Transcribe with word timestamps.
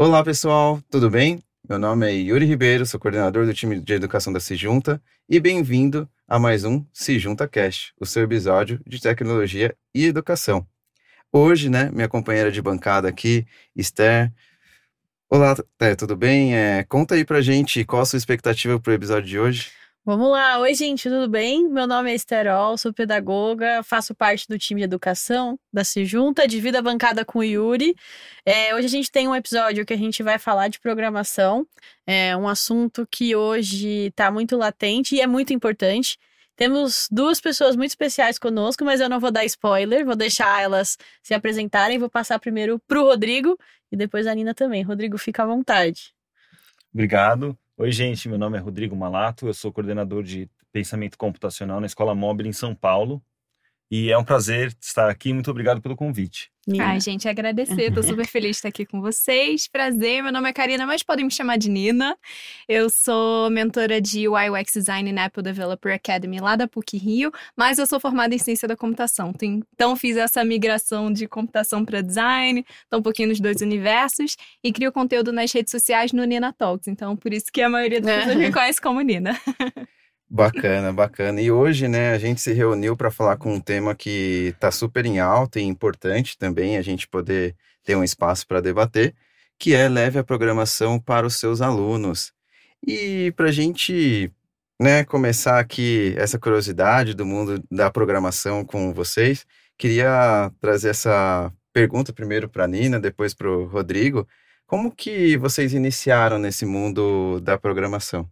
Olá, 0.00 0.22
pessoal, 0.22 0.80
tudo 0.88 1.10
bem? 1.10 1.42
Meu 1.68 1.76
nome 1.76 2.06
é 2.06 2.14
Yuri 2.14 2.44
Ribeiro, 2.44 2.86
sou 2.86 3.00
coordenador 3.00 3.44
do 3.44 3.52
time 3.52 3.80
de 3.80 3.94
educação 3.94 4.32
da 4.32 4.38
Sejunta 4.38 5.02
e 5.28 5.40
bem-vindo 5.40 6.08
a 6.28 6.38
mais 6.38 6.64
um 6.64 6.86
Sejunta 6.92 7.48
Cast, 7.48 7.92
o 8.00 8.06
seu 8.06 8.22
episódio 8.22 8.80
de 8.86 9.00
tecnologia 9.00 9.76
e 9.92 10.04
educação. 10.04 10.64
Hoje, 11.32 11.68
né, 11.68 11.90
minha 11.92 12.08
companheira 12.08 12.52
de 12.52 12.62
bancada 12.62 13.08
aqui, 13.08 13.44
Esther. 13.74 14.32
Olá, 15.28 15.56
tudo 15.98 16.16
bem? 16.16 16.54
É, 16.54 16.84
conta 16.84 17.16
aí 17.16 17.24
pra 17.24 17.40
gente 17.40 17.84
qual 17.84 18.02
a 18.02 18.06
sua 18.06 18.18
expectativa 18.18 18.78
pro 18.78 18.92
episódio 18.92 19.28
de 19.28 19.36
hoje. 19.36 19.72
Vamos 20.08 20.30
lá. 20.30 20.58
Oi, 20.60 20.72
gente, 20.74 21.06
tudo 21.06 21.28
bem? 21.28 21.68
Meu 21.68 21.86
nome 21.86 22.10
é 22.10 22.14
Esterol, 22.14 22.78
sou 22.78 22.94
pedagoga, 22.94 23.82
faço 23.82 24.14
parte 24.14 24.48
do 24.48 24.58
time 24.58 24.80
de 24.80 24.86
educação 24.86 25.60
da 25.70 25.84
Sejunta, 25.84 26.48
divido 26.48 26.78
a 26.78 26.80
bancada 26.82 27.26
com 27.26 27.40
o 27.40 27.44
Yuri. 27.44 27.94
É, 28.42 28.74
hoje 28.74 28.86
a 28.86 28.88
gente 28.88 29.12
tem 29.12 29.28
um 29.28 29.34
episódio 29.34 29.84
que 29.84 29.92
a 29.92 29.98
gente 29.98 30.22
vai 30.22 30.38
falar 30.38 30.68
de 30.68 30.80
programação, 30.80 31.68
é 32.06 32.34
um 32.34 32.48
assunto 32.48 33.06
que 33.10 33.36
hoje 33.36 34.06
está 34.06 34.30
muito 34.30 34.56
latente 34.56 35.14
e 35.14 35.20
é 35.20 35.26
muito 35.26 35.52
importante. 35.52 36.18
Temos 36.56 37.06
duas 37.10 37.38
pessoas 37.38 37.76
muito 37.76 37.90
especiais 37.90 38.38
conosco, 38.38 38.86
mas 38.86 39.02
eu 39.02 39.10
não 39.10 39.20
vou 39.20 39.30
dar 39.30 39.44
spoiler, 39.44 40.06
vou 40.06 40.16
deixar 40.16 40.62
elas 40.62 40.96
se 41.22 41.34
apresentarem. 41.34 41.98
Vou 41.98 42.08
passar 42.08 42.38
primeiro 42.38 42.78
para 42.88 42.98
o 42.98 43.04
Rodrigo 43.04 43.58
e 43.92 43.96
depois 43.96 44.26
a 44.26 44.34
Nina 44.34 44.54
também. 44.54 44.82
Rodrigo, 44.82 45.18
fica 45.18 45.42
à 45.42 45.46
vontade. 45.46 46.14
Obrigado. 46.94 47.54
Oi, 47.80 47.92
gente, 47.92 48.28
meu 48.28 48.36
nome 48.38 48.58
é 48.58 48.60
Rodrigo 48.60 48.96
Malato, 48.96 49.46
eu 49.46 49.54
sou 49.54 49.72
coordenador 49.72 50.24
de 50.24 50.50
pensamento 50.72 51.16
computacional 51.16 51.78
na 51.78 51.86
Escola 51.86 52.12
Móvel 52.12 52.48
em 52.48 52.52
São 52.52 52.74
Paulo. 52.74 53.22
E 53.90 54.10
é 54.10 54.18
um 54.18 54.24
prazer 54.24 54.76
estar 54.80 55.08
aqui. 55.08 55.32
Muito 55.32 55.50
obrigado 55.50 55.80
pelo 55.80 55.96
convite. 55.96 56.50
Ai, 56.78 57.00
gente, 57.00 57.26
agradecer. 57.26 57.90
Tô 57.94 58.02
super 58.02 58.26
feliz 58.26 58.50
de 58.50 58.56
estar 58.56 58.68
aqui 58.68 58.84
com 58.84 59.00
vocês. 59.00 59.66
Prazer, 59.66 60.22
meu 60.22 60.30
nome 60.30 60.50
é 60.50 60.52
Karina, 60.52 60.86
mas 60.86 61.02
podem 61.02 61.24
me 61.24 61.30
chamar 61.30 61.56
de 61.56 61.70
Nina. 61.70 62.14
Eu 62.68 62.90
sou 62.90 63.48
mentora 63.48 63.98
de 64.02 64.28
UI 64.28 64.50
UX 64.50 64.74
Design 64.74 65.10
na 65.10 65.24
Apple 65.24 65.42
Developer 65.42 65.94
Academy 65.94 66.38
lá 66.38 66.56
da 66.56 66.68
PUC 66.68 66.98
Rio, 66.98 67.32
mas 67.56 67.78
eu 67.78 67.86
sou 67.86 67.98
formada 67.98 68.34
em 68.34 68.38
ciência 68.38 68.68
da 68.68 68.76
computação. 68.76 69.32
Então 69.74 69.96
fiz 69.96 70.18
essa 70.18 70.44
migração 70.44 71.10
de 71.10 71.26
computação 71.26 71.86
para 71.86 72.02
design, 72.02 72.62
tô 72.90 72.98
um 72.98 73.02
pouquinho 73.02 73.30
nos 73.30 73.40
dois 73.40 73.62
universos 73.62 74.36
e 74.62 74.70
crio 74.70 74.92
conteúdo 74.92 75.32
nas 75.32 75.50
redes 75.50 75.70
sociais 75.70 76.12
no 76.12 76.24
Nina 76.24 76.52
Talks. 76.52 76.86
Então 76.88 77.16
por 77.16 77.32
isso 77.32 77.46
que 77.50 77.62
a 77.62 77.68
maioria 77.70 78.02
das 78.02 78.24
pessoas 78.24 78.36
me 78.36 78.52
conhece 78.52 78.80
como 78.80 79.00
Nina. 79.00 79.40
Bacana, 80.30 80.92
bacana. 80.92 81.40
E 81.40 81.50
hoje, 81.50 81.88
né, 81.88 82.12
a 82.12 82.18
gente 82.18 82.40
se 82.40 82.52
reuniu 82.52 82.94
para 82.96 83.10
falar 83.10 83.38
com 83.38 83.54
um 83.54 83.60
tema 83.60 83.94
que 83.94 84.52
está 84.54 84.70
super 84.70 85.06
em 85.06 85.18
alta 85.18 85.58
e 85.58 85.62
importante 85.62 86.36
também 86.36 86.76
a 86.76 86.82
gente 86.82 87.08
poder 87.08 87.56
ter 87.82 87.96
um 87.96 88.04
espaço 88.04 88.46
para 88.46 88.60
debater, 88.60 89.14
que 89.58 89.74
é 89.74 89.88
leve 89.88 90.18
a 90.18 90.24
programação 90.24 91.00
para 91.00 91.26
os 91.26 91.36
seus 91.36 91.62
alunos. 91.62 92.32
E 92.86 93.32
para 93.36 93.48
a 93.48 93.52
gente, 93.52 94.30
né, 94.80 95.02
começar 95.04 95.58
aqui 95.58 96.14
essa 96.18 96.38
curiosidade 96.38 97.14
do 97.14 97.24
mundo 97.24 97.62
da 97.70 97.90
programação 97.90 98.64
com 98.64 98.92
vocês, 98.92 99.46
queria 99.78 100.52
trazer 100.60 100.90
essa 100.90 101.50
pergunta 101.72 102.12
primeiro 102.12 102.48
para 102.50 102.64
a 102.64 102.68
Nina, 102.68 103.00
depois 103.00 103.32
para 103.34 103.50
o 103.50 103.66
Rodrigo. 103.66 104.28
Como 104.66 104.94
que 104.94 105.38
vocês 105.38 105.72
iniciaram 105.72 106.38
nesse 106.38 106.66
mundo 106.66 107.40
da 107.40 107.56
programação? 107.58 108.28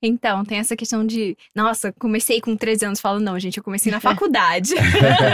Então, 0.00 0.44
tem 0.44 0.58
essa 0.58 0.76
questão 0.76 1.04
de, 1.04 1.36
nossa, 1.52 1.92
comecei 1.92 2.40
com 2.40 2.56
13 2.56 2.86
anos. 2.86 3.00
Falo, 3.00 3.18
não, 3.18 3.38
gente, 3.38 3.58
eu 3.58 3.64
comecei 3.64 3.90
na 3.90 3.98
faculdade. 4.00 4.74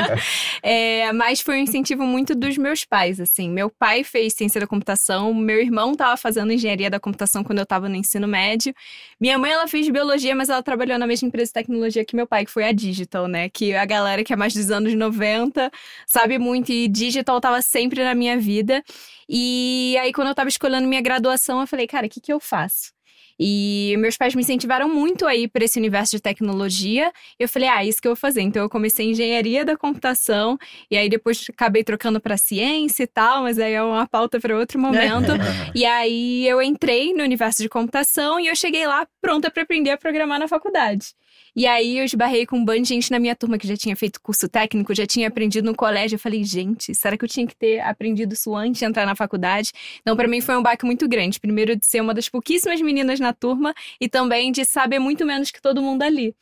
é, 0.62 1.12
mas 1.12 1.40
foi 1.42 1.56
um 1.56 1.62
incentivo 1.62 2.04
muito 2.04 2.34
dos 2.34 2.56
meus 2.56 2.84
pais, 2.84 3.20
assim. 3.20 3.50
Meu 3.50 3.68
pai 3.68 4.02
fez 4.02 4.32
ciência 4.32 4.60
da 4.60 4.66
computação, 4.66 5.34
meu 5.34 5.60
irmão 5.60 5.92
estava 5.92 6.16
fazendo 6.16 6.52
engenharia 6.52 6.88
da 6.88 6.98
computação 6.98 7.44
quando 7.44 7.58
eu 7.58 7.64
estava 7.64 7.88
no 7.88 7.96
ensino 7.96 8.26
médio. 8.26 8.74
Minha 9.20 9.38
mãe, 9.38 9.52
ela 9.52 9.68
fez 9.68 9.88
biologia, 9.90 10.34
mas 10.34 10.48
ela 10.48 10.62
trabalhou 10.62 10.98
na 10.98 11.06
mesma 11.06 11.28
empresa 11.28 11.50
de 11.50 11.54
tecnologia 11.54 12.04
que 12.04 12.16
meu 12.16 12.26
pai, 12.26 12.46
que 12.46 12.50
foi 12.50 12.64
a 12.64 12.72
Digital, 12.72 13.28
né? 13.28 13.50
Que 13.50 13.74
a 13.74 13.84
galera 13.84 14.24
que 14.24 14.32
é 14.32 14.36
mais 14.36 14.54
dos 14.54 14.70
anos 14.70 14.94
90 14.94 15.70
sabe 16.06 16.38
muito, 16.38 16.72
e 16.72 16.88
Digital 16.88 17.36
estava 17.36 17.60
sempre 17.60 18.02
na 18.02 18.14
minha 18.14 18.38
vida. 18.38 18.82
E 19.28 19.96
aí, 20.00 20.12
quando 20.12 20.28
eu 20.28 20.32
estava 20.32 20.48
escolhendo 20.48 20.86
minha 20.88 21.00
graduação, 21.00 21.60
eu 21.60 21.66
falei, 21.66 21.86
cara, 21.86 22.06
o 22.06 22.10
que, 22.10 22.20
que 22.20 22.32
eu 22.32 22.40
faço? 22.40 22.92
E 23.38 23.96
meus 23.98 24.16
pais 24.16 24.34
me 24.34 24.42
incentivaram 24.42 24.88
muito 24.88 25.26
a 25.26 25.34
ir 25.34 25.48
para 25.48 25.64
esse 25.64 25.78
universo 25.78 26.16
de 26.16 26.22
tecnologia. 26.22 27.12
Eu 27.38 27.48
falei, 27.48 27.68
ah, 27.68 27.84
isso 27.84 28.00
que 28.00 28.06
eu 28.06 28.10
vou 28.10 28.16
fazer. 28.16 28.42
Então 28.42 28.62
eu 28.62 28.68
comecei 28.68 29.10
engenharia 29.10 29.64
da 29.64 29.76
computação 29.76 30.58
e 30.90 30.96
aí 30.96 31.08
depois 31.08 31.44
acabei 31.48 31.82
trocando 31.82 32.20
para 32.20 32.36
ciência 32.36 33.04
e 33.04 33.06
tal, 33.06 33.42
mas 33.42 33.58
aí 33.58 33.72
é 33.72 33.82
uma 33.82 34.06
pauta 34.06 34.40
para 34.40 34.56
outro 34.56 34.78
momento. 34.78 35.32
e 35.74 35.84
aí 35.84 36.46
eu 36.46 36.62
entrei 36.62 37.12
no 37.12 37.22
universo 37.22 37.62
de 37.62 37.68
computação 37.68 38.38
e 38.38 38.46
eu 38.46 38.56
cheguei 38.56 38.86
lá 38.86 39.06
pronta 39.20 39.50
para 39.50 39.62
aprender 39.62 39.90
a 39.90 39.98
programar 39.98 40.38
na 40.38 40.48
faculdade. 40.48 41.14
E 41.56 41.66
aí 41.66 41.98
eu 41.98 42.04
esbarrei 42.04 42.46
com 42.46 42.58
um 42.58 42.64
bando 42.64 42.82
de 42.82 42.88
gente 42.88 43.10
na 43.10 43.18
minha 43.18 43.36
turma 43.36 43.56
que 43.56 43.66
já 43.66 43.76
tinha 43.76 43.94
feito 43.94 44.20
curso 44.20 44.48
técnico, 44.48 44.92
já 44.94 45.06
tinha 45.06 45.28
aprendido 45.28 45.66
no 45.66 45.74
colégio. 45.74 46.16
Eu 46.16 46.18
falei, 46.18 46.42
gente, 46.42 46.94
será 46.94 47.16
que 47.16 47.24
eu 47.24 47.28
tinha 47.28 47.46
que 47.46 47.54
ter 47.54 47.80
aprendido 47.80 48.32
isso 48.32 48.54
antes 48.56 48.80
de 48.80 48.84
entrar 48.84 49.06
na 49.06 49.14
faculdade? 49.14 49.70
Então, 50.00 50.16
para 50.16 50.26
mim 50.26 50.40
foi 50.40 50.56
um 50.56 50.62
baque 50.62 50.84
muito 50.84 51.08
grande. 51.08 51.38
Primeiro, 51.38 51.76
de 51.76 51.86
ser 51.86 52.00
uma 52.00 52.12
das 52.12 52.28
pouquíssimas 52.28 52.80
meninas 52.80 53.20
na 53.20 53.32
turma 53.32 53.72
e 54.00 54.08
também 54.08 54.50
de 54.50 54.64
saber 54.64 54.98
muito 54.98 55.24
menos 55.24 55.50
que 55.50 55.62
todo 55.62 55.80
mundo 55.80 56.02
ali. 56.02 56.34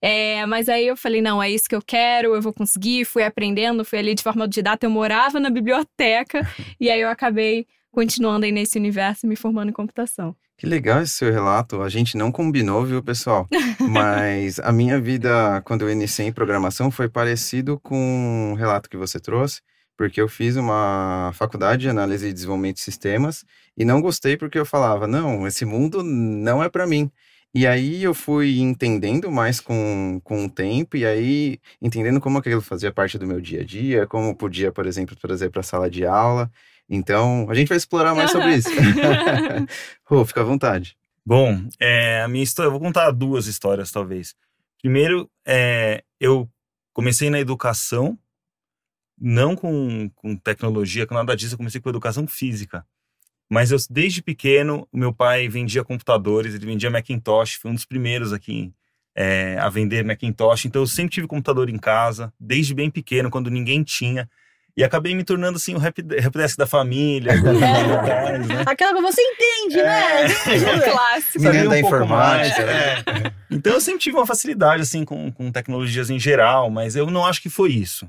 É, 0.00 0.46
mas 0.46 0.68
aí 0.68 0.86
eu 0.86 0.96
falei, 0.96 1.20
não, 1.20 1.42
é 1.42 1.50
isso 1.50 1.68
que 1.68 1.74
eu 1.74 1.82
quero, 1.82 2.34
eu 2.34 2.40
vou 2.40 2.52
conseguir. 2.52 3.04
Fui 3.04 3.24
aprendendo, 3.24 3.84
fui 3.84 3.98
ali 3.98 4.14
de 4.14 4.22
forma 4.22 4.44
autodidata. 4.44 4.86
Eu 4.86 4.90
morava 4.90 5.40
na 5.40 5.50
biblioteca 5.50 6.46
e 6.80 6.88
aí 6.90 7.00
eu 7.00 7.08
acabei 7.08 7.66
continuando 7.90 8.46
aí 8.46 8.52
nesse 8.52 8.78
universo 8.78 9.26
me 9.26 9.36
formando 9.36 9.70
em 9.70 9.72
computação. 9.72 10.36
Que 10.60 10.66
legal 10.66 11.00
esse 11.00 11.14
seu 11.14 11.32
relato. 11.32 11.80
A 11.80 11.88
gente 11.88 12.18
não 12.18 12.30
combinou, 12.30 12.84
viu, 12.84 13.02
pessoal? 13.02 13.48
Mas 13.80 14.58
a 14.58 14.70
minha 14.70 15.00
vida, 15.00 15.62
quando 15.64 15.86
eu 15.86 15.90
iniciei 15.90 16.28
em 16.28 16.32
programação, 16.34 16.90
foi 16.90 17.08
parecido 17.08 17.80
com 17.80 18.52
o 18.52 18.54
relato 18.56 18.90
que 18.90 18.96
você 18.98 19.18
trouxe, 19.18 19.62
porque 19.96 20.20
eu 20.20 20.28
fiz 20.28 20.56
uma 20.56 21.30
faculdade 21.32 21.80
de 21.80 21.88
análise 21.88 22.28
e 22.28 22.32
desenvolvimento 22.34 22.76
de 22.76 22.82
sistemas 22.82 23.42
e 23.74 23.86
não 23.86 24.02
gostei 24.02 24.36
porque 24.36 24.58
eu 24.58 24.66
falava, 24.66 25.06
não, 25.06 25.46
esse 25.46 25.64
mundo 25.64 26.02
não 26.02 26.62
é 26.62 26.68
para 26.68 26.86
mim. 26.86 27.10
E 27.54 27.66
aí 27.66 28.02
eu 28.02 28.12
fui 28.12 28.60
entendendo 28.60 29.30
mais 29.30 29.60
com, 29.60 30.20
com 30.22 30.44
o 30.44 30.50
tempo, 30.50 30.94
e 30.94 31.06
aí 31.06 31.58
entendendo 31.80 32.20
como 32.20 32.36
aquilo 32.36 32.60
fazia 32.60 32.92
parte 32.92 33.16
do 33.16 33.26
meu 33.26 33.40
dia 33.40 33.62
a 33.62 33.64
dia, 33.64 34.06
como 34.06 34.36
podia, 34.36 34.70
por 34.70 34.86
exemplo, 34.86 35.16
trazer 35.16 35.48
para 35.48 35.60
a 35.60 35.64
sala 35.64 35.88
de 35.88 36.04
aula. 36.04 36.50
Então, 36.90 37.48
a 37.48 37.54
gente 37.54 37.68
vai 37.68 37.76
explorar 37.76 38.14
mais 38.16 38.32
sobre 38.32 38.56
isso. 38.56 38.68
Rô, 40.04 40.24
fica 40.24 40.40
à 40.40 40.44
vontade. 40.44 40.96
Bom, 41.24 41.62
é, 41.78 42.22
a 42.22 42.28
minha 42.28 42.42
história, 42.42 42.66
eu 42.66 42.72
vou 42.72 42.80
contar 42.80 43.12
duas 43.12 43.46
histórias, 43.46 43.92
talvez. 43.92 44.34
Primeiro, 44.82 45.30
é, 45.46 46.02
eu 46.18 46.50
comecei 46.92 47.30
na 47.30 47.38
educação, 47.38 48.18
não 49.16 49.54
com, 49.54 50.10
com 50.16 50.34
tecnologia, 50.34 51.06
com 51.06 51.14
nada 51.14 51.36
disso, 51.36 51.54
eu 51.54 51.58
comecei 51.58 51.80
com 51.80 51.88
educação 51.88 52.26
física. 52.26 52.84
Mas 53.48 53.70
eu, 53.70 53.78
desde 53.88 54.22
pequeno, 54.22 54.88
o 54.90 54.98
meu 54.98 55.12
pai 55.12 55.48
vendia 55.48 55.84
computadores, 55.84 56.54
ele 56.54 56.66
vendia 56.66 56.90
Macintosh, 56.90 57.54
foi 57.54 57.70
um 57.70 57.74
dos 57.74 57.84
primeiros 57.84 58.32
aqui 58.32 58.72
é, 59.14 59.58
a 59.58 59.68
vender 59.68 60.04
Macintosh. 60.04 60.64
Então 60.64 60.82
eu 60.82 60.86
sempre 60.86 61.12
tive 61.12 61.26
computador 61.26 61.68
em 61.68 61.78
casa, 61.78 62.32
desde 62.38 62.74
bem 62.74 62.90
pequeno, 62.90 63.30
quando 63.30 63.50
ninguém 63.50 63.82
tinha. 63.82 64.28
E 64.80 64.84
acabei 64.84 65.14
me 65.14 65.22
tornando 65.22 65.58
assim 65.58 65.74
o 65.74 65.78
rap, 65.78 66.02
rap 66.18 66.32
desk 66.32 66.56
da 66.56 66.66
família. 66.66 67.32
É. 67.60 68.38
né? 68.38 68.62
Aquela 68.64 68.94
que 68.94 69.02
você 69.02 69.20
entende, 69.20 69.76
né? 69.76 70.22
é. 70.22 70.28
né? 70.28 70.34
É 70.86 70.90
clássico. 70.90 71.44
Menino 71.44 71.66
um 71.66 71.68
da 71.68 71.78
informática. 71.78 72.64
Mais, 72.64 73.24
é. 73.26 73.32
Então 73.50 73.74
eu 73.74 73.80
sempre 73.80 74.00
tive 74.00 74.16
uma 74.16 74.26
facilidade 74.26 74.82
assim 74.82 75.04
com, 75.04 75.30
com 75.30 75.52
tecnologias 75.52 76.08
em 76.08 76.18
geral, 76.18 76.70
mas 76.70 76.96
eu 76.96 77.10
não 77.10 77.26
acho 77.26 77.42
que 77.42 77.50
foi 77.50 77.72
isso. 77.72 78.08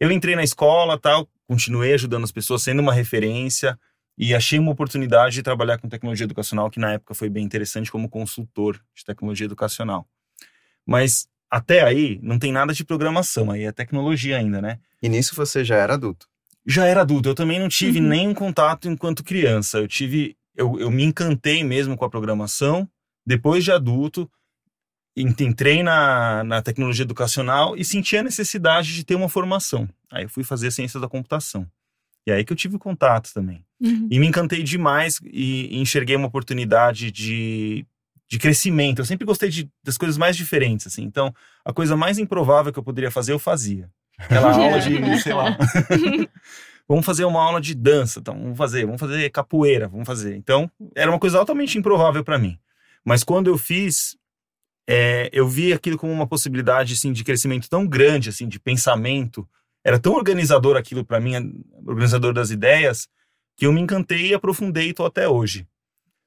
Eu 0.00 0.10
entrei 0.10 0.34
na 0.34 0.42
escola, 0.42 0.98
tal, 0.98 1.28
continuei 1.46 1.94
ajudando 1.94 2.24
as 2.24 2.32
pessoas, 2.32 2.62
sendo 2.62 2.80
uma 2.80 2.92
referência 2.92 3.78
e 4.18 4.34
achei 4.34 4.58
uma 4.58 4.72
oportunidade 4.72 5.36
de 5.36 5.42
trabalhar 5.42 5.78
com 5.78 5.88
tecnologia 5.88 6.24
educacional 6.24 6.68
que 6.68 6.80
na 6.80 6.94
época 6.94 7.14
foi 7.14 7.30
bem 7.30 7.44
interessante 7.44 7.92
como 7.92 8.08
consultor 8.08 8.80
de 8.92 9.04
tecnologia 9.04 9.44
educacional. 9.44 10.04
Mas 10.84 11.28
até 11.52 11.82
aí 11.82 12.18
não 12.22 12.38
tem 12.38 12.50
nada 12.50 12.72
de 12.72 12.82
programação, 12.82 13.50
aí 13.50 13.64
é 13.64 13.72
tecnologia 13.72 14.38
ainda, 14.38 14.62
né? 14.62 14.78
E 15.02 15.08
nisso 15.08 15.34
você 15.34 15.62
já 15.62 15.76
era 15.76 15.92
adulto? 15.92 16.26
Já 16.66 16.86
era 16.86 17.02
adulto. 17.02 17.28
Eu 17.28 17.34
também 17.34 17.60
não 17.60 17.68
tive 17.68 18.00
uhum. 18.00 18.06
nenhum 18.08 18.32
contato 18.32 18.88
enquanto 18.88 19.22
criança. 19.22 19.76
Eu 19.76 19.86
tive. 19.86 20.34
Eu, 20.56 20.80
eu 20.80 20.90
me 20.90 21.04
encantei 21.04 21.62
mesmo 21.62 21.94
com 21.94 22.06
a 22.06 22.10
programação. 22.10 22.88
Depois 23.26 23.62
de 23.64 23.70
adulto, 23.70 24.30
entrei 25.14 25.82
na, 25.82 26.42
na 26.42 26.62
tecnologia 26.62 27.04
educacional 27.04 27.76
e 27.76 27.84
senti 27.84 28.16
a 28.16 28.22
necessidade 28.22 28.94
de 28.94 29.04
ter 29.04 29.14
uma 29.14 29.28
formação. 29.28 29.86
Aí 30.10 30.22
eu 30.22 30.30
fui 30.30 30.44
fazer 30.44 30.70
ciências 30.70 31.02
da 31.02 31.08
computação. 31.08 31.66
E 32.26 32.32
aí 32.32 32.44
que 32.44 32.52
eu 32.52 32.56
tive 32.56 32.78
contato 32.78 33.30
também. 33.34 33.62
Uhum. 33.78 34.08
E 34.10 34.18
me 34.18 34.26
encantei 34.26 34.62
demais 34.62 35.20
e, 35.24 35.76
e 35.76 35.78
enxerguei 35.78 36.16
uma 36.16 36.28
oportunidade 36.28 37.10
de 37.10 37.84
de 38.32 38.38
crescimento. 38.38 39.00
Eu 39.00 39.04
sempre 39.04 39.26
gostei 39.26 39.50
de, 39.50 39.70
das 39.84 39.98
coisas 39.98 40.16
mais 40.16 40.34
diferentes, 40.34 40.86
assim. 40.86 41.02
Então, 41.02 41.34
a 41.62 41.70
coisa 41.70 41.94
mais 41.94 42.16
improvável 42.16 42.72
que 42.72 42.78
eu 42.78 42.82
poderia 42.82 43.10
fazer, 43.10 43.34
eu 43.34 43.38
fazia. 43.38 43.90
Aquela 44.16 44.52
aula 44.56 44.80
de, 44.80 45.20
sei 45.20 45.34
lá. 45.34 45.54
vamos 46.88 47.04
fazer 47.04 47.26
uma 47.26 47.42
aula 47.42 47.60
de 47.60 47.74
dança, 47.74 48.20
então 48.20 48.34
vamos 48.34 48.56
fazer, 48.56 48.86
vamos 48.86 48.98
fazer 48.98 49.28
capoeira, 49.28 49.86
vamos 49.86 50.06
fazer. 50.06 50.34
Então, 50.34 50.70
era 50.96 51.10
uma 51.10 51.18
coisa 51.18 51.38
altamente 51.38 51.76
improvável 51.76 52.24
para 52.24 52.38
mim. 52.38 52.58
Mas 53.04 53.22
quando 53.22 53.48
eu 53.48 53.58
fiz, 53.58 54.16
é, 54.88 55.28
eu 55.30 55.46
vi 55.46 55.70
aquilo 55.74 55.98
como 55.98 56.10
uma 56.10 56.26
possibilidade 56.26 56.94
assim 56.94 57.12
de 57.12 57.22
crescimento 57.22 57.68
tão 57.68 57.86
grande 57.86 58.30
assim 58.30 58.48
de 58.48 58.58
pensamento 58.58 59.46
era 59.84 59.96
tão 59.96 60.14
organizador 60.14 60.76
aquilo 60.76 61.04
para 61.04 61.20
mim 61.20 61.62
organizador 61.86 62.32
das 62.32 62.50
ideias 62.50 63.08
que 63.56 63.64
eu 63.64 63.72
me 63.72 63.80
encantei 63.80 64.30
e 64.30 64.34
aprofundei 64.34 64.88
e 64.88 64.90
estou 64.90 65.06
até 65.06 65.28
hoje 65.28 65.68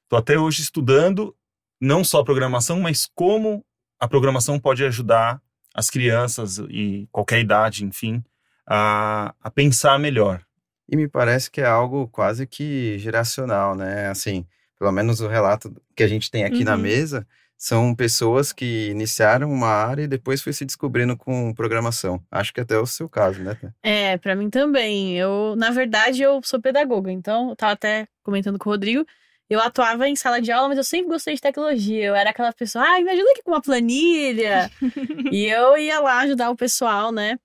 estou 0.04 0.18
até 0.18 0.38
hoje 0.38 0.62
estudando 0.62 1.35
não 1.80 2.02
só 2.04 2.22
programação 2.22 2.80
mas 2.80 3.08
como 3.14 3.64
a 3.98 4.08
programação 4.08 4.58
pode 4.58 4.84
ajudar 4.84 5.40
as 5.74 5.90
crianças 5.90 6.58
e 6.70 7.08
qualquer 7.12 7.40
idade 7.40 7.84
enfim 7.84 8.22
a, 8.66 9.34
a 9.42 9.50
pensar 9.50 9.98
melhor 9.98 10.42
e 10.88 10.96
me 10.96 11.08
parece 11.08 11.50
que 11.50 11.60
é 11.60 11.66
algo 11.66 12.08
quase 12.08 12.46
que 12.46 12.98
geracional 12.98 13.74
né 13.74 14.08
assim 14.08 14.46
pelo 14.78 14.92
menos 14.92 15.20
o 15.20 15.28
relato 15.28 15.74
que 15.94 16.02
a 16.02 16.08
gente 16.08 16.30
tem 16.30 16.44
aqui 16.44 16.58
uhum. 16.58 16.64
na 16.64 16.76
mesa 16.76 17.26
são 17.58 17.94
pessoas 17.94 18.52
que 18.52 18.90
iniciaram 18.90 19.50
uma 19.50 19.68
área 19.68 20.02
e 20.02 20.08
depois 20.08 20.42
foi 20.42 20.52
se 20.52 20.64
descobrindo 20.64 21.16
com 21.16 21.54
programação. 21.54 22.22
Acho 22.30 22.52
que 22.52 22.60
até 22.60 22.74
é 22.74 22.78
o 22.78 22.86
seu 22.86 23.08
caso, 23.08 23.42
né? 23.42 23.56
É, 23.82 24.18
para 24.18 24.36
mim 24.36 24.50
também. 24.50 25.16
Eu, 25.16 25.54
na 25.56 25.70
verdade, 25.70 26.22
eu 26.22 26.40
sou 26.44 26.60
pedagoga, 26.60 27.10
então 27.10 27.50
eu 27.50 27.56
tava 27.56 27.72
até 27.72 28.06
comentando 28.22 28.58
com 28.58 28.68
o 28.68 28.72
Rodrigo. 28.72 29.06
Eu 29.48 29.60
atuava 29.60 30.08
em 30.08 30.16
sala 30.16 30.40
de 30.40 30.50
aula, 30.50 30.68
mas 30.68 30.78
eu 30.78 30.84
sempre 30.84 31.08
gostei 31.08 31.34
de 31.34 31.40
tecnologia. 31.40 32.04
Eu 32.04 32.14
era 32.14 32.30
aquela 32.30 32.52
pessoa, 32.52 32.84
ah, 32.84 33.00
me 33.00 33.10
ajuda 33.10 33.30
aqui 33.30 33.42
com 33.42 33.52
uma 33.52 33.62
planilha. 33.62 34.70
e 35.32 35.46
eu 35.46 35.76
ia 35.76 36.00
lá 36.00 36.20
ajudar 36.20 36.50
o 36.50 36.56
pessoal, 36.56 37.12
né? 37.12 37.38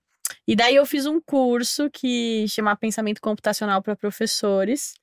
E 0.46 0.56
daí 0.56 0.74
eu 0.74 0.84
fiz 0.84 1.06
um 1.06 1.20
curso 1.20 1.88
que 1.90 2.46
chama 2.48 2.76
Pensamento 2.76 3.20
Computacional 3.20 3.80
para 3.82 3.94
Professores. 3.94 4.94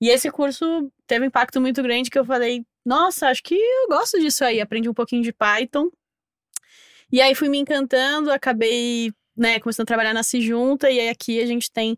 E 0.00 0.08
esse 0.08 0.30
curso 0.30 0.90
teve 1.06 1.24
um 1.24 1.28
impacto 1.28 1.60
muito 1.60 1.82
grande 1.82 2.10
que 2.10 2.18
eu 2.18 2.24
falei, 2.24 2.64
nossa, 2.84 3.28
acho 3.28 3.42
que 3.42 3.54
eu 3.54 3.88
gosto 3.88 4.18
disso 4.18 4.44
aí. 4.44 4.60
Aprendi 4.60 4.88
um 4.88 4.94
pouquinho 4.94 5.22
de 5.22 5.32
Python. 5.32 5.88
E 7.12 7.20
aí 7.20 7.34
fui 7.34 7.48
me 7.48 7.58
encantando, 7.58 8.30
acabei, 8.32 9.12
né, 9.36 9.60
começando 9.60 9.84
a 9.84 9.86
trabalhar 9.86 10.14
na 10.14 10.22
Junta 10.22 10.90
e 10.90 10.98
aí 11.00 11.08
aqui 11.08 11.40
a 11.40 11.46
gente 11.46 11.70
tem 11.70 11.96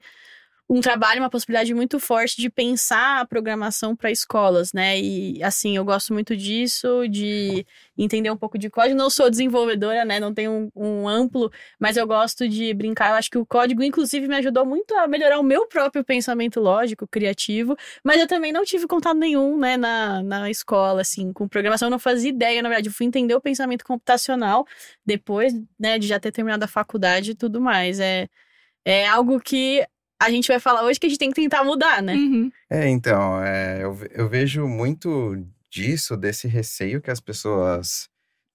um 0.73 0.81
trabalho, 0.81 1.21
uma 1.21 1.29
possibilidade 1.29 1.75
muito 1.75 2.01
forte 2.01 2.41
de 2.41 2.49
pensar 2.49 3.21
a 3.21 3.27
programação 3.27 3.95
para 3.95 4.11
escolas, 4.11 4.73
né? 4.73 4.99
E 4.99 5.43
assim, 5.43 5.77
eu 5.77 5.85
gosto 5.85 6.15
muito 6.15 6.35
disso, 6.35 7.07
de 7.09 7.67
entender 7.97 8.31
um 8.31 8.37
pouco 8.39 8.57
de 8.57 8.71
código. 8.71 8.97
Não 8.97 9.11
sou 9.11 9.29
desenvolvedora, 9.29 10.03
né? 10.03 10.19
Não 10.19 10.33
tenho 10.33 10.71
um, 10.75 11.03
um, 11.03 11.07
amplo, 11.07 11.53
mas 11.79 11.99
eu 11.99 12.07
gosto 12.07 12.49
de 12.49 12.73
brincar. 12.73 13.11
Eu 13.11 13.17
acho 13.17 13.31
que 13.31 13.37
o 13.37 13.45
código, 13.45 13.83
inclusive, 13.83 14.27
me 14.27 14.35
ajudou 14.37 14.65
muito 14.65 14.95
a 14.95 15.07
melhorar 15.07 15.39
o 15.39 15.43
meu 15.43 15.67
próprio 15.67 16.03
pensamento 16.03 16.59
lógico, 16.59 17.07
criativo. 17.07 17.77
Mas 18.03 18.19
eu 18.19 18.27
também 18.27 18.51
não 18.51 18.65
tive 18.65 18.87
contato 18.87 19.19
nenhum, 19.19 19.59
né, 19.59 19.77
na, 19.77 20.23
na 20.23 20.51
escola, 20.51 21.03
assim, 21.03 21.35
com 21.35 21.47
programação. 21.47 21.89
Eu 21.89 21.91
não 21.91 21.99
fazia 21.99 22.31
ideia, 22.31 22.63
na 22.63 22.71
verdade. 22.71 22.89
Eu 22.89 22.95
fui 22.95 23.05
entender 23.05 23.35
o 23.35 23.43
pensamento 23.43 23.85
computacional 23.85 24.67
depois, 25.05 25.53
né, 25.79 25.99
de 25.99 26.07
já 26.07 26.19
ter 26.19 26.33
terminado 26.33 26.65
a 26.65 26.69
faculdade 26.69 27.33
e 27.33 27.35
tudo 27.35 27.61
mais. 27.61 28.01
É, 28.01 28.27
é 28.87 29.07
algo 29.07 29.39
que 29.39 29.87
a 30.23 30.31
gente 30.31 30.49
vai 30.49 30.61
falar 30.61 30.85
hoje 30.85 31.01
que 31.01 31.07
a 31.07 31.09
gente 31.09 31.19
tem 31.19 31.31
que 31.31 31.41
tentar 31.41 31.65
mudar, 31.65 32.03
né? 32.03 32.15
Uhum. 32.15 32.51
É, 32.71 32.89
então, 32.89 33.43
é, 33.43 33.83
eu, 33.83 33.99
eu 34.13 34.29
vejo 34.29 34.67
muito 34.67 35.37
disso, 35.71 36.17
desse 36.17 36.47
receio 36.47 37.01
que 37.01 37.11
as 37.11 37.21
pessoas 37.21 38.09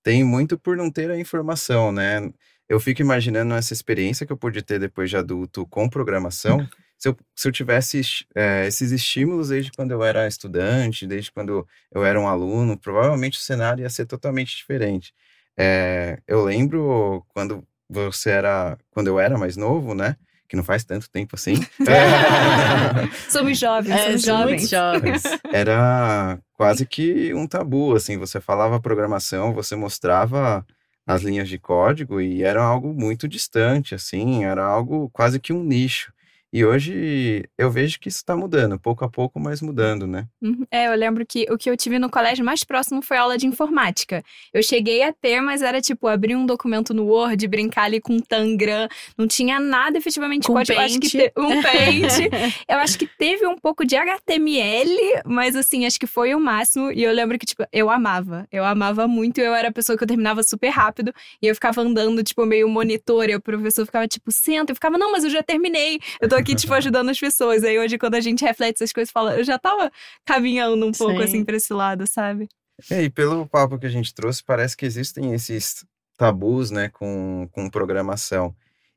têm 0.03 0.23
muito 0.23 0.57
por 0.57 0.77
não 0.77 0.89
ter 0.89 1.11
a 1.11 1.19
informação, 1.19 1.91
né? 1.91 2.31
Eu 2.69 2.79
fico 2.79 3.01
imaginando 3.01 3.53
essa 3.53 3.73
experiência 3.73 4.25
que 4.25 4.31
eu 4.31 4.37
pude 4.37 4.61
ter 4.61 4.79
depois 4.79 5.09
de 5.09 5.17
adulto 5.17 5.65
com 5.67 5.89
programação. 5.89 6.57
Se 6.99 7.09
eu, 7.09 7.17
se 7.35 7.47
eu 7.47 7.51
tivesse 7.51 8.01
é, 8.33 8.65
esses 8.65 8.91
estímulos 8.91 9.49
desde 9.49 9.71
quando 9.71 9.91
eu 9.91 10.03
era 10.03 10.27
estudante, 10.27 11.05
desde 11.05 11.31
quando 11.31 11.63
eu 11.91 12.03
era 12.03 12.19
um 12.19 12.27
aluno, 12.27 12.75
provavelmente 12.75 13.37
o 13.37 13.41
cenário 13.41 13.83
ia 13.83 13.89
ser 13.91 14.07
totalmente 14.07 14.57
diferente. 14.57 15.13
É, 15.55 16.19
eu 16.27 16.43
lembro 16.43 17.23
quando 17.35 17.63
você 17.87 18.31
era, 18.31 18.79
quando 18.89 19.05
eu 19.05 19.19
era 19.19 19.37
mais 19.37 19.55
novo, 19.55 19.93
né? 19.93 20.17
Que 20.47 20.55
não 20.55 20.63
faz 20.63 20.83
tanto 20.83 21.09
tempo 21.09 21.35
assim. 21.35 21.55
somos 23.29 23.57
jovens, 23.57 23.93
é, 23.93 24.05
somos 24.05 24.21
jovens. 24.23 24.69
jovens. 24.69 25.23
Era 25.51 26.39
quase 26.53 26.85
que 26.85 27.33
um 27.33 27.45
tabu, 27.45 27.95
assim, 27.95 28.17
você 28.17 28.39
falava 28.39 28.79
programação, 28.79 29.53
você 29.53 29.75
mostrava 29.75 30.65
as 31.05 31.21
linhas 31.21 31.47
de 31.47 31.57
código 31.57 32.19
e 32.19 32.43
era 32.43 32.61
algo 32.61 32.93
muito 32.93 33.27
distante, 33.27 33.95
assim, 33.95 34.43
era 34.43 34.65
algo 34.65 35.09
quase 35.11 35.39
que 35.39 35.53
um 35.53 35.63
nicho. 35.63 36.11
E 36.51 36.63
hoje 36.63 37.43
eu 37.57 37.69
vejo 37.69 37.99
que 37.99 38.07
isso 38.07 38.19
está 38.19 38.35
mudando, 38.35 38.79
pouco 38.79 39.03
a 39.03 39.09
pouco, 39.09 39.39
mas 39.39 39.61
mudando, 39.61 40.07
né? 40.07 40.27
Uhum. 40.41 40.65
É, 40.71 40.87
eu 40.87 40.95
lembro 40.95 41.25
que 41.25 41.45
o 41.51 41.57
que 41.57 41.69
eu 41.69 41.75
tive 41.75 41.99
no 41.99 42.09
colégio 42.09 42.45
mais 42.45 42.63
próximo 42.63 43.01
foi 43.01 43.17
aula 43.17 43.37
de 43.37 43.45
informática. 43.45 44.23
Eu 44.53 44.63
cheguei 44.63 45.03
a 45.03 45.11
ter, 45.11 45.41
mas 45.41 45.61
era 45.61 45.81
tipo 45.81 46.07
abrir 46.07 46.35
um 46.35 46.45
documento 46.45 46.93
no 46.93 47.05
Word, 47.05 47.45
brincar 47.47 47.83
ali 47.83 47.99
com 47.99 48.19
Tangram, 48.19 48.87
não 49.17 49.27
tinha 49.27 49.59
nada 49.59 49.97
efetivamente 49.97 50.47
com 50.47 50.53
código. 50.53 50.79
Eu 50.79 50.85
acho 50.85 50.99
que 50.99 51.09
te... 51.09 51.33
um 51.37 51.59
paint. 51.61 52.31
eu 52.67 52.77
acho 52.77 52.97
que 52.97 53.07
teve 53.07 53.45
um 53.45 53.57
pouco 53.57 53.85
de 53.85 53.97
HTML, 53.97 55.21
mas 55.25 55.55
assim, 55.55 55.85
acho 55.85 55.99
que 55.99 56.07
foi 56.07 56.33
o 56.33 56.39
máximo. 56.39 56.91
E 56.91 57.03
eu 57.03 57.11
lembro 57.11 57.37
que, 57.37 57.45
tipo, 57.45 57.65
eu 57.73 57.89
amava. 57.89 58.47
Eu 58.51 58.63
amava 58.63 59.07
muito. 59.07 59.39
Eu 59.39 59.53
era 59.53 59.67
a 59.67 59.71
pessoa 59.71 59.97
que 59.97 60.03
eu 60.03 60.07
terminava 60.07 60.41
super 60.43 60.69
rápido 60.69 61.13
e 61.41 61.47
eu 61.47 61.53
ficava 61.53 61.81
andando, 61.81 62.23
tipo, 62.23 62.45
meio 62.45 62.69
monitor. 62.69 63.29
E 63.29 63.35
o 63.35 63.41
professor 63.41 63.85
ficava, 63.85 64.07
tipo, 64.07 64.31
senta. 64.31 64.71
Eu 64.71 64.75
ficava, 64.75 64.97
não, 64.97 65.11
mas 65.11 65.23
eu 65.23 65.29
já 65.29 65.43
terminei. 65.43 65.99
Eu 66.21 66.29
tô 66.29 66.36
aqui, 66.37 66.55
tipo, 66.55 66.73
ajudando 66.73 67.09
as 67.09 67.19
pessoas. 67.19 67.63
Aí 67.63 67.77
hoje, 67.77 67.97
quando 67.97 68.15
a 68.15 68.21
gente 68.21 68.43
reflete 68.45 68.75
essas 68.75 68.93
coisas, 68.93 69.11
fala, 69.11 69.35
eu 69.35 69.43
já 69.43 69.57
tava 69.57 69.91
caminhando 70.25 70.85
um 70.85 70.91
pouco, 70.91 71.17
Sim. 71.17 71.23
assim, 71.23 71.45
pra 71.45 71.57
esse 71.57 71.73
lado, 71.73 72.05
sabe? 72.07 72.47
É, 72.89 73.03
e 73.03 73.09
pelo 73.09 73.47
papo 73.47 73.79
que 73.79 73.85
a 73.85 73.89
gente 73.89 74.13
trouxe, 74.13 74.43
parece 74.43 74.77
que 74.77 74.85
existem 74.85 75.33
esses 75.33 75.83
tabus, 76.15 76.71
né, 76.71 76.89
com, 76.89 77.49
com 77.51 77.69
programação. 77.69 78.55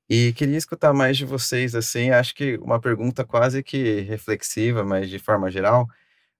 E 0.08 0.32
queria 0.32 0.56
escutar 0.56 0.92
mais 0.92 1.16
de 1.16 1.24
vocês, 1.24 1.74
assim, 1.74 2.10
acho 2.10 2.34
que 2.34 2.58
uma 2.58 2.80
pergunta 2.80 3.24
quase 3.24 3.62
que 3.62 4.00
reflexiva, 4.00 4.84
mas 4.84 5.08
de 5.08 5.18
forma 5.18 5.50
geral. 5.50 5.86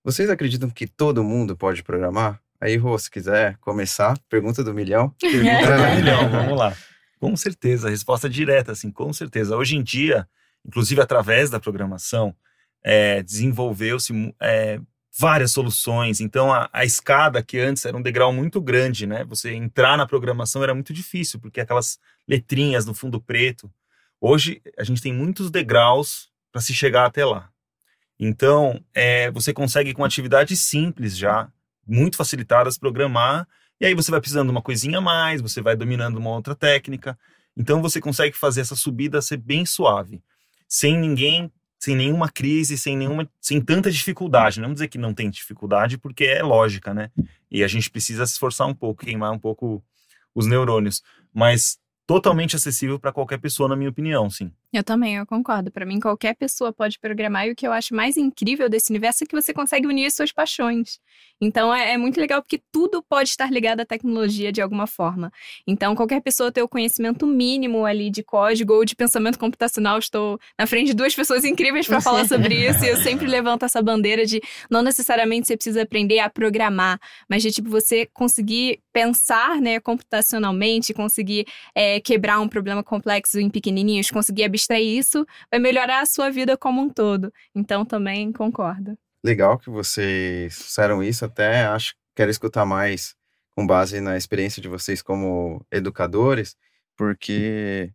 Vocês 0.03 0.29
acreditam 0.29 0.69
que 0.69 0.87
todo 0.87 1.23
mundo 1.23 1.57
pode 1.57 1.83
programar? 1.83 2.41
Aí, 2.61 2.77
Rô, 2.77 2.99
se 2.99 3.11
quiser 3.11 3.57
começar, 3.59 4.19
pergunta 4.29 4.65
do 4.65 4.75
milhão. 4.75 5.15
Pergunta 5.21 5.77
do 5.77 5.97
milhão, 5.97 6.29
vamos 6.29 6.59
lá. 6.59 6.77
Com 7.21 7.37
certeza, 7.37 7.89
a 7.89 7.91
resposta 7.91 8.27
é 8.27 8.31
direta, 8.31 8.73
assim, 8.73 8.91
com 8.91 9.13
certeza. 9.13 9.57
Hoje 9.57 9.77
em 9.77 9.83
dia, 9.83 10.27
inclusive 10.67 11.01
através 11.01 11.51
da 11.51 11.61
programação, 11.61 12.35
é, 12.83 13.23
desenvolveu-se 13.23 14.35
é, 14.41 14.81
várias 15.19 15.53
soluções. 15.53 16.21
Então, 16.21 16.53
a, 16.53 16.69
a, 16.73 16.85
escada, 16.85 17.43
que 17.43 17.59
antes 17.59 17.85
era 17.85 17.97
um 17.97 18.03
degrau 18.03 18.33
muito 18.33 18.61
grande, 18.61 19.07
né? 19.07 19.25
Você 19.25 19.53
entrar 19.53 19.97
na 19.97 20.07
programação 20.07 20.63
era 20.63 20.75
muito 20.75 20.93
difícil, 20.93 21.41
porque 21.41 21.61
aquelas 21.61 21.99
letrinhas 22.29 22.87
no 22.87 22.95
fundo 22.95 23.21
preto. 23.21 23.71
Hoje, 24.21 24.63
a 24.79 24.85
gente 24.85 25.03
tem 25.03 25.13
muitos 25.13 25.51
degraus 25.51 26.31
para 26.53 26.61
se 26.61 26.75
chegar 26.75 27.07
até 27.07 27.25
lá. 27.25 27.51
Então, 28.19 28.83
é, 28.95 29.31
você 29.31 29.53
consegue, 29.53 29.95
com 29.95 30.05
atividades 30.05 30.61
simples 30.61 31.17
já, 31.17 31.51
muito 31.87 32.17
facilitadas, 32.17 32.79
programar. 32.79 33.49
E 33.81 33.87
aí 33.87 33.95
você 33.95 34.11
vai 34.11 34.21
precisando 34.21 34.49
de 34.49 34.53
uma 34.53 34.63
coisinha 34.63 34.99
a 34.99 35.01
mais, 35.01 35.41
você 35.41 35.63
vai 35.63 35.75
dominando 35.75 36.19
uma 36.19 36.31
outra 36.31 36.55
técnica. 36.55 37.19
Então, 37.57 37.81
você 37.81 38.01
consegue 38.01 38.37
fazer 38.37 38.61
essa 38.61 38.77
subida 38.77 39.23
ser 39.23 39.39
bem 39.39 39.65
suave 39.65 40.23
sem 40.71 40.97
ninguém, 40.97 41.51
sem 41.81 41.97
nenhuma 41.97 42.29
crise, 42.29 42.79
sem 42.79 42.97
nenhuma, 42.97 43.29
sem 43.41 43.61
tanta 43.61 43.91
dificuldade. 43.91 44.61
Não 44.61 44.67
vamos 44.67 44.77
dizer 44.77 44.89
que 44.89 44.99
não 44.99 45.13
tem 45.13 45.29
dificuldade, 45.29 45.99
porque 45.99 46.25
é 46.25 46.43
lógica, 46.43 46.95
né? 46.95 47.11
E 47.51 47.65
a 47.65 47.69
gente 47.69 47.91
precisa 47.91 48.25
se 48.25 48.35
esforçar 48.35 48.69
um 48.69 48.75
pouco, 48.75 49.05
queimar 49.05 49.33
um 49.33 49.39
pouco 49.39 49.83
os 50.33 50.47
neurônios. 50.47 51.03
Mas 51.35 51.79
totalmente 52.07 52.55
acessível 52.55 53.01
para 53.01 53.13
qualquer 53.13 53.39
pessoa, 53.39 53.69
na 53.69 53.75
minha 53.75 53.91
opinião, 53.91 54.31
sim. 54.31 54.53
Eu 54.73 54.85
também, 54.85 55.17
eu 55.17 55.27
concordo. 55.27 55.69
Para 55.69 55.85
mim, 55.85 55.99
qualquer 55.99 56.37
pessoa 56.37 56.73
pode 56.73 56.97
programar. 57.01 57.49
E 57.49 57.51
o 57.51 57.57
que 57.57 57.67
eu 57.67 57.73
acho 57.73 57.93
mais 57.93 58.17
incrível 58.17 58.69
desse 58.69 58.93
universo 58.93 59.25
é 59.25 59.27
que 59.27 59.35
você 59.35 59.53
consegue 59.53 59.85
unir 59.85 60.07
as 60.07 60.15
suas 60.15 60.31
paixões. 60.31 61.01
Então, 61.41 61.75
é, 61.75 61.95
é 61.95 61.99
muito 61.99 62.21
legal 62.21 62.41
porque 62.41 62.63
tudo 62.71 63.03
pode 63.03 63.31
estar 63.31 63.51
ligado 63.51 63.81
à 63.81 63.85
tecnologia 63.85 64.53
de 64.53 64.63
alguma 64.63 64.87
forma. 64.87 65.33
Então, 65.67 65.97
qualquer 65.97 66.21
pessoa 66.21 66.53
ter 66.53 66.63
o 66.63 66.69
conhecimento 66.69 67.27
mínimo 67.27 67.85
ali 67.85 68.11
de 68.11 68.23
código 68.23 68.75
ou 68.75 68.85
de 68.85 68.95
pensamento 68.95 69.41
computacional. 69.41 69.99
Estou 69.99 70.39
na 70.57 70.69
frente 70.69 70.89
de 70.89 70.95
duas 70.95 71.17
pessoas 71.17 71.45
incríveis 71.45 71.89
para 71.89 72.01
falar 72.01 72.25
sobre 72.29 72.55
isso. 72.55 72.85
E 72.85 72.89
eu 72.89 72.97
sempre 72.97 73.27
levanto 73.27 73.65
essa 73.65 73.83
bandeira 73.83 74.25
de 74.25 74.41
não 74.71 74.83
necessariamente 74.83 75.49
você 75.49 75.57
precisa 75.57 75.83
aprender 75.83 76.21
a 76.21 76.31
programar, 76.31 77.01
mas 77.29 77.43
de 77.43 77.51
tipo 77.51 77.69
você 77.69 78.07
conseguir 78.13 78.79
pensar 78.93 79.61
né, 79.61 79.81
computacionalmente, 79.81 80.95
conseguir 80.95 81.47
é, 81.75 82.01
quebrar 82.01 82.39
um 82.39 82.49
problema 82.49 82.85
complexo 82.85 83.41
em 83.41 83.51
pequenininhos, 83.51 84.11
conseguir 84.11 84.45
abstrair 84.45 84.60
abstrair 84.61 84.87
isso, 84.87 85.27
vai 85.51 85.59
melhorar 85.59 86.01
a 86.01 86.07
sua 86.07 86.31
vida 86.31 86.57
como 86.57 86.81
um 86.81 86.89
todo. 86.89 87.33
Então 87.55 87.85
também 87.85 88.33
concordo. 88.33 88.97
Legal 89.25 89.59
que 89.59 89.71
vocês 89.71 90.63
fizeram 90.63 91.03
isso, 91.03 91.25
até 91.25 91.65
acho 91.65 91.93
que 91.95 92.01
quero 92.17 92.31
escutar 92.31 92.65
mais 92.65 93.15
com 93.55 93.67
base 93.67 94.01
na 94.01 94.17
experiência 94.17 94.63
de 94.63 94.69
vocês 94.69 95.03
como 95.03 95.65
educadores, 95.71 96.57
porque 96.97 97.93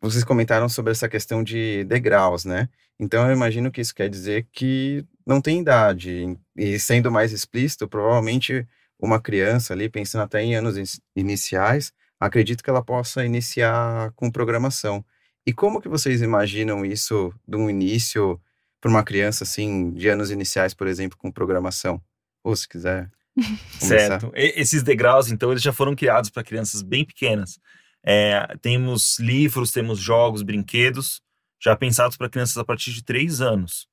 vocês 0.00 0.24
comentaram 0.24 0.68
sobre 0.68 0.92
essa 0.92 1.08
questão 1.08 1.44
de 1.44 1.84
degraus, 1.84 2.44
né? 2.44 2.68
Então 2.98 3.26
eu 3.26 3.32
imagino 3.32 3.70
que 3.70 3.80
isso 3.80 3.94
quer 3.94 4.08
dizer 4.08 4.48
que 4.52 5.04
não 5.26 5.40
tem 5.40 5.60
idade. 5.60 6.36
E 6.56 6.78
sendo 6.78 7.10
mais 7.10 7.32
explícito, 7.32 7.88
provavelmente 7.88 8.66
uma 8.98 9.20
criança 9.20 9.72
ali, 9.72 9.88
pensando 9.88 10.22
até 10.22 10.42
em 10.42 10.54
anos 10.54 11.00
iniciais, 11.14 11.92
acredito 12.18 12.62
que 12.62 12.70
ela 12.70 12.84
possa 12.84 13.24
iniciar 13.24 14.12
com 14.12 14.30
programação. 14.30 15.04
E 15.46 15.52
como 15.52 15.80
que 15.80 15.88
vocês 15.88 16.22
imaginam 16.22 16.84
isso 16.84 17.32
de 17.46 17.56
um 17.56 17.68
início 17.68 18.40
para 18.80 18.90
uma 18.90 19.02
criança 19.02 19.44
assim, 19.44 19.92
de 19.92 20.08
anos 20.08 20.30
iniciais, 20.30 20.74
por 20.74 20.86
exemplo, 20.86 21.18
com 21.18 21.30
programação? 21.30 22.00
Ou 22.44 22.54
se 22.54 22.68
quiser. 22.68 23.10
certo. 23.78 24.30
Esses 24.34 24.82
degraus, 24.82 25.30
então, 25.30 25.50
eles 25.50 25.62
já 25.62 25.72
foram 25.72 25.94
criados 25.94 26.30
para 26.30 26.44
crianças 26.44 26.82
bem 26.82 27.04
pequenas. 27.04 27.58
É, 28.04 28.46
temos 28.60 29.18
livros, 29.18 29.70
temos 29.70 29.98
jogos, 29.98 30.42
brinquedos, 30.42 31.22
já 31.62 31.76
pensados 31.76 32.16
para 32.16 32.28
crianças 32.28 32.56
a 32.58 32.64
partir 32.64 32.92
de 32.92 33.04
três 33.04 33.40
anos. 33.40 33.86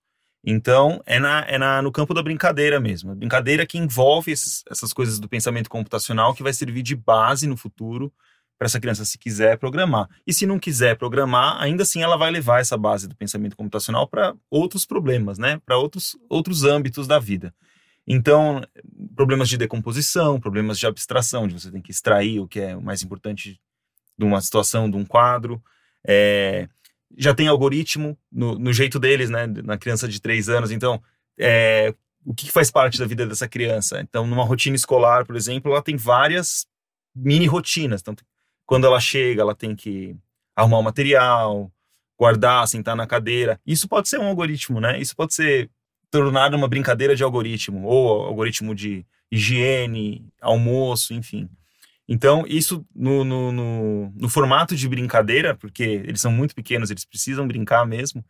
Então, 0.44 1.02
é, 1.06 1.20
na, 1.20 1.46
é 1.48 1.58
na, 1.58 1.82
no 1.82 1.92
campo 1.92 2.14
da 2.14 2.24
brincadeira 2.24 2.80
mesmo. 2.80 3.12
A 3.12 3.16
brincadeira 3.16 3.66
que 3.66 3.78
envolve 3.78 4.32
esses, 4.32 4.64
essas 4.70 4.94
coisas 4.94 5.20
do 5.20 5.28
pensamento 5.28 5.70
computacional 5.70 6.34
que 6.34 6.44
vai 6.44 6.54
servir 6.54 6.82
de 6.82 6.96
base 6.96 7.46
no 7.46 7.58
futuro 7.58 8.12
para 8.60 8.66
essa 8.66 8.80
criança, 8.80 9.06
se 9.06 9.18
quiser 9.18 9.58
programar. 9.58 10.10
E 10.28 10.34
se 10.34 10.46
não 10.46 10.60
quiser 10.60 10.98
programar, 10.98 11.56
ainda 11.62 11.84
assim 11.84 12.04
ela 12.04 12.18
vai 12.18 12.30
levar 12.30 12.60
essa 12.60 12.78
base 12.78 13.08
do 13.08 13.16
pensamento 13.16 13.56
computacional 13.56 14.06
para 14.06 14.36
outros 14.52 14.86
problemas, 14.86 15.40
né? 15.40 15.62
para 15.66 15.78
outros, 15.78 16.18
outros 16.28 16.66
âmbitos 16.66 17.08
da 17.08 17.18
vida. 17.18 17.56
Então, 18.06 18.62
problemas 19.16 19.48
de 19.48 19.58
decomposição, 19.58 20.42
problemas 20.42 20.78
de 20.78 20.86
abstração, 20.86 21.48
de 21.48 21.54
você 21.54 21.72
tem 21.72 21.82
que 21.82 21.92
extrair 21.92 22.42
o 22.42 22.48
que 22.48 22.60
é 22.60 22.76
o 22.76 22.82
mais 22.82 23.02
importante 23.02 23.62
de 24.18 24.26
uma 24.26 24.42
situação, 24.42 24.90
de 24.90 24.98
um 24.98 25.06
quadro. 25.06 25.64
É, 26.06 26.68
já 27.18 27.34
tem 27.34 27.48
algoritmo 27.48 28.18
no, 28.30 28.60
no, 28.60 28.74
jeito 28.74 29.00
deles, 29.00 29.30
né? 29.30 29.48
Na 29.48 29.78
criança 29.78 30.08
de 30.08 30.20
três 30.20 30.50
anos. 30.50 30.72
Então, 30.72 31.02
é, 31.40 31.94
o 32.26 32.34
que 32.34 32.52
faz 32.52 32.72
parte 32.72 32.98
da 32.98 33.06
vida 33.06 33.26
dessa 33.26 33.48
criança? 33.48 34.02
Então, 34.02 34.26
numa 34.26 34.44
rotina 34.44 34.76
escolar, 34.76 35.26
por 35.26 35.36
exemplo, 35.36 35.72
ela 35.72 35.82
tem 35.82 35.96
várias 35.96 36.68
mini 37.16 37.46
rotinas. 37.46 38.02
Então, 38.02 38.16
quando 38.70 38.86
ela 38.86 39.00
chega, 39.00 39.42
ela 39.42 39.56
tem 39.56 39.76
que 39.76 40.16
arrumar 40.56 40.78
o 40.78 40.84
material, 40.84 41.72
guardar, 42.16 42.68
sentar 42.68 42.96
na 42.96 43.08
cadeira. 43.08 43.60
Isso 43.66 43.88
pode 43.88 44.08
ser 44.08 44.20
um 44.20 44.28
algoritmo, 44.28 44.80
né? 44.80 45.02
Isso 45.02 45.16
pode 45.16 45.34
ser 45.34 45.72
tornado 46.12 46.56
uma 46.56 46.68
brincadeira 46.68 47.16
de 47.16 47.24
algoritmo, 47.24 47.88
ou 47.88 48.26
algoritmo 48.26 48.76
de 48.76 49.04
higiene, 49.32 50.24
almoço, 50.40 51.16
enfim. 51.16 51.50
Então, 52.08 52.46
isso 52.48 52.86
no, 52.96 53.24
no, 53.24 53.52
no, 53.52 54.14
no, 54.16 54.30
formato 54.30 54.76
de 54.76 54.88
brincadeira, 54.88 55.56
porque 55.56 56.04
eles 56.06 56.22
são 56.22 56.32
muito 56.32 56.54
pequenos, 56.54 56.92
eles 56.92 57.06
precisam 57.06 57.48
brincar 57.48 57.88
mesmo, 57.88 58.24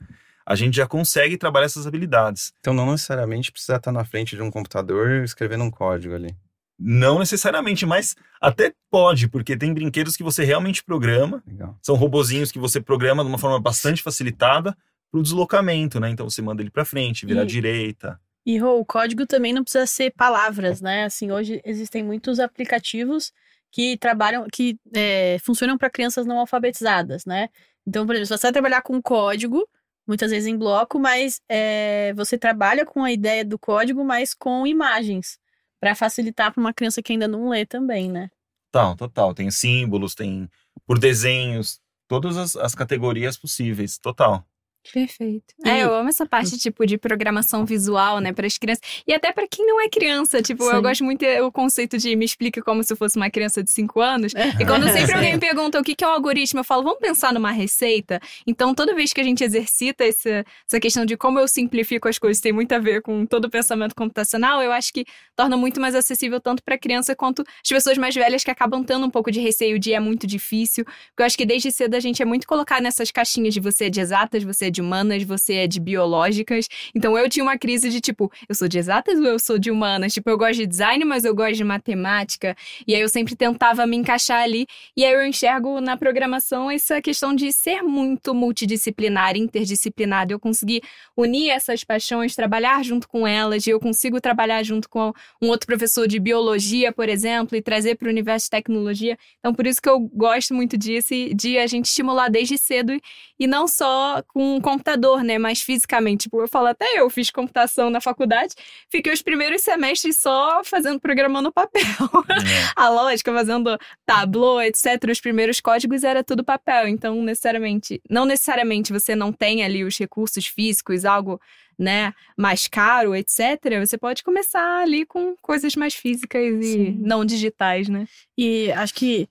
a 0.46 0.56
gente 0.56 0.78
já 0.78 0.88
consegue 0.88 1.38
trabalhar 1.38 1.66
essas 1.66 1.86
habilidades. 1.86 2.54
Então, 2.62 2.74
não 2.74 2.90
necessariamente 2.90 3.52
precisa 3.52 3.76
estar 3.76 3.92
na 3.92 4.06
frente 4.06 4.38
de 4.38 4.42
um 4.42 4.50
computador 4.50 5.22
escrevendo 5.22 5.66
um 5.66 5.72
código 5.72 6.16
ali. 6.16 6.34
Não 6.80 7.20
necessariamente, 7.20 7.86
mas 7.86 8.16
até 8.40 8.74
pode, 8.90 9.28
porque 9.28 9.58
tem 9.58 9.74
brinquedos 9.74 10.16
que 10.16 10.24
você 10.24 10.46
realmente 10.46 10.84
programa. 10.84 11.44
Legal. 11.46 11.78
São 11.82 11.96
robozinhos 11.96 12.52
que 12.52 12.60
você 12.60 12.80
programa 12.80 13.24
de 13.24 13.30
uma 13.30 13.38
forma 13.38 13.60
bastante 13.60 14.02
facilitada 14.02 14.76
para 15.12 15.20
o 15.20 15.24
deslocamento, 15.24 16.00
né? 16.00 16.10
Então 16.10 16.30
você 16.30 16.42
manda 16.42 16.62
ele 16.62 16.70
para 16.70 16.86
frente, 16.86 17.26
virar 17.26 17.44
e, 17.44 17.48
direita. 17.48 18.20
E 18.46 18.62
o 18.62 18.86
código 18.86 19.26
também 19.26 19.52
não 19.52 19.64
precisa 19.64 19.86
ser 19.86 20.12
palavras, 20.12 20.80
né? 20.80 21.06
Assim, 21.06 21.32
hoje 21.32 21.62
existem 21.66 22.04
muitos 22.04 22.40
aplicativos 22.40 23.34
que 23.72 23.98
trabalham, 23.98 24.48
que 24.52 24.78
é, 24.96 25.38
funcionam 25.44 25.78
para 25.78 25.90
crianças 25.90 26.26
não 26.26 26.40
alfabetizadas, 26.40 27.26
né? 27.26 27.50
Então, 27.86 28.06
por 28.06 28.16
exemplo, 28.16 28.38
você 28.38 28.48
vai 28.48 28.52
trabalhar 28.52 28.82
com 28.82 29.02
código, 29.02 29.68
muitas 30.08 30.32
vezes 30.32 30.48
em 30.48 30.58
bloco, 30.58 31.00
mas 31.00 31.42
é, 31.50 32.14
você 32.16 32.38
trabalha 32.38 32.86
com 32.86 33.04
a 33.04 33.12
ideia 33.12 33.44
do 33.44 33.60
código, 33.60 34.04
mas 34.04 34.34
com 34.34 34.66
imagens, 34.66 35.38
para 35.80 35.96
facilitar 35.96 36.54
para 36.54 36.62
uma 36.62 36.74
criança 36.74 37.02
que 37.02 37.14
ainda 37.14 37.28
não 37.28 37.50
lê 37.50 37.66
também, 37.66 38.10
né? 38.10 38.30
Total, 38.72 38.96
total. 38.96 39.34
Tem 39.34 39.50
símbolos, 39.50 40.14
tem 40.14 40.50
por 40.86 41.00
desenhos, 41.00 41.80
todas 42.08 42.38
as, 42.38 42.56
as 42.56 42.76
categorias 42.76 43.38
possíveis, 43.38 43.98
total. 43.98 44.46
Perfeito. 44.92 45.54
É, 45.64 45.84
eu 45.84 45.94
amo 45.94 46.10
essa 46.10 46.26
parte, 46.26 46.58
tipo, 46.58 46.86
de 46.86 46.98
programação 46.98 47.66
visual, 47.66 48.20
né, 48.20 48.34
para 48.34 48.48
as 48.48 48.58
crianças. 48.58 48.82
E 49.06 49.14
até 49.14 49.32
para 49.32 49.48
quem 49.48 49.66
não 49.66 49.80
é 49.80 49.90
criança. 49.90 50.42
Tipo, 50.42 50.64
Sim. 50.64 50.72
eu 50.72 50.82
gosto 50.82 51.04
muito 51.04 51.26
o 51.44 51.52
conceito 51.52 51.98
de 51.98 52.16
me 52.16 52.26
explique 52.26 52.62
como 52.62 52.84
se 52.84 52.96
fosse 52.96 53.18
uma 53.18 53.30
criança 53.30 53.62
de 53.62 53.72
5 53.72 54.00
anos. 54.00 54.34
E 54.60 54.66
quando 54.66 54.90
sempre 54.90 55.14
alguém 55.14 55.34
me 55.36 55.40
pergunta 55.40 55.80
o 55.80 55.84
que 55.84 56.04
é 56.04 56.08
um 56.08 56.12
algoritmo, 56.12 56.62
eu 56.62 56.64
falo, 56.64 56.84
vamos 56.84 57.00
pensar 57.00 57.34
numa 57.34 57.52
receita. 57.52 58.20
Então, 58.48 58.74
toda 58.74 58.96
vez 58.96 59.14
que 59.14 59.22
a 59.22 59.24
gente 59.24 59.44
exercita 59.44 60.04
essa, 60.04 60.46
essa 60.68 60.80
questão 60.80 61.06
de 61.06 61.16
como 61.16 61.40
eu 61.40 61.48
simplifico 61.48 62.08
as 62.08 62.18
coisas, 62.18 62.42
tem 62.42 62.52
muito 62.52 62.72
a 62.72 62.80
ver 62.80 63.02
com 63.02 63.26
todo 63.26 63.46
o 63.46 63.50
pensamento 63.50 63.94
computacional, 63.94 64.64
eu 64.64 64.72
acho 64.72 64.92
que 64.92 65.06
torna 65.36 65.56
muito 65.56 65.80
mais 65.80 65.94
acessível 65.94 66.40
tanto 66.40 66.64
para 66.64 66.78
criança 66.78 67.16
quanto 67.16 67.42
as 67.42 67.70
pessoas 67.70 67.98
mais 67.98 68.16
velhas 68.16 68.44
que 68.44 68.52
acabam 68.52 68.84
tendo 68.84 69.06
um 69.06 69.10
pouco 69.10 69.32
de 69.32 69.40
receio 69.40 69.78
de 69.78 69.94
é 69.94 70.00
muito 70.00 70.26
difícil. 70.26 70.86
Porque 70.86 71.22
eu 71.22 71.26
acho 71.26 71.38
que 71.38 71.46
desde 71.46 71.72
cedo 71.72 71.96
a 71.96 72.00
gente 72.00 72.22
é 72.22 72.26
muito 72.26 72.48
colocado 72.48 72.82
nessas 72.82 73.12
caixinhas 73.12 73.54
de 73.54 73.60
você 73.60 73.86
é 73.86 73.90
de 73.90 74.00
exatas, 74.00 74.44
você 74.44 74.66
é 74.66 74.69
de 74.70 74.82
humanas, 74.82 75.24
você 75.24 75.54
é 75.56 75.68
de 75.68 75.80
biológicas. 75.80 76.68
Então 76.96 77.18
eu 77.18 77.30
tinha 77.30 77.44
uma 77.44 77.58
crise 77.58 77.90
de 77.90 78.02
tipo, 78.02 78.32
eu 78.48 78.56
sou 78.56 78.68
de 78.68 78.78
exatas 78.78 79.20
ou 79.20 79.26
eu 79.26 79.40
sou 79.40 79.58
de 79.58 79.72
humanas? 79.72 80.14
Tipo, 80.14 80.30
eu 80.30 80.38
gosto 80.38 80.58
de 80.58 80.68
design, 80.68 81.04
mas 81.06 81.26
eu 81.26 81.36
gosto 81.36 81.56
de 81.56 81.64
matemática. 81.64 82.56
E 82.88 82.96
aí 82.96 83.02
eu 83.02 83.10
sempre 83.10 83.36
tentava 83.36 83.86
me 83.86 83.98
encaixar 83.98 84.42
ali. 84.42 84.66
E 84.96 85.06
aí 85.06 85.14
eu 85.14 85.26
enxergo 85.26 85.80
na 85.82 85.98
programação 85.98 86.70
essa 86.70 87.02
questão 87.02 87.36
de 87.36 87.52
ser 87.52 87.82
muito 87.82 88.34
multidisciplinar, 88.34 89.36
interdisciplinar. 89.36 90.28
Eu 90.30 90.40
conseguir 90.40 90.82
unir 91.16 91.50
essas 91.50 91.84
paixões, 91.84 92.36
trabalhar 92.36 92.84
junto 92.84 93.08
com 93.08 93.28
elas. 93.28 93.66
E 93.68 93.70
eu 93.70 93.80
consigo 93.80 94.20
trabalhar 94.22 94.64
junto 94.64 94.90
com 94.90 95.14
um 95.42 95.50
outro 95.50 95.68
professor 95.68 96.08
de 96.08 96.20
biologia, 96.20 96.92
por 96.92 97.10
exemplo, 97.10 97.58
e 97.58 97.62
trazer 97.62 97.96
para 97.96 98.08
o 98.08 98.12
universo 98.12 98.46
de 98.46 98.52
tecnologia. 98.52 99.18
Então, 99.40 99.54
por 99.54 99.66
isso 99.66 99.82
que 99.82 99.90
eu 99.90 100.00
gosto 100.00 100.54
muito 100.54 100.78
disso, 100.78 101.14
de 101.34 101.58
a 101.58 101.68
gente 101.68 101.86
estimular 101.86 102.30
desde 102.30 102.58
cedo 102.58 102.94
e 103.40 103.48
não 103.48 103.68
só 103.68 104.22
com 104.28 104.59
um 104.60 104.62
computador, 104.62 105.24
né? 105.24 105.38
Mas 105.38 105.62
fisicamente. 105.62 106.24
Tipo, 106.24 106.42
eu 106.42 106.48
falo, 106.48 106.68
até 106.68 107.00
eu 107.00 107.10
fiz 107.10 107.32
computação 107.32 107.90
na 107.90 108.02
faculdade, 108.02 108.54
fiquei 108.90 109.12
os 109.12 109.22
primeiros 109.22 109.62
semestres 109.62 110.18
só 110.18 110.62
fazendo 110.64 111.00
programa 111.00 111.42
no 111.42 111.52
papel. 111.52 111.82
É. 111.82 112.72
a 112.76 112.90
lógica, 112.90 113.34
fazendo 113.34 113.78
tableau, 114.06 114.62
etc. 114.62 114.86
Os 115.10 115.22
primeiros 115.22 115.60
códigos 115.60 116.04
era 116.04 116.24
tudo 116.24 116.44
papel. 116.44 116.88
Então, 116.88 117.22
necessariamente, 117.24 118.02
não 118.10 118.26
necessariamente 118.26 118.92
você 118.92 119.16
não 119.16 119.32
tem 119.32 119.64
ali 119.64 119.84
os 119.84 119.98
recursos 119.98 120.46
físicos, 120.46 121.06
algo 121.06 121.40
né, 121.78 122.14
mais 122.38 122.68
caro, 122.68 123.16
etc., 123.16 123.40
você 123.80 123.98
pode 123.98 124.22
começar 124.22 124.82
ali 124.82 125.06
com 125.06 125.34
coisas 125.42 125.78
mais 125.78 125.94
físicas 125.94 126.44
e 126.44 126.74
Sim. 126.74 126.98
não 127.00 127.24
digitais, 127.24 127.88
né? 127.88 128.06
E 128.38 128.70
acho 128.74 128.94
que 128.94 129.30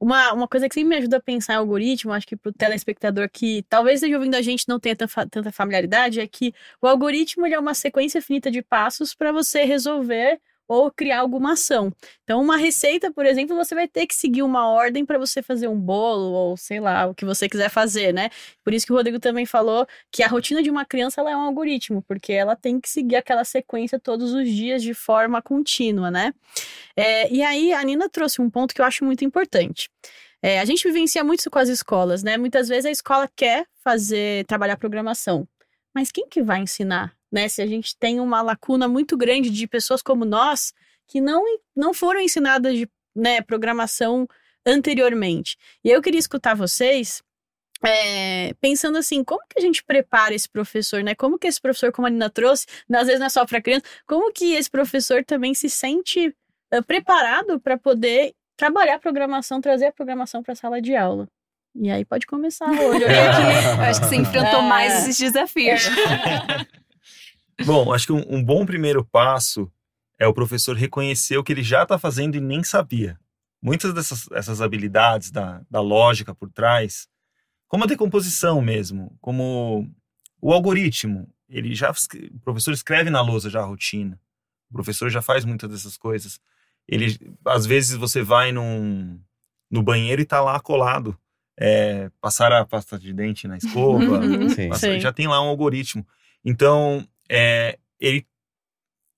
uma, 0.00 0.32
uma 0.32 0.48
coisa 0.48 0.68
que 0.68 0.74
sempre 0.74 0.90
me 0.90 0.96
ajuda 0.96 1.16
a 1.18 1.22
pensar 1.22 1.54
em 1.54 1.56
algoritmo, 1.56 2.12
acho 2.12 2.26
que 2.26 2.36
para 2.36 2.50
o 2.50 2.52
telespectador 2.52 3.28
que 3.30 3.64
talvez 3.68 3.96
esteja 3.96 4.16
ouvindo 4.16 4.34
a 4.36 4.42
gente 4.42 4.68
não 4.68 4.78
tenha 4.78 4.96
tanta 4.96 5.52
familiaridade, 5.52 6.20
é 6.20 6.26
que 6.26 6.54
o 6.80 6.86
algoritmo 6.86 7.46
é 7.46 7.58
uma 7.58 7.74
sequência 7.74 8.22
finita 8.22 8.50
de 8.50 8.62
passos 8.62 9.14
para 9.14 9.32
você 9.32 9.64
resolver 9.64 10.40
ou 10.68 10.90
criar 10.90 11.20
alguma 11.20 11.54
ação. 11.54 11.90
Então, 12.22 12.40
uma 12.42 12.58
receita, 12.58 13.10
por 13.10 13.24
exemplo, 13.24 13.56
você 13.56 13.74
vai 13.74 13.88
ter 13.88 14.06
que 14.06 14.14
seguir 14.14 14.42
uma 14.42 14.68
ordem 14.68 15.04
para 15.04 15.18
você 15.18 15.42
fazer 15.42 15.66
um 15.66 15.80
bolo 15.80 16.30
ou 16.30 16.56
sei 16.58 16.78
lá, 16.78 17.06
o 17.06 17.14
que 17.14 17.24
você 17.24 17.48
quiser 17.48 17.70
fazer, 17.70 18.12
né? 18.12 18.28
Por 18.62 18.74
isso 18.74 18.84
que 18.84 18.92
o 18.92 18.96
Rodrigo 18.96 19.18
também 19.18 19.46
falou 19.46 19.86
que 20.12 20.22
a 20.22 20.28
rotina 20.28 20.62
de 20.62 20.70
uma 20.70 20.84
criança 20.84 21.22
ela 21.22 21.30
é 21.30 21.36
um 21.36 21.40
algoritmo, 21.40 22.02
porque 22.02 22.32
ela 22.34 22.54
tem 22.54 22.78
que 22.78 22.88
seguir 22.90 23.16
aquela 23.16 23.44
sequência 23.44 23.98
todos 23.98 24.34
os 24.34 24.46
dias 24.46 24.82
de 24.82 24.92
forma 24.92 25.40
contínua, 25.40 26.10
né? 26.10 26.34
É, 26.94 27.32
e 27.32 27.42
aí, 27.42 27.72
a 27.72 27.82
Nina 27.82 28.08
trouxe 28.08 28.42
um 28.42 28.50
ponto 28.50 28.74
que 28.74 28.80
eu 28.80 28.84
acho 28.84 29.04
muito 29.04 29.24
importante. 29.24 29.88
É, 30.42 30.60
a 30.60 30.64
gente 30.64 30.86
vivencia 30.86 31.24
muito 31.24 31.40
isso 31.40 31.50
com 31.50 31.58
as 31.58 31.68
escolas, 31.68 32.22
né? 32.22 32.36
Muitas 32.36 32.68
vezes 32.68 32.86
a 32.86 32.90
escola 32.90 33.28
quer 33.34 33.66
fazer, 33.82 34.44
trabalhar 34.46 34.76
programação, 34.76 35.48
mas 35.94 36.12
quem 36.12 36.28
que 36.28 36.42
vai 36.42 36.60
ensinar? 36.60 37.17
Né? 37.30 37.48
Se 37.48 37.62
a 37.62 37.66
gente 37.66 37.96
tem 37.96 38.20
uma 38.20 38.42
lacuna 38.42 38.88
muito 38.88 39.16
grande 39.16 39.50
de 39.50 39.66
pessoas 39.66 40.02
como 40.02 40.24
nós 40.24 40.72
que 41.06 41.20
não, 41.20 41.42
não 41.74 41.94
foram 41.94 42.20
ensinadas 42.20 42.76
de 42.76 42.88
né, 43.14 43.40
programação 43.40 44.28
anteriormente. 44.64 45.56
E 45.82 45.90
eu 45.90 46.02
queria 46.02 46.20
escutar 46.20 46.54
vocês 46.54 47.22
é, 47.84 48.54
pensando 48.60 48.98
assim, 48.98 49.22
como 49.22 49.40
que 49.48 49.58
a 49.58 49.62
gente 49.62 49.84
prepara 49.84 50.34
esse 50.34 50.48
professor, 50.48 51.02
né? 51.02 51.14
Como 51.14 51.38
que 51.38 51.46
esse 51.46 51.60
professor, 51.60 51.92
como 51.92 52.06
a 52.06 52.10
Nina 52.10 52.28
trouxe, 52.28 52.66
às 52.92 53.06
vezes 53.06 53.20
não 53.20 53.26
é 53.26 53.30
só 53.30 53.46
para 53.46 53.62
criança, 53.62 53.84
como 54.06 54.32
que 54.32 54.54
esse 54.54 54.70
professor 54.70 55.24
também 55.24 55.54
se 55.54 55.70
sente 55.70 56.34
uh, 56.74 56.82
preparado 56.84 57.60
para 57.60 57.78
poder 57.78 58.34
trabalhar 58.56 58.96
a 58.96 58.98
programação, 58.98 59.60
trazer 59.60 59.86
a 59.86 59.92
programação 59.92 60.42
para 60.42 60.52
a 60.52 60.56
sala 60.56 60.82
de 60.82 60.96
aula? 60.96 61.28
E 61.74 61.90
aí 61.90 62.04
pode 62.04 62.26
começar 62.26 62.68
hoje. 62.68 63.04
Eu 63.06 63.82
acho 63.82 64.00
que 64.00 64.06
você 64.06 64.16
enfrentou 64.16 64.60
é. 64.60 64.68
mais 64.68 65.02
esses 65.02 65.16
desafios. 65.16 65.82
Bom, 67.64 67.92
acho 67.92 68.06
que 68.06 68.12
um, 68.12 68.24
um, 68.28 68.42
bom 68.42 68.64
primeiro 68.64 69.04
passo 69.04 69.70
é 70.18 70.26
o 70.26 70.34
professor 70.34 70.76
reconhecer 70.76 71.36
o 71.38 71.44
que 71.44 71.52
ele 71.52 71.62
já 71.62 71.82
está 71.82 71.98
fazendo 71.98 72.36
e 72.36 72.40
nem 72.40 72.62
sabia. 72.62 73.18
Muitas 73.60 73.92
dessas 73.92 74.28
essas 74.32 74.60
habilidades 74.60 75.30
da, 75.30 75.62
da 75.70 75.80
lógica 75.80 76.34
por 76.34 76.50
trás, 76.50 77.08
como 77.66 77.84
a 77.84 77.86
decomposição 77.86 78.60
mesmo, 78.62 79.16
como 79.20 79.88
o 80.40 80.52
algoritmo. 80.52 81.28
Ele 81.48 81.74
já, 81.74 81.90
o 81.90 82.40
professor 82.40 82.72
escreve 82.72 83.10
na 83.10 83.20
lousa 83.20 83.48
já 83.50 83.60
a 83.60 83.64
rotina. 83.64 84.20
O 84.70 84.74
professor 84.74 85.08
já 85.10 85.22
faz 85.22 85.44
muitas 85.44 85.70
dessas 85.70 85.96
coisas. 85.96 86.40
Ele, 86.86 87.18
às 87.44 87.66
vezes 87.66 87.96
você 87.96 88.22
vai 88.22 88.52
num, 88.52 89.18
no 89.70 89.82
banheiro 89.82 90.20
e 90.22 90.26
tá 90.26 90.40
lá 90.40 90.60
colado. 90.60 91.18
É, 91.60 92.08
passar 92.20 92.52
a 92.52 92.64
pasta 92.64 92.98
de 92.98 93.12
dente 93.12 93.48
na 93.48 93.56
escova, 93.56 94.20
Sim. 94.54 94.68
passa- 94.68 94.92
Sim. 94.92 95.00
já 95.00 95.12
tem 95.12 95.26
lá 95.26 95.42
um 95.42 95.48
algoritmo. 95.48 96.06
Então, 96.44 97.04
é, 97.28 97.78
ele 97.98 98.26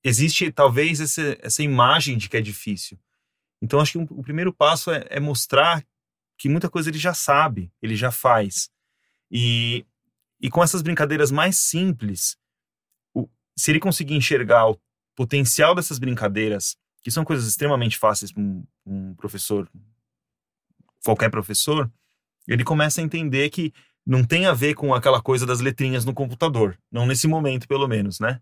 existe 0.03 0.51
talvez 0.51 1.01
essa, 1.01 1.37
essa 1.41 1.63
imagem 1.63 2.17
de 2.17 2.29
que 2.29 2.37
é 2.37 2.41
difícil. 2.41 2.99
Então, 3.63 3.81
acho 3.81 3.93
que 3.93 3.99
um- 3.99 4.07
o 4.19 4.23
primeiro 4.23 4.53
passo 4.53 4.91
é, 4.91 5.07
é 5.11 5.21
mostrar 5.21 5.85
que 6.39 6.49
muita 6.49 6.71
coisa 6.71 6.89
ele 6.89 6.99
já 6.99 7.13
sabe, 7.13 7.71
ele 7.83 7.95
já 7.95 8.11
faz. 8.11 8.71
E, 9.31 9.85
e 10.41 10.49
com 10.49 10.63
essas 10.63 10.81
brincadeiras 10.81 11.31
mais 11.31 11.59
simples, 11.59 12.39
o- 13.15 13.29
se 13.57 13.71
ele 13.71 13.79
conseguir 13.81 14.15
enxergar 14.15 14.71
o 14.71 14.81
potencial 15.15 15.75
dessas 15.75 15.99
brincadeiras, 15.99 16.79
que 17.03 17.11
são 17.11 17.25
coisas 17.25 17.47
extremamente 17.47 17.99
fáceis 17.99 18.33
para 18.33 18.43
um, 18.43 18.67
um 18.87 19.15
professor, 19.15 19.71
qualquer 21.05 21.31
professor, 21.31 21.91
ele 22.49 22.65
começa 22.65 23.01
a 23.01 23.05
entender 23.05 23.51
que 23.51 23.73
não 24.11 24.25
tem 24.25 24.45
a 24.45 24.53
ver 24.53 24.75
com 24.75 24.93
aquela 24.93 25.23
coisa 25.23 25.47
das 25.47 25.61
letrinhas 25.61 26.05
no 26.05 26.13
computador. 26.13 26.77
Não 26.91 27.07
nesse 27.07 27.29
momento, 27.29 27.69
pelo 27.69 27.87
menos, 27.87 28.19
né? 28.19 28.41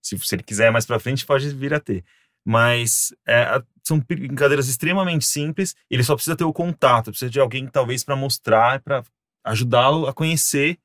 Se, 0.00 0.18
se 0.18 0.34
ele 0.34 0.42
quiser 0.42 0.72
mais 0.72 0.86
para 0.86 0.98
frente, 0.98 1.26
pode 1.26 1.46
vir 1.50 1.74
a 1.74 1.78
ter. 1.78 2.02
Mas 2.42 3.14
é, 3.28 3.62
são 3.86 4.00
brincadeiras 4.00 4.66
extremamente 4.66 5.26
simples. 5.26 5.76
Ele 5.90 6.02
só 6.02 6.14
precisa 6.14 6.34
ter 6.34 6.44
o 6.44 6.54
contato, 6.54 7.10
precisa 7.10 7.30
de 7.30 7.38
alguém, 7.38 7.66
talvez, 7.66 8.02
para 8.02 8.16
mostrar, 8.16 8.80
para 8.80 9.04
ajudá-lo 9.44 10.06
a 10.06 10.14
conhecer 10.14 10.78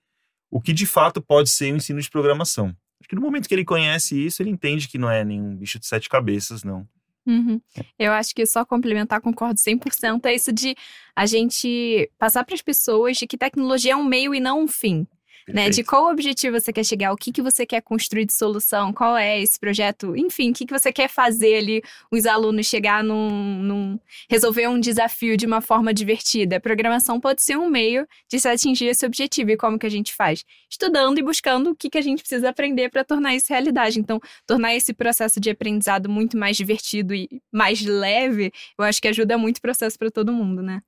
o 0.52 0.60
que 0.60 0.74
de 0.74 0.86
fato 0.86 1.22
pode 1.22 1.50
ser 1.50 1.74
o 1.74 1.78
ensino 1.78 2.02
de 2.02 2.10
programação. 2.10 2.76
Acho 3.00 3.08
que 3.08 3.16
no 3.16 3.22
momento 3.22 3.48
que 3.48 3.56
ele 3.56 3.64
conhece 3.64 4.26
isso, 4.26 4.44
ele 4.44 4.50
entende 4.50 4.90
que 4.90 4.98
não 4.98 5.10
é 5.10 5.24
nenhum 5.24 5.56
bicho 5.56 5.80
de 5.80 5.88
sete 5.88 6.10
cabeças, 6.10 6.62
não. 6.62 6.86
Uhum. 7.30 7.62
Eu 8.00 8.12
acho 8.12 8.34
que 8.34 8.44
só 8.48 8.66
complementar, 8.66 9.22
concordo 9.22 9.60
100%, 9.60 10.26
é 10.26 10.34
isso 10.34 10.52
de 10.52 10.76
a 11.16 11.28
gente 11.28 12.10
passar 12.18 12.44
para 12.44 12.56
as 12.56 12.62
pessoas 12.62 13.18
de 13.18 13.28
que 13.28 13.38
tecnologia 13.38 13.94
é 13.94 13.96
um 13.96 14.04
meio 14.04 14.34
e 14.34 14.40
não 14.40 14.64
um 14.64 14.68
fim. 14.68 15.06
Né, 15.54 15.70
de 15.70 15.84
qual 15.84 16.12
objetivo 16.12 16.60
você 16.60 16.72
quer 16.72 16.86
chegar, 16.86 17.12
o 17.12 17.16
que, 17.18 17.32
que 17.32 17.42
você 17.42 17.66
quer 17.66 17.82
construir 17.82 18.26
de 18.26 18.34
solução, 18.34 18.94
qual 18.94 19.18
é 19.18 19.42
esse 19.42 19.60
projeto, 19.60 20.16
enfim, 20.16 20.52
o 20.52 20.54
que, 20.54 20.66
que 20.66 20.72
você 20.78 20.92
quer 20.94 21.10
fazer 21.10 21.56
ali, 21.58 21.82
os 22.12 22.26
alunos 22.26 22.68
chegar 22.68 23.04
num, 23.04 23.64
num- 23.64 24.00
resolver 24.30 24.68
um 24.68 24.80
desafio 24.80 25.36
de 25.36 25.46
uma 25.46 25.60
forma 25.60 25.94
divertida. 25.94 26.58
A 26.58 26.60
programação 26.60 27.20
pode 27.20 27.42
ser 27.42 27.58
um 27.58 27.68
meio 27.70 28.08
de 28.30 28.40
se 28.40 28.48
atingir 28.48 28.86
esse 28.86 29.06
objetivo. 29.06 29.50
E 29.52 29.58
como 29.58 29.80
que 29.80 29.86
a 29.88 29.90
gente 29.90 30.14
faz? 30.14 30.46
Estudando 30.70 31.18
e 31.18 31.24
buscando 31.24 31.72
o 31.72 31.76
que, 31.76 31.90
que 31.90 31.98
a 31.98 32.02
gente 32.02 32.20
precisa 32.20 32.50
aprender 32.50 32.90
para 32.90 33.04
tornar 33.04 33.34
isso 33.36 33.48
realidade. 33.50 34.00
Então, 34.00 34.20
tornar 34.46 34.76
esse 34.76 34.94
processo 34.94 35.40
de 35.40 35.50
aprendizado 35.50 36.08
muito 36.10 36.38
mais 36.38 36.56
divertido 36.58 37.14
e 37.16 37.28
mais 37.52 37.82
leve, 37.82 38.52
eu 38.78 38.86
acho 38.86 39.02
que 39.02 39.08
ajuda 39.08 39.38
muito 39.38 39.58
o 39.58 39.62
processo 39.62 39.98
para 39.98 40.12
todo 40.12 40.32
mundo, 40.32 40.62
né? 40.62 40.82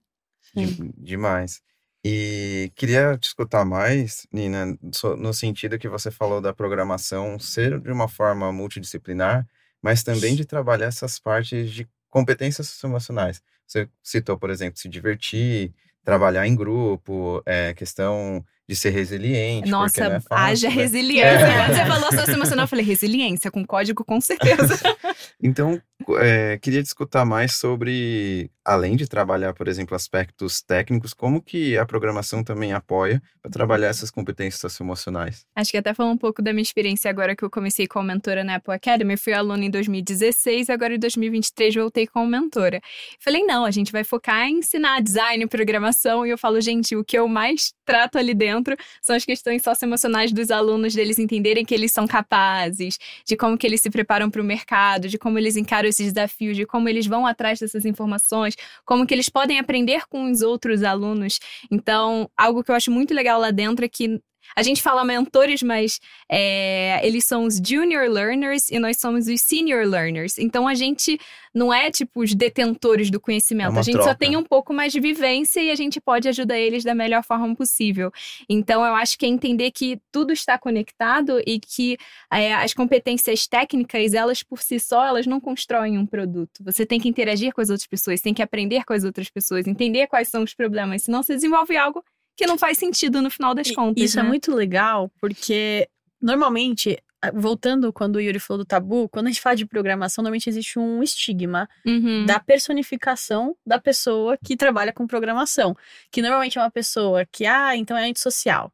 De- 0.56 0.92
demais. 0.98 1.62
E 2.04 2.72
queria 2.76 3.16
te 3.18 3.26
escutar 3.28 3.64
mais, 3.64 4.26
Nina, 4.32 4.76
no 5.18 5.34
sentido 5.34 5.78
que 5.78 5.88
você 5.88 6.10
falou 6.10 6.42
da 6.42 6.52
programação 6.54 7.38
ser 7.40 7.80
de 7.80 7.92
uma 7.92 8.08
forma 8.08 8.52
multidisciplinar, 8.52 9.48
mas 9.82 10.02
também 10.04 10.36
de 10.36 10.46
trabalhar 10.46 10.88
essas 10.88 11.20
partes 11.20 11.72
de 11.72 11.88
competências 12.10 12.68
socioemocionais. 12.70 13.42
Você 13.68 13.88
citou, 14.04 14.38
por 14.38 14.50
exemplo, 14.50 14.80
se 14.80 14.90
divertir, 14.90 15.74
trabalhar 16.04 16.48
em 16.48 16.56
grupo, 16.56 17.42
é, 17.46 17.74
questão 17.76 18.44
de 18.72 18.76
ser 18.78 18.92
resiliente, 18.92 19.70
Nossa, 19.70 20.06
é 20.06 20.20
fácil, 20.22 20.28
haja 20.30 20.70
né? 20.70 20.76
resiliência. 20.76 21.46
É. 21.46 21.66
Quando 21.66 21.76
você 21.76 21.86
falou 21.86 22.12
socioemocional, 22.14 22.64
eu 22.64 22.70
falei, 22.70 22.86
resiliência, 22.86 23.52
com 23.52 23.66
código, 23.66 24.06
com 24.06 24.22
certeza. 24.22 24.80
Então, 25.44 25.82
é, 26.20 26.58
queria 26.60 26.82
te 26.82 26.86
escutar 26.86 27.26
mais 27.26 27.56
sobre, 27.56 28.52
além 28.64 28.96
de 28.96 29.08
trabalhar, 29.08 29.54
por 29.54 29.68
exemplo, 29.68 29.96
aspectos 29.96 30.62
técnicos, 30.62 31.14
como 31.14 31.42
que 31.42 31.78
a 31.78 31.86
programação 31.86 32.44
também 32.44 32.74
apoia 32.74 33.22
para 33.42 33.52
trabalhar 33.52 33.88
essas 33.88 34.12
competências 34.12 34.62
socioemocionais. 34.62 35.46
Acho 35.56 35.72
que 35.72 35.78
até 35.78 35.94
falar 35.94 36.12
um 36.12 36.18
pouco 36.18 36.42
da 36.42 36.54
minha 36.54 36.62
experiência 36.62 37.10
agora 37.10 37.36
que 37.36 37.44
eu 37.44 37.50
comecei 37.50 37.88
como 37.88 38.08
mentora 38.08 38.44
na 38.44 38.56
Apple 38.56 38.74
Academy. 38.74 39.18
Fui 39.18 39.34
aluna 39.34 39.66
em 39.66 39.70
2016, 39.70 40.70
agora 40.70 40.96
em 40.96 41.00
2023 41.00 41.76
voltei 41.76 42.06
como 42.06 42.28
mentora. 42.28 42.80
Falei, 43.20 43.44
não, 43.44 43.66
a 43.66 43.72
gente 43.72 43.92
vai 43.92 44.04
focar 44.04 44.48
em 44.48 44.60
ensinar 44.60 45.02
design, 45.02 45.48
programação. 45.48 46.26
E 46.26 46.30
eu 46.30 46.38
falo, 46.38 46.62
gente, 46.62 46.96
o 46.96 47.04
que 47.04 47.18
eu 47.18 47.28
mais 47.28 47.74
trato 47.84 48.18
ali 48.18 48.34
dentro 48.34 48.61
são 49.02 49.16
as 49.16 49.26
questões 49.26 49.64
socioemocionais 49.64 50.32
dos 50.32 50.52
alunos, 50.52 50.94
deles 50.94 51.20
entenderem 51.20 51.66
que 51.66 51.74
eles 51.74 51.92
são 51.92 52.08
capazes, 52.08 52.98
de 53.26 53.36
como 53.36 53.58
que 53.58 53.66
eles 53.66 53.82
se 53.82 53.90
preparam 53.90 54.30
para 54.30 54.42
o 54.42 54.46
mercado, 54.46 55.08
de 55.08 55.18
como 55.18 55.38
eles 55.38 55.58
encaram 55.58 55.88
esses 55.88 56.14
desafios, 56.14 56.56
de 56.56 56.66
como 56.66 56.88
eles 56.90 57.06
vão 57.06 57.26
atrás 57.26 57.60
dessas 57.60 57.86
informações, 57.86 58.56
como 58.86 59.06
que 59.06 59.14
eles 59.14 59.30
podem 59.30 59.60
aprender 59.60 60.04
com 60.10 60.30
os 60.30 60.42
outros 60.42 60.84
alunos. 60.84 61.40
Então, 61.70 62.30
algo 62.38 62.64
que 62.64 62.72
eu 62.72 62.76
acho 62.76 62.92
muito 62.92 63.14
legal 63.14 63.40
lá 63.40 63.52
dentro 63.52 63.86
é 63.86 63.90
que 63.90 64.22
a 64.56 64.64
gente 64.64 64.82
fala 64.82 65.04
mentores, 65.04 65.62
mas 65.62 66.00
é, 66.30 67.06
eles 67.06 67.26
são 67.26 67.46
os 67.46 67.58
junior 67.58 68.10
learners 68.10 68.70
e 68.70 68.80
nós 68.80 68.98
somos 68.98 69.28
os 69.28 69.42
senior 69.42 69.86
learners. 69.86 70.38
Então 70.38 70.68
a 70.68 70.74
gente 70.76 71.20
não 71.54 71.74
é 71.74 71.92
tipo 71.92 72.22
os 72.22 72.34
detentores 72.34 73.10
do 73.10 73.20
conhecimento. 73.20 73.76
É 73.76 73.80
a 73.80 73.82
gente 73.82 73.98
só 73.98 74.04
troca. 74.04 74.20
tem 74.20 74.38
um 74.38 74.44
pouco 74.44 74.74
mais 74.74 74.92
de 74.92 75.00
vivência 75.00 75.62
e 75.62 75.70
a 75.70 75.76
gente 75.76 76.00
pode 76.00 76.28
ajudar 76.28 76.58
eles 76.58 76.84
da 76.84 76.96
melhor 76.96 77.24
forma 77.24 77.56
possível. 77.56 78.12
Então 78.50 78.86
eu 78.86 78.96
acho 78.96 79.18
que 79.18 79.26
é 79.26 79.30
entender 79.30 79.72
que 79.72 80.00
tudo 80.12 80.34
está 80.34 80.58
conectado 80.58 81.42
e 81.46 81.60
que 81.60 81.98
é, 82.32 82.54
as 82.54 82.74
competências 82.74 83.48
técnicas, 83.48 84.14
elas 84.14 84.44
por 84.44 84.62
si 84.62 84.80
só, 84.80 85.06
elas 85.06 85.26
não 85.26 85.40
constroem 85.40 85.98
um 85.98 86.06
produto. 86.06 86.64
Você 86.64 86.86
tem 86.86 87.00
que 87.00 87.10
interagir 87.10 87.54
com 87.54 87.62
as 87.62 87.70
outras 87.70 87.88
pessoas, 87.88 88.22
tem 88.22 88.34
que 88.34 88.42
aprender 88.42 88.84
com 88.86 88.94
as 88.94 89.04
outras 89.04 89.30
pessoas, 89.30 89.68
entender 89.68 90.08
quais 90.08 90.28
são 90.28 90.44
os 90.44 90.54
problemas, 90.54 91.04
senão 91.04 91.22
você 91.22 91.34
desenvolve 91.36 91.76
algo 91.76 92.04
que 92.36 92.46
não 92.48 92.58
faz 92.58 92.78
sentido 92.78 93.22
no 93.22 93.30
final 93.30 93.54
das 93.54 93.70
contas. 93.72 94.04
Isso 94.04 94.18
né? 94.18 94.24
é 94.24 94.28
muito 94.28 94.54
legal, 94.54 95.12
porque 95.20 95.88
normalmente, 96.22 96.98
a- 97.22 97.32
voltando 97.32 97.92
quando 97.92 98.16
o 98.16 98.20
Yuri 98.22 98.40
falou 98.40 98.64
do 98.64 98.66
tabu, 98.68 99.08
quando 99.10 99.28
a 99.28 99.30
gente 99.30 99.42
fala 99.42 99.56
de 99.56 99.66
programação, 99.66 100.24
normalmente 100.24 100.50
existe 100.50 100.80
um 100.80 101.04
estigma 101.04 101.68
Uhum. 101.86 102.26
da 102.26 102.40
personificação 102.40 103.56
da 103.66 103.80
pessoa 103.80 104.38
que 104.44 104.56
trabalha 104.56 104.92
com 104.94 105.06
programação. 105.08 105.76
Que 106.12 106.22
normalmente 106.22 106.58
é 106.58 106.62
uma 106.62 106.72
pessoa 106.72 107.26
que, 107.32 107.46
ah, 107.46 107.76
então 107.76 107.96
é 107.98 108.08
antissocial. 108.08 108.72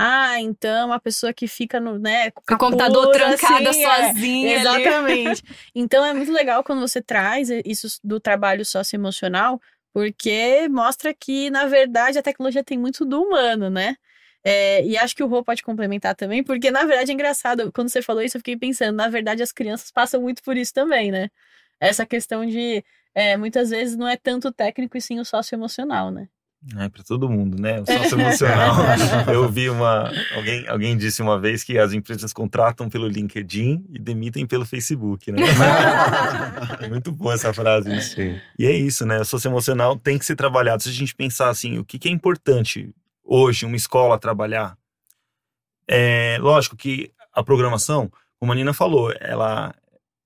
Ah, 0.00 0.40
então 0.40 0.70
é 0.70 0.84
uma 0.84 1.00
pessoa 1.00 1.32
que 1.32 1.48
fica 1.48 1.80
no, 1.80 1.98
né, 1.98 2.30
com 2.30 2.54
o 2.54 2.58
computador 2.58 3.10
capuz, 3.18 3.40
trancado 3.40 3.68
assim, 3.68 3.84
é. 3.84 4.06
sozinha. 4.06 4.12
ali. 4.12 4.60
Exatamente. 4.60 5.42
então 5.74 6.04
é 6.04 6.14
muito 6.14 6.30
legal 6.30 6.62
quando 6.62 6.78
você 6.80 7.02
traz 7.02 7.48
isso 7.64 7.98
do 8.04 8.20
trabalho 8.20 8.64
socioemocional, 8.64 9.60
porque 9.98 10.68
mostra 10.68 11.12
que, 11.12 11.50
na 11.50 11.66
verdade, 11.66 12.18
a 12.18 12.22
tecnologia 12.22 12.62
tem 12.62 12.78
muito 12.78 13.04
do 13.04 13.20
humano, 13.20 13.68
né? 13.68 13.96
É, 14.44 14.84
e 14.86 14.96
acho 14.96 15.16
que 15.16 15.24
o 15.24 15.26
Rô 15.26 15.42
pode 15.42 15.60
complementar 15.60 16.14
também, 16.14 16.44
porque 16.44 16.70
na 16.70 16.84
verdade 16.84 17.10
é 17.10 17.14
engraçado. 17.14 17.72
Quando 17.72 17.88
você 17.88 18.00
falou 18.00 18.22
isso, 18.22 18.36
eu 18.36 18.40
fiquei 18.40 18.56
pensando, 18.56 18.94
na 18.96 19.08
verdade, 19.08 19.42
as 19.42 19.50
crianças 19.50 19.90
passam 19.90 20.20
muito 20.22 20.40
por 20.44 20.56
isso 20.56 20.72
também, 20.72 21.10
né? 21.10 21.28
Essa 21.80 22.06
questão 22.06 22.46
de 22.46 22.84
é, 23.12 23.36
muitas 23.36 23.70
vezes 23.70 23.96
não 23.96 24.06
é 24.06 24.16
tanto 24.16 24.48
o 24.48 24.52
técnico 24.52 24.96
e 24.96 25.00
sim 25.00 25.18
o 25.18 25.24
socioemocional, 25.24 26.12
né? 26.12 26.28
É 26.76 26.88
para 26.88 27.04
todo 27.04 27.30
mundo, 27.30 27.60
né? 27.60 27.80
O 27.80 27.86
sócio 27.86 28.18
emocional. 28.20 28.74
Eu 29.32 29.48
vi 29.48 29.70
uma. 29.70 30.10
Alguém, 30.34 30.68
alguém 30.68 30.96
disse 30.96 31.22
uma 31.22 31.38
vez 31.38 31.62
que 31.62 31.78
as 31.78 31.92
empresas 31.92 32.32
contratam 32.32 32.88
pelo 32.88 33.06
LinkedIn 33.06 33.86
e 33.90 33.98
demitem 33.98 34.44
pelo 34.44 34.66
Facebook, 34.66 35.30
né? 35.30 35.42
É 36.80 36.88
muito 36.88 37.12
boa 37.12 37.34
essa 37.34 37.52
frase. 37.52 37.88
né? 37.88 38.00
Sim. 38.00 38.40
E 38.58 38.66
é 38.66 38.72
isso, 38.72 39.06
né? 39.06 39.20
O 39.20 39.24
socioemocional 39.24 39.96
tem 39.96 40.18
que 40.18 40.24
ser 40.26 40.34
trabalhado. 40.36 40.82
Se 40.82 40.88
a 40.88 40.92
gente 40.92 41.14
pensar 41.14 41.48
assim, 41.48 41.78
o 41.78 41.84
que, 41.84 41.98
que 41.98 42.08
é 42.08 42.12
importante 42.12 42.92
hoje 43.24 43.64
uma 43.64 43.76
escola 43.76 44.18
trabalhar? 44.18 44.76
É 45.88 46.38
lógico 46.40 46.76
que 46.76 47.12
a 47.32 47.42
programação, 47.42 48.10
como 48.38 48.52
a 48.52 48.54
Nina 48.54 48.72
falou, 48.74 49.12
ela 49.20 49.74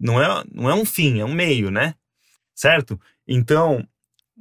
não 0.01 0.21
é, 0.21 0.45
não 0.53 0.71
é 0.71 0.75
um 0.75 0.85
fim, 0.85 1.21
é 1.21 1.25
um 1.25 1.33
meio, 1.33 1.71
né? 1.71 1.95
Certo? 2.55 2.99
Então, 3.27 3.87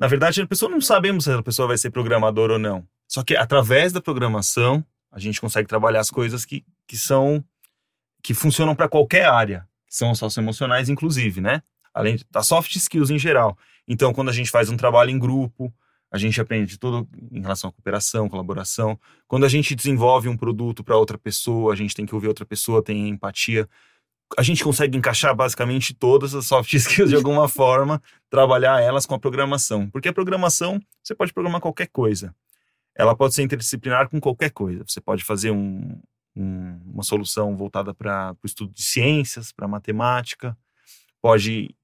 na 0.01 0.07
verdade, 0.07 0.41
a 0.41 0.47
pessoa 0.47 0.71
não 0.71 0.81
sabemos 0.81 1.25
se 1.25 1.31
a 1.31 1.43
pessoa 1.43 1.67
vai 1.67 1.77
ser 1.77 1.91
programador 1.91 2.49
ou 2.49 2.57
não. 2.57 2.83
Só 3.07 3.23
que 3.23 3.35
através 3.35 3.93
da 3.93 4.01
programação, 4.01 4.83
a 5.11 5.19
gente 5.19 5.39
consegue 5.39 5.67
trabalhar 5.67 5.99
as 5.99 6.09
coisas 6.09 6.43
que, 6.43 6.65
que 6.87 6.97
são 6.97 7.45
que 8.23 8.33
funcionam 8.33 8.73
para 8.75 8.89
qualquer 8.89 9.25
área, 9.27 9.67
que 9.87 9.95
são 9.95 10.15
socioemocionais, 10.15 10.89
inclusive, 10.89 11.39
né? 11.39 11.61
Além 11.93 12.17
das 12.31 12.47
soft 12.47 12.75
skills 12.75 13.11
em 13.11 13.19
geral. 13.19 13.55
Então, 13.87 14.11
quando 14.11 14.29
a 14.29 14.33
gente 14.33 14.49
faz 14.49 14.69
um 14.69 14.77
trabalho 14.77 15.11
em 15.11 15.19
grupo, 15.19 15.71
a 16.11 16.17
gente 16.17 16.41
aprende 16.41 16.79
tudo 16.79 17.07
em 17.31 17.39
relação 17.39 17.69
à 17.69 17.73
cooperação, 17.73 18.27
colaboração. 18.27 18.99
Quando 19.27 19.45
a 19.45 19.49
gente 19.49 19.75
desenvolve 19.75 20.27
um 20.27 20.35
produto 20.35 20.83
para 20.83 20.97
outra 20.97 21.17
pessoa, 21.17 21.73
a 21.73 21.75
gente 21.75 21.93
tem 21.93 22.07
que 22.07 22.15
ouvir 22.15 22.27
outra 22.27 22.45
pessoa, 22.45 22.83
tem 22.83 23.07
empatia. 23.07 23.69
A 24.38 24.44
gente 24.44 24.63
consegue 24.63 24.98
encaixar 24.98 25.36
basicamente 25.36 25.94
todas 25.94 26.34
as 26.34 26.46
soft 26.46 26.72
skills 26.76 27.10
de 27.10 27.15
alguma 27.15 27.48
forma, 27.48 28.02
trabalhar 28.30 28.82
elas 28.82 29.06
com 29.06 29.15
a 29.15 29.20
programação. 29.20 29.89
Porque 29.89 30.10
a 30.10 30.13
programação, 30.13 30.80
você 31.04 31.13
pode 31.13 31.34
programar 31.34 31.62
qualquer 31.62 31.88
coisa. 31.88 32.34
ela 32.96 33.15
pode 33.15 33.34
ser 33.34 33.44
interdisciplinar 33.44 34.10
com 34.10 34.20
qualquer 34.20 34.52
coisa. 34.52 34.84
Você 34.88 35.02
pode 35.02 35.24
fazer 35.24 35.52
um, 35.52 36.00
um, 36.36 36.80
uma 36.94 37.04
solução 37.04 37.56
voltada 37.56 37.94
para 37.94 38.36
o 38.44 38.46
estudo 38.46 38.74
de 38.74 38.84
ciências, 38.84 39.52
para 39.52 39.67
matemática, 39.67 40.58
pode 41.22 41.76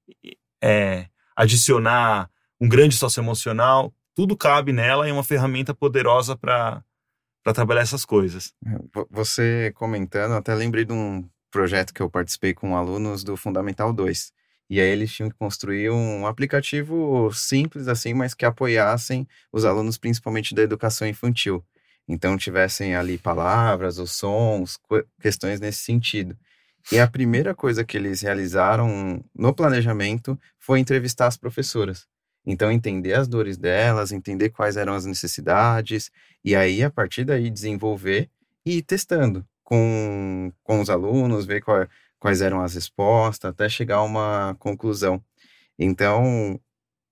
é, 0.62 1.06
adicionar 1.36 2.30
um 2.60 2.68
grande 2.68 2.96
socioemocional, 2.96 3.92
tudo 4.14 4.36
cabe 4.36 4.72
nela 4.72 5.06
e 5.06 5.10
é 5.10 5.12
uma 5.12 5.22
ferramenta 5.22 5.72
poderosa 5.72 6.36
para 6.36 6.82
trabalhar 7.54 7.82
essas 7.82 8.04
coisas. 8.04 8.52
É, 8.66 9.04
você 9.10 9.72
comentando, 9.76 10.32
até 10.32 10.54
lembrei 10.54 10.84
de 10.84 10.92
um 10.92 11.28
projeto 11.50 11.92
que 11.92 12.00
eu 12.00 12.10
participei 12.10 12.54
com 12.54 12.76
alunos 12.76 13.24
do 13.24 13.36
Fundamental 13.36 13.92
2. 13.92 14.32
E 14.70 14.80
aí 14.80 14.88
eles 14.88 15.12
tinham 15.12 15.30
que 15.30 15.36
construir 15.36 15.90
um 15.90 16.26
aplicativo 16.26 17.30
simples 17.32 17.88
assim, 17.88 18.12
mas 18.12 18.34
que 18.34 18.44
apoiassem 18.44 19.26
os 19.52 19.64
alunos 19.64 19.96
principalmente 19.96 20.54
da 20.54 20.62
educação 20.62 21.08
infantil. 21.08 21.64
Então 22.06 22.36
tivessem 22.36 22.94
ali 22.94 23.18
palavras, 23.18 23.98
os 23.98 24.12
sons, 24.12 24.78
questões 25.20 25.60
nesse 25.60 25.78
sentido. 25.80 26.36
E 26.90 26.98
a 26.98 27.06
primeira 27.06 27.54
coisa 27.54 27.84
que 27.84 27.96
eles 27.96 28.22
realizaram 28.22 29.22
no 29.34 29.54
planejamento 29.54 30.38
foi 30.58 30.80
entrevistar 30.80 31.26
as 31.26 31.36
professoras. 31.36 32.06
Então, 32.46 32.72
entender 32.72 33.12
as 33.12 33.28
dores 33.28 33.58
delas, 33.58 34.10
entender 34.10 34.48
quais 34.48 34.78
eram 34.78 34.94
as 34.94 35.04
necessidades, 35.04 36.10
e 36.42 36.56
aí, 36.56 36.82
a 36.82 36.90
partir 36.90 37.24
daí, 37.24 37.50
desenvolver 37.50 38.30
e 38.64 38.78
ir 38.78 38.82
testando 38.82 39.44
com, 39.68 40.50
com 40.64 40.80
os 40.80 40.88
alunos, 40.88 41.44
ver 41.44 41.60
qual, 41.60 41.86
quais 42.18 42.40
eram 42.40 42.62
as 42.62 42.74
respostas, 42.74 43.50
até 43.50 43.68
chegar 43.68 43.96
a 43.96 44.02
uma 44.02 44.56
conclusão. 44.58 45.22
Então, 45.78 46.58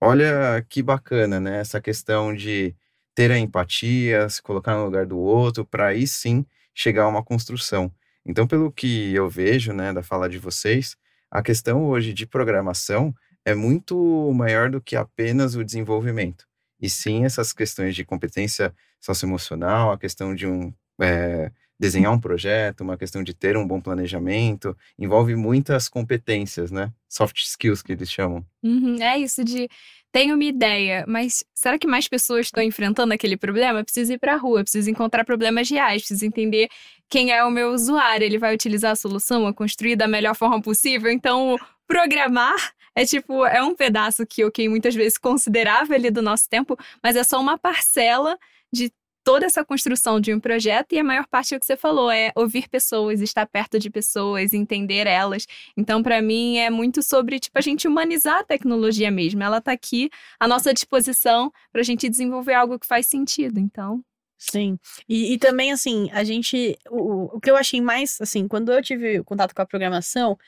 olha 0.01 0.65
que 0.67 0.83
bacana, 0.83 1.39
né? 1.39 1.61
Essa 1.61 1.83
questão 1.83 2.35
de 2.35 2.75
ter 3.15 3.31
a 3.31 3.39
empatia, 3.39 4.27
se 4.31 4.41
colocar 4.41 4.75
no 4.75 4.87
lugar 4.87 5.05
do 5.05 5.19
outro, 5.19 5.67
para 5.67 5.89
aí 5.89 6.07
sim 6.07 6.47
chegar 6.75 7.03
a 7.05 7.09
uma 7.09 7.23
construção. 7.23 7.93
Então, 8.25 8.47
pelo 8.47 8.73
que 8.73 9.15
eu 9.15 9.29
vejo, 9.29 9.75
né, 9.75 9.93
da 9.93 10.03
fala 10.03 10.27
de 10.27 10.39
vocês, 10.39 10.97
a 11.31 11.43
questão 11.43 11.85
hoje 11.85 12.15
de 12.15 12.27
programação 12.27 13.15
é 13.45 13.55
muito 13.55 14.33
maior 14.33 14.71
do 14.71 14.81
que 14.81 14.97
apenas 14.97 15.57
o 15.57 15.65
desenvolvimento. 15.65 16.47
E 16.81 16.89
sim 16.89 17.27
essas 17.27 17.53
questões 17.53 17.95
de 17.95 18.03
competência 18.05 18.75
socioemocional, 18.99 19.93
a 19.93 19.99
questão 19.99 20.35
de 20.35 20.47
um 20.47 20.73
é, 21.03 21.53
desenhar 21.79 22.13
um 22.13 22.19
projeto, 22.19 22.81
uma 22.81 22.97
questão 22.97 23.23
de 23.23 23.35
ter 23.35 23.57
um 23.57 23.67
bom 23.67 23.81
planejamento, 23.81 24.77
envolve 24.99 25.35
muitas 25.37 25.89
competências, 25.89 26.71
né? 26.71 26.93
Soft 27.09 27.39
skills 27.39 27.83
que 27.83 27.93
eles 27.93 28.11
chamam. 28.11 28.45
Uhum, 28.63 28.97
é 29.01 29.19
isso 29.19 29.45
de 29.45 29.69
tenho 30.13 30.35
uma 30.35 30.45
ideia, 30.45 31.05
mas 31.07 31.45
será 31.55 31.79
que 31.79 31.87
mais 31.87 32.09
pessoas 32.09 32.47
estão 32.47 32.63
enfrentando 32.63 33.13
aquele 33.13 33.37
problema? 33.37 33.85
Preciso 33.85 34.15
ir 34.15 34.19
para 34.19 34.33
a 34.33 34.37
rua, 34.39 34.63
preciso 34.63 34.91
encontrar 34.91 35.25
problemas 35.25 35.69
reais, 35.69 36.01
preciso 36.01 36.25
entender 36.25 36.69
quem 37.09 37.33
é 37.33 37.45
o 37.45 37.51
meu 37.51 37.71
usuário, 37.71 38.25
ele 38.25 38.39
vai 38.39 38.55
utilizar 38.55 38.93
a 38.93 38.97
solução 38.97 39.47
a 39.47 39.53
construir 39.53 39.95
da 39.95 40.09
melhor 40.09 40.35
forma 40.35 40.61
possível. 40.61 41.11
Então, 41.11 41.57
programar 41.87 42.73
é 42.95 43.05
tipo, 43.05 43.45
é 43.45 43.63
um 43.63 43.75
pedaço 43.75 44.27
que 44.27 44.43
eu 44.43 44.51
que 44.51 44.67
muitas 44.71 44.95
vezes 44.95 45.19
considerável 45.19 45.95
ali 45.95 46.11
do 46.11 46.23
nosso 46.23 46.49
tempo, 46.49 46.79
mas 47.03 47.15
é 47.15 47.23
só 47.23 47.39
uma 47.39 47.59
parcela 47.59 48.39
de 48.73 48.91
toda 49.27 49.45
essa 49.45 49.65
construção 49.65 50.21
de 50.21 50.33
um 50.33 50.39
projeto 50.39 50.93
e 50.93 51.01
a 51.01 51.03
maior 51.03 51.27
parte 51.27 51.53
é 51.53 51.57
o 51.57 51.61
que 51.61 51.67
você 51.67 51.77
falou, 51.77 52.09
é 52.09 52.31
ouvir 52.37 52.69
pessoas, 52.69 53.21
estar 53.21 53.45
perto 53.45 53.77
de 53.77 53.91
pessoas, 53.91 54.55
entender 54.55 55.05
elas. 55.09 55.49
Então, 55.77 56.01
para 56.01 56.23
mim, 56.23 56.59
é 56.59 56.71
muito 56.71 57.03
sobre, 57.03 57.41
tipo, 57.41 57.59
a 57.59 57.61
gente 57.61 57.89
humanizar 57.89 58.39
a 58.39 58.45
tecnologia 58.45 59.11
mesmo. 59.11 59.43
Ela 59.43 59.59
está 59.59 59.73
aqui 59.73 60.11
à 60.39 60.47
nossa 60.47 60.73
disposição 60.73 61.53
para 61.73 61.81
a 61.81 61.85
gente 61.85 62.09
desenvolver 62.09 62.55
algo 62.55 62.79
que 62.79 62.87
faz 62.87 63.09
sentido. 63.09 63.59
Então, 63.59 64.01
Sim. 64.39 64.79
E, 65.09 65.33
e, 65.33 65.39
também, 65.39 65.73
assim, 65.73 66.09
a 66.13 66.23
gente. 66.23 66.79
O, 66.89 67.37
o 67.37 67.41
que 67.41 67.51
eu 67.51 67.57
achei 67.57 67.81
mais, 67.81 68.21
assim, 68.21 68.47
quando 68.47 68.71
eu 68.71 68.81
tive 68.81 69.25
contato 69.25 69.53
com 69.53 69.63
a 69.63 69.67
programação, 69.67 70.39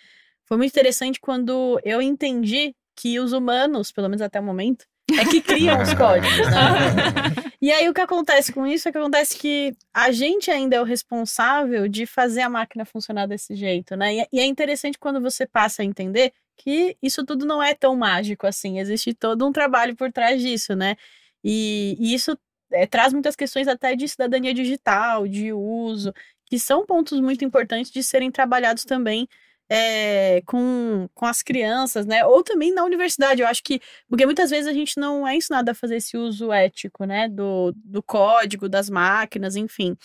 foi 0.45 0.57
muito 0.57 0.71
interessante 0.71 1.19
quando 1.19 1.81
eu 1.83 2.01
entendi 2.01 2.77
que 2.95 3.19
os 3.19 3.33
humanos, 3.33 3.91
pelo 3.91 4.09
menos 4.09 4.23
até 4.23 4.39
o 4.39 4.43
momento, 4.43 4.85
é 5.13 5.25
que 5.25 5.41
criam 5.41 5.81
os 5.81 5.93
códigos, 5.95 6.47
né? 6.51 7.49
E 7.61 7.73
aí 7.73 7.89
o 7.89 7.93
que 7.93 8.01
acontece 8.01 8.53
com 8.53 8.65
isso 8.65 8.89
é 8.89 8.93
que 8.93 8.99
acontece 8.99 9.37
que 9.37 9.75
a 9.93 10.13
gente 10.13 10.49
ainda 10.49 10.77
é 10.77 10.81
o 10.81 10.85
responsável 10.85 11.89
de 11.89 12.07
fazer 12.07 12.43
a 12.43 12.49
máquina 12.49 12.85
funcionar 12.85 13.27
desse 13.27 13.57
jeito, 13.57 13.97
né? 13.97 14.25
E 14.33 14.39
é 14.39 14.45
interessante 14.45 14.97
quando 14.97 15.21
você 15.21 15.45
passa 15.45 15.83
a 15.83 15.85
entender 15.85 16.33
que 16.57 16.97
isso 17.03 17.25
tudo 17.25 17.45
não 17.45 17.61
é 17.61 17.75
tão 17.75 17.97
mágico 17.97 18.47
assim, 18.47 18.79
existe 18.79 19.13
todo 19.13 19.45
um 19.45 19.51
trabalho 19.51 19.97
por 19.97 20.13
trás 20.13 20.41
disso, 20.41 20.77
né? 20.77 20.97
E, 21.43 21.97
e 21.99 22.15
isso 22.15 22.39
é, 22.71 22.87
traz 22.87 23.13
muitas 23.13 23.35
questões 23.35 23.67
até 23.67 23.97
de 23.97 24.07
cidadania 24.07 24.55
digital, 24.55 25.27
de 25.27 25.53
uso, 25.53 26.15
que 26.47 26.61
são 26.61 26.87
pontos 26.87 27.21
muito 27.21 27.45
importantes 27.45 27.91
de 27.91 28.05
serem 28.05 28.31
trabalhados 28.31 28.85
também 28.85 29.29
é, 29.69 30.43
com, 30.47 31.09
com 31.15 31.27
as 31.27 31.43
crianças, 31.43 32.07
né? 32.07 32.25
Ou 32.25 32.43
também 32.43 32.73
na 32.73 32.85
universidade, 32.85 33.43
eu 33.43 33.47
acho 33.47 33.63
que. 33.63 33.81
Porque 34.09 34.25
muitas 34.25 34.51
vezes 34.51 34.67
a 34.67 34.73
gente 34.73 34.99
não 34.99 35.27
é 35.27 35.37
ensinado 35.37 35.71
a 35.71 35.75
fazer 35.75 35.97
esse 35.97 36.17
uso 36.17 36.53
ético, 36.53 37.05
né? 37.05 37.29
Do, 37.29 37.73
do 37.77 38.03
código, 38.03 38.69
das 38.69 38.89
máquinas, 38.89 39.57
enfim. 39.57 39.97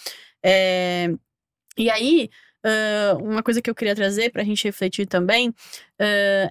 É, 0.44 1.10
e 1.78 1.90
aí, 1.90 2.30
uh, 2.66 3.24
uma 3.24 3.44
coisa 3.44 3.62
que 3.62 3.70
eu 3.70 3.76
queria 3.76 3.96
trazer 3.96 4.32
para 4.32 4.42
a 4.42 4.46
gente 4.46 4.64
refletir 4.66 5.06
também 5.08 5.50
uh, 5.50 5.54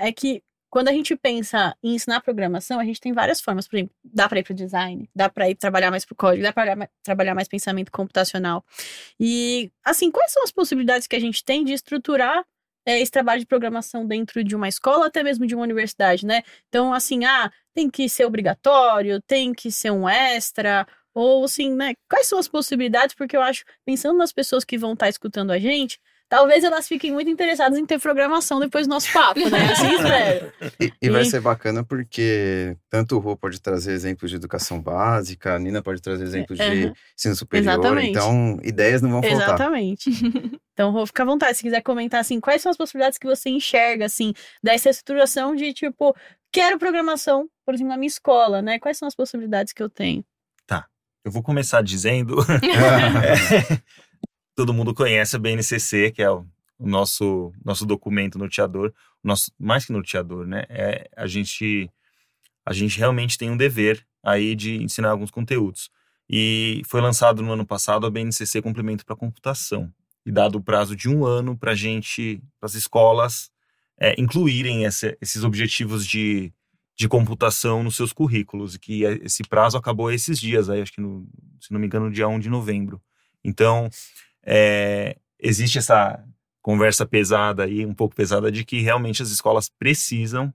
é 0.01 0.13
que 0.13 0.43
quando 0.71 0.89
a 0.89 0.93
gente 0.93 1.15
pensa 1.15 1.77
em 1.83 1.97
ensinar 1.97 2.23
programação, 2.23 2.81
a 2.81 2.85
gente 2.85 2.99
tem 2.99 3.13
várias 3.13 3.43
formas. 3.43 3.69
Por 3.69 3.77
exemplo, 3.77 3.95
dá 4.03 4.27
para 4.27 4.39
ir 4.39 4.43
para 4.43 4.55
design, 4.57 5.11
dá 5.15 5.29
para 5.29 5.51
ir 5.51 5.55
trabalhar 5.55 5.91
mais 5.91 6.07
para 6.07 6.15
o 6.15 6.17
código, 6.17 6.43
dá 6.43 6.51
para 6.51 6.89
trabalhar 7.03 7.35
mais 7.35 7.47
pensamento 7.47 7.93
computacional. 7.93 8.65
E, 9.21 9.71
assim, 9.85 10.11
quais 10.11 10.33
são 10.33 10.43
as 10.43 10.51
possibilidades 10.51 11.07
que 11.07 11.15
a 11.15 11.21
gente 11.21 11.45
tem 11.45 11.63
de 11.63 11.75
estruturar 11.75 12.43
é, 12.87 13.01
esse 13.01 13.11
trabalho 13.11 13.41
de 13.41 13.47
programação 13.47 14.07
dentro 14.07 14.43
de 14.43 14.57
uma 14.57 14.69
escola, 14.69 15.07
até 15.07 15.23
mesmo 15.23 15.47
de 15.47 15.55
uma 15.55 15.65
universidade, 15.65 16.27
né? 16.27 16.43
Então, 16.69 16.93
assim, 16.93 17.25
ah, 17.25 17.51
tem 17.75 17.89
que 17.91 18.09
ser 18.09 18.25
obrigatório, 18.25 19.21
tem 19.23 19.53
que 19.53 19.71
ser 19.71 19.91
um 19.91 20.09
extra, 20.09 20.87
ou 21.15 21.45
assim, 21.45 21.75
né? 21.75 21.95
Quais 22.09 22.27
são 22.27 22.39
as 22.39 22.49
possibilidades? 22.49 23.15
Porque 23.15 23.37
eu 23.37 23.43
acho, 23.43 23.65
pensando 23.85 24.17
nas 24.19 24.33
pessoas 24.33 24.65
que 24.65 24.79
vão 24.79 24.95
estar 24.95 25.07
tá 25.07 25.11
escutando 25.11 25.51
a 25.53 25.59
gente, 25.59 25.99
talvez 26.33 26.65
elas 26.65 26.89
fiquem 26.89 27.13
muito 27.13 27.29
interessadas 27.29 27.79
em 27.79 27.85
ter 27.85 28.01
programação 28.01 28.59
depois 28.59 28.87
do 28.87 28.91
nosso 28.91 29.13
papo, 29.13 29.51
né? 29.51 29.71
Assim 29.71 29.95
espero. 29.97 30.51
E, 30.81 30.93
e, 31.03 31.11
vai 31.11 31.27
ser 31.27 31.43
bacana 31.43 31.85
porque 31.85 32.75
tanto 32.89 33.17
o 33.17 33.19
Rô 33.19 33.37
pode 33.37 33.61
trazer 33.61 33.93
exemplos 33.93 34.31
de 34.31 34.39
educação 34.39 34.81
básica, 34.81 35.55
a 35.55 35.59
Nina 35.59 35.83
pode 35.83 36.01
trazer 36.01 36.25
exemplos 36.25 36.59
é, 36.59 36.71
de 36.71 36.93
ensino 37.15 37.37
superior, 37.37 37.75
Exatamente. 37.75 38.09
então 38.09 38.59
ideias 38.63 39.03
não 39.03 39.11
vão 39.11 39.23
faltar. 39.23 39.41
Exatamente. 39.41 40.11
Então, 40.73 40.91
Rô, 40.91 41.05
fica 41.05 41.23
à 41.23 41.27
vontade, 41.27 41.59
se 41.59 41.63
quiser 41.63 41.83
comentar, 41.83 42.19
assim, 42.19 42.41
quais 42.41 42.63
são 42.63 42.71
as 42.71 42.79
possibilidades 42.79 43.19
que 43.19 43.27
você 43.27 43.51
enxerga, 43.51 44.07
assim, 44.07 44.33
dessa 44.65 44.89
estruturação 44.89 45.55
de, 45.55 45.71
tipo, 45.75 46.17
quero 46.51 46.79
programação, 46.79 47.47
por 47.67 47.75
exemplo, 47.75 47.91
na 47.91 47.99
minha 47.99 48.09
escola, 48.09 48.63
né? 48.63 48.79
Quais 48.79 48.97
são 48.97 49.07
as 49.07 49.15
possibilidades 49.15 49.75
que 49.75 49.83
eu 49.83 49.91
tenho? 49.91 50.25
Tá, 50.67 50.87
eu 51.27 51.31
vou 51.31 51.43
começar 51.43 51.83
dizendo... 51.83 52.37
todo 54.55 54.75
mundo 54.75 54.95
conhece 54.95 55.37
a 55.37 55.39
BNCC, 55.39 56.11
que 56.11 56.23
é 56.23 56.31
o, 56.31 56.47
nosso, 56.79 57.53
nosso 57.65 57.87
documento 57.87 58.39
norteador, 58.39 58.93
nosso, 59.23 59.53
mais 59.59 59.85
que 59.85 59.93
norteador, 59.93 60.47
né? 60.47 60.65
É, 60.69 61.09
a, 61.17 61.27
gente, 61.27 61.91
a 62.67 62.73
gente 62.73 62.99
realmente 62.99 63.39
tem 63.39 63.51
um 63.51 63.57
dever 63.57 64.05
aí 64.23 64.55
de 64.55 64.83
ensinar 64.83 65.11
alguns 65.11 65.31
conteúdos. 65.31 65.91
E 66.29 66.83
foi 66.87 67.01
lançado 67.01 67.43
no 67.43 67.53
ano 67.53 67.67
passado 67.67 68.07
a 68.07 68.11
BNCC 68.11 68.63
Complemento 68.63 69.05
para 69.05 69.17
Computação. 69.17 69.93
E 70.25 70.31
dado 70.31 70.57
o 70.57 70.63
prazo 70.63 70.95
de 70.95 71.09
um 71.09 71.27
ano 71.27 71.57
para 71.57 71.73
a 71.73 71.75
gente, 71.75 72.43
para 72.59 72.67
as 72.67 72.75
escolas, 72.75 73.51
é, 73.99 74.15
incluírem 74.21 74.85
esse, 74.85 75.17
esses 75.21 75.45
objetivos 75.45 76.07
de, 76.07 76.53
de 76.97 77.09
computação 77.09 77.83
nos 77.83 77.97
seus 77.97 78.13
currículos. 78.13 78.75
E 78.75 78.79
que 78.79 79.03
esse 79.05 79.43
prazo 79.43 79.77
acabou 79.77 80.11
esses 80.11 80.39
dias, 80.39 80.71
aí, 80.71 80.81
acho 80.81 80.93
que, 80.93 81.01
no, 81.01 81.29
se 81.61 81.73
não 81.73 81.81
me 81.81 81.87
engano, 81.87 82.07
no 82.07 82.13
dia 82.13 82.29
1 82.29 82.39
de 82.39 82.49
novembro. 82.49 83.01
Então, 83.45 83.91
é, 84.45 85.17
existe 85.39 85.79
essa 85.79 86.23
conversa 86.61 87.05
pesada 87.05 87.65
aí, 87.65 87.85
um 87.85 87.95
pouco 87.95 88.15
pesada, 88.15 88.51
de 88.51 88.65
que 88.65 88.81
realmente 88.81 89.23
as 89.23 89.31
escolas 89.31 89.69
precisam 89.69 90.53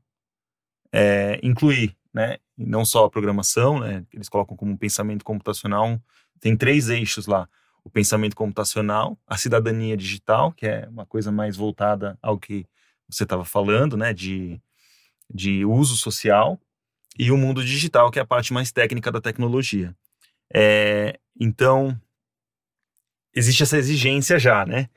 é, 0.92 1.40
incluir, 1.44 1.96
né? 2.14 2.38
E 2.58 2.66
não 2.66 2.86
só 2.86 3.06
a 3.06 3.10
programação, 3.10 3.80
né? 3.80 4.06
Eles 4.14 4.30
colocam 4.30 4.56
como 4.56 4.78
pensamento 4.78 5.24
computacional, 5.24 6.02
tem 6.40 6.56
três 6.56 6.90
eixos 6.90 7.28
lá. 7.28 7.48
O 7.84 7.90
pensamento 7.90 8.36
computacional, 8.36 9.18
a 9.28 9.38
cidadania 9.38 9.96
digital, 9.96 10.52
que 10.52 10.66
é 10.66 10.88
uma 10.90 11.06
coisa 11.06 11.32
mais 11.32 11.56
voltada 11.56 12.18
ao 12.22 12.38
que 12.38 12.66
você 13.10 13.24
estava 13.24 13.46
falando, 13.46 13.98
né? 13.98 14.14
De, 14.14 14.62
de 15.30 15.66
uso 15.66 15.96
social, 15.96 16.60
e 17.20 17.32
o 17.32 17.38
mundo 17.38 17.64
digital, 17.64 18.12
que 18.12 18.20
é 18.20 18.22
a 18.22 18.26
parte 18.26 18.54
mais 18.54 18.72
técnica 18.72 19.12
da 19.12 19.20
tecnologia. 19.20 19.96
É, 20.54 21.20
então, 21.40 22.00
existe 23.38 23.64
essa 23.64 23.78
exigência 23.78 24.40
já, 24.40 24.66
né? 24.66 24.88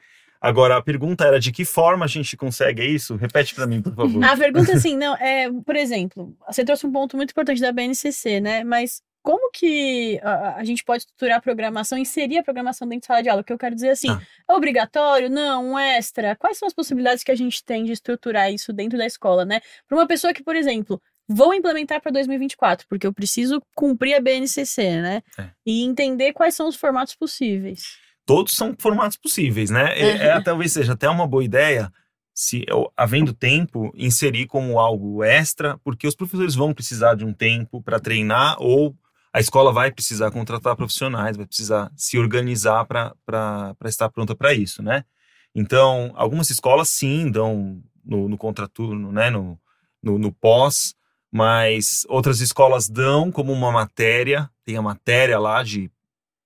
Agora, 0.40 0.78
a 0.78 0.82
pergunta 0.82 1.24
era 1.24 1.38
de 1.38 1.52
que 1.52 1.66
forma 1.66 2.06
a 2.06 2.08
gente 2.08 2.34
consegue 2.34 2.82
isso? 2.82 3.14
Repete 3.14 3.54
para 3.54 3.66
mim, 3.66 3.82
por 3.82 3.94
favor. 3.94 4.24
A 4.24 4.36
pergunta, 4.36 4.72
assim, 4.72 4.96
não, 4.96 5.14
é, 5.16 5.50
por 5.66 5.76
exemplo, 5.76 6.34
você 6.46 6.64
trouxe 6.64 6.86
um 6.86 6.92
ponto 6.92 7.14
muito 7.14 7.32
importante 7.32 7.60
da 7.60 7.70
BNCC, 7.70 8.40
né? 8.40 8.64
Mas 8.64 9.02
como 9.22 9.50
que 9.50 10.18
a, 10.22 10.56
a, 10.56 10.64
gente 10.64 10.82
pode 10.82 11.02
estruturar 11.02 11.36
a 11.36 11.40
programação, 11.42 11.98
inserir 11.98 12.38
a 12.38 12.42
programação 12.42 12.88
dentro 12.88 13.02
de 13.02 13.06
sala 13.08 13.22
de 13.22 13.28
aula? 13.28 13.42
O 13.42 13.44
que 13.44 13.52
eu 13.52 13.58
quero 13.58 13.74
dizer 13.74 13.90
assim, 13.90 14.08
ah. 14.08 14.22
é 14.48 14.54
obrigatório? 14.54 15.28
Não, 15.28 15.72
um 15.72 15.78
extra? 15.78 16.34
Quais 16.36 16.56
são 16.56 16.66
as 16.66 16.72
possibilidades 16.72 17.22
que 17.22 17.30
a 17.30 17.36
gente 17.36 17.62
tem 17.62 17.84
de 17.84 17.92
estruturar 17.92 18.50
isso 18.50 18.72
dentro 18.72 18.96
da 18.96 19.04
escola, 19.04 19.44
né? 19.44 19.60
Para 19.86 19.98
uma 19.98 20.06
pessoa 20.06 20.32
que, 20.32 20.42
por 20.42 20.56
exemplo, 20.56 21.00
vou 21.28 21.52
implementar 21.52 22.00
para 22.00 22.12
2024, 22.12 22.86
porque 22.88 23.06
eu 23.06 23.12
preciso 23.12 23.60
cumprir 23.76 24.14
a 24.14 24.20
BNCC, 24.20 25.02
né? 25.02 25.22
É. 25.38 25.50
E 25.66 25.84
entender 25.84 26.32
quais 26.32 26.54
são 26.54 26.66
os 26.66 26.76
formatos 26.76 27.14
possíveis. 27.14 27.98
Todos 28.30 28.54
são 28.54 28.76
formatos 28.78 29.16
possíveis, 29.16 29.70
né? 29.70 29.92
É, 29.98 30.28
é, 30.28 30.40
talvez 30.40 30.70
seja 30.70 30.92
até 30.92 31.08
uma 31.08 31.26
boa 31.26 31.42
ideia 31.42 31.92
se 32.32 32.64
havendo 32.96 33.34
tempo, 33.34 33.90
inserir 33.92 34.46
como 34.46 34.78
algo 34.78 35.24
extra, 35.24 35.76
porque 35.78 36.06
os 36.06 36.14
professores 36.14 36.54
vão 36.54 36.72
precisar 36.72 37.16
de 37.16 37.24
um 37.24 37.32
tempo 37.32 37.82
para 37.82 37.98
treinar 37.98 38.54
ou 38.60 38.94
a 39.32 39.40
escola 39.40 39.72
vai 39.72 39.90
precisar 39.90 40.30
contratar 40.30 40.76
profissionais, 40.76 41.36
vai 41.36 41.44
precisar 41.44 41.90
se 41.96 42.20
organizar 42.20 42.84
para 42.84 43.74
estar 43.86 44.08
pronta 44.10 44.32
para 44.36 44.54
isso, 44.54 44.80
né? 44.80 45.04
Então, 45.52 46.12
algumas 46.14 46.50
escolas 46.50 46.88
sim 46.88 47.28
dão 47.32 47.82
no, 48.04 48.28
no 48.28 48.38
contraturno, 48.38 49.10
né? 49.10 49.28
No, 49.28 49.58
no, 50.00 50.18
no 50.20 50.30
pós, 50.30 50.94
mas 51.32 52.06
outras 52.08 52.40
escolas 52.40 52.88
dão 52.88 53.32
como 53.32 53.52
uma 53.52 53.72
matéria, 53.72 54.48
tem 54.64 54.76
a 54.76 54.82
matéria 54.82 55.36
lá 55.36 55.64
de, 55.64 55.90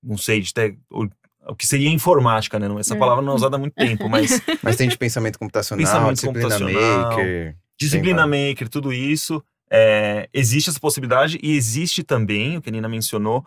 não 0.03 0.17
sei, 0.17 0.41
de 0.41 0.51
o 1.49 1.55
que 1.55 1.67
seria 1.67 1.91
informática, 1.91 2.59
né? 2.59 2.69
Essa 2.79 2.95
é. 2.95 2.99
palavra 2.99 3.23
não 3.23 3.33
é 3.33 3.37
usada 3.37 3.57
há 3.57 3.59
muito 3.59 3.75
tempo, 3.75 4.09
mas... 4.09 4.41
mas 4.63 4.77
tem 4.77 4.89
de 4.89 4.97
pensamento 4.97 5.39
computacional, 5.39 5.85
pensamento 5.85 6.15
disciplina 6.15 6.49
computacional, 6.49 7.09
maker... 7.09 7.57
Disciplina 7.79 8.27
maker, 8.27 8.69
tudo 8.69 8.93
isso. 8.93 9.43
É, 9.71 10.29
existe 10.33 10.71
essa 10.71 10.79
possibilidade 10.79 11.39
e 11.43 11.57
existe 11.57 12.03
também, 12.03 12.57
o 12.57 12.63
que 12.63 12.69
a 12.69 12.73
Nina 12.73 12.89
mencionou, 12.89 13.45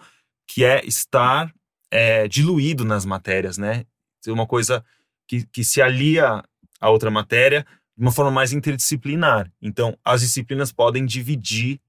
que 0.48 0.64
é 0.64 0.86
estar 0.86 1.52
é, 1.90 2.28
diluído 2.28 2.84
nas 2.84 3.06
matérias, 3.06 3.58
né? 3.58 3.86
Ser 4.22 4.32
uma 4.32 4.46
coisa 4.46 4.84
que, 5.28 5.46
que 5.46 5.64
se 5.64 5.82
alia 5.82 6.44
a 6.80 6.90
outra 6.90 7.10
matéria 7.10 7.66
de 7.96 8.04
uma 8.04 8.12
forma 8.12 8.32
mais 8.32 8.54
interdisciplinar. 8.54 9.52
Então, 9.62 9.98
as 10.04 10.22
disciplinas 10.22 10.72
podem 10.72 11.06
dividir 11.06 11.80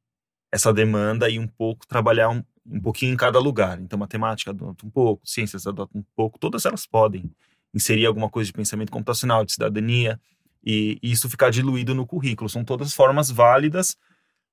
essa 0.53 0.73
demanda 0.73 1.29
e 1.29 1.39
um 1.39 1.47
pouco 1.47 1.87
trabalhar 1.87 2.31
um, 2.31 2.43
um 2.71 2.81
pouquinho 2.81 3.15
em 3.15 3.17
cada 3.17 3.39
lugar. 3.39 3.81
Então, 3.81 3.99
matemática 3.99 4.51
adota 4.51 4.87
um 4.87 4.91
pouco, 4.91 5.27
ciências 5.27 5.67
adota 5.67 5.97
um 5.97 6.05
pouco, 6.15 6.39
todas 6.39 6.65
elas 6.65 6.87
podem 6.87 7.31
inserir 7.75 8.07
alguma 8.07 8.29
coisa 8.29 8.47
de 8.47 8.53
pensamento 8.53 8.91
computacional, 8.91 9.45
de 9.45 9.53
cidadania, 9.53 10.21
e, 10.65 10.99
e 11.03 11.13
isso 11.13 11.29
ficar 11.29 11.51
diluído 11.51 11.95
no 11.95 12.07
currículo. 12.07 12.49
São 12.49 12.65
todas 12.65 12.93
formas 12.93 13.31
válidas 13.31 13.97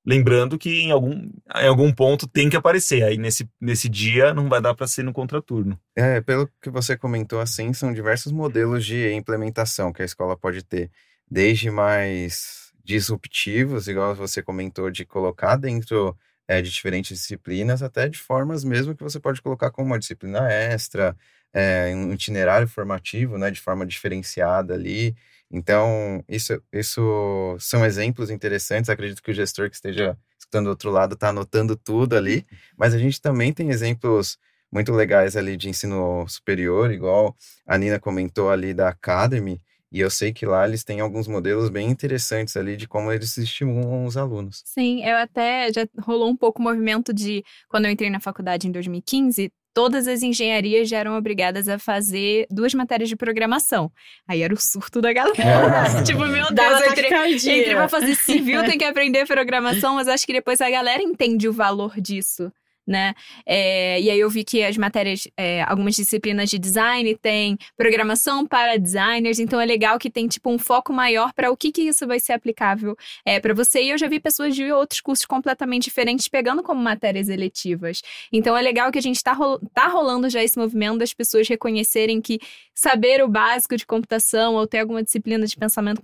Lembrando 0.06 0.56
que 0.56 0.70
em 0.70 0.92
algum, 0.92 1.32
em 1.56 1.68
algum 1.68 1.92
ponto 1.92 2.28
tem 2.28 2.48
que 2.48 2.56
aparecer. 2.56 3.04
Aí 3.04 3.18
nesse, 3.18 3.50
nesse 3.60 3.90
dia 3.90 4.36
não 4.36 4.48
vai 4.48 4.62
dar 4.62 4.76
para 4.76 4.86
ser 4.86 5.02
no 5.02 5.12
contraturno. 5.12 5.80
É, 5.96 6.22
pelo 6.22 6.48
que 6.62 6.70
você 6.70 6.96
comentou 6.96 7.40
assim, 7.40 7.74
são 7.74 7.92
diversos 7.92 8.32
modelos 8.32 8.86
de 8.86 9.12
implementação 9.14 9.92
que 9.92 10.04
a 10.04 10.06
escola 10.06 10.38
pode 10.38 10.64
ter. 10.64 10.92
Desde 11.30 11.72
mais 11.72 12.72
disruptivos, 12.84 13.88
igual 13.88 14.14
você 14.14 14.44
comentou, 14.44 14.92
de 14.92 15.04
colocar 15.06 15.56
dentro 15.56 16.16
é, 16.48 16.62
de 16.62 16.70
diferentes 16.72 17.18
disciplinas, 17.18 17.82
até 17.82 18.08
de 18.08 18.18
formas 18.20 18.64
mesmo 18.64 18.96
que 18.96 19.04
você 19.04 19.20
pode 19.20 19.42
colocar 19.42 19.72
como 19.72 19.88
uma 19.88 20.00
disciplina 20.00 20.52
extra, 20.52 21.16
é, 21.54 21.94
um 21.96 22.14
itinerário 22.14 22.68
formativo, 22.68 23.38
né, 23.38 23.50
de 23.52 23.62
forma 23.62 23.86
diferenciada 23.86 24.74
ali. 24.74 25.16
Então, 25.50 26.24
isso, 26.28 26.62
isso 26.74 27.56
são 27.60 27.86
exemplos 27.86 28.30
interessantes. 28.30 28.90
Acredito 28.90 29.22
que 29.24 29.32
o 29.32 29.34
gestor 29.34 29.70
que 29.70 29.76
esteja 29.76 30.18
escutando 30.38 30.66
do 30.66 30.70
outro 30.72 30.92
lado 30.92 31.14
está 31.16 31.30
anotando 31.30 31.76
tudo 31.76 32.16
ali, 32.16 32.46
mas 32.78 32.94
a 32.94 32.98
gente 32.98 33.22
também 33.22 33.54
tem 33.54 33.70
exemplos 33.70 34.38
muito 34.72 34.92
legais 34.92 35.38
ali 35.38 35.56
de 35.56 35.70
ensino 35.70 36.28
superior, 36.28 36.92
igual 36.92 37.36
a 37.66 37.78
Nina 37.78 38.00
comentou 38.00 38.50
ali 38.52 38.74
da 38.74 38.90
Academy, 38.90 39.62
e 39.96 40.02
eu 40.02 40.10
sei 40.10 40.34
que 40.34 40.46
lá 40.46 40.68
eles 40.68 40.84
têm 40.84 41.00
alguns 41.00 41.26
modelos 41.26 41.70
bem 41.70 41.90
interessantes 41.90 42.58
ali 42.58 42.76
de 42.76 42.86
como 42.86 43.14
eles 43.14 43.38
estimulam 43.38 44.04
os 44.04 44.18
alunos. 44.18 44.62
Sim, 44.66 45.02
eu 45.06 45.16
até 45.16 45.72
já 45.72 45.88
rolou 46.02 46.30
um 46.30 46.36
pouco 46.36 46.60
o 46.60 46.64
movimento 46.64 47.14
de 47.14 47.42
quando 47.70 47.86
eu 47.86 47.92
entrei 47.92 48.10
na 48.10 48.20
faculdade 48.20 48.68
em 48.68 48.74
2015, 48.74 49.50
todas 49.74 50.06
as 50.06 50.22
engenharias 50.22 50.90
já 50.90 50.98
eram 50.98 51.18
obrigadas 51.18 51.70
a 51.70 51.80
fazer 51.80 52.46
duas 52.52 52.74
matérias 52.74 53.08
de 53.08 53.16
programação. 53.16 53.90
Aí 54.28 54.42
era 54.42 54.54
o 54.54 54.60
surto 54.60 55.00
da 55.00 55.14
galera. 55.14 55.42
É. 55.42 56.04
tipo, 56.04 56.26
meu 56.26 56.54
Deus, 56.54 56.82
eu 56.82 56.92
entrei, 56.92 57.36
entrei 57.36 57.76
pra 57.76 57.88
fazer 57.88 58.16
civil, 58.16 58.66
tem 58.66 58.78
que 58.78 58.84
aprender 58.84 59.26
programação, 59.26 59.96
mas 59.96 60.10
acho 60.10 60.26
que 60.26 60.34
depois 60.34 60.60
a 60.60 60.70
galera 60.70 61.02
entende 61.02 61.48
o 61.48 61.54
valor 61.54 62.02
disso 62.02 62.52
né? 62.86 63.14
É, 63.46 64.00
e 64.00 64.10
aí 64.10 64.20
eu 64.20 64.30
vi 64.30 64.44
que 64.44 64.64
as 64.64 64.78
matérias, 64.78 65.28
é, 65.38 65.64
algumas 65.64 65.96
disciplinas 65.96 66.50
de 66.50 66.60
design 66.60 67.16
tem 67.16 67.58
programação 67.76 68.46
para 68.46 68.78
designers, 68.78 69.40
então 69.40 69.60
é 69.60 69.66
legal 69.66 69.98
que 69.98 70.10
tem 70.10 70.28
tipo 70.28 70.50
um 70.50 70.58
foco 70.58 70.94
maior 70.94 71.34
para 71.34 71.52
o 71.52 71.58
que, 71.58 71.72
que 71.72 71.84
isso 71.84 72.06
vai 72.06 72.20
ser 72.20 72.34
aplicável 72.34 72.96
é, 73.26 73.40
para 73.40 73.54
você. 73.54 73.82
E 73.82 73.90
eu 73.90 73.98
já 73.98 74.08
vi 74.08 74.20
pessoas 74.20 74.56
de 74.56 74.72
outros 74.72 75.02
cursos 75.02 75.26
completamente 75.26 75.86
diferentes 75.86 76.28
pegando 76.28 76.62
como 76.62 76.82
matérias 76.82 77.30
eletivas. 77.30 78.02
Então 78.32 78.56
é 78.56 78.62
legal 78.62 78.92
que 78.92 79.00
a 79.00 79.02
gente 79.02 79.18
está 79.18 79.34
rol 79.34 79.60
tá 79.74 79.88
rolando 79.88 80.30
já 80.30 80.44
esse 80.44 80.58
movimento 80.58 81.00
das 81.00 81.14
pessoas 81.14 81.48
reconhecerem 81.48 82.22
que 82.22 82.40
saber 82.74 83.24
o 83.24 83.28
básico 83.28 83.76
de 83.78 83.86
computação 83.86 84.56
ou 84.56 84.68
ter 84.68 84.80
alguma 84.80 85.02
disciplina 85.02 85.46
de 85.46 85.56
pensamento 85.56 86.02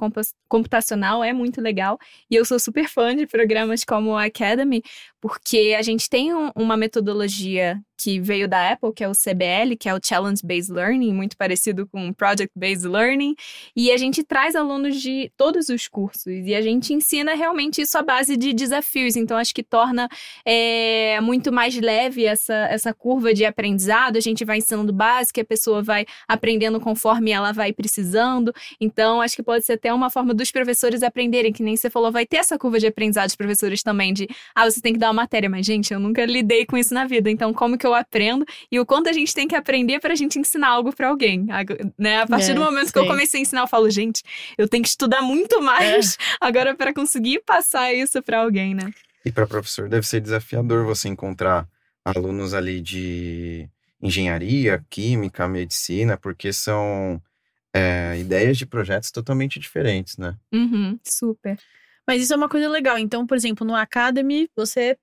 computacional 0.48 1.24
é 1.24 1.34
muito 1.34 1.62
legal. 1.62 2.00
E 2.30 2.36
eu 2.36 2.46
sou 2.46 2.60
super 2.60 2.88
fã 2.88 3.16
de 3.16 3.28
programas 3.28 3.84
como 3.84 4.16
a 4.16 4.26
Academy, 4.26 4.82
porque 5.20 5.76
a 5.78 5.82
gente 5.82 6.10
tem 6.10 6.34
um, 6.34 6.50
uma 6.56 6.71
metodologia 6.78 7.82
que 8.02 8.20
veio 8.20 8.48
da 8.48 8.72
Apple, 8.72 8.92
que 8.94 9.04
é 9.04 9.10
o 9.10 9.12
CBL, 9.12 9.76
que 9.80 9.88
é 9.88 9.94
o 9.94 10.00
Challenge 10.04 10.42
Based 10.44 10.72
Learning, 10.72 11.14
muito 11.14 11.38
parecido 11.38 11.88
com 11.88 12.12
Project 12.14 12.52
Based 12.56 12.88
Learning, 12.88 13.36
e 13.76 13.92
a 13.92 13.98
gente 13.98 14.24
traz 14.24 14.56
alunos 14.56 15.00
de 15.02 15.32
todos 15.38 15.70
os 15.70 15.88
cursos 15.88 16.26
e 16.26 16.56
a 16.56 16.62
gente 16.62 16.94
ensina 16.94 17.36
realmente 17.36 17.82
isso 17.82 17.98
à 17.98 18.02
base 18.02 18.36
de 18.36 18.54
desafios. 18.54 19.16
Então, 19.16 19.38
acho 19.38 19.54
que 19.54 19.64
torna 19.64 20.10
é, 20.46 21.20
muito 21.22 21.52
mais 21.52 21.76
leve 21.76 22.26
essa, 22.26 22.54
essa 22.54 22.94
curva 22.94 23.34
de 23.34 23.46
aprendizado. 23.46 24.18
A 24.18 24.22
gente 24.22 24.44
vai 24.44 24.58
ensinando 24.58 24.92
básico, 24.92 25.40
a 25.40 25.46
pessoa 25.46 25.84
vai 25.84 26.06
aprendendo 26.28 26.80
conforme 26.80 27.32
ela 27.32 27.52
vai 27.52 27.72
precisando. 27.72 28.54
Então, 28.80 29.22
acho 29.22 29.36
que 29.36 29.44
pode 29.44 29.66
ser 29.66 29.74
até 29.74 29.94
uma 29.94 30.10
forma 30.10 30.34
dos 30.34 30.52
professores 30.52 31.04
aprenderem, 31.04 31.54
que 31.54 31.62
nem 31.62 31.76
você 31.76 31.90
falou, 31.90 32.12
vai 32.12 32.26
ter 32.26 32.38
essa 32.38 32.58
curva 32.58 32.80
de 32.80 32.88
aprendizado 32.88 33.28
dos 33.28 33.36
professores 33.36 33.84
também, 33.84 34.14
de 34.14 34.28
ah, 34.56 34.70
você 34.70 34.82
tem 34.82 34.94
que 34.94 35.00
dar 35.00 35.08
uma 35.08 35.22
matéria, 35.22 35.50
mas 35.50 35.66
gente, 35.66 35.94
eu 35.94 36.00
nunca 36.00 36.26
lidei 36.26 36.66
com 36.66 36.78
isso 36.78 36.94
na 36.94 37.06
vida, 37.06 37.30
então 37.30 37.54
como 37.54 37.78
que 37.78 37.86
eu 37.86 37.91
aprendo 37.94 38.46
e 38.72 38.80
o 38.80 38.86
quanto 38.86 39.10
a 39.10 39.14
gente 39.14 39.34
tem 39.34 39.48
que 39.48 39.56
aprender 39.56 40.00
para 40.00 40.14
a 40.14 40.16
gente 40.16 40.40
ensinar 40.40 40.70
algo 40.70 40.96
para 40.96 41.10
alguém, 41.10 41.46
né? 41.98 42.22
A 42.22 42.28
partir 42.28 42.52
é, 42.52 42.54
do 42.54 42.62
momento 42.62 42.88
sim. 42.88 42.94
que 42.94 43.00
eu 43.00 43.08
comecei 43.08 43.40
a 43.40 43.42
ensinar, 43.42 43.62
eu 43.62 43.68
falo, 43.68 43.90
gente, 43.90 44.24
eu 44.58 44.68
tenho 44.68 44.84
que 44.84 44.90
estudar 44.90 45.22
muito 45.22 45.62
mais 45.62 46.14
é. 46.14 46.18
agora 46.42 46.76
para 46.76 46.94
conseguir 46.94 47.42
passar 47.46 47.94
isso 47.94 48.22
para 48.22 48.40
alguém, 48.40 48.74
né? 48.74 48.92
E 49.26 49.32
para 49.32 49.46
professor 49.46 49.88
deve 49.88 50.06
ser 50.06 50.20
desafiador 50.20 50.86
você 50.86 51.08
encontrar 51.08 51.68
alunos 52.04 52.54
ali 52.54 52.82
de 52.82 53.70
engenharia, 54.02 54.84
química, 54.90 55.48
medicina, 55.48 56.18
porque 56.18 56.52
são 56.52 57.22
é, 57.74 58.18
ideias 58.20 58.58
de 58.58 58.66
projetos 58.66 59.12
totalmente 59.12 59.60
diferentes, 59.60 60.18
né? 60.18 60.36
Uhum, 60.52 61.00
super. 61.04 61.58
Mas 62.08 62.24
isso 62.24 62.34
é 62.34 62.36
uma 62.36 62.50
coisa 62.50 62.68
legal. 62.68 62.98
Então, 62.98 63.26
por 63.28 63.38
exemplo, 63.38 63.66
no 63.66 63.76
Academy, 63.76 64.50
você 64.56 64.98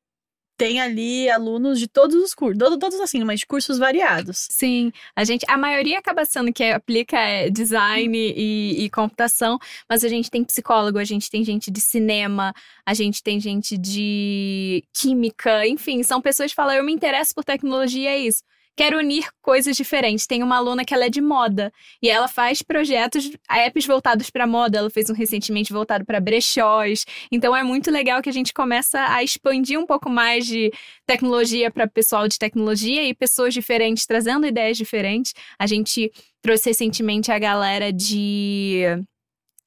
tem 0.59 0.81
ali 0.81 1.31
alunos 1.31 1.79
de 1.79 1.87
todos 1.87 2.17
os 2.17 2.35
cursos, 2.35 2.59
todos, 2.59 3.01
assim, 3.01 3.23
mas 3.23 3.41
de 3.41 3.47
cursos 3.47 3.79
variados. 3.79 4.49
Sim, 4.51 4.93
a 5.15 5.23
gente, 5.23 5.47
a 5.49 5.57
maioria 5.57 6.01
acaba 6.01 6.25
sendo 6.25 6.53
que 6.53 6.65
aplica 6.65 7.17
é, 7.17 7.49
design 7.49 8.19
e, 8.19 8.85
e, 8.85 8.91
computação, 8.91 9.57
mas 9.89 10.03
a 10.03 10.09
gente 10.09 10.29
tem 10.29 10.43
psicólogo, 10.43 10.99
a 10.99 11.05
gente 11.05 11.31
tem 11.31 11.45
gente 11.45 11.71
de 11.71 11.81
cinema, 11.81 12.53
a 12.85 12.93
gente 12.93 13.23
tem 13.23 13.39
gente 13.39 13.79
de 13.79 14.85
química, 14.93 15.65
enfim, 15.67 16.03
são 16.03 16.21
pessoas 16.21 16.51
que 16.51 16.57
falam, 16.57 16.75
eu 16.75 16.85
me 16.85 16.93
interesso 16.93 17.33
por 17.35 17.45
tecnologia, 17.45 18.11
é 18.11 18.19
isso 18.19 18.43
quero 18.79 18.97
unir 18.97 19.29
coisas 19.43 19.77
diferentes. 19.77 20.25
Tem 20.25 20.41
uma 20.41 20.57
aluna 20.57 20.85
que 20.85 20.95
ela 20.95 21.07
é 21.07 21.11
de 21.11 21.21
moda 21.21 21.73
e 22.01 22.09
ela 22.09 22.29
faz 22.29 22.63
projetos, 22.63 23.29
apps 23.51 23.85
voltados 23.85 24.31
para 24.31 24.47
moda. 24.47 24.79
Ela 24.79 24.89
fez 24.89 25.11
um 25.11 25.15
recentemente 25.15 25.73
voltado 25.73 26.05
para 26.07 26.21
brechós. 26.21 27.05
Então 27.31 27.57
é 27.57 27.65
muito 27.65 27.91
legal 27.91 28.23
que 28.23 28.29
a 28.29 28.33
gente 28.33 28.55
começa 28.55 29.01
a 29.13 29.21
expandir 29.25 29.81
um 29.81 29.85
pouco 29.85 30.09
mais 30.09 30.47
de 30.47 30.71
tecnologia 31.05 31.73
para 31.73 31.89
pessoal 31.89 32.29
de 32.29 32.39
tecnologia 32.39 33.03
e 33.03 33.13
pessoas 33.13 33.53
diferentes 33.53 34.07
trazendo 34.07 34.47
ideias 34.47 34.77
diferentes. 34.77 35.35
A 35.59 35.67
gente 35.67 36.13
trouxe 36.41 36.71
recentemente 36.71 37.33
a 37.33 37.39
galera 37.39 37.93
de 37.93 38.85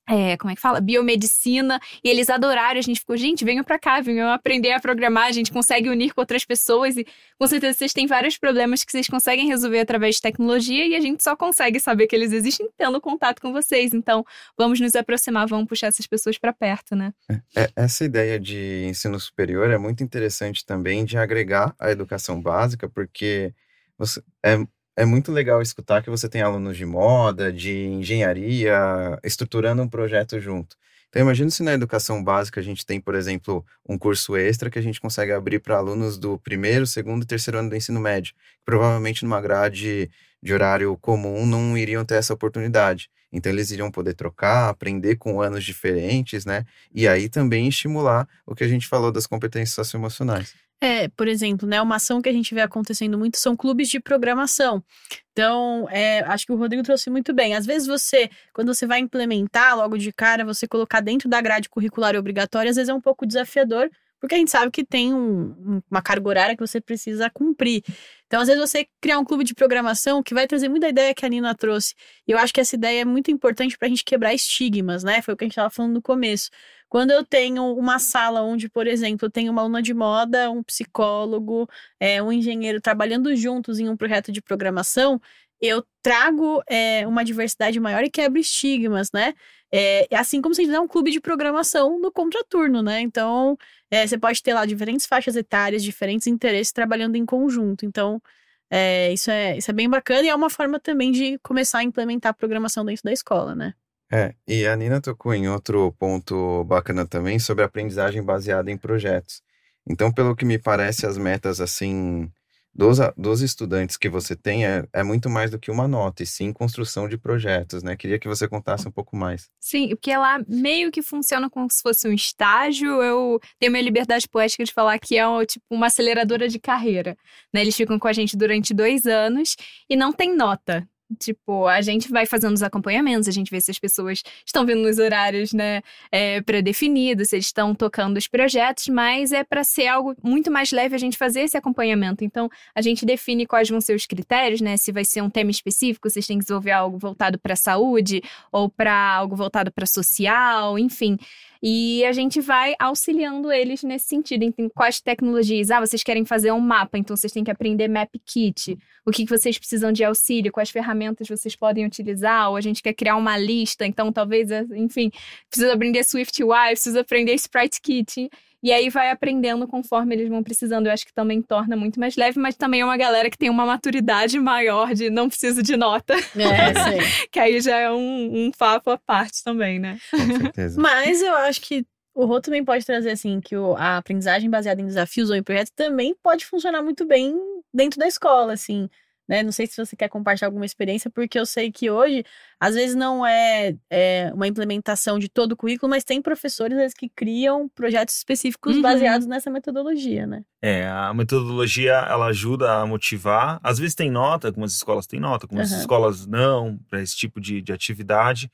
é, 0.10 0.36
como 0.36 0.52
é 0.52 0.56
que 0.56 0.62
fala? 0.62 0.82
Biomedicina, 0.82 1.80
e 2.04 2.10
eles 2.10 2.30
adoraram. 2.30 2.80
A 2.80 2.82
gente 2.82 3.00
ficou, 3.00 3.16
gente, 3.16 3.46
venham 3.46 3.64
pra 3.64 3.80
cá, 3.80 4.02
venham 4.02 4.32
aprender 4.32 4.72
a 4.72 4.80
programar. 4.80 5.28
A 5.28 5.32
gente 5.32 5.52
consegue 5.52 5.90
unir 5.90 6.14
com 6.14 6.22
outras 6.22 6.44
pessoas 6.44 6.98
e 6.98 7.06
com 7.40 7.48
certeza 7.48 7.78
vocês 7.78 7.94
têm 7.94 8.08
vários 8.08 8.38
problemas 8.38 8.84
que 8.84 8.92
vocês 8.92 9.08
conseguem 9.08 9.48
resolver 9.48 9.80
através 9.80 10.16
de 10.16 10.22
tecnologia 10.22 10.86
e 10.86 10.96
a 10.96 11.00
gente 11.00 11.24
só 11.24 11.36
consegue 11.36 11.80
saber 11.80 12.08
que 12.08 12.16
eles 12.16 12.32
existem 12.34 12.68
tendo 12.78 13.00
contato 13.00 13.42
com 13.42 13.54
vocês. 13.54 13.94
Então, 13.94 14.26
vamos 14.58 14.80
nos 14.80 14.96
aproximar, 14.96 15.48
vamos 15.48 15.68
puxar 15.68 15.88
essas 15.88 16.08
pessoas 16.08 16.38
para 16.38 16.52
perto, 16.52 16.96
né? 16.96 17.14
É, 17.56 17.70
essa 17.76 18.04
ideia 18.04 18.40
de 18.40 18.86
ensino 18.88 19.20
superior 19.20 19.70
é 19.70 19.78
muito 19.78 20.04
interessante 20.04 20.66
também 20.66 21.06
de 21.06 21.18
agregar 21.18 21.76
a 21.80 21.92
educação 21.92 22.42
básica, 22.42 22.90
porque 22.90 23.54
você, 23.98 24.22
é, 24.44 24.58
é 24.96 25.06
muito 25.06 25.32
legal 25.32 25.62
escutar 25.62 26.02
que 26.04 26.10
você 26.10 26.28
tem 26.28 26.42
alunos 26.42 26.78
de 26.78 26.86
moda, 26.86 27.52
de 27.52 27.86
engenharia, 27.86 29.20
estruturando 29.24 29.82
um 29.82 29.88
projeto 29.88 30.40
junto. 30.40 30.76
Então, 31.10 31.22
imagina 31.22 31.50
se 31.50 31.62
na 31.62 31.74
educação 31.74 32.24
básica 32.24 32.62
a 32.62 32.64
gente 32.64 32.86
tem, 32.86 33.00
por 33.00 33.16
exemplo, 33.16 33.66
um 33.88 33.98
curso 33.98 34.38
extra 34.38 34.70
que 34.70 34.80
a 34.80 34.82
gente 34.82 35.02
consegue 35.02 35.34
abrir 35.34 35.60
para 35.60 35.76
alunos 35.76 36.18
do 36.18 36.38
primeiro, 36.40 36.88
segundo 36.88 37.24
e 37.24 37.26
terceiro 37.26 37.60
ano 37.60 37.70
do 37.70 37.76
ensino 37.76 38.00
médio, 38.00 38.34
que 38.34 38.66
provavelmente 38.66 39.26
numa 39.26 39.42
grade 39.42 40.10
de 40.42 40.54
horário 40.54 40.98
comum 40.98 41.46
não 41.46 41.78
iriam 41.78 42.06
ter 42.06 42.16
essa 42.16 42.34
oportunidade. 42.34 43.10
Então, 43.32 43.52
eles 43.52 43.72
iriam 43.72 43.92
poder 43.92 44.14
trocar, 44.14 44.70
aprender 44.70 45.18
com 45.18 45.42
anos 45.42 45.66
diferentes, 45.66 46.46
né? 46.46 46.66
E 46.94 47.08
aí 47.08 47.28
também 47.28 47.68
estimular 47.68 48.28
o 48.46 48.56
que 48.56 48.64
a 48.64 48.68
gente 48.68 48.88
falou 48.88 49.12
das 49.12 49.28
competências 49.28 49.76
socioemocionais. 49.76 50.54
É, 50.84 51.08
por 51.10 51.28
exemplo, 51.28 51.68
né, 51.68 51.80
uma 51.80 51.98
ação 51.98 52.24
que 52.24 52.28
a 52.28 52.34
gente 52.34 52.56
vê 52.56 52.62
acontecendo 52.62 53.16
muito 53.16 53.38
são 53.38 53.56
clubes 53.56 53.88
de 53.88 54.00
programação. 54.00 54.84
Então, 55.32 55.88
é, 55.92 56.22
acho 56.22 56.44
que 56.48 56.52
o 56.52 56.56
Rodrigo 56.56 56.82
trouxe 56.82 57.08
muito 57.12 57.34
bem. 57.34 57.54
Às 57.54 57.68
vezes 57.68 57.88
você, 57.88 58.32
quando 58.52 58.74
você 58.74 58.88
vai 58.88 59.00
implementar 59.00 59.78
logo 59.78 59.96
de 59.96 60.12
cara, 60.12 60.44
você 60.44 60.68
colocar 60.68 61.00
dentro 61.00 61.30
da 61.30 61.40
grade 61.40 61.70
curricular 61.70 62.16
obrigatória, 62.16 62.72
às 62.72 62.78
vezes 62.78 62.90
é 62.90 62.94
um 62.96 63.00
pouco 63.00 63.28
desafiador, 63.28 63.92
porque 64.22 64.36
a 64.36 64.38
gente 64.38 64.52
sabe 64.52 64.72
que 64.72 64.86
tem 64.86 65.12
um, 65.14 65.82
uma 65.90 66.02
carga 66.02 66.30
horária 66.30 66.56
que 66.56 66.66
você 66.66 66.80
precisa 66.80 67.28
cumprir. 67.32 67.84
Então, 68.28 68.40
às 68.40 68.48
vezes, 68.48 68.62
você 68.62 68.88
criar 69.02 69.18
um 69.18 69.26
clube 69.26 69.44
de 69.44 69.56
programação 69.56 70.22
que 70.22 70.36
vai 70.36 70.46
trazer 70.48 70.70
muita 70.70 70.88
ideia 70.88 71.14
que 71.14 71.26
a 71.26 71.30
Nina 71.30 71.56
trouxe. 71.56 71.96
E 72.28 72.32
eu 72.32 72.38
acho 72.38 72.54
que 72.54 72.62
essa 72.62 72.76
ideia 72.76 73.02
é 73.02 73.06
muito 73.06 73.32
importante 73.32 73.76
para 73.78 73.88
a 73.88 73.90
gente 73.90 74.06
quebrar 74.06 74.32
estigmas, 74.32 75.04
né? 75.04 75.24
Foi 75.24 75.34
o 75.34 75.38
que 75.38 75.44
a 75.44 75.48
gente 75.48 75.54
estava 75.54 75.72
falando 75.72 75.94
no 75.96 76.02
começo. 76.04 76.52
Quando 76.88 77.10
eu 77.10 77.26
tenho 77.26 77.74
uma 77.76 77.98
sala 77.98 78.44
onde, 78.44 78.70
por 78.70 78.86
exemplo, 78.86 79.26
eu 79.26 79.32
tenho 79.32 79.52
uma 79.52 79.62
aluna 79.62 79.82
de 79.82 79.94
moda, 79.94 80.52
um 80.52 80.62
psicólogo, 80.62 81.68
é, 82.00 82.22
um 82.22 82.32
engenheiro 82.32 82.80
trabalhando 82.80 83.36
juntos 83.36 83.80
em 83.80 83.90
um 83.90 83.98
projeto 83.98 84.32
de 84.32 84.42
programação, 84.42 85.20
eu 85.62 85.86
trago 86.02 86.62
é, 86.68 87.06
uma 87.08 87.24
diversidade 87.24 87.80
maior 87.80 88.04
e 88.04 88.10
quebro 88.10 88.40
estigmas, 88.40 89.12
né? 89.12 89.34
É, 89.74 90.08
assim 90.14 90.42
como 90.42 90.54
se 90.56 90.66
der 90.68 90.80
um 90.80 90.88
clube 90.88 91.12
de 91.12 91.22
programação 91.22 92.00
no 92.00 92.12
contraturno, 92.12 92.82
né? 92.82 93.00
Então, 93.02 93.58
é, 93.90 94.06
você 94.06 94.18
pode 94.18 94.42
ter 94.42 94.54
lá 94.54 94.66
diferentes 94.66 95.06
faixas 95.06 95.36
etárias, 95.36 95.84
diferentes 95.84 96.28
interesses 96.28 96.74
trabalhando 96.74 97.16
em 97.16 97.26
conjunto. 97.26 97.86
Então, 97.86 98.22
é, 98.70 99.14
isso, 99.14 99.30
é, 99.30 99.58
isso 99.58 99.70
é 99.70 99.74
bem 99.74 99.90
bacana 99.90 100.24
e 100.24 100.30
é 100.30 100.36
uma 100.36 100.50
forma 100.50 100.80
também 100.80 101.12
de 101.12 101.38
começar 101.40 101.80
a 101.80 101.84
implementar 101.84 102.32
a 102.32 102.34
programação 102.34 102.84
dentro 102.84 103.04
da 103.04 103.12
escola, 103.12 103.54
né? 103.54 103.74
É, 104.12 104.34
e 104.46 104.66
a 104.66 104.76
Nina 104.76 105.00
tocou 105.00 105.34
em 105.34 105.48
outro 105.48 105.94
ponto 105.94 106.66
bacana 106.66 107.06
também 107.08 107.40
sobre 107.40 107.64
aprendizagem 107.64 108.22
baseada 108.22 108.70
em 108.70 108.78
projetos. 108.78 109.42
Então, 109.88 110.12
pelo 110.12 110.36
que 110.36 110.44
me 110.44 110.60
parece, 110.60 111.06
as 111.06 111.18
metas, 111.18 111.62
assim, 111.62 112.30
dos, 112.74 113.00
dos 113.18 113.42
estudantes 113.42 113.98
que 113.98 114.10
você 114.10 114.36
tem 114.36 114.66
é, 114.66 114.88
é 114.94 115.04
muito 115.04 115.30
mais 115.30 115.52
do 115.52 115.60
que 115.60 115.70
uma 115.70 115.88
nota, 115.88 116.24
e 116.24 116.26
sim 116.26 116.54
construção 116.54 117.08
de 117.08 117.18
projetos, 117.18 117.84
né? 117.84 117.96
Queria 117.96 118.18
que 118.18 118.28
você 118.28 118.48
contasse 118.48 118.88
um 118.88 118.92
pouco 118.92 119.16
mais. 119.16 119.50
Sim, 119.60 119.90
porque 119.90 120.16
lá 120.16 120.40
meio 120.48 120.92
que 120.92 121.02
funciona 121.02 121.50
como 121.50 121.70
se 121.70 121.82
fosse 121.82 122.08
um 122.08 122.14
estágio. 122.14 123.02
Eu 123.02 123.40
tenho 123.60 123.72
minha 123.72 123.84
liberdade 123.84 124.28
poética 124.28 124.64
de 124.64 124.74
falar 124.74 124.98
que 125.00 125.18
é 125.18 125.46
tipo 125.46 125.66
uma 125.70 125.88
aceleradora 125.88 126.48
de 126.48 126.60
carreira. 126.60 127.18
Né? 127.54 127.62
Eles 127.62 127.76
ficam 127.76 128.00
com 128.00 128.08
a 128.08 128.14
gente 128.14 128.38
durante 128.38 128.74
dois 128.74 129.06
anos 129.06 129.56
e 129.90 129.96
não 129.96 130.14
tem 130.14 130.36
nota. 130.36 130.88
Tipo, 131.20 131.68
a 131.68 131.82
gente 131.82 132.10
vai 132.10 132.26
fazendo 132.26 132.54
os 132.54 132.64
acompanhamentos, 132.64 133.28
a 133.28 133.32
gente 133.32 133.50
vê 133.52 133.60
se 133.62 133.72
as 133.72 133.80
pessoas 133.80 134.24
estão 134.46 134.66
vindo 134.66 134.82
nos 134.82 135.00
horários, 135.00 135.54
né, 135.54 135.82
é, 136.12 136.42
pré-definidos, 136.42 137.30
se 137.30 137.36
eles 137.36 137.46
estão 137.46 137.74
tocando 137.76 138.18
os 138.18 138.28
projetos, 138.28 138.88
mas 138.88 139.32
é 139.32 139.44
para 139.44 139.64
ser 139.64 139.88
algo 139.88 140.16
muito 140.24 140.52
mais 140.52 140.72
leve 140.72 140.96
a 140.96 141.00
gente 141.00 141.18
fazer 141.18 141.42
esse 141.42 141.58
acompanhamento. 141.58 142.24
Então, 142.24 142.50
a 142.74 142.82
gente 142.82 143.06
define 143.06 143.46
quais 143.46 143.70
vão 143.70 143.82
ser 143.82 143.96
os 143.96 144.06
critérios, 144.06 144.62
né, 144.62 144.78
se 144.78 144.92
vai 144.92 145.06
ser 145.06 145.22
um 145.22 145.30
tema 145.30 145.52
específico, 145.52 146.10
vocês 146.10 146.26
têm 146.26 146.38
que 146.38 146.44
desenvolver 146.44 146.72
algo 146.72 146.98
voltado 146.98 147.40
para 147.40 147.56
saúde 147.56 148.22
ou 148.52 148.70
para 148.70 148.94
algo 148.94 149.36
voltado 149.36 149.72
para 149.72 149.86
social, 149.86 150.78
enfim. 150.78 151.18
E 151.64 152.04
a 152.06 152.12
gente 152.12 152.42
vai 152.42 152.74
auxiliando 152.80 153.52
eles 153.52 153.84
nesse 153.84 154.08
sentido. 154.08 154.44
Então, 154.44 154.68
quais 154.70 155.00
tecnologias? 155.00 155.70
Ah, 155.70 155.80
vocês 155.80 156.04
querem 156.04 156.26
fazer 156.26 156.52
um 156.52 156.60
mapa, 156.60 156.98
então 156.98 157.16
vocês 157.16 157.32
têm 157.32 157.44
que 157.44 157.52
aprender 157.52 157.88
Map 157.88 158.10
Kit. 158.26 158.78
O 159.06 159.12
que, 159.12 159.26
vocês 159.26 159.58
precisam 159.60 159.92
de 159.92 160.04
auxílio? 160.04 160.52
Quais 160.52 160.72
ferramentas 160.72 161.28
vocês 161.28 161.56
podem 161.56 161.86
utilizar? 161.86 162.50
Ou 162.50 162.56
a 162.56 162.62
gente 162.62 162.82
quer 162.82 162.94
criar 162.94 163.16
uma 163.16 163.38
lista, 163.38 163.86
então 163.86 164.12
talvez, 164.12 164.50
enfim, 164.72 165.12
precisa 165.50 165.74
aprender 165.74 166.04
SwiftUI, 166.04 166.72
precisa 166.72 167.02
aprender 167.02 167.34
Sprite 167.36 167.80
Kit. 167.82 168.30
E 168.64 168.72
aí 168.72 168.90
vai 168.90 169.10
aprendendo 169.10 169.68
conforme 169.68 170.16
eles 170.16 170.30
vão 170.30 170.44
precisando. 170.44 170.88
Eu 170.88 170.94
acho 170.94 171.06
que 171.06 171.14
também 171.14 171.42
torna 171.42 171.76
muito 171.76 172.00
mais 172.00 172.16
leve, 172.16 172.40
mas 172.40 172.56
também 172.56 172.82
é 172.82 172.86
uma 172.86 172.98
galera 172.98 173.30
que 173.30 173.38
tem 173.38 173.50
uma 173.50 173.66
maturidade 173.66 174.40
maior 174.40 174.94
de 174.94 175.10
não 175.10 175.28
preciso 175.28 175.64
de 175.64 175.76
nota. 175.76 176.14
É, 176.14 176.74
sim. 176.74 177.28
que 177.32 177.40
aí 177.40 177.60
já 177.60 177.78
é 177.78 177.92
um, 177.92 178.46
um 178.46 178.52
papo 178.52 178.92
à 178.92 178.98
parte 178.98 179.44
também, 179.44 179.80
né? 179.80 179.98
Com 180.12 180.18
certeza. 180.38 180.80
mas 180.80 181.22
eu 181.22 181.34
acho 181.36 181.62
que 181.62 181.86
o 182.14 182.26
Rô 182.26 182.42
também 182.42 182.64
pode 182.64 182.86
trazer 182.86 183.12
assim 183.12 183.40
que 183.40 183.56
o, 183.56 183.76
a 183.76 183.98
aprendizagem 183.98 184.50
baseada 184.50 184.82
em 184.82 184.86
desafios 184.86 185.30
ou 185.30 185.36
em 185.36 185.44
projetos 185.44 185.72
também 185.76 186.16
pode 186.22 186.46
funcionar 186.46 186.82
muito 186.82 187.06
bem 187.06 187.34
dentro 187.74 188.00
da 188.00 188.08
escola, 188.08 188.54
assim. 188.54 188.90
Né? 189.32 189.44
Não 189.44 189.52
sei 189.54 189.66
se 189.66 189.78
você 189.78 189.96
quer 189.96 190.10
compartilhar 190.10 190.50
alguma 190.50 190.66
experiência, 190.66 191.10
porque 191.10 191.40
eu 191.40 191.46
sei 191.46 191.72
que 191.72 191.90
hoje, 191.90 192.26
às 192.60 192.76
vezes, 192.76 192.98
não 192.98 193.26
é, 193.26 193.78
é 193.90 194.30
uma 194.34 194.46
implementação 194.46 195.18
de 195.18 195.30
todo 195.30 195.54
o 195.54 195.56
currículo, 195.56 195.90
mas 195.90 196.04
tem 196.04 196.22
professores 196.22 196.76
vezes, 196.78 196.94
que 196.94 197.08
criam 197.08 197.70
projetos 197.70 198.18
específicos 198.18 198.76
uhum. 198.76 198.82
baseados 198.82 199.26
nessa 199.26 199.50
metodologia, 199.50 200.28
né? 200.28 200.44
É, 200.62 200.86
a 200.86 201.14
metodologia 201.14 201.94
ela 201.94 202.26
ajuda 202.26 202.74
a 202.74 202.86
motivar. 202.86 203.58
Às 203.64 203.80
vezes 203.80 203.96
tem 203.96 204.12
nota, 204.12 204.50
algumas 204.50 204.74
escolas 204.74 205.08
têm 205.08 205.22
nota, 205.22 205.46
algumas 205.46 205.72
uhum. 205.72 205.78
escolas 205.78 206.28
não, 206.28 206.78
para 206.90 207.02
esse 207.02 207.16
tipo 207.16 207.40
de, 207.40 207.62
de 207.62 207.72
atividade. 207.72 208.52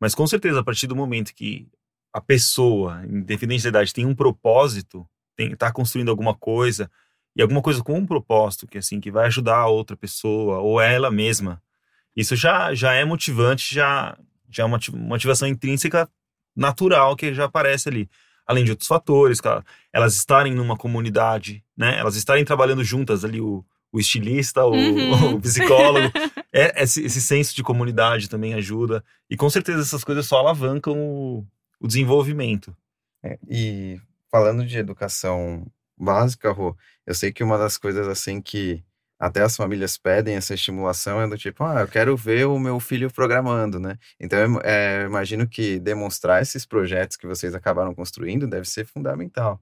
Mas 0.00 0.12
com 0.12 0.26
certeza, 0.26 0.58
a 0.58 0.64
partir 0.64 0.88
do 0.88 0.96
momento 0.96 1.32
que 1.32 1.68
a 2.12 2.20
pessoa, 2.20 3.00
independente 3.08 3.62
da 3.62 3.68
idade, 3.68 3.92
tem 3.92 4.04
um 4.04 4.14
propósito, 4.14 5.06
está 5.38 5.70
construindo 5.70 6.10
alguma 6.10 6.34
coisa, 6.34 6.90
e 7.36 7.42
alguma 7.42 7.60
coisa 7.62 7.82
com 7.82 7.98
um 7.98 8.06
propósito 8.06 8.66
que 8.66 8.78
assim 8.78 8.98
que 8.98 9.10
vai 9.10 9.26
ajudar 9.26 9.58
a 9.58 9.68
outra 9.68 9.96
pessoa 9.96 10.58
ou 10.58 10.80
ela 10.80 11.10
mesma. 11.10 11.62
Isso 12.16 12.34
já 12.34 12.74
já 12.74 12.94
é 12.94 13.04
motivante 13.04 13.74
já 13.74 14.16
já 14.50 14.62
é 14.62 14.66
uma 14.66 14.80
motivação 14.94 15.46
intrínseca 15.46 16.08
natural 16.56 17.14
que 17.14 17.34
já 17.34 17.44
aparece 17.44 17.88
ali. 17.88 18.08
Além 18.46 18.64
de 18.64 18.70
outros 18.70 18.88
fatores 18.88 19.40
cara, 19.40 19.64
elas 19.92 20.14
estarem 20.16 20.54
numa 20.54 20.76
comunidade 20.76 21.62
né? 21.76 21.98
Elas 21.98 22.16
estarem 22.16 22.44
trabalhando 22.44 22.82
juntas 22.82 23.24
ali 23.24 23.40
o, 23.40 23.64
o 23.92 24.00
estilista 24.00 24.64
o, 24.64 24.72
uhum. 24.72 25.34
o 25.36 25.40
psicólogo. 25.40 26.10
É, 26.52 26.82
esse, 26.82 27.04
esse 27.04 27.20
senso 27.20 27.54
de 27.54 27.62
comunidade 27.62 28.30
também 28.30 28.54
ajuda. 28.54 29.04
E 29.28 29.36
com 29.36 29.50
certeza 29.50 29.82
essas 29.82 30.02
coisas 30.02 30.26
só 30.26 30.38
alavancam 30.38 30.98
o, 30.98 31.46
o 31.78 31.86
desenvolvimento. 31.86 32.74
É, 33.22 33.38
e 33.48 34.00
falando 34.30 34.64
de 34.64 34.78
educação 34.78 35.66
básica, 35.96 36.50
Rô, 36.50 36.76
eu 37.06 37.14
sei 37.14 37.32
que 37.32 37.44
uma 37.44 37.58
das 37.58 37.78
coisas 37.78 38.06
assim 38.08 38.40
que 38.40 38.84
até 39.18 39.42
as 39.42 39.56
famílias 39.56 39.96
pedem 39.96 40.36
essa 40.36 40.54
estimulação 40.54 41.20
é 41.20 41.28
do 41.28 41.38
tipo, 41.38 41.64
ah, 41.64 41.80
eu 41.80 41.88
quero 41.88 42.16
ver 42.16 42.46
o 42.46 42.58
meu 42.58 42.78
filho 42.78 43.10
programando, 43.10 43.80
né? 43.80 43.98
Então, 44.20 44.60
é, 44.62 45.02
eu 45.02 45.06
imagino 45.06 45.48
que 45.48 45.78
demonstrar 45.78 46.42
esses 46.42 46.66
projetos 46.66 47.16
que 47.16 47.26
vocês 47.26 47.54
acabaram 47.54 47.94
construindo 47.94 48.46
deve 48.46 48.66
ser 48.68 48.84
fundamental. 48.84 49.60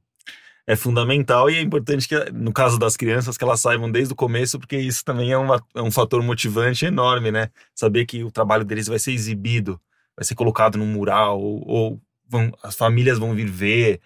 É 0.66 0.74
fundamental 0.74 1.50
e 1.50 1.56
é 1.56 1.60
importante 1.60 2.08
que, 2.08 2.16
no 2.32 2.52
caso 2.52 2.78
das 2.78 2.96
crianças, 2.96 3.36
que 3.36 3.44
elas 3.44 3.60
saibam 3.60 3.90
desde 3.90 4.14
o 4.14 4.16
começo, 4.16 4.58
porque 4.58 4.78
isso 4.78 5.04
também 5.04 5.30
é, 5.30 5.36
uma, 5.36 5.62
é 5.74 5.82
um 5.82 5.90
fator 5.90 6.22
motivante 6.22 6.86
enorme, 6.86 7.30
né? 7.30 7.50
Saber 7.74 8.06
que 8.06 8.24
o 8.24 8.30
trabalho 8.30 8.64
deles 8.64 8.86
vai 8.86 8.98
ser 8.98 9.12
exibido, 9.12 9.78
vai 10.16 10.24
ser 10.24 10.34
colocado 10.34 10.78
num 10.78 10.86
mural, 10.86 11.38
ou, 11.38 11.62
ou 11.68 12.00
vão, 12.26 12.50
as 12.62 12.74
famílias 12.74 13.18
vão 13.18 13.34
vir 13.34 13.48
ver, 13.48 14.00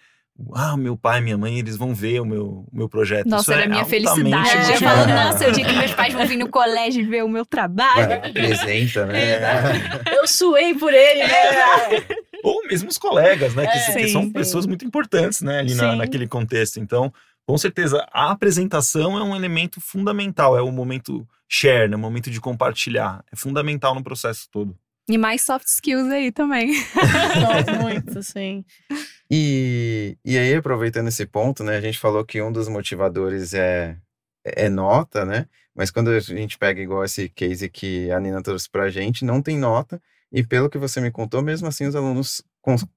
ah, 0.53 0.77
meu 0.77 0.95
pai, 0.97 1.21
minha 1.21 1.37
mãe, 1.37 1.59
eles 1.59 1.75
vão 1.75 1.93
ver 1.93 2.21
o 2.21 2.25
meu, 2.25 2.65
o 2.71 2.77
meu 2.77 2.87
projeto. 2.89 3.27
Nossa, 3.27 3.43
Isso 3.43 3.51
era 3.53 3.63
é 3.63 3.67
minha 3.67 3.85
felicidade. 3.85 4.71
Eu 4.71 4.79
falo, 4.79 5.07
nossa, 5.13 5.47
o 5.47 5.51
dia 5.51 5.65
que 5.65 5.73
meus 5.73 5.93
pais 5.93 6.13
vão 6.13 6.25
vir 6.25 6.37
no 6.37 6.49
colégio 6.49 7.07
ver 7.09 7.23
o 7.23 7.29
meu 7.29 7.45
trabalho. 7.45 8.13
apresenta, 8.13 9.05
né? 9.05 9.39
Eu 10.15 10.27
suei 10.27 10.73
por 10.73 10.93
ele, 10.93 11.23
né? 11.23 12.05
Ou 12.43 12.65
mesmo 12.67 12.89
os 12.89 12.97
colegas, 12.97 13.53
né? 13.53 13.67
Que, 13.67 13.77
é, 13.77 13.93
que 13.93 14.03
sim, 14.03 14.13
são 14.13 14.23
sim. 14.23 14.31
pessoas 14.31 14.65
muito 14.65 14.85
importantes, 14.85 15.41
né? 15.41 15.59
Ali 15.59 15.75
na, 15.75 15.95
naquele 15.95 16.27
contexto. 16.27 16.79
Então, 16.79 17.13
com 17.45 17.57
certeza, 17.57 18.05
a 18.11 18.31
apresentação 18.31 19.17
é 19.17 19.23
um 19.23 19.35
elemento 19.35 19.81
fundamental. 19.81 20.57
É 20.57 20.61
o 20.61 20.71
momento 20.71 21.27
share, 21.47 21.89
né? 21.89 21.95
O 21.95 21.99
momento 21.99 22.29
de 22.29 22.39
compartilhar. 22.39 23.23
É 23.31 23.35
fundamental 23.35 23.93
no 23.93 24.03
processo 24.03 24.47
todo. 24.51 24.75
E 25.09 25.17
mais 25.17 25.41
soft 25.41 25.67
skills 25.67 26.11
aí 26.11 26.31
também. 26.31 26.71
Não, 27.67 27.81
muito, 27.81 28.21
sim. 28.21 28.63
E, 29.29 30.15
e 30.23 30.37
aí, 30.37 30.53
aproveitando 30.53 31.07
esse 31.07 31.25
ponto, 31.25 31.63
né? 31.63 31.77
A 31.77 31.81
gente 31.81 31.97
falou 31.97 32.23
que 32.23 32.39
um 32.41 32.51
dos 32.51 32.67
motivadores 32.67 33.55
é, 33.55 33.97
é 34.45 34.69
nota, 34.69 35.25
né? 35.25 35.47
Mas 35.75 35.89
quando 35.89 36.09
a 36.09 36.19
gente 36.19 36.57
pega 36.59 36.79
igual 36.79 37.03
esse 37.03 37.27
case 37.29 37.69
que 37.69 38.11
a 38.11 38.19
Nina 38.19 38.43
trouxe 38.43 38.69
pra 38.69 38.89
gente, 38.89 39.25
não 39.25 39.41
tem 39.41 39.57
nota. 39.57 39.99
E 40.31 40.45
pelo 40.45 40.69
que 40.69 40.77
você 40.77 41.01
me 41.01 41.09
contou, 41.09 41.41
mesmo 41.41 41.67
assim 41.67 41.87
os 41.87 41.95
alunos 41.95 42.43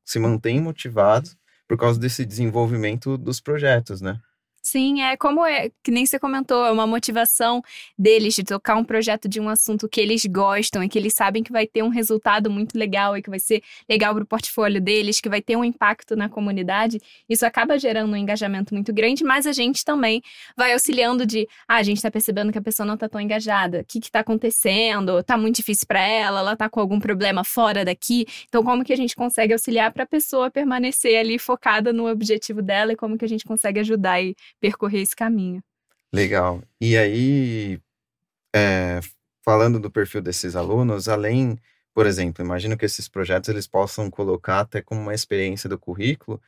se 0.05 0.19
mantêm 0.19 0.61
motivados 0.61 1.35
por 1.67 1.79
causa 1.79 1.99
desse 1.99 2.27
desenvolvimento 2.27 3.17
dos 3.17 3.41
projetos, 3.41 4.03
né? 4.03 4.21
Sim, 4.65 5.03
é 5.03 5.17
como 5.17 5.45
é, 5.45 5.71
que 5.83 5.91
nem 5.91 6.07
você 6.07 6.21
comentou, 6.21 6.65
é 6.65 6.71
uma 6.71 6.87
motivação 6.87 7.61
deles 7.99 8.33
de 8.33 8.45
tocar 8.45 8.77
um 8.77 8.85
projeto 8.85 9.29
de 9.29 9.41
um 9.41 9.49
assunto 9.49 9.89
que 9.89 10.01
eles 10.01 10.25
gostam 10.25 10.85
e 10.85 10.89
que 10.89 10.97
eles 10.97 11.15
sabem 11.15 11.43
que 11.43 11.51
vai 11.51 11.67
ter 11.67 11.83
um 11.83 11.89
resultado 11.89 12.49
muito 12.49 12.79
legal 12.79 13.17
e 13.17 13.23
que 13.23 13.29
vai 13.29 13.41
ser 13.41 13.61
legal 13.89 14.15
para 14.15 14.23
o 14.23 14.27
portfólio 14.27 14.81
deles, 14.81 15.21
que 15.21 15.29
vai 15.29 15.43
ter 15.43 15.57
um 15.57 15.65
impacto 15.65 16.15
na 16.15 16.29
comunidade. 16.29 17.01
Isso 17.29 17.45
acaba 17.45 17.77
gerando 17.77 18.13
um 18.13 18.17
engajamento 18.17 18.73
muito 18.73 18.93
grande, 18.93 19.25
mas 19.25 19.49
a 19.49 19.53
gente 19.53 19.85
também 19.85 20.23
vai 20.57 20.73
auxiliando 20.75 21.27
de, 21.27 21.49
ah, 21.67 21.77
a 21.79 21.83
gente 21.83 21.97
está 21.97 22.11
percebendo 22.11 22.53
que 22.53 22.59
a 22.59 22.63
pessoa 22.63 22.87
não 22.87 22.95
está 22.95 23.09
tão 23.09 23.21
engajada, 23.21 23.81
o 23.81 23.85
que 23.85 23.99
está 23.99 24.21
acontecendo? 24.21 25.19
Está 25.19 25.37
muito 25.37 25.57
difícil 25.57 25.89
para 25.89 26.01
ela, 26.01 26.39
ela 26.39 26.53
está 26.53 26.69
com 26.69 26.79
algum 26.79 27.01
problema 27.01 27.43
fora 27.43 27.85
daqui. 27.85 28.27
Então, 28.49 28.63
como 28.63 28.85
que 28.85 28.93
a 28.93 28.97
gente 28.97 29.17
consegue 29.17 29.53
auxiliar 29.53 29.93
para 29.93 30.05
a 30.05 30.07
pessoa 30.07 30.53
permanecer 30.53 31.19
ali 31.19 31.37
focada 31.37 31.93
no 31.93 32.09
objetivo 32.09 32.63
dela 32.63 32.93
e 32.93 32.97
como 32.97 33.19
que 33.19 33.25
a 33.25 33.29
gente 33.29 33.45
consegue 33.45 33.81
ajudar 33.81 34.23
e 34.23 34.37
percorrer 34.63 35.03
esse 35.03 35.17
caminho. 35.17 35.61
Legal. 36.13 36.63
E 36.81 36.97
aí, 36.97 37.81
é, 38.55 39.01
falando 39.45 39.81
do 39.81 39.91
perfil 39.91 40.23
desses 40.23 40.55
alunos, 40.55 41.09
além, 41.09 41.59
por 41.93 42.07
exemplo, 42.07 42.45
imagino 42.45 42.77
que 42.77 42.85
esses 42.85 43.09
projetos 43.09 43.49
eles 43.49 43.67
possam 43.67 44.09
colocar 44.09 44.61
até 44.61 44.81
como 44.81 45.01
uma 45.01 45.15
experiência 45.15 45.69
do 45.69 45.77
currículo. 45.77 46.41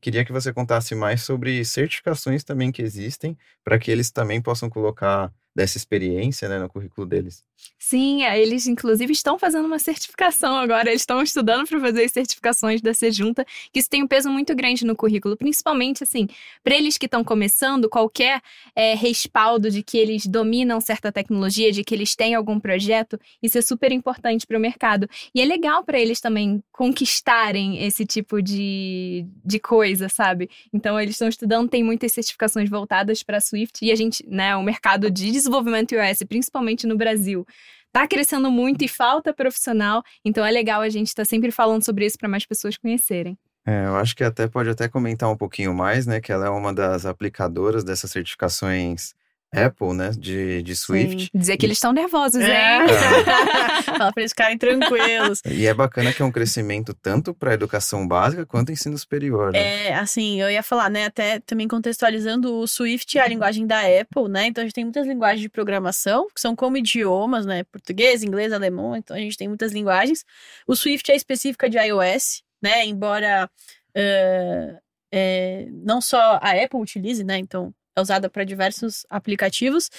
queria 0.00 0.24
que 0.24 0.32
você 0.32 0.52
contasse 0.52 0.94
mais 0.96 1.22
sobre 1.22 1.64
certificações 1.64 2.42
também 2.42 2.72
que 2.72 2.82
existem, 2.82 3.38
para 3.62 3.78
que 3.78 3.92
eles 3.92 4.10
também 4.10 4.42
possam 4.42 4.68
colocar 4.68 5.32
dessa 5.56 5.78
experiência 5.78 6.50
né, 6.50 6.58
no 6.58 6.68
currículo 6.68 7.06
deles. 7.06 7.42
Sim, 7.78 8.24
é, 8.24 8.38
eles 8.38 8.66
inclusive 8.66 9.10
estão 9.10 9.38
fazendo 9.38 9.64
uma 9.64 9.78
certificação 9.78 10.54
agora, 10.54 10.90
eles 10.90 11.00
estão 11.00 11.22
estudando 11.22 11.66
para 11.66 11.80
fazer 11.80 12.04
as 12.04 12.12
certificações 12.12 12.82
da 12.82 12.92
Sejunta, 12.92 13.42
que 13.72 13.80
isso 13.80 13.88
tem 13.88 14.02
um 14.02 14.06
peso 14.06 14.28
muito 14.28 14.54
grande 14.54 14.84
no 14.84 14.94
currículo, 14.94 15.34
principalmente 15.34 16.04
assim, 16.04 16.28
para 16.62 16.74
eles 16.74 16.98
que 16.98 17.06
estão 17.06 17.24
começando, 17.24 17.88
qualquer 17.88 18.42
é, 18.74 18.94
respaldo 18.94 19.70
de 19.70 19.82
que 19.82 19.96
eles 19.96 20.26
dominam 20.26 20.78
certa 20.78 21.10
tecnologia, 21.10 21.72
de 21.72 21.82
que 21.82 21.94
eles 21.94 22.14
têm 22.14 22.34
algum 22.34 22.60
projeto, 22.60 23.18
isso 23.42 23.56
é 23.56 23.62
super 23.62 23.90
importante 23.92 24.46
para 24.46 24.58
o 24.58 24.60
mercado. 24.60 25.08
E 25.34 25.40
é 25.40 25.44
legal 25.46 25.82
para 25.82 25.98
eles 25.98 26.20
também 26.20 26.62
conquistarem 26.70 27.82
esse 27.82 28.04
tipo 28.04 28.42
de, 28.42 29.26
de 29.42 29.58
coisa, 29.58 30.10
sabe? 30.10 30.50
Então 30.70 31.00
eles 31.00 31.14
estão 31.14 31.28
estudando, 31.28 31.70
tem 31.70 31.82
muitas 31.82 32.12
certificações 32.12 32.68
voltadas 32.68 33.22
para 33.22 33.40
Swift 33.40 33.82
e 33.82 33.90
a 33.90 33.94
gente, 33.94 34.22
né, 34.28 34.54
o 34.54 34.62
mercado 34.62 35.10
de 35.10 35.26
desenvolvimento 35.46 35.94
iOS, 35.94 36.18
principalmente 36.28 36.86
no 36.86 36.96
Brasil, 36.96 37.46
está 37.86 38.06
crescendo 38.06 38.50
muito 38.50 38.84
e 38.84 38.88
falta 38.88 39.32
profissional, 39.32 40.02
então 40.24 40.44
é 40.44 40.50
legal 40.50 40.82
a 40.82 40.88
gente 40.88 41.08
estar 41.08 41.22
tá 41.22 41.28
sempre 41.28 41.50
falando 41.50 41.84
sobre 41.84 42.04
isso 42.04 42.18
para 42.18 42.28
mais 42.28 42.44
pessoas 42.44 42.76
conhecerem. 42.76 43.38
É, 43.64 43.86
eu 43.86 43.96
acho 43.96 44.14
que 44.14 44.22
até 44.22 44.46
pode 44.46 44.68
até 44.68 44.88
comentar 44.88 45.30
um 45.30 45.36
pouquinho 45.36 45.74
mais, 45.74 46.06
né, 46.06 46.20
que 46.20 46.30
ela 46.30 46.46
é 46.46 46.50
uma 46.50 46.72
das 46.72 47.06
aplicadoras 47.06 47.82
dessas 47.82 48.10
certificações 48.10 49.14
Apple, 49.56 49.94
né? 49.94 50.10
De, 50.16 50.62
de 50.62 50.76
Swift. 50.76 51.24
Sim. 51.24 51.30
Dizer 51.34 51.56
que 51.56 51.64
eles 51.64 51.78
estão 51.78 51.92
nervosos, 51.92 52.40
é. 52.42 52.78
hein? 52.78 52.86
Fala 53.84 54.12
pra 54.12 54.22
eles 54.22 54.32
ficarem 54.32 54.58
tranquilos. 54.58 55.40
E 55.44 55.66
é 55.66 55.72
bacana 55.72 56.12
que 56.12 56.20
é 56.20 56.24
um 56.24 56.30
crescimento 56.30 56.92
tanto 56.94 57.32
para 57.32 57.54
educação 57.54 58.06
básica 58.06 58.44
quanto 58.44 58.72
ensino 58.72 58.96
superior, 58.96 59.52
né? 59.52 59.88
É, 59.88 59.94
assim, 59.94 60.40
eu 60.40 60.50
ia 60.50 60.62
falar, 60.62 60.90
né? 60.90 61.06
Até 61.06 61.40
também 61.40 61.66
contextualizando 61.66 62.54
o 62.54 62.66
Swift, 62.66 63.18
a 63.18 63.26
linguagem 63.26 63.66
da 63.66 63.80
Apple, 63.80 64.28
né? 64.28 64.46
Então 64.46 64.62
a 64.62 64.66
gente 64.66 64.74
tem 64.74 64.84
muitas 64.84 65.06
linguagens 65.06 65.40
de 65.40 65.48
programação, 65.48 66.28
que 66.34 66.40
são 66.40 66.54
como 66.54 66.76
idiomas, 66.76 67.46
né? 67.46 67.64
Português, 67.64 68.22
inglês, 68.22 68.52
alemão. 68.52 68.96
Então 68.96 69.16
a 69.16 69.20
gente 69.20 69.36
tem 69.36 69.48
muitas 69.48 69.72
linguagens. 69.72 70.24
O 70.66 70.76
Swift 70.76 71.10
é 71.10 71.16
específica 71.16 71.68
de 71.68 71.78
iOS, 71.78 72.42
né? 72.62 72.84
Embora. 72.84 73.50
Uh, 73.96 74.86
é, 75.12 75.68
não 75.70 76.00
só 76.00 76.38
a 76.42 76.50
Apple 76.50 76.80
utilize, 76.80 77.24
né? 77.24 77.38
Então, 77.38 77.72
é 77.96 78.00
usada 78.00 78.28
para 78.28 78.44
diversos 78.44 79.06
aplicativos. 79.08 79.90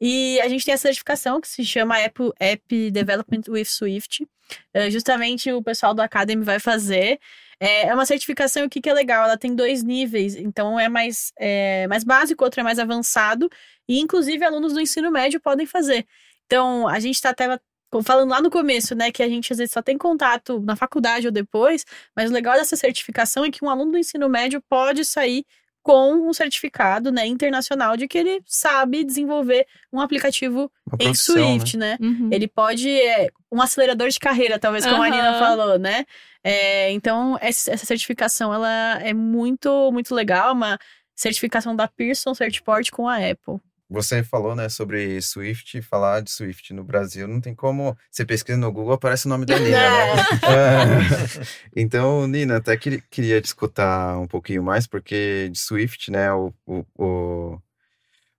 E 0.00 0.40
a 0.40 0.48
gente 0.48 0.64
tem 0.64 0.74
a 0.74 0.78
certificação 0.78 1.40
que 1.40 1.48
se 1.48 1.64
chama 1.64 1.98
App, 1.98 2.20
App 2.40 2.90
Development 2.90 3.42
with 3.48 3.66
Swift. 3.66 4.26
É, 4.74 4.90
justamente 4.90 5.50
o 5.52 5.62
pessoal 5.62 5.94
do 5.94 6.02
Academy 6.02 6.44
vai 6.44 6.58
fazer. 6.58 7.18
É, 7.60 7.86
é 7.86 7.94
uma 7.94 8.04
certificação 8.04 8.68
que, 8.68 8.80
que 8.80 8.90
é 8.90 8.92
legal, 8.92 9.24
ela 9.24 9.38
tem 9.38 9.54
dois 9.54 9.82
níveis, 9.82 10.34
então 10.34 10.78
é 10.78 10.88
mais, 10.88 11.32
é, 11.38 11.86
mais 11.86 12.02
básico, 12.02 12.44
outro 12.44 12.60
é 12.60 12.64
mais 12.64 12.80
avançado, 12.80 13.48
e 13.88 14.00
inclusive 14.00 14.44
alunos 14.44 14.72
do 14.72 14.80
ensino 14.80 15.10
médio 15.10 15.40
podem 15.40 15.64
fazer. 15.64 16.04
Então, 16.46 16.86
a 16.88 16.98
gente 16.98 17.14
está 17.14 17.30
até 17.30 17.58
falando 18.02 18.30
lá 18.30 18.42
no 18.42 18.50
começo, 18.50 18.94
né, 18.94 19.12
que 19.12 19.22
a 19.22 19.28
gente 19.28 19.52
às 19.52 19.58
vezes 19.58 19.72
só 19.72 19.80
tem 19.80 19.96
contato 19.96 20.60
na 20.60 20.74
faculdade 20.74 21.26
ou 21.26 21.32
depois, 21.32 21.84
mas 22.14 22.28
o 22.28 22.34
legal 22.34 22.54
dessa 22.54 22.76
certificação 22.76 23.44
é 23.44 23.50
que 23.50 23.64
um 23.64 23.70
aluno 23.70 23.92
do 23.92 23.98
ensino 23.98 24.28
médio 24.28 24.60
pode 24.68 25.04
sair 25.04 25.46
com 25.84 26.28
um 26.28 26.32
certificado 26.32 27.12
né, 27.12 27.26
internacional 27.26 27.94
de 27.94 28.08
que 28.08 28.16
ele 28.16 28.40
sabe 28.46 29.04
desenvolver 29.04 29.66
um 29.92 30.00
aplicativo 30.00 30.72
em? 30.98 31.14
Swift, 31.14 31.76
né? 31.76 31.98
né? 32.00 32.08
Uhum. 32.08 32.30
Ele 32.32 32.48
pode. 32.48 32.90
É, 32.90 33.28
um 33.52 33.60
acelerador 33.60 34.08
de 34.08 34.18
carreira, 34.18 34.58
talvez, 34.58 34.84
como 34.84 34.96
uhum. 34.96 35.02
a 35.02 35.10
Nina 35.10 35.38
falou, 35.38 35.78
né? 35.78 36.04
É, 36.42 36.90
então, 36.90 37.38
essa 37.40 37.76
certificação 37.76 38.52
ela 38.52 38.98
é 39.00 39.12
muito, 39.12 39.92
muito 39.92 40.14
legal, 40.14 40.54
uma 40.54 40.78
certificação 41.14 41.76
da 41.76 41.86
Pearson 41.86 42.34
Certiport 42.34 42.90
com 42.90 43.06
a 43.06 43.16
Apple. 43.16 43.60
Você 43.88 44.22
falou, 44.22 44.56
né, 44.56 44.68
sobre 44.68 45.20
Swift, 45.20 45.82
falar 45.82 46.20
de 46.20 46.30
Swift 46.30 46.72
no 46.72 46.82
Brasil, 46.82 47.28
não 47.28 47.40
tem 47.40 47.54
como. 47.54 47.96
Você 48.10 48.24
pesquisa 48.24 48.56
no 48.58 48.72
Google, 48.72 48.94
aparece 48.94 49.26
o 49.26 49.28
nome 49.28 49.44
da 49.44 49.58
Nina, 49.58 49.70
né? 49.70 50.22
é. 50.48 51.44
Então, 51.76 52.26
Nina, 52.26 52.56
até 52.56 52.76
que, 52.76 53.02
queria 53.10 53.40
te 53.40 53.46
escutar 53.46 54.18
um 54.18 54.26
pouquinho 54.26 54.62
mais, 54.62 54.86
porque 54.86 55.48
de 55.52 55.58
Swift, 55.58 56.10
né, 56.10 56.32
o, 56.32 56.52
o, 56.66 56.84
o, 56.96 57.58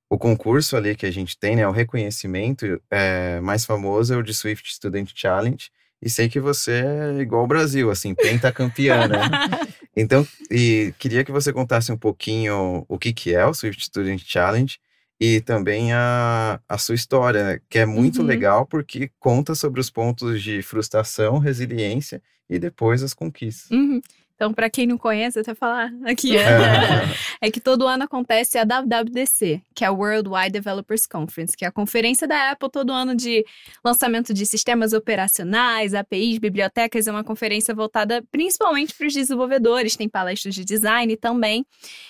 o 0.10 0.18
concurso 0.18 0.76
ali 0.76 0.96
que 0.96 1.06
a 1.06 1.12
gente 1.12 1.38
tem, 1.38 1.56
né, 1.56 1.68
o 1.68 1.72
reconhecimento 1.72 2.82
é, 2.89 3.39
mais 3.39 3.66
famoso 3.66 4.14
é 4.14 4.18
o 4.18 4.24
de 4.24 4.34
Swift 4.34 4.74
Student 4.74 5.12
Challenge. 5.14 5.70
E 6.02 6.10
sei 6.10 6.28
que 6.28 6.39
você 6.39 6.84
é 7.18 7.22
igual 7.22 7.41
ao 7.41 7.48
Brasil, 7.48 7.89
assim, 7.91 8.14
pentacampeã, 8.14 9.08
né? 9.08 9.18
Então, 9.98 10.28
e 10.52 10.93
queria 11.00 11.24
que 11.24 11.32
você 11.32 11.54
contasse 11.54 11.89
um 11.89 11.96
pouquinho 11.96 12.86
o 12.86 13.00
que, 13.00 13.14
que 13.14 13.34
é 13.34 13.46
o 13.46 13.54
Swift 13.54 13.86
Student 13.86 14.22
Challenge 14.26 14.78
e 15.20 15.39
também 15.41 15.93
a, 15.93 16.59
a 16.68 16.78
sua 16.78 16.95
história, 16.95 17.43
né? 17.43 17.59
que 17.70 17.80
é 17.80 17.86
muito 17.86 18.22
uhum. 18.22 18.26
legal 18.26 18.66
porque 18.66 19.09
conta 19.20 19.55
sobre 19.55 19.80
os 19.80 19.89
pontos 19.89 20.41
de 20.41 20.61
frustração, 20.61 21.38
resiliência 21.38 22.22
e 22.49 22.59
depois 22.59 23.01
as 23.01 23.13
conquistas. 23.13 23.72
Uhum. 23.72 24.01
Então, 24.36 24.53
para 24.53 24.69
quem 24.69 24.86
não 24.86 24.97
conhece, 24.97 25.39
até 25.39 25.55
falar 25.55 25.91
aqui, 26.05 26.38
é. 26.38 26.43
é 27.41 27.49
que 27.49 27.61
todo 27.61 27.88
ano 27.88 28.03
acontece 28.03 28.57
a 28.57 28.63
WWDC, 28.63 29.61
que 29.73 29.86
é 29.86 29.88
a 29.88 29.91
World 29.91 30.27
Wide 30.27 30.51
Developers 30.51 31.07
Conference, 31.07 31.55
que 31.55 31.63
é 31.63 31.69
a 31.69 31.71
conferência 31.71 32.27
da 32.27 32.51
Apple 32.51 32.69
todo 32.69 32.91
ano 32.91 33.15
de 33.15 33.45
lançamento 33.83 34.33
de 34.33 34.45
sistemas 34.45 34.91
operacionais, 34.91 35.93
APIs, 35.93 36.38
bibliotecas, 36.38 37.07
é 37.07 37.11
uma 37.11 37.23
conferência 37.23 37.73
voltada 37.73 38.21
principalmente 38.29 38.93
para 38.93 39.07
os 39.07 39.13
desenvolvedores, 39.13 39.95
tem 39.95 40.09
palestras 40.09 40.53
de 40.53 40.65
design 40.65 41.15
também. 41.15 41.65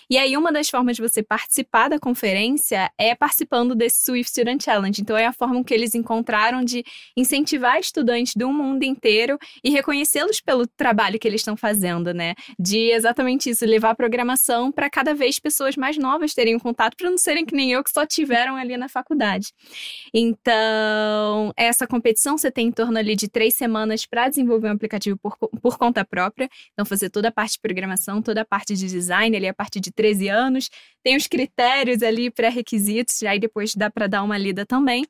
E 0.10 0.18
aí, 0.18 0.36
uma 0.36 0.52
das 0.52 0.68
formas 0.68 0.96
de 0.96 1.04
você 1.04 1.22
participar 1.22 1.90
da 1.90 2.00
conferência 2.00 2.92
é 2.98 3.14
participando 3.14 3.76
desse 3.76 4.04
Swift 4.04 4.32
Student 4.32 4.64
Challenge. 4.64 5.00
Então, 5.00 5.16
é 5.16 5.28
a 5.28 5.34
forma 5.34 5.64
que 5.64 5.74
eles 5.74 5.94
encontraram 5.94 6.64
de 6.64 6.84
incentivar 7.16 7.80
estudantes 7.80 8.34
do 8.36 8.52
mundo 8.52 8.84
inteiro 8.84 9.38
e 9.64 9.70
reconhecê-los 9.70 10.42
pelo 10.42 10.66
trabalho 10.66 11.20
que 11.20 11.28
eles 11.28 11.42
estão 11.42 11.56
fazendo, 11.56 12.15
né? 12.16 12.34
De 12.58 12.92
exatamente 12.92 13.50
isso, 13.50 13.66
levar 13.66 13.92
a 13.92 13.96
programação 13.96 14.72
para 14.72 14.90
cada 14.90 15.14
vez 15.14 15.40
pessoas 15.40 15.76
mais 15.76 15.98
novas 15.98 16.34
terem 16.34 16.56
um 16.56 16.60
contato, 16.60 16.96
para 16.98 17.10
não 17.10 17.18
serem 17.18 17.46
que 17.46 17.56
nem 17.56 17.72
eu 17.72 17.84
que 17.84 17.92
só 17.92 18.06
tiveram 18.06 18.56
ali 18.56 18.78
na 18.78 18.90
faculdade. 18.90 19.52
Então, 20.14 21.52
essa 21.56 21.86
competição 21.86 22.38
você 22.38 22.50
tem 22.50 22.68
em 22.68 22.72
torno 22.72 22.98
ali 22.98 23.16
de 23.16 23.28
três 23.28 23.56
semanas 23.56 24.06
para 24.06 24.30
desenvolver 24.30 24.70
um 24.70 24.72
aplicativo 24.72 25.18
por, 25.18 25.38
por 25.38 25.78
conta 25.78 26.06
própria. 26.06 26.50
Então, 26.74 26.86
fazer 26.86 27.10
toda 27.10 27.28
a 27.28 27.32
parte 27.32 27.54
de 27.54 27.60
programação, 27.60 28.22
toda 28.22 28.42
a 28.42 28.46
parte 28.46 28.76
de 28.76 28.88
design, 28.88 29.36
ali 29.36 29.48
a 29.48 29.54
partir 29.54 29.80
de 29.80 29.92
13 29.92 30.30
anos. 30.30 30.70
Tem 31.04 31.16
os 31.16 31.28
critérios 31.28 32.02
ali, 32.02 32.32
pré-requisitos, 32.32 33.22
aí 33.24 33.40
depois 33.40 33.76
dá 33.76 33.90
para 33.90 34.08
dar 34.08 34.24
uma 34.24 34.38
lida 34.38 34.66
também. 34.66 35.06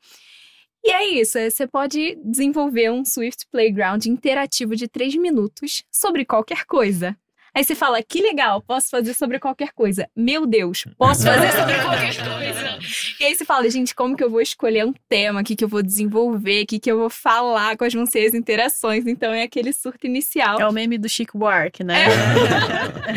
E 0.87 0.91
é 0.91 1.03
isso, 1.19 1.39
é, 1.39 1.49
você 1.49 1.65
pode 1.65 2.15
desenvolver 2.23 2.91
um 2.91 3.03
Swift 3.03 3.47
Playground 3.51 4.05
interativo 4.05 4.75
de 4.75 4.87
3 4.87 5.15
minutos 5.15 5.83
sobre 5.91 6.23
qualquer 6.23 6.63
coisa. 6.65 7.17
Aí 7.55 7.63
você 7.63 7.73
fala, 7.73 8.03
que 8.03 8.21
legal, 8.21 8.61
posso 8.61 8.89
fazer 8.89 9.15
sobre 9.15 9.39
qualquer 9.39 9.71
coisa. 9.71 10.07
Meu 10.15 10.45
Deus, 10.45 10.85
posso 10.95 11.23
fazer 11.25 11.51
sobre 11.53 11.73
qualquer 11.81 12.15
coisa. 12.15 12.77
E 13.19 13.25
aí 13.25 13.33
você 13.33 13.43
fala, 13.43 13.67
gente, 13.67 13.95
como 13.95 14.15
que 14.15 14.23
eu 14.23 14.29
vou 14.29 14.41
escolher 14.41 14.85
um 14.85 14.93
tema, 15.09 15.41
o 15.41 15.43
que, 15.43 15.55
que 15.55 15.63
eu 15.63 15.67
vou 15.67 15.81
desenvolver, 15.81 16.63
o 16.63 16.67
que, 16.67 16.79
que 16.79 16.91
eu 16.91 16.99
vou 16.99 17.09
falar, 17.09 17.75
quais 17.77 17.93
vão 17.93 18.05
ser 18.05 18.27
as 18.27 18.35
interações. 18.35 19.07
Então 19.07 19.33
é 19.33 19.41
aquele 19.41 19.73
surto 19.73 20.05
inicial. 20.05 20.59
É 20.59 20.67
o 20.67 20.71
meme 20.71 20.99
do 20.99 21.09
Chico 21.09 21.35
Buarque, 21.35 21.83
né? 21.83 22.03
É. 22.03 23.13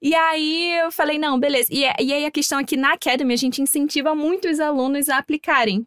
e 0.00 0.14
aí 0.14 0.78
eu 0.78 0.90
falei, 0.90 1.18
não, 1.18 1.38
beleza. 1.38 1.68
E, 1.70 1.80
e 1.80 2.12
aí 2.14 2.24
a 2.24 2.30
questão 2.30 2.58
aqui 2.58 2.76
na 2.76 2.94
Academy, 2.94 3.34
a 3.34 3.36
gente 3.36 3.60
incentiva 3.60 4.14
muito 4.14 4.48
os 4.48 4.60
alunos 4.60 5.10
a 5.10 5.18
aplicarem 5.18 5.84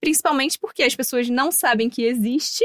principalmente 0.00 0.58
porque 0.58 0.82
as 0.82 0.94
pessoas 0.94 1.28
não 1.28 1.50
sabem 1.50 1.88
que 1.90 2.02
existe 2.02 2.64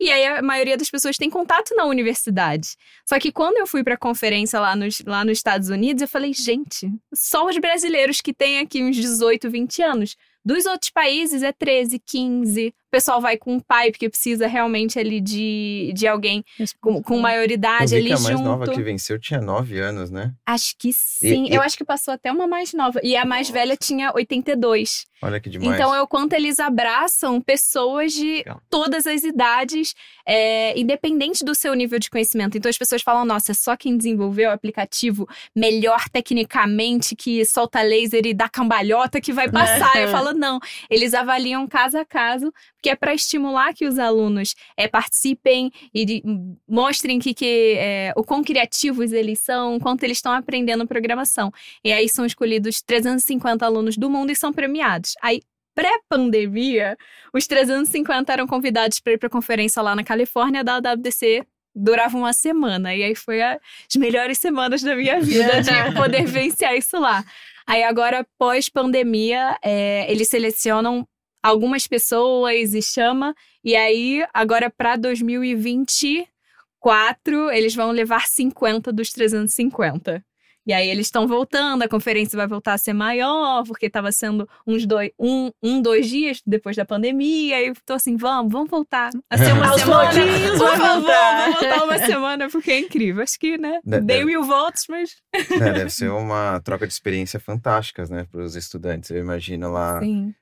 e 0.00 0.10
aí 0.10 0.26
a 0.26 0.42
maioria 0.42 0.76
das 0.76 0.90
pessoas 0.90 1.16
tem 1.16 1.30
contato 1.30 1.74
na 1.74 1.84
universidade. 1.84 2.76
Só 3.08 3.18
que 3.18 3.32
quando 3.32 3.58
eu 3.58 3.66
fui 3.66 3.84
para 3.84 3.94
a 3.94 3.98
conferência 3.98 4.58
lá 4.60 4.74
nos, 4.74 5.00
lá 5.00 5.24
nos 5.24 5.38
Estados 5.38 5.68
Unidos, 5.68 6.02
eu 6.02 6.08
falei, 6.08 6.32
gente, 6.32 6.90
só 7.14 7.46
os 7.46 7.56
brasileiros 7.58 8.20
que 8.20 8.34
têm 8.34 8.58
aqui 8.58 8.82
uns 8.82 8.96
18, 8.96 9.50
20 9.50 9.82
anos. 9.82 10.16
Dos 10.44 10.66
outros 10.66 10.90
países 10.90 11.42
é 11.42 11.52
13, 11.52 11.98
15, 11.98 12.74
pessoal 12.94 13.20
vai 13.20 13.36
com 13.36 13.54
um 13.54 13.58
pai, 13.60 13.90
porque 13.90 14.08
precisa 14.08 14.46
realmente 14.46 15.00
ali 15.00 15.20
de, 15.20 15.92
de 15.96 16.06
alguém 16.06 16.44
com, 16.80 17.02
com 17.02 17.18
maioridade 17.18 17.92
eu 17.92 17.98
ali 17.98 18.06
que 18.06 18.12
a 18.12 18.18
mais 18.20 18.36
junto. 18.38 18.48
nova 18.48 18.70
que 18.70 18.82
venceu 18.82 19.18
tinha 19.18 19.40
9 19.40 19.80
anos, 19.80 20.10
né? 20.12 20.32
Acho 20.46 20.76
que 20.78 20.92
sim. 20.92 21.48
E, 21.48 21.54
eu 21.54 21.60
e... 21.60 21.64
acho 21.64 21.76
que 21.76 21.84
passou 21.84 22.14
até 22.14 22.30
uma 22.30 22.46
mais 22.46 22.72
nova. 22.72 23.00
E 23.02 23.16
a 23.16 23.24
mais 23.24 23.50
velha 23.50 23.76
tinha 23.76 24.12
82. 24.14 25.06
Olha 25.24 25.40
que 25.40 25.48
demais. 25.48 25.74
Então 25.74 25.94
é 25.94 26.02
o 26.02 26.06
quanto 26.06 26.34
eles 26.34 26.60
abraçam 26.60 27.40
pessoas 27.40 28.12
de 28.12 28.36
Legal. 28.36 28.60
todas 28.68 29.06
as 29.06 29.24
idades, 29.24 29.94
é, 30.26 30.78
independente 30.78 31.44
do 31.44 31.54
seu 31.54 31.72
nível 31.72 31.98
de 31.98 32.10
conhecimento. 32.10 32.58
Então 32.58 32.68
as 32.68 32.76
pessoas 32.76 33.02
falam: 33.02 33.24
nossa, 33.24 33.52
é 33.52 33.54
só 33.54 33.74
quem 33.74 33.96
desenvolveu 33.96 34.50
o 34.50 34.52
aplicativo 34.52 35.26
melhor 35.56 36.08
tecnicamente, 36.10 37.16
que 37.16 37.44
solta 37.44 37.80
laser 37.82 38.26
e 38.26 38.34
dá 38.34 38.48
cambalhota 38.48 39.20
que 39.20 39.32
vai 39.32 39.50
passar. 39.50 39.96
eu 40.00 40.10
falo: 40.10 40.32
não. 40.32 40.60
Eles 40.90 41.14
avaliam 41.14 41.66
caso 41.66 41.98
a 41.98 42.04
caso 42.04 42.52
que 42.84 42.90
é 42.90 42.94
para 42.94 43.14
estimular 43.14 43.72
que 43.72 43.86
os 43.86 43.98
alunos 43.98 44.54
é, 44.76 44.86
participem 44.86 45.72
e 45.94 46.04
de, 46.04 46.22
mostrem 46.68 47.18
que, 47.18 47.32
que 47.32 47.76
é, 47.78 48.12
o 48.14 48.22
quão 48.22 48.44
criativos 48.44 49.10
eles 49.10 49.38
são, 49.38 49.80
quanto 49.80 50.02
eles 50.02 50.18
estão 50.18 50.32
aprendendo 50.32 50.86
programação. 50.86 51.50
E 51.82 51.90
aí 51.90 52.10
são 52.10 52.26
escolhidos 52.26 52.82
350 52.82 53.64
alunos 53.64 53.96
do 53.96 54.10
mundo 54.10 54.32
e 54.32 54.36
são 54.36 54.52
premiados. 54.52 55.14
Aí, 55.22 55.40
pré-pandemia, 55.74 56.94
os 57.32 57.46
350 57.46 58.30
eram 58.30 58.46
convidados 58.46 59.00
para 59.00 59.14
ir 59.14 59.18
para 59.18 59.28
a 59.28 59.30
conferência 59.30 59.80
lá 59.80 59.96
na 59.96 60.04
Califórnia 60.04 60.62
da 60.62 60.76
WDC 60.76 61.42
durava 61.74 62.18
uma 62.18 62.34
semana. 62.34 62.94
E 62.94 63.02
aí 63.02 63.14
foi 63.14 63.42
as 63.42 63.58
melhores 63.96 64.36
semanas 64.36 64.82
da 64.82 64.94
minha 64.94 65.20
vida 65.20 65.62
de 65.62 65.94
poder 65.96 66.22
vivenciar 66.28 66.76
isso 66.76 67.00
lá. 67.00 67.24
Aí 67.66 67.82
agora, 67.82 68.26
pós-pandemia, 68.38 69.58
é, 69.64 70.06
eles 70.12 70.28
selecionam 70.28 71.08
algumas 71.44 71.86
pessoas 71.86 72.72
e 72.72 72.80
chama. 72.80 73.34
E 73.62 73.76
aí, 73.76 74.24
agora 74.32 74.70
para 74.70 74.96
2024, 74.96 77.50
eles 77.52 77.74
vão 77.74 77.90
levar 77.90 78.26
50 78.26 78.90
dos 78.90 79.10
350. 79.10 80.24
E 80.66 80.72
aí 80.72 80.88
eles 80.88 81.06
estão 81.06 81.26
voltando, 81.26 81.82
a 81.82 81.88
conferência 81.88 82.36
vai 82.36 82.46
voltar 82.46 82.74
a 82.74 82.78
ser 82.78 82.92
maior, 82.92 83.64
porque 83.64 83.86
estava 83.86 84.10
sendo 84.10 84.48
uns 84.66 84.86
dois, 84.86 85.10
um, 85.18 85.50
um, 85.62 85.82
dois 85.82 86.08
dias 86.08 86.40
depois 86.46 86.76
da 86.76 86.84
pandemia. 86.84 87.66
E 87.66 87.72
tô 87.84 87.94
assim, 87.94 88.16
vamos, 88.16 88.52
vamos 88.52 88.70
voltar 88.70 89.10
a 89.28 89.38
ser 89.38 89.52
uma 89.52 89.72
semana. 89.78 90.10
Por 90.58 90.76
favor, 90.76 91.02
vamos 91.02 91.60
voltar 91.60 91.84
uma 91.84 91.98
semana, 91.98 92.48
porque 92.48 92.70
é 92.70 92.78
incrível. 92.80 93.22
Acho 93.22 93.38
que, 93.38 93.58
né? 93.58 93.80
De, 93.84 94.00
dei 94.00 94.18
deve, 94.18 94.24
mil 94.24 94.42
votos, 94.44 94.84
mas. 94.88 95.16
É, 95.64 95.72
deve 95.72 95.90
ser 95.90 96.10
uma 96.10 96.60
troca 96.60 96.86
de 96.86 96.92
experiência 96.92 97.38
fantásticas, 97.38 98.10
né, 98.10 98.26
para 98.30 98.42
os 98.42 98.56
estudantes. 98.56 99.10
Eu 99.10 99.18
imagino 99.18 99.70
lá 99.70 100.00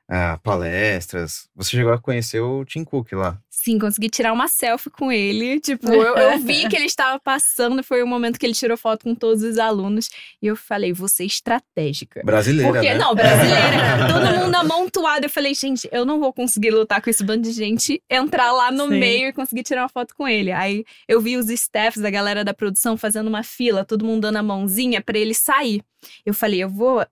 ah, 0.09 0.39
palestras. 0.43 1.49
Você 1.55 1.71
chegou 1.71 1.93
a 1.93 1.99
conhecer 1.99 2.41
o 2.41 2.65
Tim 2.65 2.85
Cook 2.85 3.13
lá? 3.13 3.39
Sim, 3.49 3.79
consegui 3.79 4.11
tirar 4.11 4.33
uma 4.33 4.49
selfie 4.49 4.91
com 4.91 5.11
ele. 5.11 5.59
Tipo, 5.61 5.91
eu, 5.91 6.15
eu 6.17 6.39
vi 6.41 6.69
que 6.69 6.77
ele 6.77 6.87
estava 6.87 7.19
passando, 7.19 7.83
foi 7.83 8.03
o 8.03 8.07
momento 8.07 8.39
que 8.39 8.45
ele 8.45 8.55
tirou 8.55 8.77
foto 8.77 9.05
com 9.05 9.15
todos 9.15 9.43
os 9.43 9.57
alunos. 9.59 10.11
E 10.41 10.47
eu 10.47 10.57
falei, 10.57 10.93
você 10.93 11.23
é 11.23 11.27
estratégica. 11.27 12.23
Brasileira, 12.25 12.73
Porque, 12.73 12.89
né? 12.89 12.99
não, 12.99 13.15
brasileira. 13.15 14.09
todo 14.13 14.39
mundo 14.41 14.55
amontoado. 14.55 15.27
Eu 15.27 15.31
falei, 15.31 15.55
gente, 15.55 15.89
eu 15.93 16.05
não 16.05 16.19
vou 16.21 16.33
conseguir 16.33 16.71
lutar 16.71 17.01
com 17.01 17.11
esse 17.11 17.25
bando 17.25 17.43
de 17.43 17.53
gente, 17.53 18.03
entrar 18.09 18.53
lá 18.53 18.71
no 18.71 18.89
Sim. 18.89 18.99
meio 18.99 19.29
e 19.29 19.33
conseguir 19.33 19.63
tirar 19.63 19.83
uma 19.83 19.89
foto 19.89 20.15
com 20.15 20.27
ele. 20.27 20.53
Aí 20.53 20.85
eu 21.09 21.21
vi 21.21 21.37
os 21.37 21.49
staffs, 21.51 22.05
a 22.05 22.11
galera 22.11 22.45
da 22.45 22.55
produção, 22.55 22.97
fazendo 22.97 23.29
uma 23.29 23.43
fila, 23.43 23.85
todo 23.85 24.05
mundo 24.05 24.23
dando 24.23 24.37
a 24.37 24.43
mãozinha 24.43 25.01
para 25.01 25.19
ele 25.19 25.35
sair. 25.35 25.83
Eu 26.27 26.35
falei, 26.35 26.63
eu 26.63 26.69
vou 26.69 27.05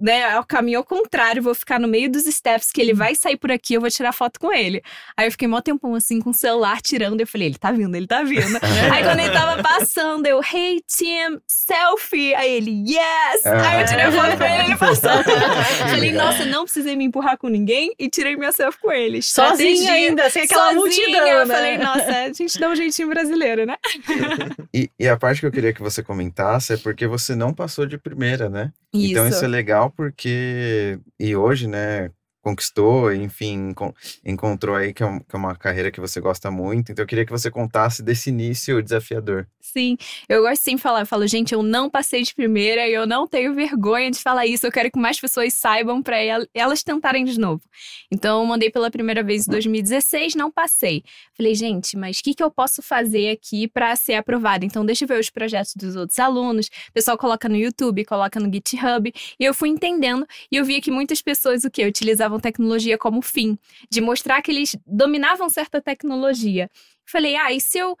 né, 0.00 0.30
ao 0.30 0.44
caminho 0.44 0.78
ao 0.78 0.84
contrário, 0.84 1.42
vou 1.42 1.54
ficar 1.54 1.80
no 1.80 1.88
meio 1.88 2.10
dos 2.10 2.24
steps 2.24 2.70
que 2.70 2.80
ele 2.80 2.94
vai 2.94 3.14
sair 3.14 3.36
por 3.36 3.50
aqui, 3.50 3.74
eu 3.74 3.80
vou 3.80 3.90
tirar 3.90 4.12
foto 4.12 4.38
com 4.38 4.52
ele. 4.52 4.82
Aí 5.16 5.26
eu 5.26 5.30
fiquei 5.32 5.48
mó 5.48 5.60
tempão 5.60 5.94
assim 5.94 6.20
com 6.20 6.30
o 6.30 6.34
celular 6.34 6.80
tirando, 6.80 7.20
eu 7.20 7.26
falei, 7.26 7.48
ele 7.48 7.58
tá 7.58 7.72
vindo, 7.72 7.94
ele 7.96 8.06
tá 8.06 8.22
vindo. 8.22 8.58
Aí 8.92 9.02
quando 9.02 9.20
ele 9.20 9.32
tava 9.32 9.62
passando, 9.62 10.26
eu, 10.26 10.40
hey 10.40 10.82
Tim, 10.86 11.40
selfie. 11.46 12.34
Aí 12.34 12.50
ele, 12.52 12.84
yes! 12.86 13.44
Aí 13.44 13.80
eu 13.80 13.86
tirei 13.86 14.04
a 14.04 14.12
foto 14.12 14.36
com 14.36 14.44
ele, 14.44 14.64
ele 14.64 14.76
passou. 14.76 15.10
falei, 15.90 16.12
nossa, 16.12 16.44
não 16.44 16.64
precisei 16.64 16.94
me 16.94 17.04
empurrar 17.04 17.36
com 17.36 17.48
ninguém 17.48 17.92
e 17.98 18.08
tirei 18.08 18.36
minha 18.36 18.52
selfie 18.52 18.80
com 18.80 18.92
ele. 18.92 19.20
Sozinha 19.20 19.92
ainda, 19.92 20.30
sem 20.30 20.42
aquela 20.42 20.74
Sozinha, 20.74 20.80
multidão, 20.80 21.26
Eu 21.26 21.46
né? 21.46 21.54
falei, 21.54 21.78
nossa, 21.78 22.24
a 22.24 22.32
gente 22.32 22.58
dá 22.58 22.68
um 22.68 22.76
jeitinho 22.76 23.08
brasileiro, 23.08 23.66
né? 23.66 23.76
e, 24.72 24.90
e 24.98 25.08
a 25.08 25.16
parte 25.16 25.40
que 25.40 25.46
eu 25.46 25.52
queria 25.52 25.72
que 25.72 25.82
você 25.82 26.02
comentasse 26.02 26.74
é 26.74 26.76
porque 26.76 27.06
você 27.06 27.34
não 27.34 27.52
passou 27.52 27.84
de 27.84 27.98
primeira, 27.98 28.48
né? 28.48 28.72
Isso. 28.92 29.12
Então 29.12 29.28
isso 29.28 29.44
é 29.44 29.48
legal 29.48 29.87
porque 29.90 31.00
e 31.18 31.36
hoje, 31.36 31.66
né, 31.68 32.10
conquistou, 32.42 33.12
enfim, 33.12 33.74
encontrou 34.24 34.76
aí 34.76 34.92
que 34.92 35.02
é, 35.02 35.20
que 35.20 35.36
é, 35.36 35.38
uma 35.38 35.54
carreira 35.54 35.90
que 35.90 36.00
você 36.00 36.20
gosta 36.20 36.50
muito. 36.50 36.92
Então 36.92 37.02
eu 37.02 37.06
queria 37.06 37.24
que 37.24 37.32
você 37.32 37.50
contasse 37.50 38.02
desse 38.02 38.30
início 38.30 38.82
desafiador. 38.82 39.46
Sim, 39.60 39.98
eu 40.28 40.42
gosto 40.42 40.62
sim 40.62 40.76
de 40.76 40.82
falar. 40.82 41.00
Eu 41.00 41.06
falo, 41.06 41.26
gente, 41.26 41.52
eu 41.52 41.62
não 41.62 41.90
passei 41.90 42.22
de 42.22 42.34
primeira 42.34 42.88
e 42.88 42.94
eu 42.94 43.06
não 43.06 43.26
tenho 43.26 43.54
vergonha 43.54 44.10
de 44.10 44.18
falar 44.18 44.46
isso. 44.46 44.66
Eu 44.66 44.72
quero 44.72 44.90
que 44.90 44.98
mais 44.98 45.20
pessoas 45.20 45.52
saibam 45.52 46.02
para 46.02 46.16
elas 46.54 46.82
tentarem 46.82 47.24
de 47.24 47.38
novo. 47.38 47.62
Então 48.10 48.40
eu 48.40 48.46
mandei 48.46 48.70
pela 48.70 48.90
primeira 48.90 49.22
vez 49.22 49.46
em 49.46 49.50
2016, 49.50 50.34
não 50.34 50.50
passei. 50.50 51.02
Falei, 51.36 51.54
gente, 51.54 51.96
mas 51.96 52.18
o 52.18 52.22
que, 52.22 52.34
que 52.34 52.42
eu 52.42 52.50
posso 52.50 52.80
fazer 52.80 53.30
aqui 53.30 53.68
para 53.68 53.94
ser 53.94 54.14
aprovada? 54.14 54.64
Então 54.64 54.86
deixa 54.86 55.04
eu 55.04 55.08
ver 55.08 55.20
os 55.20 55.28
projetos 55.28 55.74
dos 55.74 55.96
outros 55.96 56.18
alunos. 56.18 56.66
O 56.88 56.92
pessoal 56.92 57.18
coloca 57.18 57.48
no 57.48 57.56
YouTube, 57.56 58.04
coloca 58.04 58.40
no 58.40 58.50
GitHub. 58.50 59.12
E 59.38 59.44
eu 59.44 59.52
fui 59.52 59.68
entendendo 59.68 60.26
e 60.50 60.56
eu 60.56 60.64
via 60.64 60.80
que 60.80 60.90
muitas 60.90 61.20
pessoas 61.20 61.64
o 61.64 61.70
que 61.70 61.84
utilizavam 61.84 62.37
usavam 62.38 62.40
tecnologia 62.40 62.96
como 62.96 63.20
fim, 63.20 63.58
de 63.90 64.00
mostrar 64.00 64.40
que 64.40 64.50
eles 64.50 64.76
dominavam 64.86 65.48
certa 65.48 65.80
tecnologia. 65.80 66.70
Falei, 67.04 67.36
ah, 67.36 67.52
e 67.52 67.60
se 67.60 67.78
eu 67.78 67.96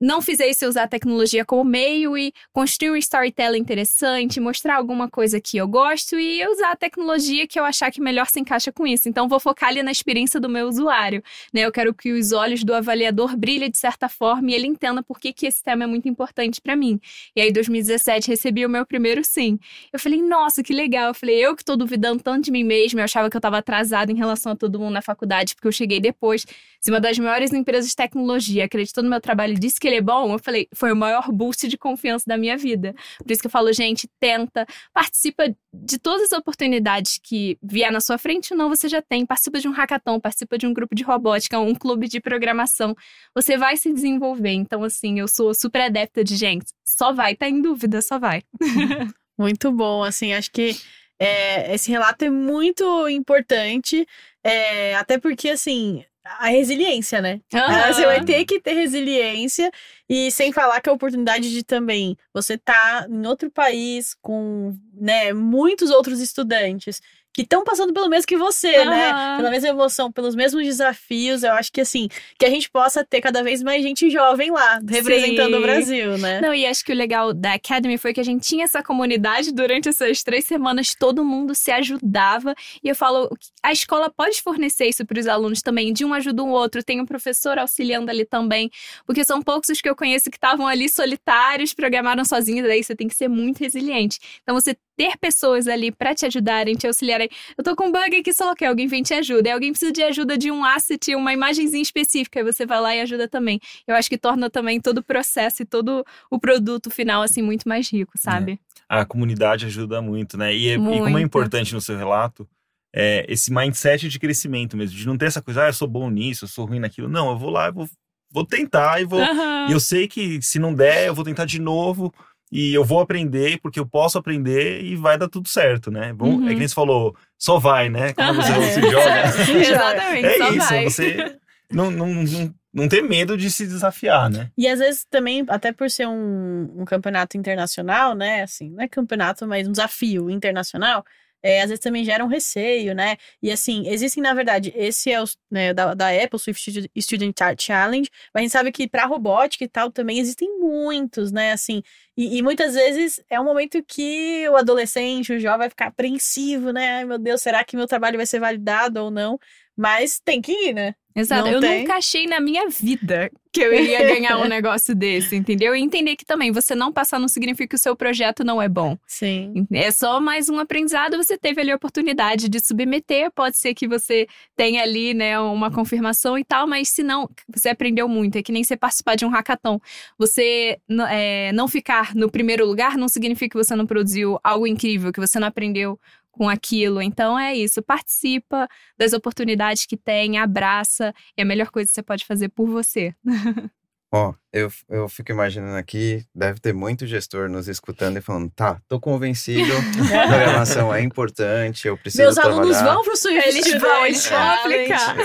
não 0.00 0.22
fizer 0.22 0.48
isso 0.48 0.66
usar 0.66 0.84
a 0.84 0.88
tecnologia 0.88 1.44
como 1.44 1.64
meio 1.64 2.16
e 2.16 2.32
construir 2.52 2.90
um 2.92 2.96
storytelling 2.96 3.58
interessante, 3.58 4.40
mostrar 4.40 4.76
alguma 4.76 5.08
coisa 5.08 5.40
que 5.40 5.56
eu 5.56 5.66
gosto 5.66 6.18
e 6.18 6.46
usar 6.46 6.72
a 6.72 6.76
tecnologia 6.76 7.46
que 7.46 7.58
eu 7.58 7.64
achar 7.64 7.90
que 7.90 8.00
melhor 8.00 8.26
se 8.26 8.38
encaixa 8.38 8.70
com 8.70 8.86
isso. 8.86 9.08
Então, 9.08 9.28
vou 9.28 9.40
focar 9.40 9.70
ali 9.70 9.82
na 9.82 9.90
experiência 9.90 10.38
do 10.38 10.48
meu 10.48 10.68
usuário. 10.68 11.22
Né? 11.52 11.62
Eu 11.62 11.72
quero 11.72 11.92
que 11.92 12.12
os 12.12 12.32
olhos 12.32 12.62
do 12.62 12.72
avaliador 12.74 13.36
brilhem 13.36 13.70
de 13.70 13.78
certa 13.78 14.08
forma 14.08 14.50
e 14.50 14.54
ele 14.54 14.66
entenda 14.66 15.02
por 15.02 15.18
que, 15.18 15.32
que 15.32 15.46
esse 15.46 15.62
tema 15.62 15.84
é 15.84 15.86
muito 15.86 16.08
importante 16.08 16.60
para 16.60 16.76
mim. 16.76 17.00
E 17.34 17.40
aí, 17.40 17.48
em 17.48 17.52
2017, 17.52 18.28
recebi 18.28 18.64
o 18.64 18.68
meu 18.68 18.86
primeiro 18.86 19.24
sim. 19.24 19.58
Eu 19.92 19.98
falei, 19.98 20.22
nossa, 20.22 20.62
que 20.62 20.72
legal. 20.72 21.08
Eu 21.08 21.14
falei, 21.14 21.44
eu 21.44 21.56
que 21.56 21.64
tô 21.64 21.76
duvidando 21.76 22.22
tanto 22.22 22.44
de 22.44 22.50
mim 22.52 22.62
mesma, 22.62 23.00
eu 23.00 23.04
achava 23.04 23.28
que 23.28 23.36
eu 23.36 23.40
estava 23.40 23.58
atrasada 23.58 24.12
em 24.12 24.16
relação 24.16 24.52
a 24.52 24.56
todo 24.56 24.78
mundo 24.78 24.92
na 24.92 25.02
faculdade, 25.02 25.54
porque 25.54 25.66
eu 25.66 25.72
cheguei 25.72 25.98
depois. 25.98 26.46
Se 26.80 26.90
uma 26.90 27.00
das 27.00 27.18
maiores 27.18 27.52
empresas 27.52 27.90
de 27.90 27.96
tecnologia 27.96 28.64
acreditou 28.64 29.02
no 29.02 29.10
meu 29.10 29.20
trabalho 29.20 29.54
e 29.54 29.58
disse 29.58 29.80
que 29.80 29.87
ele 29.88 29.96
é 29.96 30.00
bom, 30.00 30.32
eu 30.32 30.38
falei, 30.38 30.68
foi 30.74 30.92
o 30.92 30.96
maior 30.96 31.30
boost 31.32 31.66
de 31.66 31.76
confiança 31.76 32.24
da 32.26 32.36
minha 32.36 32.56
vida. 32.56 32.94
Por 33.18 33.30
isso 33.30 33.40
que 33.40 33.46
eu 33.46 33.50
falo, 33.50 33.72
gente, 33.72 34.08
tenta, 34.20 34.66
participa 34.92 35.54
de 35.72 35.98
todas 35.98 36.32
as 36.32 36.38
oportunidades 36.38 37.18
que 37.22 37.58
vier 37.62 37.90
na 37.90 38.00
sua 38.00 38.18
frente, 38.18 38.54
não 38.54 38.68
você 38.68 38.88
já 38.88 39.02
tem. 39.02 39.26
Participa 39.26 39.58
de 39.58 39.68
um 39.68 39.72
hackathon, 39.72 40.20
participa 40.20 40.56
de 40.56 40.66
um 40.66 40.72
grupo 40.72 40.94
de 40.94 41.02
robótica, 41.02 41.58
um 41.58 41.74
clube 41.74 42.08
de 42.08 42.20
programação. 42.20 42.94
Você 43.34 43.56
vai 43.56 43.76
se 43.76 43.92
desenvolver. 43.92 44.52
Então, 44.52 44.84
assim, 44.84 45.18
eu 45.18 45.28
sou 45.28 45.52
super 45.54 45.82
adepta 45.82 46.22
de 46.22 46.36
gente. 46.36 46.66
Só 46.84 47.12
vai, 47.12 47.34
tá 47.34 47.48
em 47.48 47.60
dúvida, 47.60 48.00
só 48.00 48.18
vai. 48.18 48.42
Muito 49.38 49.70
bom, 49.70 50.02
assim, 50.02 50.32
acho 50.32 50.50
que 50.50 50.76
é, 51.18 51.74
esse 51.74 51.90
relato 51.90 52.24
é 52.24 52.30
muito 52.30 53.08
importante, 53.08 54.06
é, 54.42 54.94
até 54.96 55.18
porque, 55.18 55.50
assim, 55.50 56.04
a 56.38 56.48
resiliência, 56.48 57.20
né? 57.20 57.40
Uhum. 57.52 57.92
Você 57.92 58.04
vai 58.04 58.24
ter 58.24 58.44
que 58.44 58.60
ter 58.60 58.74
resiliência 58.74 59.70
e 60.08 60.30
sem 60.30 60.52
falar 60.52 60.80
que 60.80 60.88
a 60.88 60.92
oportunidade 60.92 61.50
de 61.50 61.62
também 61.62 62.16
você 62.32 62.56
tá 62.58 63.06
em 63.08 63.26
outro 63.26 63.50
país 63.50 64.14
com, 64.20 64.76
né, 64.94 65.32
muitos 65.32 65.90
outros 65.90 66.20
estudantes 66.20 67.00
que 67.32 67.42
estão 67.42 67.62
passando 67.62 67.92
pelo 67.92 68.08
mesmo 68.08 68.26
que 68.26 68.36
você, 68.36 68.84
né? 68.84 69.10
Aham. 69.10 69.36
Pela 69.36 69.50
mesma 69.50 69.68
emoção, 69.68 70.10
pelos 70.10 70.34
mesmos 70.34 70.64
desafios. 70.64 71.42
Eu 71.42 71.52
acho 71.52 71.70
que 71.72 71.80
assim, 71.80 72.08
que 72.38 72.44
a 72.44 72.50
gente 72.50 72.70
possa 72.70 73.04
ter 73.04 73.20
cada 73.20 73.42
vez 73.42 73.62
mais 73.62 73.82
gente 73.82 74.10
jovem 74.10 74.50
lá, 74.50 74.80
representando 74.88 75.52
Sim. 75.52 75.58
o 75.58 75.62
Brasil, 75.62 76.18
né? 76.18 76.40
Não, 76.40 76.52
e 76.52 76.66
acho 76.66 76.84
que 76.84 76.92
o 76.92 76.96
legal 76.96 77.32
da 77.32 77.54
Academy 77.54 77.96
foi 77.96 78.12
que 78.12 78.20
a 78.20 78.24
gente 78.24 78.46
tinha 78.46 78.64
essa 78.64 78.82
comunidade 78.82 79.52
durante 79.52 79.88
essas 79.88 80.22
três 80.22 80.46
semanas, 80.46 80.94
todo 80.94 81.24
mundo 81.24 81.54
se 81.54 81.70
ajudava. 81.70 82.54
E 82.82 82.88
eu 82.88 82.94
falo, 82.94 83.28
a 83.62 83.72
escola 83.72 84.10
pode 84.10 84.42
fornecer 84.42 84.86
isso 84.86 85.06
para 85.06 85.20
os 85.20 85.26
alunos 85.26 85.62
também, 85.62 85.92
de 85.92 86.04
um 86.04 86.12
ajuda 86.12 86.42
o 86.42 86.48
outro, 86.48 86.82
tem 86.82 87.00
um 87.00 87.06
professor 87.06 87.58
auxiliando 87.58 88.10
ali 88.10 88.24
também, 88.24 88.70
porque 89.06 89.24
são 89.24 89.40
poucos 89.42 89.68
os 89.68 89.80
que 89.80 89.88
eu 89.88 89.94
conheço 89.94 90.30
que 90.30 90.36
estavam 90.36 90.66
ali 90.66 90.88
solitários, 90.88 91.72
programaram 91.72 92.24
sozinhos, 92.24 92.66
daí 92.66 92.82
você 92.82 92.96
tem 92.96 93.06
que 93.06 93.14
ser 93.14 93.28
muito 93.28 93.58
resiliente. 93.58 94.18
Então 94.42 94.54
você 94.54 94.76
ter 94.98 95.16
pessoas 95.16 95.68
ali 95.68 95.92
para 95.92 96.12
te 96.12 96.26
ajudarem, 96.26 96.74
te 96.74 96.88
auxiliarem. 96.88 97.30
Eu 97.56 97.62
tô 97.62 97.76
com 97.76 97.86
um 97.86 97.92
bug 97.92 98.16
aqui, 98.16 98.32
só 98.32 98.52
que 98.56 98.64
alguém 98.64 98.88
vem 98.88 99.00
te 99.00 99.14
ajuda. 99.14 99.48
E 99.48 99.52
alguém 99.52 99.70
precisa 99.70 99.92
de 99.92 100.02
ajuda 100.02 100.36
de 100.36 100.50
um 100.50 100.64
asset, 100.64 101.14
uma 101.14 101.32
imagenzinha 101.32 101.80
específica, 101.80 102.40
aí 102.40 102.44
você 102.44 102.66
vai 102.66 102.80
lá 102.80 102.96
e 102.96 103.00
ajuda 103.00 103.28
também. 103.28 103.60
Eu 103.86 103.94
acho 103.94 104.08
que 104.10 104.18
torna 104.18 104.50
também 104.50 104.80
todo 104.80 104.98
o 104.98 105.02
processo 105.02 105.62
e 105.62 105.64
todo 105.64 106.04
o 106.28 106.40
produto 106.40 106.90
final, 106.90 107.22
assim, 107.22 107.42
muito 107.42 107.68
mais 107.68 107.88
rico, 107.88 108.12
sabe? 108.18 108.58
A 108.88 109.04
comunidade 109.04 109.66
ajuda 109.66 110.02
muito, 110.02 110.36
né? 110.36 110.52
E, 110.52 110.68
é- 110.70 110.74
e 110.74 110.76
como 110.76 110.90
é 110.90 111.10
Muito. 111.12 111.26
importante 111.26 111.72
no 111.74 111.80
seu 111.80 111.96
relato, 111.96 112.48
é 112.92 113.24
esse 113.28 113.52
mindset 113.52 114.08
de 114.08 114.18
crescimento 114.18 114.76
mesmo, 114.76 114.96
de 114.96 115.06
não 115.06 115.16
ter 115.16 115.26
essa 115.26 115.40
coisa, 115.40 115.64
ah, 115.64 115.68
eu 115.68 115.72
sou 115.74 115.86
bom 115.86 116.10
nisso, 116.10 116.44
eu 116.44 116.48
sou 116.48 116.64
ruim 116.64 116.80
naquilo. 116.80 117.08
Não, 117.08 117.30
eu 117.30 117.38
vou 117.38 117.50
lá, 117.50 117.68
eu 117.68 117.72
vou, 117.72 117.88
vou 118.32 118.44
tentar 118.44 119.00
e 119.00 119.04
vou. 119.04 119.20
Aham. 119.20 119.66
E 119.68 119.72
eu 119.72 119.78
sei 119.78 120.08
que 120.08 120.40
se 120.42 120.58
não 120.58 120.74
der, 120.74 121.06
eu 121.06 121.14
vou 121.14 121.24
tentar 121.24 121.44
de 121.44 121.60
novo. 121.60 122.12
E 122.50 122.72
eu 122.72 122.84
vou 122.84 123.00
aprender, 123.00 123.58
porque 123.60 123.78
eu 123.78 123.86
posso 123.86 124.16
aprender 124.18 124.82
e 124.82 124.96
vai 124.96 125.18
dar 125.18 125.28
tudo 125.28 125.48
certo, 125.48 125.90
né? 125.90 126.12
Bom, 126.12 126.36
Uhum. 126.36 126.46
É 126.46 126.52
que 126.52 126.58
nem 126.58 126.68
você 126.68 126.74
falou, 126.74 127.14
só 127.38 127.58
vai, 127.58 127.88
né? 127.88 128.12
Quando 128.14 128.36
você 128.36 128.72
se 128.72 128.80
joga. 128.90 129.60
Exatamente, 129.60 130.26
É 130.26 130.38
só 130.38 130.48
isso, 130.50 130.68
vai. 130.68 130.84
você 130.84 131.36
não, 131.70 131.90
não, 131.90 132.06
não, 132.14 132.54
não 132.72 132.88
ter 132.88 133.02
medo 133.02 133.36
de 133.36 133.50
se 133.50 133.66
desafiar, 133.66 134.30
né? 134.30 134.50
E 134.56 134.66
às 134.66 134.78
vezes 134.78 135.04
também, 135.10 135.44
até 135.48 135.72
por 135.72 135.90
ser 135.90 136.06
um, 136.06 136.70
um 136.78 136.84
campeonato 136.84 137.36
internacional, 137.36 138.14
né? 138.14 138.42
Assim, 138.42 138.70
não 138.70 138.82
é 138.82 138.88
campeonato, 138.88 139.46
mas 139.46 139.68
um 139.68 139.72
desafio 139.72 140.30
internacional. 140.30 141.04
É, 141.42 141.62
às 141.62 141.68
vezes 141.68 141.82
também 141.82 142.04
gera 142.04 142.24
um 142.24 142.28
receio, 142.28 142.94
né? 142.94 143.16
E 143.42 143.50
assim, 143.50 143.88
existem, 143.88 144.22
na 144.22 144.34
verdade, 144.34 144.72
esse 144.76 145.10
é 145.10 145.22
o 145.22 145.24
né, 145.50 145.72
da, 145.72 145.94
da 145.94 146.08
Apple, 146.10 146.38
Swift 146.38 146.90
Student 147.00 147.36
Challenge, 147.58 148.10
mas 148.34 148.40
a 148.40 148.42
gente 148.42 148.52
sabe 148.52 148.72
que 148.72 148.88
para 148.88 149.06
robótica 149.06 149.64
e 149.64 149.68
tal 149.68 149.90
também 149.90 150.18
existem 150.18 150.48
muitos, 150.58 151.30
né? 151.30 151.52
Assim, 151.52 151.82
e, 152.16 152.38
e 152.38 152.42
muitas 152.42 152.74
vezes 152.74 153.22
é 153.30 153.40
um 153.40 153.44
momento 153.44 153.82
que 153.84 154.48
o 154.48 154.56
adolescente, 154.56 155.32
o 155.32 155.38
jovem 155.38 155.58
vai 155.58 155.70
ficar 155.70 155.86
apreensivo, 155.88 156.72
né? 156.72 156.98
Ai 156.98 157.04
meu 157.04 157.18
Deus, 157.18 157.40
será 157.42 157.64
que 157.64 157.76
meu 157.76 157.86
trabalho 157.86 158.16
vai 158.16 158.26
ser 158.26 158.40
validado 158.40 159.02
ou 159.02 159.10
não? 159.10 159.38
Mas 159.76 160.18
tem 160.24 160.42
que 160.42 160.52
ir, 160.52 160.74
né? 160.74 160.94
Exato. 161.18 161.44
Não 161.44 161.52
eu 161.52 161.60
tem. 161.60 161.80
nunca 161.80 161.94
achei 161.94 162.26
na 162.26 162.40
minha 162.40 162.68
vida 162.68 163.30
que 163.52 163.60
eu 163.60 163.72
iria 163.74 163.98
ganhar 164.04 164.38
um 164.38 164.46
negócio 164.46 164.94
desse, 164.94 165.34
entendeu? 165.34 165.74
E 165.74 165.80
entender 165.80 166.16
que 166.16 166.24
também 166.24 166.52
você 166.52 166.74
não 166.74 166.92
passar 166.92 167.18
não 167.18 167.28
significa 167.28 167.68
que 167.68 167.74
o 167.74 167.78
seu 167.78 167.96
projeto 167.96 168.44
não 168.44 168.60
é 168.60 168.68
bom. 168.68 168.96
Sim. 169.06 169.66
É 169.72 169.90
só 169.90 170.20
mais 170.20 170.48
um 170.48 170.58
aprendizado, 170.58 171.16
você 171.16 171.36
teve 171.36 171.60
ali 171.60 171.70
a 171.70 171.76
oportunidade 171.76 172.48
de 172.48 172.60
submeter, 172.60 173.30
pode 173.32 173.56
ser 173.56 173.74
que 173.74 173.88
você 173.88 174.26
tenha 174.56 174.82
ali, 174.82 175.14
né, 175.14 175.38
uma 175.40 175.70
confirmação 175.70 176.38
e 176.38 176.44
tal, 176.44 176.66
mas 176.66 176.88
se 176.88 177.02
não, 177.02 177.28
você 177.48 177.70
aprendeu 177.70 178.08
muito, 178.08 178.36
é 178.36 178.42
que 178.42 178.52
nem 178.52 178.62
você 178.62 178.76
participar 178.76 179.16
de 179.16 179.24
um 179.24 179.28
hackathon. 179.28 179.80
Você 180.18 180.78
é, 181.10 181.52
não 181.52 181.66
ficar 181.66 182.14
no 182.14 182.30
primeiro 182.30 182.66
lugar 182.66 182.96
não 182.96 183.08
significa 183.08 183.58
que 183.58 183.64
você 183.64 183.74
não 183.74 183.86
produziu 183.86 184.38
algo 184.44 184.66
incrível, 184.66 185.12
que 185.12 185.20
você 185.20 185.38
não 185.40 185.48
aprendeu 185.48 185.98
com 186.38 186.48
aquilo. 186.48 187.02
Então 187.02 187.38
é 187.38 187.54
isso, 187.54 187.82
participa 187.82 188.68
das 188.96 189.12
oportunidades 189.12 189.84
que 189.84 189.96
tem, 189.96 190.38
abraça, 190.38 191.12
é 191.36 191.42
a 191.42 191.44
melhor 191.44 191.70
coisa 191.70 191.88
que 191.88 191.94
você 191.94 192.02
pode 192.02 192.24
fazer 192.24 192.48
por 192.48 192.68
você. 192.68 193.12
Ó, 194.10 194.32
eu, 194.50 194.72
eu 194.88 195.06
fico 195.06 195.32
imaginando 195.32 195.76
aqui, 195.76 196.24
deve 196.34 196.58
ter 196.58 196.72
muito 196.72 197.06
gestor 197.06 197.46
nos 197.46 197.68
escutando 197.68 198.16
e 198.16 198.22
falando, 198.22 198.50
tá, 198.56 198.80
tô 198.88 198.98
convencido, 198.98 199.70
programação 200.08 200.94
é 200.94 201.02
importante, 201.02 201.86
eu 201.86 201.94
preciso 201.98 202.22
Meus 202.22 202.34
trabalhar. 202.36 202.56
alunos 202.56 202.80
vão 202.80 203.02
pro 203.02 203.16
Swift 203.18 203.46
Eles 203.46 203.78
vão, 203.78 204.06
eles 204.06 204.26
vão 204.26 204.38
aplicar. 204.38 205.16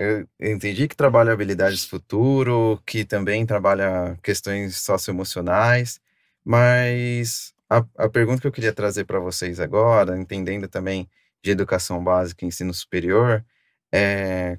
Eu 0.00 0.28
eu 0.38 0.52
entendi 0.52 0.86
que 0.86 0.94
trabalha 0.94 1.32
habilidades 1.32 1.84
futuro, 1.84 2.80
que 2.86 3.04
também 3.04 3.44
trabalha 3.44 4.16
questões 4.22 4.76
socioemocionais, 4.76 6.00
mas 6.44 7.52
a, 7.70 7.86
a 7.96 8.08
pergunta 8.08 8.40
que 8.40 8.46
eu 8.46 8.52
queria 8.52 8.72
trazer 8.72 9.04
para 9.04 9.20
vocês 9.20 9.60
agora, 9.60 10.18
entendendo 10.18 10.66
também 10.68 11.08
de 11.42 11.52
educação 11.52 12.02
básica 12.02 12.44
e 12.44 12.48
ensino 12.48 12.74
superior, 12.74 13.44
é 13.92 14.58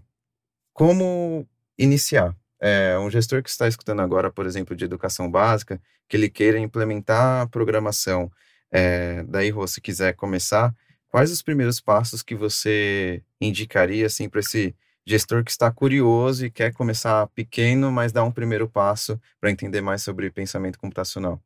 como 0.74 1.48
iniciar? 1.78 2.36
É, 2.60 2.98
um 2.98 3.10
gestor 3.10 3.44
que 3.44 3.50
está 3.50 3.68
escutando 3.68 4.02
agora, 4.02 4.32
por 4.32 4.46
exemplo, 4.46 4.76
de 4.76 4.86
educação 4.86 5.30
básica, 5.30 5.82
que 6.08 6.16
ele 6.16 6.30
queira 6.30 6.60
implementar 6.60 7.42
a 7.42 7.48
programação, 7.48 8.32
é, 8.72 9.24
daí, 9.24 9.50
Rô, 9.50 9.68
se 9.68 9.82
quiser 9.82 10.14
começar, 10.14 10.74
quais 11.10 11.32
os 11.32 11.42
primeiros 11.42 11.82
passos 11.82 12.24
que 12.24 12.36
você 12.36 13.22
indicaria 13.40 14.06
assim 14.06 14.30
para 14.30 14.40
esse 14.40 14.76
gestor 15.06 15.44
que 15.44 15.52
está 15.52 15.72
curioso 15.72 16.46
e 16.46 16.52
quer 16.52 16.74
começar 16.74 17.28
pequeno, 17.28 17.92
mas 17.92 18.12
dar 18.12 18.24
um 18.24 18.32
primeiro 18.32 18.70
passo 18.70 19.20
para 19.40 19.52
entender 19.52 19.82
mais 19.82 20.04
sobre 20.04 20.30
pensamento 20.30 20.80
computacional? 20.80 21.42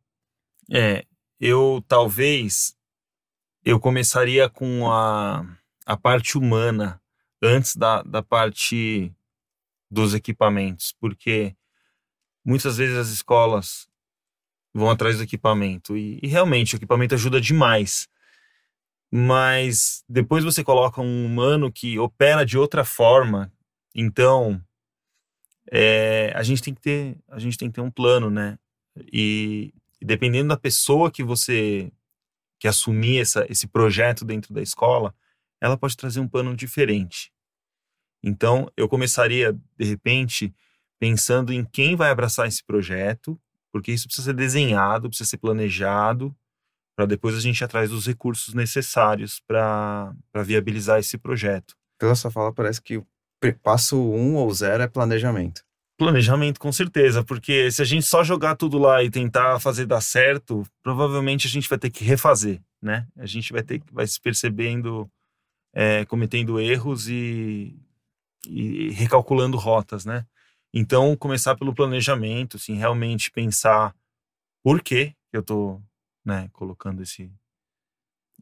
É, 0.72 1.06
eu 1.40 1.84
talvez 1.88 2.76
eu 3.64 3.80
começaria 3.80 4.48
com 4.50 4.92
a, 4.92 5.44
a 5.86 5.98
parte 5.98 6.38
humana 6.38 7.02
antes 7.42 7.76
da, 7.76 8.02
da 8.04 8.22
parte 8.22 9.12
dos 9.90 10.14
equipamentos, 10.14 10.94
porque 11.00 11.56
muitas 12.44 12.78
vezes 12.78 12.98
as 12.98 13.10
escolas 13.10 13.88
vão 14.74 14.90
atrás 14.90 15.18
do 15.18 15.24
equipamento 15.24 15.98
e, 15.98 16.20
e 16.22 16.28
realmente 16.28 16.76
o 16.76 16.78
equipamento 16.78 17.16
ajuda 17.16 17.42
demais. 17.42 18.08
Mas 19.12 20.04
depois 20.10 20.44
você 20.44 20.64
coloca 20.64 21.02
um 21.02 21.26
humano 21.26 21.72
que 21.72 21.98
opera 21.98 22.46
de 22.46 22.58
outra 22.58 22.84
forma, 22.84 23.52
então 23.96 24.62
é, 25.72 26.34
a 26.36 26.44
gente 26.44 26.62
tem 26.62 26.74
que 26.74 26.82
ter 26.82 27.18
a 27.30 27.40
gente 27.40 27.58
tem 27.58 27.70
que 27.70 27.76
ter 27.76 27.82
um 27.82 27.92
plano, 27.92 28.30
né? 28.30 28.60
E, 29.12 29.74
e 30.06 30.08
dependendo 30.08 30.50
da 30.50 30.58
pessoa 30.58 31.10
que 31.10 31.24
você 31.24 31.92
que 32.60 32.68
assumir 32.68 33.20
essa, 33.20 33.44
esse 33.50 33.68
projeto 33.68 34.24
dentro 34.24 34.54
da 34.54 34.62
escola, 34.62 35.16
ela 35.60 35.76
pode 35.76 35.98
trazer 35.98 36.20
um 36.20 36.28
plano 36.28 36.56
diferente. 36.56 37.34
Então, 38.24 38.72
eu 38.78 38.88
começaria, 38.88 39.52
de 39.52 39.86
repente, 39.86 40.54
pensando 41.00 41.52
em 41.52 41.66
quem 41.66 41.96
vai 41.96 42.12
abraçar 42.12 42.48
esse 42.48 42.64
projeto, 42.64 43.40
porque 43.72 43.92
isso 43.92 44.06
precisa 44.06 44.28
ser 44.28 44.36
desenhado, 44.36 45.10
precisa 45.10 45.28
ser 45.28 45.38
planejado, 45.38 46.36
para 46.96 47.08
depois 47.08 47.36
a 47.36 47.40
gente 47.40 47.60
ir 47.60 47.64
atrás 47.64 47.90
dos 47.90 48.06
recursos 48.06 48.54
necessários 48.54 49.40
para 49.40 50.14
viabilizar 50.46 51.00
esse 51.00 51.18
projeto. 51.18 51.76
Pela 51.98 52.14
sua 52.14 52.30
fala, 52.30 52.54
parece 52.54 52.80
que 52.80 53.04
passo 53.64 54.00
um 54.00 54.36
ou 54.36 54.54
zero 54.54 54.84
é 54.84 54.88
planejamento. 54.88 55.65
Planejamento, 55.98 56.60
com 56.60 56.72
certeza, 56.74 57.24
porque 57.24 57.72
se 57.72 57.82
a 57.82 57.86
gente 57.86 58.06
só 58.06 58.22
jogar 58.22 58.58
tudo 58.58 58.78
lá 58.78 59.02
e 59.02 59.10
tentar 59.10 59.60
fazer 59.62 59.86
dar 59.86 60.02
certo, 60.02 60.64
provavelmente 60.84 61.48
a 61.48 61.50
gente 61.50 61.70
vai 61.70 61.78
ter 61.78 61.90
que 61.90 62.04
refazer, 62.04 62.62
né? 62.82 63.08
A 63.16 63.26
gente 63.26 63.54
vai 63.54 63.64
ter 63.64 63.82
vai 63.94 64.06
se 64.06 64.20
percebendo, 64.20 65.10
é, 65.74 66.04
cometendo 66.06 66.60
erros 66.60 67.08
e, 67.08 67.80
e 68.46 68.90
recalculando 68.92 69.56
rotas, 69.58 70.06
né? 70.06 70.26
Então, 70.74 71.16
começar 71.16 71.56
pelo 71.56 71.74
planejamento, 71.74 72.58
assim, 72.58 72.76
realmente 72.76 73.32
pensar 73.32 73.96
por 74.62 74.84
que 74.84 75.16
eu 75.32 75.42
tô, 75.42 75.82
né, 76.26 76.50
colocando 76.52 77.02
esse 77.02 77.32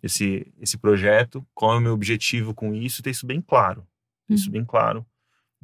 esse 0.01 0.51
esse 0.60 0.78
projeto, 0.78 1.45
qual 1.54 1.76
é 1.76 1.78
o 1.78 1.82
meu 1.82 1.93
objetivo 1.93 2.54
com 2.54 2.74
isso, 2.74 3.04
ter 3.04 3.12
isso 3.12 3.28
bem 3.28 3.39
claro, 3.41 3.88
ter 4.28 4.34
isso 4.34 4.49
bem 4.49 4.66
claro. 4.66 5.06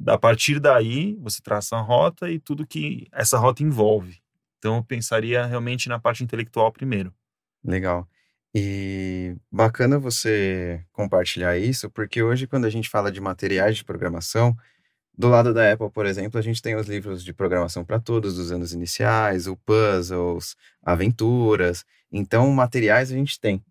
A 0.06 0.18
partir 0.18 0.58
daí, 0.58 1.16
você 1.20 1.42
traça 1.42 1.76
a 1.76 1.80
rota 1.80 2.30
e 2.30 2.38
tudo 2.38 2.66
que 2.66 3.06
essa 3.12 3.38
rota 3.38 3.62
envolve. 3.62 4.18
Então, 4.58 4.76
eu 4.76 4.84
pensaria 4.84 5.44
realmente 5.46 5.88
na 5.88 5.98
parte 5.98 6.24
intelectual 6.24 6.72
primeiro. 6.72 7.12
Legal. 7.64 8.08
E 8.54 9.36
bacana 9.50 9.98
você 9.98 10.84
compartilhar 10.92 11.56
isso, 11.56 11.88
porque 11.90 12.22
hoje, 12.22 12.46
quando 12.46 12.64
a 12.64 12.70
gente 12.70 12.88
fala 12.88 13.12
de 13.12 13.20
materiais 13.20 13.76
de 13.76 13.84
programação, 13.84 14.56
do 15.16 15.28
lado 15.28 15.52
da 15.52 15.72
Apple, 15.72 15.90
por 15.90 16.06
exemplo, 16.06 16.38
a 16.38 16.42
gente 16.42 16.62
tem 16.62 16.74
os 16.74 16.86
livros 16.86 17.22
de 17.22 17.32
programação 17.32 17.84
para 17.84 18.00
todos 18.00 18.36
dos 18.36 18.50
anos 18.50 18.72
iniciais, 18.72 19.46
o 19.46 19.54
puzzles, 19.54 20.56
aventuras. 20.82 21.84
Então, 22.10 22.50
materiais 22.52 23.12
a 23.12 23.14
gente 23.14 23.38
tem. 23.38 23.62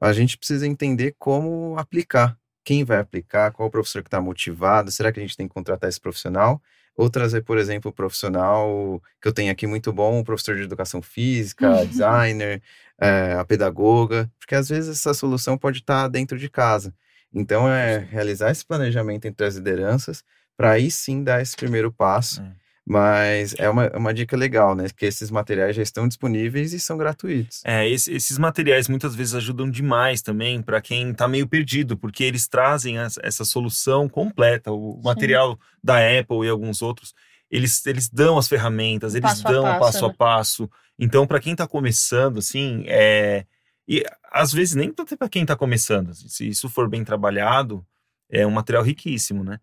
A 0.00 0.12
gente 0.12 0.36
precisa 0.38 0.66
entender 0.66 1.14
como 1.18 1.78
aplicar. 1.78 2.36
Quem 2.64 2.82
vai 2.84 2.98
aplicar, 2.98 3.52
qual 3.52 3.68
o 3.68 3.70
professor 3.70 4.02
que 4.02 4.08
está 4.08 4.20
motivado, 4.20 4.90
será 4.90 5.12
que 5.12 5.20
a 5.20 5.22
gente 5.22 5.36
tem 5.36 5.46
que 5.46 5.54
contratar 5.54 5.88
esse 5.88 6.00
profissional? 6.00 6.62
Ou 6.96 7.10
trazer, 7.10 7.42
por 7.42 7.58
exemplo, 7.58 7.90
o 7.90 7.94
profissional 7.94 9.02
que 9.20 9.28
eu 9.28 9.32
tenho 9.32 9.50
aqui 9.52 9.66
muito 9.66 9.92
bom, 9.92 10.20
o 10.20 10.24
professor 10.24 10.56
de 10.56 10.62
educação 10.62 11.02
física, 11.02 11.84
designer, 11.86 12.62
é, 12.98 13.34
a 13.34 13.44
pedagoga, 13.44 14.30
porque 14.38 14.54
às 14.54 14.68
vezes 14.68 14.98
essa 14.98 15.12
solução 15.12 15.58
pode 15.58 15.78
estar 15.78 16.08
dentro 16.08 16.38
de 16.38 16.48
casa. 16.48 16.94
Então, 17.32 17.68
é 17.68 17.98
realizar 17.98 18.50
esse 18.52 18.64
planejamento 18.64 19.26
entre 19.26 19.44
as 19.44 19.56
lideranças 19.56 20.22
para 20.56 20.70
aí 20.70 20.90
sim 20.90 21.24
dar 21.24 21.42
esse 21.42 21.56
primeiro 21.56 21.92
passo. 21.92 22.40
É. 22.40 22.63
Mas 22.86 23.54
é 23.58 23.68
uma, 23.70 23.88
uma 23.96 24.12
dica 24.12 24.36
legal, 24.36 24.74
né? 24.74 24.86
Que 24.94 25.06
esses 25.06 25.30
materiais 25.30 25.74
já 25.74 25.82
estão 25.82 26.06
disponíveis 26.06 26.72
e 26.74 26.80
são 26.80 26.98
gratuitos. 26.98 27.62
É, 27.64 27.88
esse- 27.88 28.12
esses 28.12 28.36
materiais 28.36 28.88
muitas 28.88 29.14
vezes 29.14 29.34
ajudam 29.34 29.70
demais 29.70 30.20
também 30.20 30.60
para 30.60 30.82
quem 30.82 31.10
está 31.10 31.26
meio 31.26 31.48
perdido, 31.48 31.96
porque 31.96 32.22
eles 32.24 32.46
trazem 32.46 32.98
as- 32.98 33.18
essa 33.22 33.44
solução 33.44 34.06
completa. 34.08 34.70
O 34.70 35.00
material 35.02 35.58
da 35.82 35.96
Apple 35.96 36.44
e 36.44 36.48
alguns 36.50 36.82
outros, 36.82 37.14
eles, 37.50 37.84
eles 37.86 38.08
dão 38.10 38.36
as 38.36 38.48
ferramentas, 38.48 39.14
eles 39.14 39.30
Passo 39.30 39.48
a 39.48 39.50
dão 39.50 39.62
o 39.62 39.66
passo, 39.68 39.78
passo 39.80 40.04
a 40.04 40.08
né? 40.08 40.14
passo. 40.18 40.70
Então, 40.98 41.26
para 41.26 41.40
quem 41.40 41.52
está 41.52 41.66
começando, 41.66 42.38
assim, 42.38 42.84
é, 42.86 43.46
e 43.88 44.04
às 44.30 44.52
vezes 44.52 44.74
nem 44.74 44.92
até 44.98 45.16
para 45.16 45.28
quem 45.28 45.42
está 45.42 45.56
começando, 45.56 46.14
se 46.14 46.46
isso 46.46 46.68
for 46.68 46.88
bem 46.88 47.02
trabalhado, 47.02 47.84
é 48.30 48.46
um 48.46 48.50
material 48.50 48.82
riquíssimo, 48.84 49.42
né? 49.42 49.58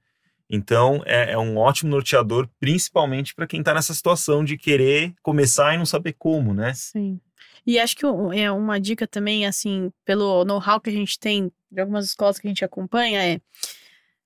Então, 0.53 1.01
é, 1.05 1.31
é 1.31 1.37
um 1.37 1.57
ótimo 1.57 1.89
norteador, 1.89 2.45
principalmente 2.59 3.33
para 3.33 3.47
quem 3.47 3.61
está 3.61 3.73
nessa 3.73 3.93
situação 3.93 4.43
de 4.43 4.57
querer 4.57 5.13
começar 5.21 5.73
e 5.73 5.77
não 5.77 5.85
saber 5.85 6.13
como, 6.19 6.53
né? 6.53 6.73
Sim. 6.73 7.21
E 7.65 7.79
acho 7.79 7.95
que 7.95 8.05
é 8.05 8.51
uma 8.51 8.77
dica 8.77 9.07
também, 9.07 9.45
assim, 9.45 9.93
pelo 10.03 10.43
know-how 10.43 10.81
que 10.81 10.89
a 10.89 10.93
gente 10.93 11.17
tem 11.17 11.49
de 11.71 11.79
algumas 11.79 12.05
escolas 12.05 12.37
que 12.37 12.47
a 12.47 12.49
gente 12.49 12.65
acompanha, 12.65 13.23
é 13.23 13.39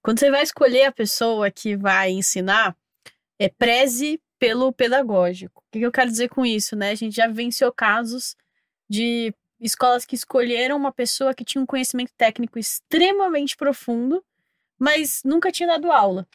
quando 0.01 0.19
você 0.19 0.32
vai 0.32 0.41
escolher 0.41 0.86
a 0.86 0.91
pessoa 0.91 1.51
que 1.51 1.78
vai 1.78 2.11
ensinar, 2.11 2.76
é 3.38 3.47
preze 3.47 4.19
pelo 4.39 4.73
pedagógico. 4.73 5.63
O 5.67 5.71
que 5.71 5.86
eu 5.86 5.91
quero 5.91 6.09
dizer 6.09 6.30
com 6.30 6.43
isso, 6.43 6.76
né? 6.76 6.89
A 6.89 6.95
gente 6.95 7.15
já 7.15 7.28
vivenciou 7.28 7.71
casos 7.71 8.36
de 8.89 9.34
escolas 9.59 10.05
que 10.05 10.15
escolheram 10.15 10.76
uma 10.76 10.91
pessoa 10.91 11.34
que 11.34 11.45
tinha 11.45 11.61
um 11.61 11.65
conhecimento 11.65 12.11
técnico 12.17 12.57
extremamente 12.57 13.55
profundo, 13.55 14.23
mas 14.80 15.21
nunca 15.23 15.51
tinha 15.51 15.67
dado 15.67 15.91
aula. 15.91 16.28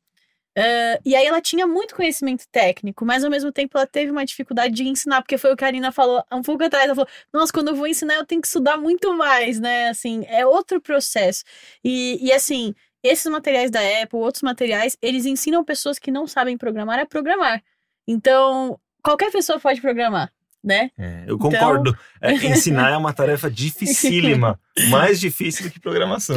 Eh, 0.57 1.01
e 1.05 1.17
aí 1.17 1.27
ela 1.27 1.41
tinha 1.41 1.67
muito 1.67 1.95
conhecimento 1.95 2.45
técnico, 2.51 3.05
mas 3.05 3.23
ao 3.25 3.31
mesmo 3.31 3.53
tempo 3.53 3.79
ela 3.79 3.87
teve 3.87 4.11
uma 4.11 4.25
dificuldade 4.25 4.75
de 4.75 4.87
ensinar, 4.89 5.23
porque 5.23 5.39
foi 5.39 5.53
o 5.53 5.57
que 5.57 5.65
a 5.65 5.69
Arina 5.69 5.93
falou 5.93 6.25
um 6.33 6.43
pouco 6.43 6.65
atrás. 6.65 6.87
Ela 6.87 6.95
falou: 6.95 7.09
Nossa, 7.33 7.53
quando 7.53 7.69
eu 7.69 7.75
vou 7.77 7.87
ensinar, 7.87 8.15
eu 8.17 8.27
tenho 8.27 8.41
que 8.41 8.49
estudar 8.49 8.77
muito 8.77 9.15
mais, 9.17 9.61
né? 9.61 9.89
Assim, 9.89 10.25
é 10.29 10.45
outro 10.47 10.81
processo. 10.81 11.45
E, 11.85 12.19
e 12.27 12.33
assim, 12.33 12.75
esses 13.03 13.27
materiais 13.31 13.71
da 13.71 13.81
Apple, 14.03 14.19
outros 14.19 14.43
materiais, 14.43 14.97
eles 15.01 15.25
ensinam 15.27 15.65
pessoas 15.65 15.99
que 15.99 16.11
não 16.11 16.27
sabem 16.27 16.59
programar 16.59 16.99
a 16.99 17.07
programar. 17.07 17.63
Então, 18.07 18.79
qualquer 19.03 19.31
pessoa 19.31 19.61
pode 19.61 19.81
programar, 19.81 20.33
né? 20.63 20.91
É, 20.99 21.21
eu 21.27 21.37
Então- 21.37 21.51
concordo. 21.51 21.97
É, 22.21 22.33
ensinar 22.33 22.91
é 22.93 22.97
uma 22.97 23.13
tarefa 23.15 23.51
dificílima, 23.51 24.59
mais 24.89 25.19
difícil 25.21 25.65
do 25.65 25.71
que 25.71 25.81
programação. 25.81 26.37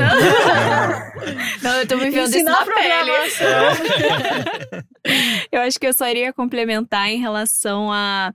Não, 1.61 1.71
eu 1.79 1.87
tô 1.87 1.97
vivendo 1.97 2.27
isso 2.27 2.35
Ensinar 2.37 2.65
na 2.65 2.73
pele. 2.73 3.11
programação. 3.11 4.83
Eu 5.51 5.61
acho 5.61 5.77
que 5.79 5.85
eu 5.85 5.93
só 5.93 6.07
iria 6.09 6.31
complementar 6.33 7.09
em 7.09 7.19
relação 7.19 7.91
a. 7.91 8.33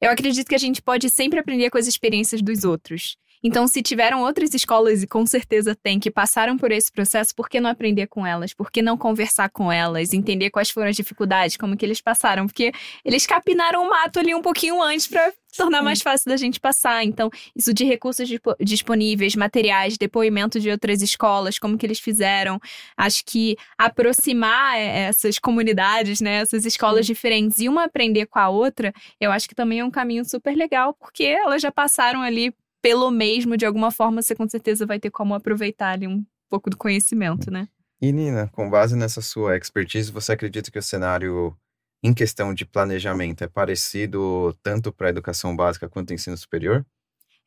Eu 0.00 0.10
acredito 0.10 0.48
que 0.48 0.54
a 0.54 0.58
gente 0.58 0.80
pode 0.80 1.10
sempre 1.10 1.38
aprender 1.38 1.68
com 1.70 1.76
as 1.78 1.86
experiências 1.86 2.40
dos 2.40 2.64
outros. 2.64 3.16
Então, 3.42 3.66
se 3.66 3.82
tiveram 3.82 4.22
outras 4.22 4.52
escolas, 4.54 5.02
e 5.02 5.06
com 5.06 5.24
certeza 5.26 5.74
tem, 5.74 5.98
que 6.00 6.10
passaram 6.10 6.56
por 6.56 6.72
esse 6.72 6.90
processo, 6.90 7.34
por 7.34 7.48
que 7.48 7.60
não 7.60 7.70
aprender 7.70 8.06
com 8.06 8.26
elas? 8.26 8.52
Por 8.52 8.70
que 8.70 8.82
não 8.82 8.96
conversar 8.96 9.48
com 9.50 9.70
elas? 9.70 10.12
Entender 10.12 10.50
quais 10.50 10.70
foram 10.70 10.88
as 10.88 10.96
dificuldades, 10.96 11.56
como 11.56 11.76
que 11.76 11.84
eles 11.84 12.00
passaram? 12.00 12.46
Porque 12.46 12.72
eles 13.04 13.26
capinaram 13.26 13.82
o 13.84 13.90
mato 13.90 14.18
ali 14.18 14.34
um 14.34 14.42
pouquinho 14.42 14.82
antes 14.82 15.06
para 15.06 15.32
tornar 15.56 15.78
Sim. 15.78 15.84
mais 15.84 16.02
fácil 16.02 16.30
da 16.30 16.36
gente 16.36 16.60
passar. 16.60 17.04
Então, 17.04 17.30
isso 17.54 17.72
de 17.72 17.84
recursos 17.84 18.28
dispo- 18.28 18.56
disponíveis, 18.60 19.34
materiais, 19.34 19.96
depoimento 19.96 20.60
de 20.60 20.70
outras 20.70 21.02
escolas, 21.02 21.58
como 21.58 21.76
que 21.78 21.86
eles 21.86 21.98
fizeram. 21.98 22.60
Acho 22.96 23.24
que 23.24 23.56
aproximar 23.76 24.76
eh, 24.76 25.08
essas 25.08 25.38
comunidades, 25.38 26.20
né, 26.20 26.36
essas 26.40 26.64
escolas 26.64 27.06
diferentes 27.06 27.58
e 27.60 27.68
uma 27.68 27.84
aprender 27.84 28.26
com 28.26 28.38
a 28.38 28.48
outra, 28.48 28.92
eu 29.20 29.30
acho 29.32 29.48
que 29.48 29.54
também 29.54 29.80
é 29.80 29.84
um 29.84 29.90
caminho 29.90 30.24
super 30.24 30.54
legal, 30.56 30.94
porque 30.94 31.24
elas 31.24 31.62
já 31.62 31.72
passaram 31.72 32.22
ali 32.22 32.54
pelo 32.82 33.10
mesmo, 33.10 33.56
de 33.56 33.66
alguma 33.66 33.90
forma 33.90 34.22
você 34.22 34.34
com 34.34 34.48
certeza 34.48 34.86
vai 34.86 34.98
ter 34.98 35.10
como 35.10 35.34
aproveitar 35.34 35.92
ali 35.92 36.06
um 36.06 36.24
pouco 36.48 36.70
do 36.70 36.76
conhecimento, 36.76 37.50
né? 37.50 37.68
E 38.00 38.12
Nina, 38.12 38.48
com 38.52 38.70
base 38.70 38.96
nessa 38.96 39.20
sua 39.20 39.56
expertise, 39.56 40.12
você 40.12 40.32
acredita 40.32 40.70
que 40.70 40.78
o 40.78 40.82
cenário 40.82 41.56
em 42.02 42.14
questão 42.14 42.54
de 42.54 42.64
planejamento 42.64 43.42
é 43.42 43.48
parecido 43.48 44.56
tanto 44.62 44.92
para 44.92 45.08
a 45.08 45.10
educação 45.10 45.54
básica 45.56 45.88
quanto 45.88 46.14
ensino 46.14 46.36
superior? 46.36 46.86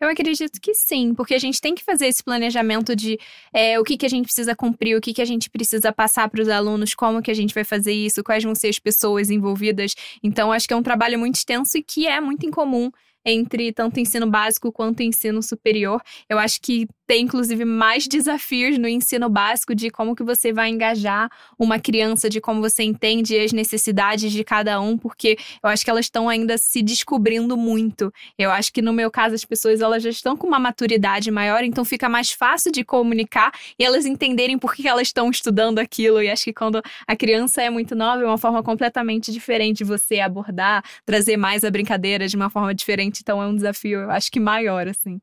Eu 0.01 0.09
acredito 0.09 0.59
que 0.59 0.73
sim, 0.73 1.13
porque 1.13 1.35
a 1.35 1.39
gente 1.39 1.61
tem 1.61 1.75
que 1.75 1.83
fazer 1.83 2.07
esse 2.07 2.23
planejamento 2.23 2.95
de 2.95 3.19
é, 3.53 3.79
o 3.79 3.83
que, 3.83 3.95
que 3.95 4.05
a 4.05 4.09
gente 4.09 4.25
precisa 4.25 4.55
cumprir, 4.55 4.97
o 4.97 4.99
que, 4.99 5.13
que 5.13 5.21
a 5.21 5.25
gente 5.25 5.47
precisa 5.47 5.93
passar 5.93 6.27
para 6.27 6.41
os 6.41 6.49
alunos, 6.49 6.95
como 6.95 7.21
que 7.21 7.29
a 7.29 7.35
gente 7.35 7.53
vai 7.53 7.63
fazer 7.63 7.93
isso, 7.93 8.23
quais 8.23 8.43
vão 8.43 8.55
ser 8.55 8.69
as 8.69 8.79
pessoas 8.79 9.29
envolvidas. 9.29 9.93
Então, 10.23 10.51
acho 10.51 10.67
que 10.67 10.73
é 10.73 10.77
um 10.77 10.81
trabalho 10.81 11.19
muito 11.19 11.35
extenso 11.35 11.77
e 11.77 11.83
que 11.83 12.07
é 12.07 12.19
muito 12.19 12.47
incomum 12.47 12.91
entre 13.25 13.71
tanto 13.71 13.99
ensino 13.99 14.29
básico 14.29 14.71
quanto 14.71 15.03
ensino 15.03 15.41
superior. 15.41 16.01
Eu 16.29 16.39
acho 16.39 16.59
que 16.61 16.87
tem, 17.11 17.23
inclusive, 17.23 17.65
mais 17.65 18.07
desafios 18.07 18.77
no 18.77 18.87
ensino 18.87 19.27
básico 19.27 19.75
de 19.75 19.89
como 19.89 20.15
que 20.15 20.23
você 20.23 20.53
vai 20.53 20.69
engajar 20.69 21.29
uma 21.59 21.77
criança, 21.77 22.29
de 22.29 22.39
como 22.39 22.61
você 22.61 22.83
entende 22.83 23.37
as 23.37 23.51
necessidades 23.51 24.31
de 24.31 24.45
cada 24.45 24.79
um, 24.79 24.97
porque 24.97 25.37
eu 25.61 25.69
acho 25.69 25.83
que 25.83 25.89
elas 25.89 26.05
estão 26.05 26.29
ainda 26.29 26.57
se 26.57 26.81
descobrindo 26.81 27.57
muito. 27.57 28.13
Eu 28.37 28.49
acho 28.49 28.71
que 28.71 28.81
no 28.81 28.93
meu 28.93 29.11
caso 29.11 29.35
as 29.35 29.43
pessoas 29.43 29.81
elas 29.81 30.01
já 30.01 30.09
estão 30.09 30.37
com 30.37 30.47
uma 30.47 30.57
maturidade 30.57 31.29
maior, 31.31 31.65
então 31.65 31.83
fica 31.83 32.07
mais 32.07 32.31
fácil 32.31 32.71
de 32.71 32.81
comunicar 32.81 33.51
e 33.77 33.83
elas 33.83 34.05
entenderem 34.05 34.57
por 34.57 34.73
que 34.73 34.87
elas 34.87 35.09
estão 35.09 35.29
estudando 35.29 35.79
aquilo. 35.79 36.23
E 36.23 36.29
acho 36.29 36.45
que 36.45 36.53
quando 36.53 36.81
a 37.05 37.15
criança 37.17 37.61
é 37.61 37.69
muito 37.69 37.93
nova, 37.93 38.23
é 38.23 38.25
uma 38.25 38.37
forma 38.37 38.63
completamente 38.63 39.33
diferente 39.33 39.79
de 39.79 39.83
você 39.83 40.21
abordar, 40.21 40.81
trazer 41.05 41.35
mais 41.35 41.65
a 41.65 41.69
brincadeira 41.69 42.25
de 42.25 42.37
uma 42.37 42.49
forma 42.49 42.73
diferente. 42.73 43.19
Então 43.21 43.43
é 43.43 43.47
um 43.47 43.55
desafio, 43.55 43.99
eu 43.99 44.11
acho 44.11 44.31
que 44.31 44.39
maior, 44.39 44.87
assim. 44.87 45.19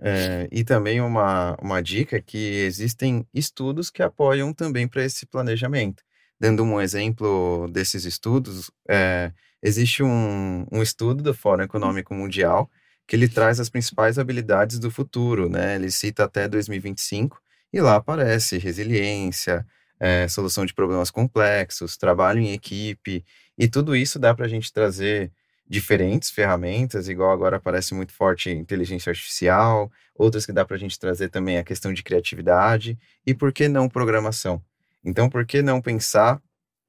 É, 0.00 0.48
e 0.50 0.64
também 0.64 1.00
uma, 1.00 1.56
uma 1.60 1.82
dica 1.82 2.16
é 2.16 2.20
que 2.20 2.38
existem 2.38 3.26
estudos 3.34 3.90
que 3.90 4.02
apoiam 4.02 4.52
também 4.52 4.88
para 4.88 5.04
esse 5.04 5.26
planejamento. 5.26 6.02
Dando 6.40 6.64
um 6.64 6.80
exemplo 6.80 7.68
desses 7.68 8.04
estudos, 8.04 8.70
é, 8.88 9.32
existe 9.62 10.02
um, 10.02 10.66
um 10.72 10.82
estudo 10.82 11.22
do 11.22 11.34
Fórum 11.34 11.62
Econômico 11.62 12.14
Mundial 12.14 12.70
que 13.06 13.16
ele 13.16 13.28
traz 13.28 13.60
as 13.60 13.68
principais 13.68 14.18
habilidades 14.18 14.78
do 14.78 14.90
futuro, 14.90 15.48
né? 15.48 15.74
Ele 15.76 15.90
cita 15.90 16.24
até 16.24 16.48
2025 16.48 17.40
e 17.72 17.80
lá 17.80 17.96
aparece 17.96 18.58
resiliência, 18.58 19.66
é, 20.00 20.26
solução 20.28 20.64
de 20.64 20.74
problemas 20.74 21.10
complexos, 21.10 21.96
trabalho 21.96 22.40
em 22.40 22.52
equipe 22.52 23.24
e 23.58 23.68
tudo 23.68 23.94
isso 23.94 24.18
dá 24.18 24.34
para 24.34 24.46
a 24.46 24.48
gente 24.48 24.72
trazer 24.72 25.30
diferentes 25.72 26.30
ferramentas, 26.30 27.08
igual 27.08 27.30
agora 27.30 27.56
aparece 27.56 27.94
muito 27.94 28.12
forte 28.12 28.50
inteligência 28.50 29.08
artificial, 29.08 29.90
outras 30.14 30.44
que 30.44 30.52
dá 30.52 30.66
para 30.66 30.76
a 30.76 30.78
gente 30.78 30.98
trazer 30.98 31.30
também 31.30 31.56
a 31.56 31.64
questão 31.64 31.94
de 31.94 32.02
criatividade, 32.02 32.98
e 33.26 33.32
por 33.32 33.50
que 33.54 33.68
não 33.68 33.88
programação? 33.88 34.62
Então, 35.02 35.30
por 35.30 35.46
que 35.46 35.62
não 35.62 35.80
pensar 35.80 36.42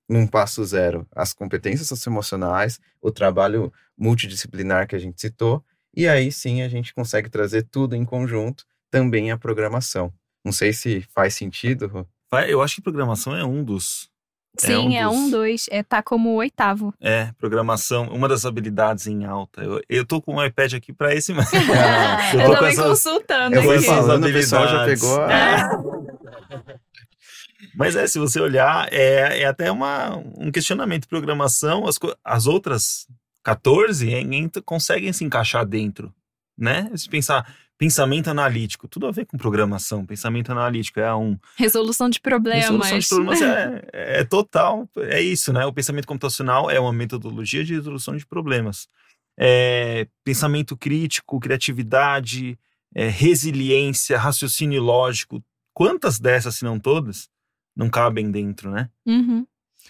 num 0.09 0.27
passo 0.27 0.65
zero? 0.65 1.07
As 1.15 1.31
competências 1.31 1.87
socioemocionais, 1.87 2.77
o 3.01 3.09
trabalho 3.09 3.71
multidisciplinar 3.97 4.85
que 4.85 4.97
a 4.97 4.99
gente 4.99 5.21
citou, 5.21 5.63
e 5.95 6.05
aí 6.05 6.29
sim 6.29 6.61
a 6.61 6.67
gente 6.67 6.93
consegue 6.93 7.29
trazer 7.29 7.63
tudo 7.71 7.95
em 7.95 8.03
conjunto, 8.03 8.65
também 8.91 9.31
a 9.31 9.37
programação. 9.37 10.13
Não 10.43 10.51
sei 10.51 10.73
se 10.73 11.07
faz 11.15 11.35
sentido, 11.35 12.05
Eu 12.49 12.61
acho 12.61 12.75
que 12.75 12.81
programação 12.81 13.33
é 13.33 13.45
um 13.45 13.63
dos. 13.63 14.09
É 14.61 14.67
Sim, 14.67 14.89
um 14.89 14.95
é 14.95 15.07
um, 15.07 15.21
dos- 15.23 15.31
dois. 15.31 15.65
É, 15.71 15.81
tá 15.81 16.03
como 16.03 16.29
o 16.29 16.35
oitavo. 16.35 16.93
É, 17.01 17.31
programação, 17.39 18.07
uma 18.09 18.27
das 18.29 18.45
habilidades 18.45 19.07
em 19.07 19.25
alta. 19.25 19.63
Eu, 19.63 19.81
eu 19.89 20.05
tô 20.05 20.21
com 20.21 20.35
o 20.35 20.45
iPad 20.45 20.73
aqui 20.75 20.93
para 20.93 21.13
esse, 21.15 21.33
mas. 21.33 21.49
Ah, 21.73 22.33
Eu 22.35 22.39
Eu, 22.41 22.45
tô 22.45 22.51
com 22.51 22.55
também 22.57 22.71
essas- 22.71 22.85
consultando 22.87 23.55
Eu 23.55 23.63
vou 23.63 23.81
falando, 23.81 24.27
o 24.27 24.31
pessoal 24.33 24.67
já 24.67 24.85
pegou 24.85 25.19
a... 25.21 25.69
Mas 27.75 27.95
é, 27.95 28.05
se 28.07 28.19
você 28.19 28.39
olhar, 28.39 28.87
é, 28.91 29.41
é 29.41 29.45
até 29.45 29.71
uma, 29.71 30.17
um 30.37 30.51
questionamento 30.51 31.03
de 31.03 31.07
programação. 31.07 31.87
As, 31.87 31.97
as 32.23 32.45
outras 32.45 33.07
14 33.43 34.05
ninguém 34.05 34.51
conseguem 34.65 35.11
se 35.13 35.23
encaixar 35.23 35.65
dentro, 35.65 36.13
né? 36.57 36.91
Se 36.95 37.09
pensar 37.09 37.51
pensamento 37.77 38.29
analítico, 38.29 38.87
tudo 38.87 39.07
a 39.07 39.11
ver 39.11 39.25
com 39.25 39.37
programação. 39.37 40.05
Pensamento 40.05 40.51
analítico 40.51 40.99
é 40.99 41.13
um. 41.13 41.37
Resolução 41.55 42.09
de 42.09 42.19
problemas. 42.19 42.63
Resolução 42.63 42.99
de 42.99 43.07
problemas 43.07 43.41
é, 43.41 43.89
é 43.93 44.23
total, 44.23 44.89
é 44.97 45.21
isso, 45.21 45.51
né? 45.51 45.65
O 45.65 45.73
pensamento 45.73 46.07
computacional 46.07 46.69
é 46.69 46.79
uma 46.79 46.93
metodologia 46.93 47.63
de 47.63 47.73
resolução 47.73 48.15
de 48.15 48.25
problemas. 48.25 48.87
É, 49.37 50.07
pensamento 50.23 50.77
crítico, 50.77 51.39
criatividade, 51.39 52.57
é, 52.95 53.07
resiliência, 53.07 54.17
raciocínio 54.17 54.81
lógico. 54.81 55.43
Quantas 55.73 56.19
dessas, 56.19 56.55
se 56.55 56.63
não 56.63 56.79
todas, 56.79 57.27
não 57.75 57.89
cabem 57.89 58.29
dentro, 58.29 58.69
né? 58.69 58.89
Uhum. 59.05 59.45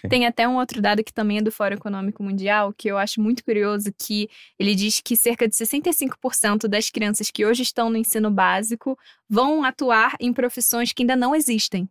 Tem 0.08 0.26
até 0.26 0.46
um 0.46 0.56
outro 0.56 0.82
dado 0.82 1.02
que 1.02 1.12
também 1.12 1.38
é 1.38 1.42
do 1.42 1.52
Fórum 1.52 1.76
Econômico 1.76 2.22
Mundial, 2.22 2.72
que 2.72 2.88
eu 2.88 2.98
acho 2.98 3.20
muito 3.20 3.44
curioso, 3.44 3.92
que 3.98 4.28
ele 4.58 4.74
diz 4.74 5.00
que 5.00 5.16
cerca 5.16 5.48
de 5.48 5.54
65% 5.54 6.68
das 6.68 6.90
crianças 6.90 7.30
que 7.30 7.44
hoje 7.44 7.62
estão 7.62 7.88
no 7.88 7.96
ensino 7.96 8.30
básico 8.30 8.98
vão 9.28 9.64
atuar 9.64 10.14
em 10.20 10.32
profissões 10.32 10.92
que 10.92 11.02
ainda 11.02 11.16
não 11.16 11.34
existem. 11.34 11.88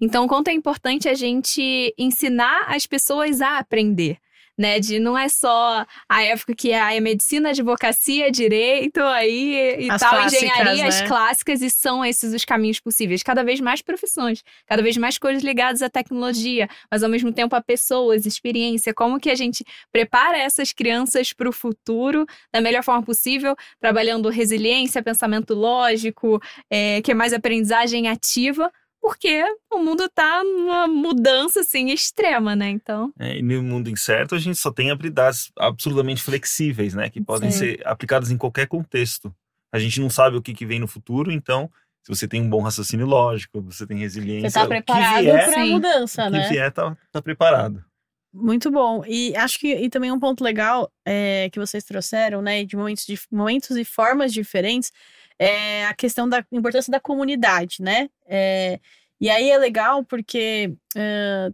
Então, 0.00 0.28
quanto 0.28 0.48
é 0.48 0.52
importante 0.52 1.08
a 1.08 1.14
gente 1.14 1.94
ensinar 1.96 2.64
as 2.68 2.86
pessoas 2.86 3.40
a 3.40 3.58
aprender 3.58 4.18
né? 4.60 4.78
De 4.78 5.00
não 5.00 5.16
é 5.16 5.26
só 5.26 5.86
a 6.06 6.22
época 6.22 6.54
que 6.54 6.70
é 6.70 7.00
medicina, 7.00 7.48
advocacia, 7.48 8.30
direito, 8.30 9.00
aí 9.00 9.86
e 9.86 9.90
As 9.90 9.98
tal, 10.02 10.10
clássicas, 10.10 10.42
engenharia, 10.42 10.86
as 10.86 11.00
né? 11.00 11.08
clássicas, 11.08 11.62
e 11.62 11.70
são 11.70 12.04
esses 12.04 12.34
os 12.34 12.44
caminhos 12.44 12.78
possíveis. 12.78 13.22
Cada 13.22 13.42
vez 13.42 13.58
mais 13.58 13.80
profissões, 13.80 14.44
cada 14.66 14.82
vez 14.82 14.98
mais 14.98 15.16
coisas 15.16 15.42
ligadas 15.42 15.80
à 15.80 15.88
tecnologia, 15.88 16.68
mas 16.90 17.02
ao 17.02 17.08
mesmo 17.08 17.32
tempo 17.32 17.56
a 17.56 17.62
pessoas, 17.62 18.26
experiência, 18.26 18.92
como 18.92 19.18
que 19.18 19.30
a 19.30 19.34
gente 19.34 19.64
prepara 19.90 20.36
essas 20.36 20.72
crianças 20.72 21.32
para 21.32 21.48
o 21.48 21.52
futuro 21.52 22.26
da 22.52 22.60
melhor 22.60 22.84
forma 22.84 23.02
possível, 23.02 23.56
trabalhando 23.80 24.28
resiliência, 24.28 25.02
pensamento 25.02 25.54
lógico, 25.54 26.38
é, 26.70 27.00
que 27.00 27.12
é 27.12 27.14
mais 27.14 27.32
aprendizagem 27.32 28.08
ativa, 28.08 28.70
porque 29.00 29.42
o 29.72 29.78
mundo 29.78 30.08
tá 30.08 30.42
numa 30.44 30.86
mudança 30.86 31.60
assim 31.60 31.90
extrema, 31.90 32.54
né? 32.54 32.68
Então, 32.68 33.12
É, 33.18 33.38
e 33.38 33.42
no 33.42 33.62
mundo 33.62 33.88
incerto, 33.88 34.34
a 34.34 34.38
gente 34.38 34.58
só 34.58 34.70
tem 34.70 34.90
habilidades 34.90 35.50
absolutamente 35.58 36.22
flexíveis, 36.22 36.94
né? 36.94 37.08
Que 37.08 37.20
podem 37.20 37.50
Sim. 37.50 37.58
ser 37.58 37.82
aplicadas 37.86 38.30
em 38.30 38.36
qualquer 38.36 38.66
contexto. 38.66 39.34
A 39.72 39.78
gente 39.78 40.00
não 40.00 40.10
sabe 40.10 40.36
o 40.36 40.42
que, 40.42 40.52
que 40.52 40.66
vem 40.66 40.80
no 40.80 40.88
futuro, 40.88 41.30
então, 41.30 41.70
se 42.02 42.14
você 42.14 42.26
tem 42.26 42.42
um 42.42 42.50
bom 42.50 42.60
raciocínio 42.60 43.06
lógico, 43.06 43.60
você 43.62 43.86
tem 43.86 43.98
resiliência, 43.98 44.50
Você 44.50 44.58
tá 44.58 44.66
preparado 44.66 45.24
para 45.24 45.62
a 45.62 45.66
mudança, 45.66 46.22
o 46.26 46.30
que 46.30 46.38
né? 46.38 46.48
vier 46.48 46.72
tá, 46.72 46.96
tá 47.12 47.22
preparado. 47.22 47.84
Muito 48.32 48.70
bom. 48.70 49.04
E 49.06 49.34
acho 49.36 49.58
que 49.58 49.74
e 49.74 49.90
também 49.90 50.12
um 50.12 50.20
ponto 50.20 50.44
legal 50.44 50.90
é, 51.04 51.50
que 51.50 51.58
vocês 51.58 51.82
trouxeram, 51.84 52.40
né, 52.40 52.64
de 52.64 52.76
momentos, 52.76 53.04
de 53.04 53.18
momentos 53.30 53.76
e 53.76 53.84
formas 53.84 54.32
diferentes, 54.32 54.92
é 55.40 55.86
a 55.86 55.94
questão 55.94 56.28
da 56.28 56.44
importância 56.52 56.90
da 56.90 57.00
comunidade, 57.00 57.76
né? 57.80 58.10
É, 58.26 58.78
e 59.18 59.30
aí 59.30 59.50
é 59.50 59.56
legal 59.56 60.04
porque 60.04 60.74
ah, 60.94 61.50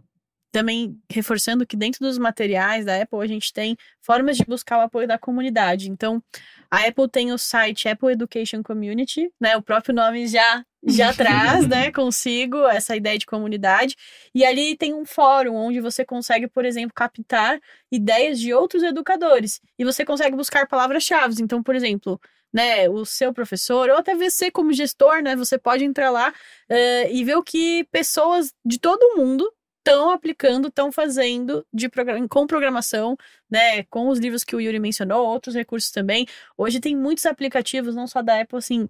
também 0.51 0.99
reforçando 1.09 1.65
que 1.65 1.77
dentro 1.77 1.99
dos 2.01 2.17
materiais 2.17 2.83
da 2.83 3.01
Apple 3.01 3.21
a 3.21 3.27
gente 3.27 3.53
tem 3.53 3.77
formas 4.01 4.35
de 4.35 4.43
buscar 4.43 4.79
o 4.79 4.81
apoio 4.81 5.07
da 5.07 5.17
comunidade. 5.17 5.89
Então, 5.89 6.21
a 6.69 6.85
Apple 6.85 7.09
tem 7.09 7.31
o 7.31 7.37
site 7.37 7.87
Apple 7.87 8.11
Education 8.11 8.61
Community, 8.61 9.31
né? 9.39 9.55
O 9.55 9.61
próprio 9.61 9.95
nome 9.95 10.27
já 10.27 10.65
já 10.85 11.13
traz, 11.15 11.67
né, 11.67 11.91
consigo 11.91 12.65
essa 12.67 12.95
ideia 12.95 13.17
de 13.17 13.25
comunidade. 13.25 13.95
E 14.33 14.45
ali 14.45 14.75
tem 14.75 14.93
um 14.93 15.05
fórum 15.05 15.55
onde 15.55 15.79
você 15.79 16.03
consegue, 16.03 16.47
por 16.47 16.65
exemplo, 16.65 16.93
captar 16.93 17.59
ideias 17.91 18.39
de 18.39 18.53
outros 18.53 18.83
educadores. 18.83 19.61
E 19.77 19.85
você 19.85 20.03
consegue 20.03 20.35
buscar 20.35 20.67
palavras-chave. 20.67 21.41
Então, 21.41 21.61
por 21.61 21.75
exemplo, 21.75 22.19
né, 22.53 22.89
o 22.89 23.05
seu 23.05 23.33
professor, 23.33 23.89
ou 23.89 23.97
até 23.97 24.15
você 24.15 24.49
como 24.49 24.73
gestor, 24.73 25.21
né, 25.21 25.35
você 25.35 25.57
pode 25.57 25.83
entrar 25.83 26.09
lá 26.09 26.33
eh, 26.69 27.11
e 27.11 27.23
ver 27.23 27.35
o 27.35 27.43
que 27.43 27.83
pessoas 27.91 28.53
de 28.65 28.79
todo 28.79 29.17
mundo 29.17 29.51
estão 29.79 30.11
aplicando, 30.11 30.67
estão 30.67 30.91
fazendo 30.91 31.65
de 31.73 31.87
progra- 31.87 32.27
com 32.27 32.45
programação, 32.45 33.17
né, 33.49 33.83
com 33.83 34.09
os 34.09 34.19
livros 34.19 34.43
que 34.43 34.55
o 34.55 34.59
Yuri 34.61 34.79
mencionou, 34.79 35.25
outros 35.25 35.55
recursos 35.55 35.91
também. 35.91 36.27
Hoje 36.57 36.79
tem 36.79 36.95
muitos 36.95 37.25
aplicativos, 37.25 37.95
não 37.95 38.05
só 38.07 38.21
da 38.21 38.41
Apple, 38.41 38.57
assim, 38.57 38.89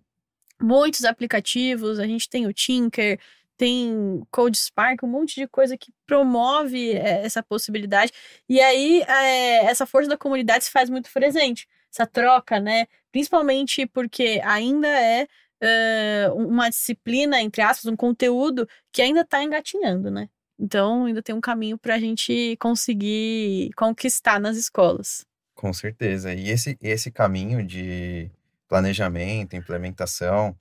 muitos 0.60 1.06
aplicativos. 1.06 2.00
A 2.00 2.08
gente 2.08 2.28
tem 2.28 2.48
o 2.48 2.54
Tinker, 2.54 3.20
tem 3.56 4.24
Code 4.32 4.58
Spark, 4.58 5.04
um 5.04 5.08
monte 5.08 5.36
de 5.36 5.48
coisa 5.48 5.78
que 5.78 5.92
promove 6.06 6.92
é, 6.94 7.26
essa 7.26 7.44
possibilidade. 7.44 8.12
E 8.50 8.60
aí, 8.60 9.02
é, 9.02 9.66
essa 9.66 9.86
força 9.86 10.10
da 10.10 10.18
comunidade 10.18 10.66
se 10.66 10.72
faz 10.72 10.90
muito 10.90 11.12
presente. 11.12 11.68
Essa 11.98 12.06
troca, 12.06 12.60
né? 12.60 12.86
Principalmente 13.12 13.88
porque 13.88 14.40
ainda 14.44 14.88
é 14.88 15.28
é, 15.60 16.30
uma 16.34 16.70
disciplina, 16.70 17.42
entre 17.42 17.62
aspas, 17.62 17.92
um 17.92 17.96
conteúdo 17.96 18.68
que 18.92 19.02
ainda 19.02 19.22
está 19.22 19.44
engatinhando, 19.44 20.12
né? 20.12 20.30
Então, 20.60 21.06
ainda 21.06 21.22
tem 21.22 21.36
um 21.36 21.42
caminho 21.42 21.78
para 21.78 21.96
a 21.96 22.00
gente 22.00 22.56
conseguir 22.60 23.72
conquistar 23.76 24.40
nas 24.40 24.58
escolas. 24.58 25.26
Com 25.54 25.72
certeza. 25.74 26.34
E 26.34 26.50
esse, 26.50 26.78
esse 26.82 27.12
caminho 27.12 27.64
de 27.66 28.30
planejamento, 28.68 29.56
implementação, 29.56 30.56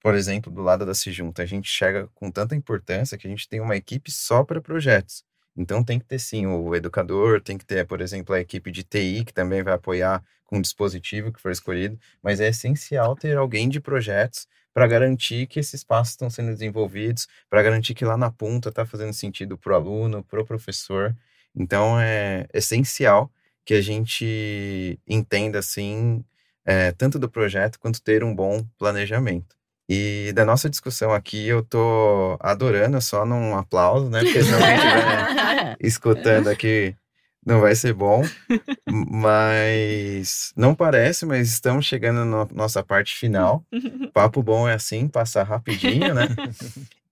por 0.00 0.14
exemplo, 0.14 0.52
do 0.52 0.62
lado 0.62 0.84
da 0.84 0.94
Sejunta, 0.94 1.42
a 1.42 1.46
gente 1.46 1.68
chega 1.68 2.08
com 2.14 2.30
tanta 2.30 2.54
importância 2.54 3.16
que 3.16 3.26
a 3.26 3.30
gente 3.30 3.48
tem 3.48 3.60
uma 3.60 3.76
equipe 3.76 4.10
só 4.10 4.44
para 4.44 4.60
projetos. 4.60 5.24
Então 5.56 5.84
tem 5.84 5.98
que 5.98 6.04
ter 6.04 6.18
sim 6.18 6.46
o 6.46 6.74
educador, 6.74 7.40
tem 7.40 7.56
que 7.56 7.64
ter, 7.64 7.86
por 7.86 8.00
exemplo, 8.00 8.34
a 8.34 8.40
equipe 8.40 8.70
de 8.70 8.82
TI 8.82 9.24
que 9.24 9.32
também 9.32 9.62
vai 9.62 9.74
apoiar 9.74 10.22
com 10.44 10.58
o 10.58 10.62
dispositivo 10.62 11.32
que 11.32 11.40
for 11.40 11.50
escolhido, 11.50 11.98
mas 12.22 12.40
é 12.40 12.48
essencial 12.48 13.16
ter 13.16 13.36
alguém 13.36 13.68
de 13.68 13.80
projetos 13.80 14.46
para 14.72 14.86
garantir 14.86 15.46
que 15.46 15.60
esses 15.60 15.84
passos 15.84 16.14
estão 16.14 16.28
sendo 16.28 16.52
desenvolvidos, 16.52 17.28
para 17.48 17.62
garantir 17.62 17.94
que 17.94 18.04
lá 18.04 18.16
na 18.16 18.30
ponta 18.30 18.68
está 18.70 18.84
fazendo 18.84 19.12
sentido 19.12 19.56
para 19.56 19.72
o 19.72 19.76
aluno, 19.76 20.24
para 20.24 20.40
o 20.40 20.44
professor. 20.44 21.16
Então 21.54 21.98
é 22.00 22.46
essencial 22.52 23.30
que 23.64 23.74
a 23.74 23.80
gente 23.80 24.98
entenda 25.06 25.60
assim 25.60 26.24
é, 26.64 26.92
tanto 26.92 27.18
do 27.18 27.30
projeto 27.30 27.78
quanto 27.78 28.02
ter 28.02 28.24
um 28.24 28.34
bom 28.34 28.64
planejamento. 28.78 29.56
E 29.88 30.32
da 30.34 30.44
nossa 30.44 30.70
discussão 30.70 31.12
aqui, 31.12 31.46
eu 31.46 31.62
tô 31.62 32.38
adorando, 32.40 33.00
só 33.02 33.26
num 33.26 33.56
aplauso, 33.56 34.08
né? 34.08 34.20
Porque 34.20 34.42
se 34.42 34.54
alguém 34.54 34.74
estiver 34.74 35.76
escutando 35.80 36.48
aqui, 36.48 36.96
não 37.44 37.60
vai 37.60 37.74
ser 37.74 37.92
bom. 37.92 38.24
Mas 38.88 40.52
não 40.56 40.74
parece, 40.74 41.26
mas 41.26 41.48
estamos 41.48 41.84
chegando 41.84 42.24
na 42.24 42.46
nossa 42.52 42.82
parte 42.82 43.16
final. 43.16 43.64
Papo 44.12 44.42
bom 44.42 44.68
é 44.68 44.74
assim, 44.74 45.08
passar 45.08 45.42
rapidinho, 45.42 46.14
né? 46.14 46.28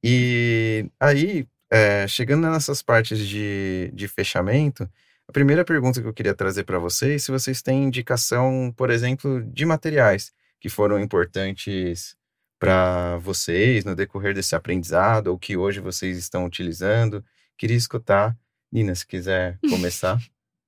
E 0.05 0.87
aí, 0.99 1.47
é, 1.71 2.09
chegando 2.09 2.51
nessas 2.51 2.83
partes 2.83 3.21
de, 3.21 3.89
de 3.95 4.09
fechamento, 4.09 4.91
a 5.29 5.33
primeira 5.33 5.65
pergunta 5.65 6.03
que 6.03 6.09
eu 6.09 6.13
queria 6.13 6.35
trazer 6.35 6.65
para 6.65 6.77
vocês, 6.81 7.23
se 7.23 7.31
vocês 7.31 7.63
têm 7.63 7.85
indicação, 7.85 8.75
por 8.77 8.91
exemplo, 8.91 9.41
de 9.45 9.65
materiais 9.65 10.33
que 10.61 10.69
foram 10.69 10.99
importantes 10.99 12.17
para 12.63 13.17
vocês 13.17 13.85
no 13.85 13.97
decorrer 13.97 14.33
desse 14.33 14.55
aprendizado, 14.55 15.27
ou 15.27 15.37
que 15.37 15.57
hoje 15.57 15.81
vocês 15.81 16.17
estão 16.17 16.45
utilizando. 16.47 17.25
Queria 17.59 17.77
escutar. 17.77 18.37
Nina, 18.71 18.95
se 18.95 19.05
quiser 19.05 19.59
começar. 19.69 20.17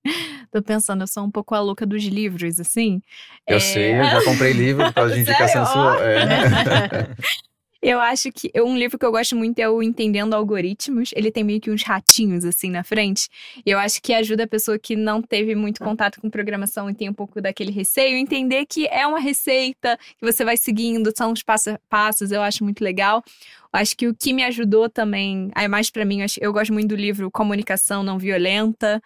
tô 0.50 0.60
pensando, 0.60 1.04
eu 1.04 1.06
sou 1.06 1.22
um 1.24 1.30
pouco 1.30 1.54
a 1.54 1.60
louca 1.60 1.86
dos 1.86 2.02
livros, 2.02 2.58
assim. 2.58 3.00
Eu 3.46 3.58
É, 3.58 3.60
sei, 3.60 3.92
eu 4.00 4.04
já 4.06 4.24
comprei 4.24 4.52
livro 4.52 4.84
por 4.86 4.92
causa 4.92 5.14
de 5.14 5.20
indicação 5.22 5.64
Sério? 5.64 5.72
Sua. 5.72 6.04
É. 6.04 7.14
Eu 7.86 8.00
acho 8.00 8.32
que 8.32 8.50
um 8.56 8.78
livro 8.78 8.98
que 8.98 9.04
eu 9.04 9.12
gosto 9.12 9.36
muito 9.36 9.58
é 9.58 9.68
o 9.68 9.82
Entendendo 9.82 10.32
Algoritmos. 10.32 11.10
Ele 11.14 11.30
tem 11.30 11.44
meio 11.44 11.60
que 11.60 11.70
uns 11.70 11.82
ratinhos 11.82 12.42
assim 12.42 12.70
na 12.70 12.82
frente. 12.82 13.28
E 13.64 13.70
eu 13.70 13.78
acho 13.78 14.00
que 14.00 14.14
ajuda 14.14 14.44
a 14.44 14.46
pessoa 14.46 14.78
que 14.78 14.96
não 14.96 15.20
teve 15.20 15.54
muito 15.54 15.84
contato 15.84 16.18
com 16.18 16.30
programação 16.30 16.88
e 16.88 16.94
tem 16.94 17.10
um 17.10 17.12
pouco 17.12 17.42
daquele 17.42 17.70
receio, 17.70 18.16
entender 18.16 18.64
que 18.64 18.86
é 18.86 19.06
uma 19.06 19.20
receita 19.20 19.98
que 20.18 20.24
você 20.24 20.46
vai 20.46 20.56
seguindo, 20.56 21.12
são 21.14 21.30
os 21.30 21.42
passo 21.42 21.72
a 21.72 21.78
passos. 21.90 22.32
Eu 22.32 22.40
acho 22.40 22.64
muito 22.64 22.82
legal. 22.82 23.22
Acho 23.70 23.94
que 23.94 24.08
o 24.08 24.14
que 24.14 24.32
me 24.32 24.44
ajudou 24.44 24.88
também, 24.88 25.50
aí 25.54 25.68
mais 25.68 25.90
pra 25.90 26.06
mim, 26.06 26.22
eu 26.22 26.26
eu 26.40 26.54
gosto 26.54 26.72
muito 26.72 26.88
do 26.88 26.96
livro 26.96 27.30
Comunicação 27.30 28.02
Não 28.02 28.18
Violenta. 28.18 29.02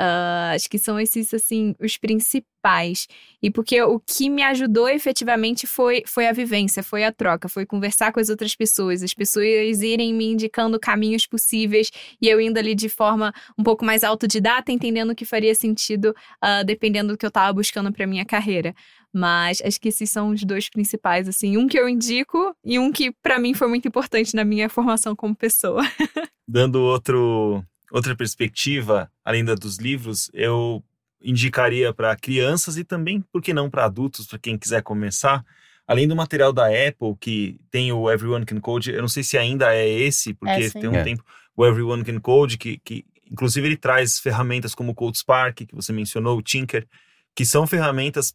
Ah, 0.00 0.52
acho 0.54 0.70
que 0.70 0.78
são 0.78 1.00
esses, 1.00 1.34
assim, 1.34 1.74
os 1.80 1.96
principais. 1.96 3.08
E 3.42 3.50
porque 3.50 3.82
o 3.82 3.98
que 3.98 4.30
me 4.30 4.44
ajudou 4.44 4.88
efetivamente 4.88 5.66
foi, 5.66 6.04
foi 6.06 6.28
a 6.28 6.32
vivência, 6.32 6.84
foi 6.84 7.04
a 7.04 7.10
troca, 7.10 7.48
foi 7.48 7.66
conversar 7.66 8.12
com 8.12 8.20
as 8.20 8.28
outras 8.28 8.54
pessoas, 8.54 9.02
as 9.02 9.12
pessoas 9.12 9.82
irem 9.82 10.14
me 10.14 10.26
indicando 10.26 10.78
caminhos 10.78 11.26
possíveis 11.26 11.90
e 12.22 12.28
eu 12.28 12.40
indo 12.40 12.58
ali 12.58 12.76
de 12.76 12.88
forma 12.88 13.32
um 13.58 13.64
pouco 13.64 13.84
mais 13.84 14.04
autodidata, 14.04 14.70
entendendo 14.70 15.10
o 15.10 15.16
que 15.16 15.24
faria 15.24 15.54
sentido, 15.54 16.14
ah, 16.40 16.62
dependendo 16.62 17.14
do 17.14 17.18
que 17.18 17.26
eu 17.26 17.30
tava 17.30 17.52
buscando 17.52 17.92
para 17.92 18.06
minha 18.06 18.24
carreira. 18.24 18.74
Mas 19.12 19.60
acho 19.64 19.80
que 19.80 19.88
esses 19.88 20.10
são 20.10 20.28
os 20.30 20.44
dois 20.44 20.70
principais, 20.70 21.26
assim, 21.26 21.56
um 21.56 21.66
que 21.66 21.78
eu 21.78 21.88
indico 21.88 22.54
e 22.64 22.78
um 22.78 22.92
que 22.92 23.10
para 23.20 23.38
mim 23.38 23.52
foi 23.52 23.66
muito 23.66 23.88
importante 23.88 24.36
na 24.36 24.44
minha 24.44 24.68
formação 24.68 25.16
como 25.16 25.34
pessoa. 25.34 25.82
Dando 26.46 26.80
outro, 26.82 27.64
outra 27.90 28.14
perspectiva, 28.16 29.10
além 29.24 29.44
da 29.44 29.54
dos 29.54 29.78
livros, 29.78 30.30
eu 30.32 30.82
indicaria 31.20 31.92
para 31.92 32.14
crianças 32.16 32.76
e 32.76 32.84
também, 32.84 33.20
por 33.32 33.42
que 33.42 33.52
não, 33.52 33.68
para 33.68 33.84
adultos, 33.84 34.26
para 34.26 34.38
quem 34.38 34.56
quiser 34.56 34.82
começar. 34.82 35.44
Além 35.86 36.06
do 36.06 36.14
material 36.14 36.52
da 36.52 36.66
Apple, 36.66 37.16
que 37.18 37.58
tem 37.70 37.90
o 37.92 38.10
Everyone 38.10 38.44
Can 38.44 38.60
Code, 38.60 38.92
eu 38.92 39.00
não 39.00 39.08
sei 39.08 39.22
se 39.22 39.38
ainda 39.38 39.74
é 39.74 39.88
esse, 39.88 40.34
porque 40.34 40.66
É, 40.66 40.70
tem 40.70 40.88
um 40.88 40.94
É. 40.94 41.02
tempo, 41.02 41.24
o 41.56 41.66
Everyone 41.66 42.04
Can 42.04 42.20
Code, 42.20 42.58
que, 42.58 42.78
que 42.84 43.04
inclusive 43.30 43.66
ele 43.66 43.76
traz 43.76 44.18
ferramentas 44.18 44.74
como 44.74 44.92
o 44.92 44.94
Code 44.94 45.18
Spark, 45.18 45.66
que 45.66 45.74
você 45.74 45.92
mencionou, 45.92 46.38
o 46.38 46.42
Tinker, 46.42 46.86
que 47.34 47.44
são 47.44 47.66
ferramentas 47.66 48.34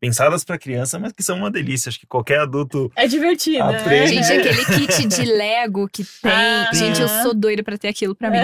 pensadas 0.00 0.44
para 0.44 0.58
criança, 0.58 0.98
mas 0.98 1.12
que 1.12 1.22
são 1.22 1.36
uma 1.38 1.50
delícia. 1.50 1.88
Acho 1.88 2.00
que 2.00 2.06
qualquer 2.06 2.40
adulto. 2.40 2.90
É 2.96 3.06
divertido. 3.06 3.62
Aprende. 3.62 4.14
Né? 4.16 4.22
Gente, 4.22 4.48
aquele 4.48 4.64
kit 4.86 5.06
de 5.06 5.24
Lego 5.24 5.88
que 5.88 6.04
tem. 6.04 6.30
Ah, 6.32 6.70
gente, 6.72 7.00
eu 7.00 7.08
sou 7.08 7.34
doida 7.34 7.62
pra 7.62 7.78
ter 7.78 7.88
aquilo 7.88 8.14
pra 8.14 8.30
mim. 8.30 8.38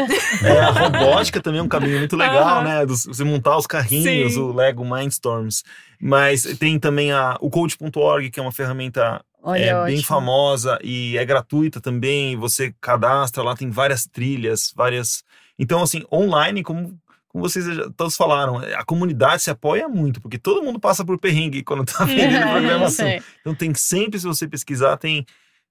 É, 0.45 0.59
a 0.61 0.70
robótica 0.70 1.41
também 1.41 1.61
é 1.61 1.62
um 1.62 1.68
caminho 1.68 1.99
muito 1.99 2.16
legal, 2.16 2.59
Aham. 2.59 2.62
né? 2.64 2.87
Dos- 2.87 3.05
Você 3.07 3.24
montar 3.24 3.57
os 3.57 3.66
carrinhos, 3.66 4.35
Sim. 4.35 4.41
o 4.41 4.53
Lego 4.53 4.85
Mindstorms. 4.85 5.62
Mas 6.01 6.43
tem 6.59 6.78
também 6.78 7.12
a, 7.12 7.37
o 7.41 7.49
Coach.org, 7.51 8.30
que 8.30 8.39
é 8.39 8.43
uma 8.43 8.53
ferramenta 8.53 9.24
Olha, 9.43 9.61
é 9.62 9.72
bem 9.85 9.95
ótimo. 9.97 10.03
famosa 10.05 10.78
e 10.82 11.16
é 11.18 11.24
gratuita 11.24 11.80
também. 11.80 12.37
Você 12.37 12.74
cadastra 12.80 13.43
lá, 13.43 13.55
tem 13.57 13.70
várias 13.70 14.07
trilhas, 14.07 14.72
várias. 14.76 15.22
Então, 15.59 15.82
assim, 15.82 16.03
online, 16.12 16.62
como, 16.62 16.99
como 17.35 17.49
vocês 17.49 17.66
já 17.66 17.91
todos 17.97 18.16
falaram, 18.16 18.59
a 18.59 18.85
comunidade 18.85 19.43
se 19.43 19.51
apoia 19.51 19.89
muito, 19.89 20.20
porque 20.20 20.39
todo 20.39 20.62
mundo 20.62 20.78
passa 20.78 21.05
por 21.05 21.18
perrengue 21.18 21.64
quando 21.64 21.85
tá 21.85 21.99
aprendendo 22.05 22.49
programação. 22.49 23.09
Então 23.41 23.53
tem 23.53 23.74
sempre, 23.74 24.20
se 24.20 24.24
você 24.24 24.47
pesquisar, 24.47 24.97
tem, 24.97 25.26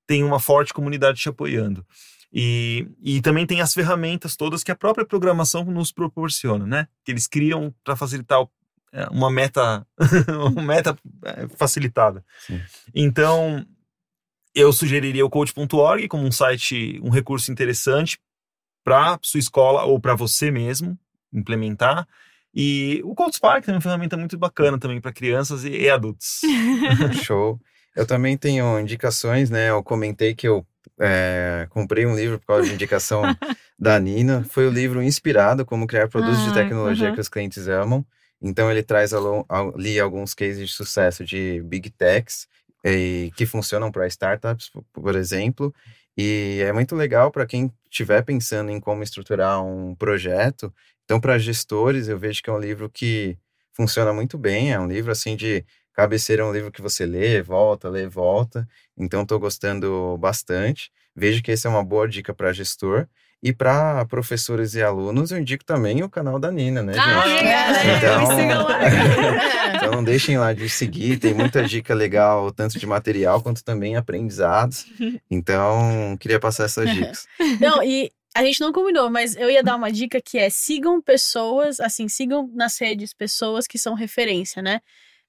tem 0.05 0.25
uma 0.25 0.41
forte 0.41 0.73
comunidade 0.73 1.21
te 1.21 1.29
apoiando. 1.29 1.85
E, 2.33 2.85
e 3.01 3.21
também 3.21 3.45
tem 3.45 3.61
as 3.61 3.73
ferramentas 3.73 4.35
todas 4.35 4.61
que 4.61 4.73
a 4.73 4.75
própria 4.75 5.05
programação 5.05 5.63
nos 5.63 5.89
proporciona, 5.89 6.67
né? 6.67 6.87
Que 7.05 7.13
eles 7.13 7.27
criam 7.27 7.73
para 7.81 7.95
facilitar 7.95 8.45
é, 8.91 9.05
uma 9.05 9.31
meta, 9.31 9.87
uma 10.51 10.61
meta 10.61 10.99
é, 11.23 11.47
facilitada. 11.55 12.25
Sim. 12.45 12.61
Então, 12.93 13.65
eu 14.53 14.73
sugeriria 14.73 15.25
o 15.25 15.29
coach.org 15.29 16.09
como 16.09 16.25
um 16.25 16.31
site, 16.31 16.99
um 17.01 17.09
recurso 17.09 17.49
interessante 17.53 18.19
para 18.83 19.17
sua 19.21 19.39
escola 19.39 19.85
ou 19.85 19.97
para 19.97 20.13
você 20.13 20.51
mesmo 20.51 20.99
implementar. 21.33 22.07
E 22.53 23.01
o 23.03 23.15
Coach 23.15 23.37
Spark 23.37 23.67
é 23.67 23.71
uma 23.71 23.81
ferramenta 23.81 24.15
muito 24.15 24.37
bacana 24.37 24.77
também 24.79 25.01
para 25.01 25.11
crianças 25.11 25.63
e, 25.63 25.69
e 25.69 25.89
adultos. 25.89 26.41
Show. 27.13 27.59
Eu 27.95 28.05
também 28.05 28.37
tenho 28.37 28.79
indicações, 28.79 29.49
né? 29.49 29.69
Eu 29.69 29.83
comentei 29.83 30.33
que 30.35 30.47
eu 30.47 30.65
é, 30.99 31.67
comprei 31.69 32.05
um 32.05 32.15
livro 32.15 32.39
por 32.39 32.45
causa 32.47 32.67
de 32.67 32.73
indicação 32.73 33.35
da 33.77 33.99
Nina. 33.99 34.43
Foi 34.43 34.67
o 34.67 34.71
livro 34.71 35.01
inspirado 35.01 35.65
como 35.65 35.87
criar 35.87 36.07
produtos 36.07 36.39
Ah, 36.41 36.43
de 36.43 36.53
tecnologia 36.53 37.07
aham. 37.07 37.15
que 37.15 37.21
os 37.21 37.29
clientes 37.29 37.67
amam. 37.67 38.05
Então 38.41 38.69
ele 38.69 38.83
traz 38.83 39.13
ali 39.13 39.99
alguns 39.99 40.33
cases 40.33 40.67
de 40.69 40.73
sucesso 40.73 41.23
de 41.23 41.61
big 41.63 41.89
techs 41.91 42.47
eh, 42.83 43.29
que 43.35 43.45
funcionam 43.45 43.91
para 43.91 44.07
startups, 44.07 44.69
por- 44.69 44.83
por 44.91 45.15
exemplo. 45.15 45.73
E 46.17 46.59
é 46.63 46.71
muito 46.73 46.95
legal 46.95 47.31
para 47.31 47.45
quem 47.45 47.71
estiver 47.89 48.21
pensando 48.23 48.69
em 48.69 48.79
como 48.79 49.01
estruturar 49.01 49.63
um 49.63 49.95
projeto. 49.95 50.73
Então, 51.05 51.19
para 51.19 51.37
gestores, 51.37 52.07
eu 52.07 52.17
vejo 52.17 52.41
que 52.41 52.49
é 52.49 52.53
um 52.53 52.59
livro 52.59 52.89
que 52.89 53.37
funciona 53.73 54.13
muito 54.13 54.37
bem. 54.37 54.71
É 54.71 54.79
um 54.79 54.87
livro 54.87 55.11
assim 55.11 55.35
de 55.35 55.65
cabeceira, 55.93 56.41
é 56.41 56.45
um 56.45 56.53
livro 56.53 56.71
que 56.71 56.81
você 56.81 57.05
lê, 57.05 57.41
volta, 57.41 57.89
lê, 57.89 58.07
volta. 58.07 58.67
Então, 58.97 59.21
estou 59.23 59.39
gostando 59.39 60.17
bastante. 60.19 60.91
Vejo 61.15 61.43
que 61.43 61.51
esse 61.51 61.67
é 61.67 61.69
uma 61.69 61.83
boa 61.83 62.07
dica 62.07 62.33
para 62.33 62.53
gestor. 62.53 63.07
E 63.45 63.51
para 63.51 64.05
professores 64.05 64.73
e 64.73 64.81
alunos, 64.81 65.29
eu 65.31 65.37
indico 65.37 65.65
também 65.65 66.01
o 66.01 66.09
canal 66.09 66.39
da 66.39 66.49
Nina, 66.49 66.81
né, 66.81 66.93
Ah, 66.97 67.27
gente? 67.27 67.43
legal. 67.43 67.97
Então- 67.97 68.19
Me 68.23 68.35
sigam 68.41 68.63
lá. 68.63 68.79
Então 69.75 69.91
não 69.91 70.03
deixem 70.03 70.37
lá 70.37 70.53
de 70.53 70.69
seguir, 70.69 71.17
tem 71.17 71.33
muita 71.33 71.61
dica 71.67 71.93
legal, 71.93 72.51
tanto 72.53 72.79
de 72.79 72.85
material 72.87 73.41
quanto 73.41 73.61
também 73.65 73.97
aprendizados. 73.97 74.85
Então, 75.29 76.15
queria 76.21 76.39
passar 76.39 76.63
essas 76.65 76.89
dicas. 76.89 77.27
Não, 77.59 77.83
e 77.83 78.09
a 78.35 78.43
gente 78.43 78.59
não 78.61 78.71
combinou, 78.73 79.09
mas 79.09 79.35
eu 79.35 79.49
ia 79.49 79.63
dar 79.63 79.75
uma 79.75 79.91
dica 79.91 80.21
que 80.21 80.37
é 80.37 80.49
sigam 80.49 81.01
pessoas, 81.01 81.79
assim, 81.79 82.07
sigam 82.07 82.49
nas 82.53 82.79
redes 82.79 83.13
pessoas 83.13 83.67
que 83.67 83.77
são 83.77 83.93
referência, 83.93 84.61
né? 84.61 84.81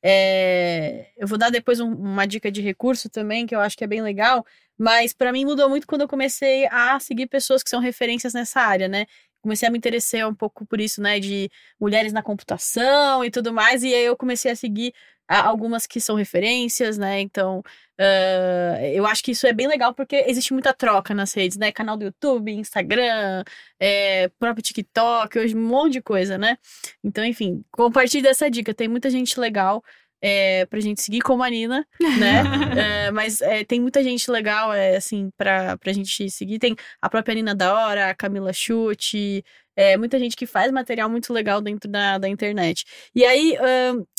É, 0.03 1.09
eu 1.17 1.27
vou 1.27 1.39
dar 1.39 1.51
depois 1.51 1.81
um- 1.81 1.93
uma 1.95 2.27
dica 2.27 2.51
de 2.53 2.61
recurso 2.63 3.09
também, 3.11 3.47
que 3.47 3.55
eu 3.55 3.61
acho 3.61 3.77
que 3.77 3.85
é 3.85 3.87
bem 3.87 4.03
legal, 4.03 4.45
mas 4.79 5.13
para 5.15 5.33
mim 5.33 5.45
mudou 5.47 5.69
muito 5.69 5.87
quando 5.87 6.03
eu 6.03 6.09
comecei 6.09 6.67
a 6.71 6.99
seguir 7.01 7.27
pessoas 7.27 7.63
que 7.63 7.71
são 7.71 7.81
referências 7.81 8.35
nessa 8.35 8.61
área, 8.61 8.89
né? 8.89 9.07
Comecei 9.43 9.69
a 9.69 9.71
me 9.73 9.79
interessar 9.79 10.29
um 10.29 10.35
pouco 10.35 10.67
por 10.67 10.81
isso, 10.81 11.01
né? 11.03 11.21
De 11.21 11.51
mulheres 11.81 12.13
na 12.13 12.23
computação 12.23 13.25
e 13.25 13.31
tudo 13.31 13.53
mais, 13.53 13.83
e 13.83 13.95
aí 13.95 14.05
eu 14.05 14.17
comecei 14.17 14.51
a 14.53 14.57
seguir 14.57 14.93
algumas 15.29 15.87
que 15.87 16.01
são 16.01 16.17
referências, 16.17 16.99
né? 16.99 17.21
Então, 17.21 17.63
ah, 17.99 18.79
eu 18.93 19.07
acho 19.07 19.23
que 19.23 19.31
isso 19.33 19.47
é 19.47 19.53
bem 19.53 19.69
legal 19.69 19.95
porque 19.95 20.25
existe 20.27 20.53
muita 20.53 20.73
troca 20.73 21.15
nas 21.15 21.33
redes, 21.33 21.57
né? 21.57 21.71
Canal 21.73 21.97
do 21.97 22.05
YouTube, 22.05 22.53
Instagram, 22.53 23.45
é, 23.79 24.29
próprio 24.39 24.63
TikTok, 24.63 25.39
hoje 25.39 25.57
um 25.57 25.63
monte 25.63 25.95
de 25.95 26.03
coisa, 26.03 26.37
né? 26.37 26.57
Então, 27.03 27.25
enfim, 27.25 27.65
compartilhe 27.71 28.23
dessa 28.23 28.51
dica. 28.51 28.75
Tem 28.75 28.89
muita 28.89 29.11
gente 29.11 29.39
legal 29.39 29.83
é, 30.21 30.67
pra 30.67 30.81
gente 30.81 31.03
seguir 31.03 31.21
como 31.21 31.43
a 31.43 31.51
Nina, 31.51 31.87
né? 32.19 32.43
É, 33.07 33.11
mas 33.13 33.41
é, 33.41 33.65
tem 33.65 33.81
muita 33.81 34.03
gente 34.03 34.31
legal, 34.31 34.73
é, 34.73 34.97
assim, 34.97 35.31
pra, 35.37 35.77
pra 35.79 35.93
gente 35.93 36.29
seguir. 36.31 36.59
Tem 36.59 36.75
a 37.01 37.09
própria 37.09 37.35
Nina 37.35 37.55
da 37.55 37.73
Hora, 37.75 38.11
a 38.11 38.15
Camila 38.15 38.53
Chute, 38.53 39.45
é, 39.77 39.97
muita 39.97 40.19
gente 40.19 40.37
que 40.37 40.47
faz 40.47 40.73
material 40.73 41.09
muito 41.09 41.33
legal 41.33 41.61
dentro 41.61 41.89
da, 41.91 42.19
da 42.19 42.29
internet. 42.29 42.85
E 43.15 43.25
aí, 43.25 43.57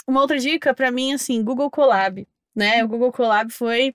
uma 0.08 0.22
outra 0.22 0.38
dica 0.38 0.74
pra 0.74 0.92
mim, 0.92 1.14
assim, 1.14 1.44
Google 1.44 1.70
Colab, 1.72 2.26
né? 2.56 2.84
O 2.84 2.88
Google 2.88 3.12
Colab 3.12 3.52
foi 3.52 3.94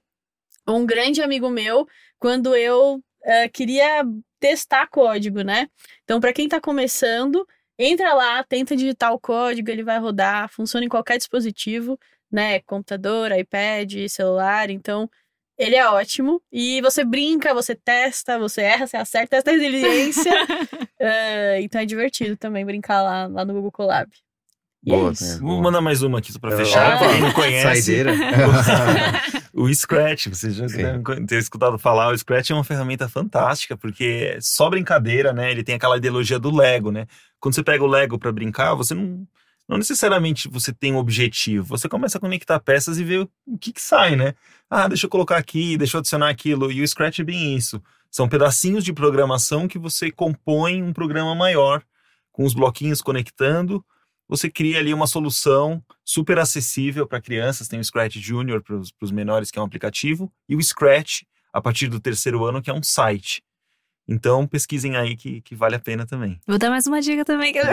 um 0.66 0.86
grande 0.86 1.22
amigo 1.22 1.48
meu 1.50 1.86
quando 2.18 2.54
eu 2.54 3.02
eh, 3.24 3.48
queria 3.48 4.04
testar 4.38 4.86
código, 4.88 5.42
né? 5.42 5.68
Então, 6.04 6.20
para 6.20 6.32
quem 6.32 6.48
tá 6.48 6.60
começando, 6.60 7.46
entra 7.78 8.14
lá, 8.14 8.42
tenta 8.44 8.76
digitar 8.76 9.12
o 9.12 9.20
código, 9.20 9.70
ele 9.70 9.82
vai 9.84 9.98
rodar, 9.98 10.48
funciona 10.50 10.84
em 10.86 10.88
qualquer 10.88 11.18
dispositivo, 11.18 11.98
né? 12.30 12.60
Computador, 12.60 13.32
iPad, 13.32 14.08
celular, 14.08 14.70
então 14.70 15.10
ele 15.58 15.76
é 15.76 15.86
ótimo. 15.88 16.42
E 16.50 16.80
você 16.80 17.04
brinca, 17.04 17.52
você 17.54 17.74
testa, 17.74 18.38
você 18.38 18.62
erra, 18.62 18.86
você 18.86 18.96
acerta, 18.96 19.36
testa 19.36 19.50
a 19.50 19.54
resiliência. 19.54 20.32
Eh, 21.02 21.62
então 21.62 21.80
é 21.80 21.86
divertido 21.86 22.36
também 22.36 22.62
brincar 22.62 23.00
lá, 23.00 23.26
lá 23.26 23.42
no 23.42 23.54
Google 23.54 23.72
Colab. 23.72 24.12
E 24.84 24.90
Boa, 24.90 25.10
é 25.10 25.12
isso. 25.12 25.34
né? 25.34 25.38
Vou 25.40 25.62
mandar 25.62 25.80
mais 25.80 26.02
uma 26.02 26.18
aqui 26.18 26.32
só 26.32 26.38
para 26.38 26.56
fechar. 26.56 26.98
Pra 26.98 27.08
quem 27.08 27.20
não 27.20 27.32
conhece. 27.32 27.82
Saideira. 27.82 28.12
o 29.52 29.72
Scratch, 29.72 30.28
vocês 30.28 30.54
já 30.54 30.66
devem 30.66 31.26
ter 31.26 31.38
escutado 31.38 31.78
falar, 31.78 32.12
o 32.12 32.16
Scratch 32.18 32.50
é 32.50 32.54
uma 32.54 32.64
ferramenta 32.64 33.08
fantástica, 33.08 33.76
porque 33.76 34.34
é 34.36 34.38
só 34.40 34.70
brincadeira, 34.70 35.32
né? 35.32 35.50
Ele 35.50 35.62
tem 35.62 35.74
aquela 35.74 35.98
ideologia 35.98 36.38
do 36.38 36.54
Lego, 36.54 36.90
né? 36.90 37.06
Quando 37.38 37.54
você 37.54 37.62
pega 37.62 37.84
o 37.84 37.86
Lego 37.86 38.18
para 38.18 38.32
brincar, 38.32 38.74
você 38.74 38.94
não, 38.94 39.26
não 39.68 39.76
necessariamente 39.76 40.48
você 40.48 40.72
tem 40.72 40.94
um 40.94 40.98
objetivo. 40.98 41.64
Você 41.68 41.88
começa 41.88 42.16
a 42.16 42.20
conectar 42.20 42.58
peças 42.58 42.98
e 42.98 43.04
ver 43.04 43.28
o 43.46 43.58
que 43.58 43.72
que 43.72 43.82
sai, 43.82 44.16
né? 44.16 44.34
Ah, 44.68 44.88
deixa 44.88 45.04
eu 45.04 45.10
colocar 45.10 45.36
aqui, 45.36 45.76
deixa 45.76 45.96
eu 45.96 45.98
adicionar 45.98 46.30
aquilo. 46.30 46.72
E 46.72 46.82
o 46.82 46.88
Scratch 46.88 47.18
é 47.18 47.24
bem 47.24 47.54
isso. 47.54 47.82
São 48.10 48.28
pedacinhos 48.28 48.82
de 48.82 48.92
programação 48.94 49.68
que 49.68 49.78
você 49.78 50.10
compõe 50.10 50.82
um 50.82 50.92
programa 50.92 51.34
maior, 51.34 51.82
com 52.32 52.44
os 52.44 52.54
bloquinhos 52.54 53.02
conectando. 53.02 53.84
Você 54.30 54.48
cria 54.48 54.78
ali 54.78 54.94
uma 54.94 55.08
solução 55.08 55.82
super 56.04 56.38
acessível 56.38 57.04
para 57.04 57.20
crianças. 57.20 57.66
Tem 57.66 57.80
o 57.80 57.84
Scratch 57.84 58.14
Junior 58.14 58.62
para 58.62 58.76
os 58.76 59.10
menores, 59.10 59.50
que 59.50 59.58
é 59.58 59.62
um 59.62 59.64
aplicativo, 59.64 60.32
e 60.48 60.54
o 60.54 60.62
Scratch, 60.62 61.22
a 61.52 61.60
partir 61.60 61.88
do 61.88 61.98
terceiro 61.98 62.44
ano, 62.44 62.62
que 62.62 62.70
é 62.70 62.72
um 62.72 62.80
site. 62.80 63.42
Então, 64.10 64.44
pesquisem 64.44 64.96
aí 64.96 65.14
que, 65.16 65.40
que 65.40 65.54
vale 65.54 65.76
a 65.76 65.78
pena 65.78 66.04
também. 66.04 66.40
Vou 66.44 66.58
dar 66.58 66.68
mais 66.68 66.84
uma 66.88 67.00
dica 67.00 67.24
também. 67.24 67.52
Que 67.52 67.60
eu... 67.62 67.64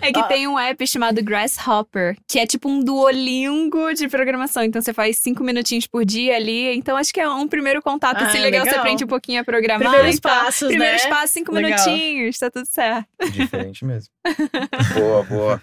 é 0.00 0.12
que 0.12 0.22
tem 0.24 0.48
um 0.48 0.58
app 0.58 0.84
chamado 0.84 1.22
Grasshopper, 1.22 2.16
que 2.26 2.40
é 2.40 2.46
tipo 2.46 2.68
um 2.68 2.82
duolingo 2.82 3.94
de 3.94 4.08
programação. 4.08 4.64
Então 4.64 4.82
você 4.82 4.92
faz 4.92 5.18
cinco 5.18 5.44
minutinhos 5.44 5.86
por 5.86 6.04
dia 6.04 6.34
ali. 6.34 6.76
Então 6.76 6.96
acho 6.96 7.12
que 7.12 7.20
é 7.20 7.28
um 7.28 7.46
primeiro 7.46 7.80
contato. 7.80 8.20
Ah, 8.20 8.26
assim, 8.26 8.40
legal, 8.40 8.62
você 8.62 8.70
legal. 8.70 8.80
aprende 8.80 9.04
um 9.04 9.06
pouquinho 9.06 9.40
a 9.40 9.44
programar. 9.44 9.88
Primeiros 9.88 10.16
e 10.16 10.20
tal. 10.20 10.44
passos, 10.44 10.66
Primeiros 10.66 11.04
né? 11.04 11.08
passos, 11.10 11.30
cinco 11.30 11.52
Legal. 11.52 11.70
minutinhos, 11.70 12.38
tá 12.38 12.50
tudo 12.50 12.66
certo. 12.66 13.06
Diferente 13.30 13.84
mesmo. 13.84 14.12
boa, 14.98 15.22
boa. 15.22 15.62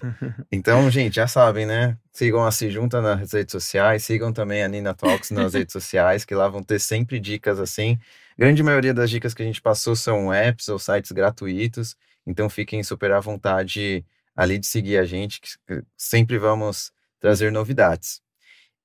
Então, 0.51 0.89
gente, 0.89 1.15
já 1.15 1.27
sabem, 1.27 1.65
né? 1.65 1.97
Sigam 2.13 2.45
a 2.45 2.51
Se 2.51 2.69
Junta 2.69 3.01
nas 3.01 3.33
redes 3.33 3.51
sociais, 3.51 4.03
sigam 4.03 4.31
também 4.31 4.63
a 4.63 4.67
Nina 4.67 4.93
Talks 4.93 5.31
nas 5.31 5.51
redes 5.55 5.73
sociais, 5.73 6.23
que 6.23 6.33
lá 6.33 6.47
vão 6.47 6.63
ter 6.63 6.79
sempre 6.79 7.19
dicas 7.19 7.59
assim. 7.59 7.99
Grande 8.37 8.63
maioria 8.63 8.93
das 8.93 9.09
dicas 9.09 9.33
que 9.33 9.43
a 9.43 9.45
gente 9.45 9.61
passou 9.61 9.95
são 9.95 10.33
apps 10.33 10.67
ou 10.67 10.79
sites 10.79 11.11
gratuitos, 11.11 11.95
então 12.25 12.49
fiquem 12.49 12.83
super 12.83 13.11
à 13.11 13.19
vontade 13.19 14.05
ali 14.35 14.57
de 14.57 14.65
seguir 14.65 14.97
a 14.97 15.05
gente, 15.05 15.39
que 15.39 15.83
sempre 15.95 16.37
vamos 16.37 16.91
trazer 17.19 17.51
novidades. 17.51 18.21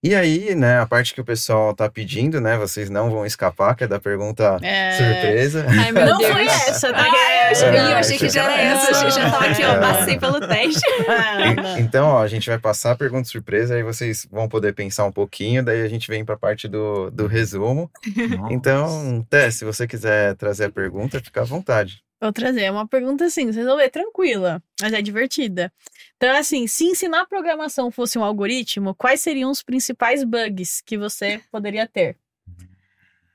E 0.00 0.14
aí, 0.14 0.54
né, 0.54 0.78
a 0.78 0.86
parte 0.86 1.12
que 1.12 1.20
o 1.20 1.24
pessoal 1.24 1.74
tá 1.74 1.90
pedindo, 1.90 2.40
né, 2.40 2.56
vocês 2.56 2.88
não 2.88 3.10
vão 3.10 3.26
escapar, 3.26 3.74
que 3.74 3.82
é 3.82 3.86
da 3.88 3.98
pergunta 3.98 4.56
É. 4.62 4.92
surpresa. 4.92 5.66
Ai, 5.68 5.90
meu 5.90 6.06
Não 6.06 6.18
Deus. 6.18 6.32
foi 6.32 6.46
essa, 6.46 6.92
tá? 6.92 7.00
Ai, 7.00 7.08
eu 7.08 7.50
achei, 7.50 7.68
É, 7.68 7.92
eu 7.92 7.96
achei 7.96 8.18
que 8.18 8.28
já 8.28 8.44
era 8.44 8.62
essa. 8.62 9.04
Eu 9.04 9.10
já 9.10 9.28
tava 9.30 9.46
aqui, 9.46 9.64
ó, 9.64 9.80
passei 9.80 10.16
pelo 10.18 10.40
teste. 10.46 10.80
Então, 11.80 12.06
ó, 12.08 12.22
a 12.22 12.28
gente 12.28 12.48
vai 12.48 12.58
passar 12.58 12.92
a 12.92 12.96
pergunta 12.96 13.28
surpresa, 13.28 13.74
aí 13.74 13.82
vocês 13.82 14.26
vão 14.30 14.48
poder 14.48 14.72
pensar 14.72 15.04
um 15.04 15.12
pouquinho, 15.12 15.64
daí 15.64 15.82
a 15.82 15.88
gente 15.88 16.08
vem 16.08 16.24
para 16.24 16.36
a 16.36 16.38
parte 16.38 16.68
do, 16.68 17.10
do 17.10 17.26
resumo. 17.26 17.90
Então, 18.50 19.26
Té, 19.28 19.50
se 19.50 19.64
você 19.64 19.86
quiser 19.86 20.36
trazer 20.36 20.66
a 20.66 20.70
pergunta, 20.70 21.20
fica 21.20 21.40
à 21.40 21.44
vontade. 21.44 22.02
Vou 22.20 22.32
trazer 22.32 22.70
uma 22.70 22.86
pergunta 22.86 23.26
assim, 23.26 23.46
vocês 23.46 23.64
vão 23.64 23.76
ver, 23.76 23.90
tranquila, 23.90 24.60
mas 24.80 24.92
é 24.92 25.00
divertida. 25.00 25.72
Então, 26.16 26.36
assim, 26.36 26.66
se 26.66 26.84
ensinar 26.84 27.26
programação 27.26 27.92
fosse 27.92 28.18
um 28.18 28.24
algoritmo, 28.24 28.94
quais 28.94 29.20
seriam 29.20 29.50
os 29.50 29.62
principais 29.62 30.24
bugs 30.24 30.80
que 30.80 30.98
você 30.98 31.40
poderia 31.50 31.86
ter? 31.86 32.16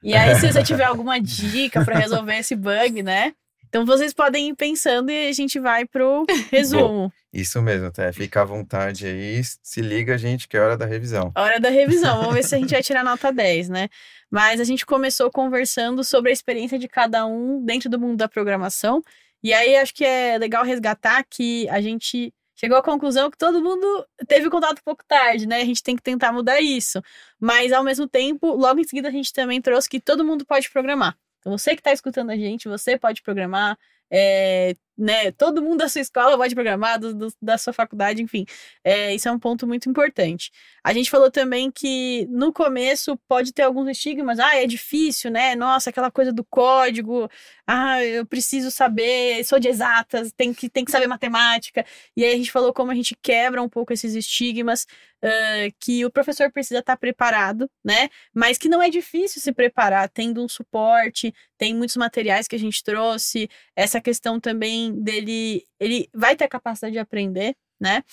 E 0.03 0.13
aí, 0.13 0.35
se 0.35 0.51
você 0.51 0.61
tiver 0.63 0.83
alguma 0.83 1.17
dica 1.17 1.85
para 1.85 1.97
resolver 1.97 2.35
esse 2.35 2.55
bug, 2.55 3.01
né? 3.01 3.33
Então 3.73 3.87
vocês 3.87 4.13
podem 4.13 4.49
ir 4.49 4.55
pensando 4.55 5.09
e 5.09 5.29
a 5.29 5.31
gente 5.31 5.59
vai 5.59 5.83
pro 5.83 6.27
resumo. 6.51 7.11
Isso 7.33 7.59
mesmo, 7.59 7.87
até 7.87 8.13
fica 8.13 8.43
à 8.43 8.45
vontade 8.45 9.07
aí, 9.07 9.41
se 9.43 9.81
liga, 9.81 10.15
gente, 10.15 10.47
que 10.47 10.55
é 10.55 10.59
hora 10.59 10.77
da 10.77 10.85
revisão. 10.85 11.31
Hora 11.35 11.59
da 11.59 11.69
revisão, 11.69 12.19
vamos 12.19 12.35
ver 12.35 12.43
se 12.43 12.53
a 12.53 12.59
gente 12.59 12.69
vai 12.71 12.83
tirar 12.83 13.03
nota 13.03 13.33
10, 13.33 13.69
né? 13.69 13.89
Mas 14.29 14.59
a 14.59 14.63
gente 14.63 14.85
começou 14.85 15.31
conversando 15.31 16.03
sobre 16.03 16.29
a 16.29 16.33
experiência 16.33 16.77
de 16.77 16.87
cada 16.87 17.25
um 17.25 17.65
dentro 17.65 17.89
do 17.89 17.99
mundo 17.99 18.15
da 18.15 18.29
programação. 18.29 19.01
E 19.41 19.51
aí 19.51 19.75
acho 19.75 19.95
que 19.95 20.05
é 20.05 20.37
legal 20.37 20.63
resgatar 20.63 21.25
que 21.27 21.67
a 21.69 21.81
gente 21.81 22.31
chegou 22.55 22.77
à 22.77 22.83
conclusão 22.83 23.31
que 23.31 23.37
todo 23.39 23.59
mundo 23.59 24.05
teve 24.27 24.51
contato 24.51 24.77
um 24.77 24.85
pouco 24.85 25.03
tarde, 25.07 25.47
né? 25.47 25.61
A 25.61 25.65
gente 25.65 25.81
tem 25.81 25.95
que 25.95 26.03
tentar 26.03 26.31
mudar 26.31 26.61
isso. 26.61 27.01
Mas 27.39 27.73
ao 27.73 27.83
mesmo 27.83 28.07
tempo, 28.07 28.53
logo 28.53 28.79
em 28.79 28.83
seguida 28.83 29.07
a 29.07 29.11
gente 29.11 29.33
também 29.33 29.59
trouxe 29.59 29.89
que 29.89 29.99
todo 29.99 30.23
mundo 30.23 30.45
pode 30.45 30.69
programar. 30.69 31.17
Você 31.45 31.71
que 31.75 31.81
está 31.81 31.91
escutando 31.91 32.29
a 32.31 32.35
gente, 32.37 32.67
você 32.67 32.97
pode 32.97 33.21
programar, 33.21 33.77
é, 34.11 34.75
né, 34.97 35.31
todo 35.31 35.61
mundo 35.61 35.79
da 35.79 35.89
sua 35.89 36.01
escola 36.01 36.37
pode 36.37 36.53
programar, 36.53 36.99
do, 36.99 37.13
do, 37.13 37.33
da 37.41 37.57
sua 37.57 37.73
faculdade, 37.73 38.21
enfim. 38.21 38.45
É, 38.83 39.13
isso 39.13 39.27
é 39.27 39.31
um 39.31 39.39
ponto 39.39 39.65
muito 39.65 39.89
importante. 39.89 40.51
A 40.83 40.93
gente 40.93 41.09
falou 41.09 41.31
também 41.31 41.71
que 41.71 42.27
no 42.29 42.53
começo 42.53 43.17
pode 43.27 43.53
ter 43.53 43.63
alguns 43.63 43.89
estigmas, 43.89 44.39
ah, 44.39 44.55
é 44.55 44.67
difícil, 44.67 45.31
né? 45.31 45.55
Nossa, 45.55 45.89
aquela 45.89 46.11
coisa 46.11 46.31
do 46.31 46.43
código, 46.43 47.29
ah, 47.65 48.03
eu 48.03 48.25
preciso 48.25 48.69
saber, 48.69 49.43
sou 49.45 49.59
de 49.59 49.67
exatas, 49.67 50.31
tem 50.31 50.53
que, 50.53 50.69
tem 50.69 50.85
que 50.85 50.91
saber 50.91 51.07
matemática. 51.07 51.85
E 52.15 52.23
aí 52.23 52.33
a 52.33 52.37
gente 52.37 52.51
falou 52.51 52.73
como 52.73 52.91
a 52.91 52.95
gente 52.95 53.15
quebra 53.21 53.61
um 53.61 53.69
pouco 53.69 53.93
esses 53.93 54.13
estigmas, 54.13 54.85
uh, 55.23 55.73
que 55.79 56.05
o 56.05 56.11
professor 56.11 56.51
precisa 56.51 56.79
estar 56.79 56.97
preparado, 56.97 57.69
né? 57.83 58.09
Mas 58.33 58.57
que 58.57 58.67
não 58.67 58.81
é 58.81 58.89
difícil 58.89 59.41
se 59.41 59.53
preparar, 59.53 60.09
tendo 60.09 60.43
um 60.43 60.47
suporte, 60.47 61.33
tem 61.57 61.73
muitos 61.73 61.95
materiais 61.95 62.47
que 62.47 62.55
a 62.55 62.59
gente 62.59 62.83
trouxe, 62.83 63.49
essa 63.75 64.01
questão 64.01 64.39
também 64.39 64.82
dele, 64.91 65.65
ele 65.79 66.09
vai 66.13 66.35
ter 66.35 66.45
a 66.45 66.49
capacidade 66.49 66.93
de 66.93 66.99
aprender, 66.99 67.55
né? 67.79 68.03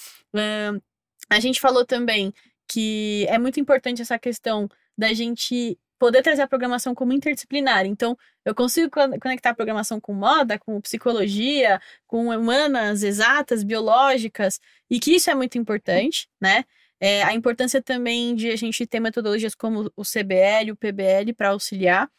A 1.28 1.40
gente 1.40 1.60
falou 1.60 1.84
também 1.84 2.32
que 2.68 3.26
é 3.28 3.38
muito 3.38 3.58
importante 3.58 4.02
essa 4.02 4.18
questão 4.18 4.68
da 4.96 5.12
gente 5.12 5.78
poder 5.98 6.22
trazer 6.22 6.42
a 6.42 6.48
programação 6.48 6.94
como 6.94 7.12
interdisciplinar. 7.12 7.84
Então, 7.84 8.16
eu 8.44 8.54
consigo 8.54 8.90
conectar 9.20 9.50
a 9.50 9.54
programação 9.54 10.00
com 10.00 10.14
moda, 10.14 10.58
com 10.58 10.80
psicologia, 10.80 11.80
com 12.06 12.28
humanas, 12.28 13.02
exatas, 13.02 13.62
biológicas, 13.62 14.58
e 14.88 14.98
que 14.98 15.14
isso 15.16 15.30
é 15.30 15.34
muito 15.34 15.58
importante, 15.58 16.26
né? 16.40 16.64
É, 16.98 17.22
a 17.22 17.34
importância 17.34 17.82
também 17.82 18.34
de 18.34 18.50
a 18.50 18.56
gente 18.56 18.86
ter 18.86 19.00
metodologias 19.00 19.54
como 19.54 19.90
o 19.94 20.02
CBL, 20.02 20.72
o 20.72 20.76
PBL 20.76 21.34
para 21.36 21.50
auxiliar. 21.50 22.10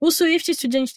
O 0.00 0.10
Swift 0.10 0.54
Student, 0.54 0.92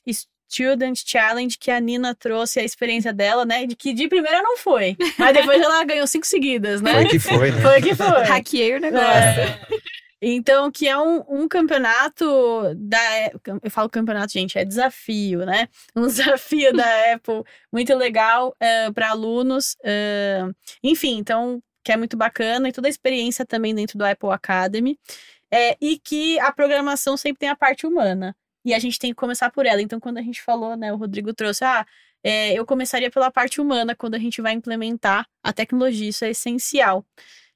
Student 0.51 1.01
Challenge, 1.05 1.57
que 1.57 1.71
a 1.71 1.79
Nina 1.79 2.13
trouxe 2.13 2.59
a 2.59 2.63
experiência 2.63 3.13
dela, 3.13 3.45
né? 3.45 3.65
De 3.65 3.75
que 3.75 3.93
de 3.93 4.07
primeira 4.09 4.41
não 4.41 4.57
foi. 4.57 4.97
Mas 5.17 5.33
depois 5.33 5.61
ela 5.61 5.83
ganhou 5.85 6.05
cinco 6.05 6.27
seguidas, 6.27 6.81
né? 6.81 6.93
Foi 6.93 7.05
que 7.05 7.19
foi, 7.19 7.51
né? 7.51 7.61
Foi 7.61 7.81
que 7.81 7.95
foi. 7.95 8.23
Hackeei 8.23 8.75
o 8.75 8.79
negócio. 8.81 9.07
É. 9.07 9.59
Então, 10.21 10.71
que 10.71 10.87
é 10.87 10.95
um, 10.95 11.23
um 11.27 11.47
campeonato 11.47 12.25
da. 12.75 12.99
Eu 13.63 13.71
falo 13.71 13.89
campeonato, 13.89 14.31
gente, 14.31 14.57
é 14.57 14.63
desafio, 14.63 15.45
né? 15.45 15.67
Um 15.95 16.05
desafio 16.05 16.71
da 16.73 17.13
Apple 17.13 17.43
muito 17.71 17.95
legal 17.95 18.49
uh, 18.49 18.55
eh, 18.59 18.91
para 18.91 19.09
alunos. 19.09 19.75
Uh, 19.79 20.53
enfim, 20.83 21.17
então, 21.17 21.63
que 21.83 21.91
é 21.91 21.97
muito 21.97 22.15
bacana 22.15 22.69
e 22.69 22.71
toda 22.71 22.87
a 22.87 22.89
experiência 22.89 23.45
também 23.45 23.73
dentro 23.73 23.97
do 23.97 24.05
Apple 24.05 24.29
Academy. 24.29 24.99
É, 25.53 25.75
e 25.81 25.97
que 25.99 26.39
a 26.39 26.51
programação 26.51 27.17
sempre 27.17 27.39
tem 27.39 27.49
a 27.49 27.55
parte 27.55 27.85
humana. 27.85 28.35
E 28.63 28.73
a 28.73 28.79
gente 28.79 28.99
tem 28.99 29.11
que 29.11 29.15
começar 29.15 29.49
por 29.51 29.65
ela. 29.65 29.81
Então, 29.81 29.99
quando 29.99 30.17
a 30.17 30.21
gente 30.21 30.41
falou, 30.41 30.75
né, 30.75 30.93
o 30.93 30.97
Rodrigo 30.97 31.33
trouxe, 31.33 31.63
ah, 31.63 31.85
é, 32.23 32.53
eu 32.53 32.65
começaria 32.65 33.09
pela 33.09 33.31
parte 33.31 33.59
humana 33.59 33.95
quando 33.95 34.15
a 34.15 34.19
gente 34.19 34.41
vai 34.41 34.53
implementar 34.53 35.27
a 35.43 35.51
tecnologia, 35.51 36.09
isso 36.09 36.23
é 36.25 36.29
essencial. 36.29 37.05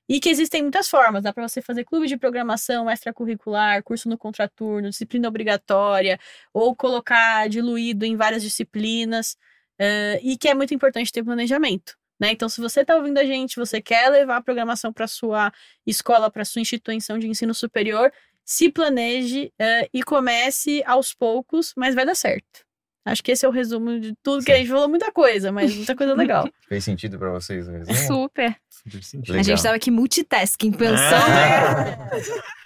E 0.07 0.19
que 0.19 0.29
existem 0.29 0.61
muitas 0.61 0.87
formas, 0.87 1.23
dá 1.23 1.33
para 1.33 1.47
você 1.47 1.61
fazer 1.61 1.83
clube 1.83 2.07
de 2.07 2.15
programação 2.17 2.89
extracurricular, 2.89 3.81
curso 3.83 4.07
no 4.07 4.17
contraturno, 4.17 4.89
disciplina 4.89 5.27
obrigatória, 5.27 6.19
ou 6.53 6.75
colocar 6.75 7.49
diluído 7.49 8.05
em 8.05 8.15
várias 8.15 8.43
disciplinas, 8.43 9.35
uh, 9.79 10.19
e 10.21 10.37
que 10.37 10.47
é 10.47 10.53
muito 10.53 10.73
importante 10.73 11.11
ter 11.11 11.23
planejamento. 11.23 11.97
Né? 12.19 12.31
Então, 12.31 12.47
se 12.47 12.61
você 12.61 12.81
está 12.81 12.95
ouvindo 12.95 13.17
a 13.17 13.25
gente, 13.25 13.57
você 13.57 13.81
quer 13.81 14.09
levar 14.09 14.37
a 14.37 14.41
programação 14.41 14.93
para 14.93 15.07
sua 15.07 15.51
escola, 15.85 16.29
para 16.31 16.45
sua 16.45 16.61
instituição 16.61 17.19
de 17.19 17.27
ensino 17.27 17.53
superior, 17.53 18.11
se 18.45 18.69
planeje 18.69 19.51
uh, 19.59 19.89
e 19.93 20.03
comece 20.03 20.83
aos 20.85 21.13
poucos, 21.13 21.73
mas 21.75 21.95
vai 21.95 22.05
dar 22.05 22.15
certo. 22.15 22.63
Acho 23.07 23.23
que 23.23 23.31
esse 23.31 23.45
é 23.45 23.49
o 23.49 23.51
resumo 23.51 23.99
de 23.99 24.15
tudo 24.23 24.41
Sim. 24.41 24.45
que 24.45 24.51
a 24.51 24.57
gente 24.57 24.69
falou, 24.69 24.89
muita 24.89 25.11
coisa, 25.11 25.51
mas 25.51 25.75
muita 25.75 25.95
coisa 25.95 26.13
legal. 26.15 26.49
Fez 26.67 26.83
sentido 26.83 27.19
para 27.19 27.29
vocês 27.31 27.67
o 27.67 27.71
resumo? 27.71 27.97
Super. 27.97 28.55
Super 28.69 29.39
a 29.39 29.43
gente 29.43 29.57
estava 29.57 29.75
aqui 29.75 29.91
multitasking, 29.91 30.71
pensando. 30.71 31.13
Ah. 31.13 32.09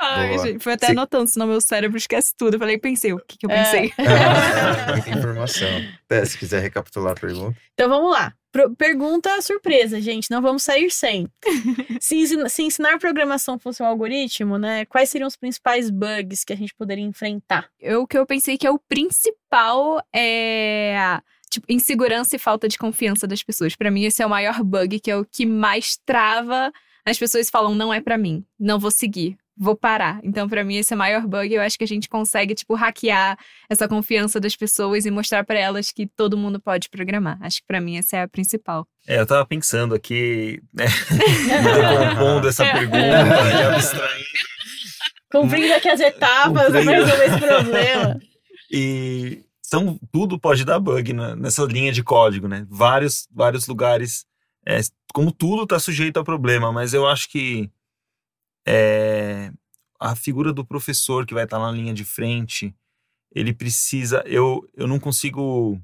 Ai, 0.00 0.38
gente, 0.38 0.62
foi 0.62 0.72
até 0.72 0.86
Sim. 0.86 0.92
anotando, 0.92 1.28
senão 1.28 1.46
meu 1.46 1.60
cérebro 1.60 1.96
esquece 1.96 2.34
tudo. 2.36 2.54
Eu 2.54 2.58
falei, 2.58 2.78
pensei, 2.78 3.12
o 3.12 3.18
que, 3.18 3.38
que 3.38 3.46
eu 3.46 3.50
é. 3.50 3.64
pensei? 3.64 3.92
É. 3.98 4.90
muita 4.92 5.10
informação. 5.10 5.68
É, 6.10 6.24
se 6.24 6.36
quiser 6.36 6.60
recapitular 6.60 7.12
a 7.12 7.20
pergunta. 7.20 7.56
Então 7.74 7.88
vamos 7.88 8.10
lá. 8.12 8.32
Pergunta 8.76 9.40
surpresa, 9.42 10.00
gente. 10.00 10.30
Não 10.30 10.40
vamos 10.40 10.62
sair 10.62 10.90
sem. 10.90 11.28
se, 12.00 12.48
se 12.48 12.62
ensinar 12.62 12.98
programação 12.98 13.58
fosse 13.58 13.82
um 13.82 13.86
algoritmo, 13.86 14.58
né? 14.58 14.84
Quais 14.86 15.10
seriam 15.10 15.28
os 15.28 15.36
principais 15.36 15.90
bugs 15.90 16.44
que 16.44 16.52
a 16.52 16.56
gente 16.56 16.74
poderia 16.74 17.04
enfrentar? 17.04 17.68
Eu, 17.78 18.02
o 18.02 18.06
que 18.06 18.16
eu 18.16 18.26
pensei 18.26 18.56
que 18.56 18.66
é 18.66 18.70
o 18.70 18.78
principal 18.78 20.02
é 20.14 21.20
tipo, 21.50 21.66
insegurança 21.68 22.36
e 22.36 22.38
falta 22.38 22.68
de 22.68 22.78
confiança 22.78 23.26
das 23.26 23.42
pessoas. 23.42 23.76
Para 23.76 23.90
mim, 23.90 24.04
esse 24.04 24.22
é 24.22 24.26
o 24.26 24.30
maior 24.30 24.62
bug, 24.62 25.00
que 25.00 25.10
é 25.10 25.16
o 25.16 25.24
que 25.24 25.44
mais 25.44 25.98
trava. 26.04 26.72
As 27.04 27.18
pessoas 27.18 27.50
falam, 27.50 27.74
não 27.74 27.92
é 27.92 28.00
para 28.00 28.18
mim, 28.18 28.44
não 28.58 28.78
vou 28.78 28.90
seguir 28.90 29.38
vou 29.58 29.76
parar. 29.76 30.20
Então, 30.22 30.48
para 30.48 30.62
mim, 30.62 30.76
esse 30.76 30.92
é 30.92 30.96
o 30.96 30.98
maior 30.98 31.26
bug. 31.26 31.52
Eu 31.52 31.60
acho 31.60 31.76
que 31.76 31.84
a 31.84 31.88
gente 31.88 32.08
consegue, 32.08 32.54
tipo, 32.54 32.74
hackear 32.74 33.36
essa 33.68 33.88
confiança 33.88 34.38
das 34.38 34.54
pessoas 34.54 35.04
e 35.04 35.10
mostrar 35.10 35.44
para 35.44 35.58
elas 35.58 35.90
que 35.90 36.06
todo 36.06 36.36
mundo 36.36 36.60
pode 36.60 36.88
programar. 36.88 37.38
Acho 37.42 37.60
que 37.60 37.66
para 37.66 37.80
mim 37.80 37.98
essa 37.98 38.16
é 38.16 38.22
a 38.22 38.28
principal. 38.28 38.86
É, 39.06 39.18
eu 39.18 39.26
tava 39.26 39.44
pensando 39.44 39.94
aqui, 39.94 40.62
né? 40.72 40.86
compondo 42.14 42.48
essa 42.48 42.64
pergunta 42.64 42.98
e 42.98 43.62
abstraindo. 43.62 44.24
Cumprindo 45.30 45.74
aqui 45.74 45.88
as 45.88 46.00
etapas 46.00 46.70
para 46.70 46.80
resolver 46.80 47.24
esse 47.24 47.38
problema. 47.38 48.20
E 48.70 49.44
então, 49.68 49.98
tudo 50.10 50.40
pode 50.40 50.64
dar 50.64 50.80
bug 50.80 51.12
nessa 51.12 51.62
linha 51.64 51.92
de 51.92 52.02
código, 52.02 52.48
né? 52.48 52.66
Vários, 52.70 53.28
vários 53.30 53.66
lugares, 53.66 54.24
é, 54.66 54.80
como 55.12 55.30
tudo 55.30 55.64
está 55.64 55.78
sujeito 55.78 56.18
a 56.18 56.24
problema, 56.24 56.72
mas 56.72 56.94
eu 56.94 57.06
acho 57.06 57.28
que 57.30 57.70
é, 58.66 59.52
a 59.98 60.14
figura 60.14 60.52
do 60.52 60.64
professor 60.64 61.26
que 61.26 61.34
vai 61.34 61.44
estar 61.44 61.58
na 61.58 61.70
linha 61.70 61.92
de 61.92 62.04
frente, 62.04 62.74
ele 63.34 63.52
precisa. 63.52 64.22
Eu, 64.26 64.68
eu 64.74 64.86
não 64.86 64.98
consigo 64.98 65.80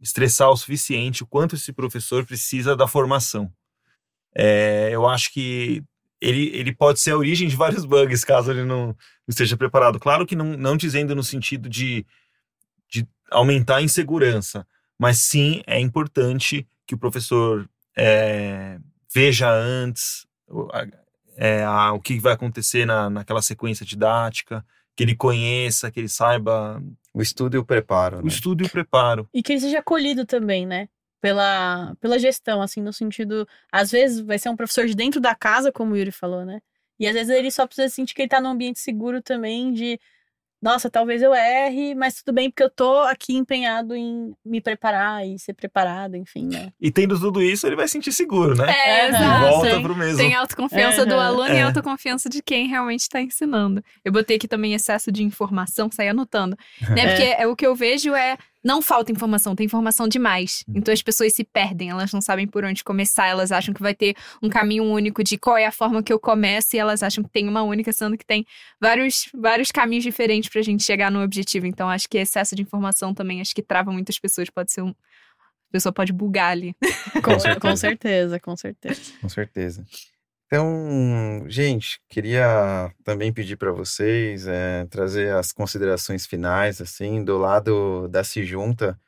estressar 0.00 0.50
o 0.50 0.56
suficiente 0.56 1.22
o 1.22 1.26
quanto 1.26 1.54
esse 1.54 1.72
professor 1.72 2.24
precisa 2.24 2.74
da 2.74 2.88
formação. 2.88 3.52
É, 4.34 4.90
eu 4.92 5.06
acho 5.06 5.32
que 5.32 5.82
ele, 6.20 6.48
ele 6.54 6.74
pode 6.74 7.00
ser 7.00 7.12
a 7.12 7.16
origem 7.16 7.48
de 7.48 7.56
vários 7.56 7.84
bugs 7.84 8.24
caso 8.24 8.50
ele 8.50 8.64
não, 8.64 8.88
não 8.88 8.96
esteja 9.28 9.56
preparado. 9.56 9.98
Claro 9.98 10.26
que 10.26 10.36
não, 10.36 10.56
não 10.56 10.76
dizendo 10.76 11.14
no 11.14 11.22
sentido 11.22 11.68
de, 11.68 12.06
de 12.88 13.06
aumentar 13.30 13.76
a 13.76 13.82
insegurança, 13.82 14.66
mas 14.98 15.18
sim 15.18 15.62
é 15.66 15.80
importante 15.80 16.66
que 16.86 16.94
o 16.94 16.98
professor 16.98 17.68
é, 17.96 18.78
veja 19.12 19.50
antes 19.50 20.26
é, 21.40 21.64
a, 21.64 21.94
o 21.94 22.00
que 22.00 22.20
vai 22.20 22.34
acontecer 22.34 22.84
na, 22.84 23.08
naquela 23.08 23.40
sequência 23.40 23.86
didática, 23.86 24.62
que 24.94 25.02
ele 25.02 25.16
conheça, 25.16 25.90
que 25.90 25.98
ele 25.98 26.08
saiba. 26.08 26.82
O 27.14 27.22
estudo 27.22 27.56
e 27.56 27.58
o 27.58 27.64
preparo. 27.64 28.18
O 28.18 28.22
né? 28.22 28.28
estudo 28.28 28.62
e 28.62 28.66
o 28.66 28.70
preparo. 28.70 29.26
E 29.32 29.42
que 29.42 29.54
ele 29.54 29.60
seja 29.60 29.78
acolhido 29.78 30.26
também, 30.26 30.66
né? 30.66 30.86
Pela, 31.18 31.94
pela 31.98 32.18
gestão, 32.18 32.60
assim, 32.60 32.82
no 32.82 32.92
sentido. 32.92 33.48
Às 33.72 33.90
vezes 33.90 34.20
vai 34.20 34.38
ser 34.38 34.50
um 34.50 34.56
professor 34.56 34.86
de 34.86 34.94
dentro 34.94 35.18
da 35.18 35.34
casa, 35.34 35.72
como 35.72 35.94
o 35.94 35.96
Yuri 35.96 36.12
falou, 36.12 36.44
né? 36.44 36.60
E 36.98 37.06
às 37.08 37.14
vezes 37.14 37.34
ele 37.34 37.50
só 37.50 37.66
precisa 37.66 37.88
sentir 37.88 38.14
que 38.14 38.20
ele 38.20 38.28
tá 38.28 38.40
num 38.40 38.50
ambiente 38.50 38.78
seguro 38.78 39.22
também, 39.22 39.72
de 39.72 39.98
nossa, 40.62 40.90
talvez 40.90 41.22
eu 41.22 41.32
erre, 41.32 41.94
mas 41.94 42.16
tudo 42.16 42.34
bem, 42.34 42.50
porque 42.50 42.62
eu 42.62 42.70
tô 42.70 42.98
aqui 43.00 43.34
empenhado 43.34 43.94
em 43.96 44.34
me 44.44 44.60
preparar 44.60 45.26
e 45.26 45.38
ser 45.38 45.54
preparado, 45.54 46.16
enfim, 46.16 46.46
né? 46.46 46.70
E 46.78 46.90
tendo 46.90 47.18
tudo 47.18 47.42
isso, 47.42 47.66
ele 47.66 47.76
vai 47.76 47.88
sentir 47.88 48.12
seguro, 48.12 48.54
né? 48.54 48.70
É, 48.70 49.08
exato. 49.08 49.48
Volta 49.48 49.80
pro 49.80 49.96
mesmo. 49.96 50.18
Tem 50.18 50.34
autoconfiança 50.34 51.02
uhum. 51.02 51.08
do 51.08 51.14
aluno 51.14 51.48
é. 51.48 51.60
e 51.60 51.62
autoconfiança 51.62 52.28
de 52.28 52.42
quem 52.42 52.68
realmente 52.68 53.00
está 53.00 53.20
ensinando. 53.22 53.82
Eu 54.04 54.12
botei 54.12 54.36
aqui 54.36 54.46
também 54.46 54.74
excesso 54.74 55.10
de 55.10 55.22
informação, 55.22 55.90
saí 55.90 56.08
anotando. 56.08 56.56
Né? 56.90 57.06
Porque 57.08 57.22
é. 57.22 57.42
é. 57.42 57.46
o 57.46 57.56
que 57.56 57.66
eu 57.66 57.74
vejo 57.74 58.14
é 58.14 58.36
não 58.62 58.82
falta 58.82 59.10
informação, 59.10 59.56
tem 59.56 59.66
informação 59.66 60.06
demais. 60.06 60.64
Uhum. 60.68 60.74
Então 60.76 60.92
as 60.92 61.02
pessoas 61.02 61.32
se 61.32 61.44
perdem, 61.44 61.90
elas 61.90 62.12
não 62.12 62.20
sabem 62.20 62.46
por 62.46 62.64
onde 62.64 62.84
começar, 62.84 63.26
elas 63.26 63.50
acham 63.50 63.74
que 63.74 63.82
vai 63.82 63.94
ter 63.94 64.14
um 64.42 64.48
caminho 64.48 64.84
único 64.84 65.24
de 65.24 65.38
qual 65.38 65.56
é 65.56 65.66
a 65.66 65.72
forma 65.72 66.02
que 66.02 66.12
eu 66.12 66.20
começo 66.20 66.76
e 66.76 66.78
elas 66.78 67.02
acham 67.02 67.24
que 67.24 67.30
tem 67.30 67.48
uma 67.48 67.62
única, 67.62 67.92
sendo 67.92 68.16
que 68.16 68.26
tem 68.26 68.44
vários, 68.80 69.28
vários 69.34 69.70
caminhos 69.70 70.04
diferentes 70.04 70.50
pra 70.50 70.62
gente 70.62 70.82
chegar 70.84 71.10
no 71.10 71.22
objetivo. 71.22 71.66
Então 71.66 71.88
acho 71.88 72.08
que 72.08 72.18
excesso 72.18 72.54
de 72.54 72.62
informação 72.62 73.14
também 73.14 73.40
acho 73.40 73.54
que 73.54 73.62
trava 73.62 73.90
muitas 73.90 74.18
pessoas, 74.18 74.50
pode 74.50 74.72
ser 74.72 74.82
um 74.82 74.90
a 74.90 75.72
pessoa 75.72 75.92
pode 75.92 76.12
bugar 76.12 76.50
ali. 76.50 76.74
Com, 77.22 77.60
com 77.60 77.76
certeza, 77.76 78.40
com 78.40 78.56
certeza. 78.56 79.00
Com 79.20 79.28
certeza. 79.28 79.86
Então, 80.52 81.44
gente, 81.46 82.00
queria 82.08 82.92
também 83.04 83.32
pedir 83.32 83.54
para 83.54 83.70
vocês 83.70 84.48
é, 84.48 84.84
trazer 84.86 85.32
as 85.32 85.52
considerações 85.52 86.26
finais, 86.26 86.80
assim, 86.80 87.22
do 87.22 87.38
lado 87.38 88.08
da 88.08 88.24
Se 88.24 88.44
Junta. 88.44 88.98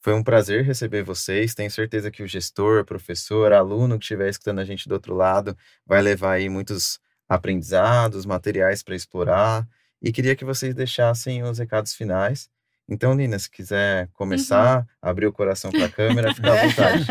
Foi 0.00 0.14
um 0.14 0.22
prazer 0.22 0.62
receber 0.62 1.02
vocês. 1.02 1.52
Tenho 1.52 1.68
certeza 1.68 2.12
que 2.12 2.22
o 2.22 2.28
gestor, 2.28 2.84
professor, 2.84 3.52
aluno 3.52 3.98
que 3.98 4.04
estiver 4.04 4.28
escutando 4.28 4.60
a 4.60 4.64
gente 4.64 4.88
do 4.88 4.92
outro 4.92 5.16
lado 5.16 5.58
vai 5.84 6.00
levar 6.00 6.34
aí 6.34 6.48
muitos 6.48 7.00
aprendizados, 7.28 8.24
materiais 8.24 8.80
para 8.80 8.94
explorar. 8.94 9.66
E 10.00 10.12
queria 10.12 10.36
que 10.36 10.44
vocês 10.44 10.76
deixassem 10.76 11.42
os 11.42 11.58
recados 11.58 11.92
finais. 11.92 12.48
Então, 12.88 13.16
Nina, 13.16 13.36
se 13.36 13.50
quiser 13.50 14.08
começar, 14.12 14.86
abrir 15.02 15.26
o 15.26 15.32
coração 15.32 15.72
para 15.72 15.86
a 15.86 15.90
câmera, 15.90 16.32
fica 16.32 16.52
à 16.52 16.54
vontade. 16.68 17.04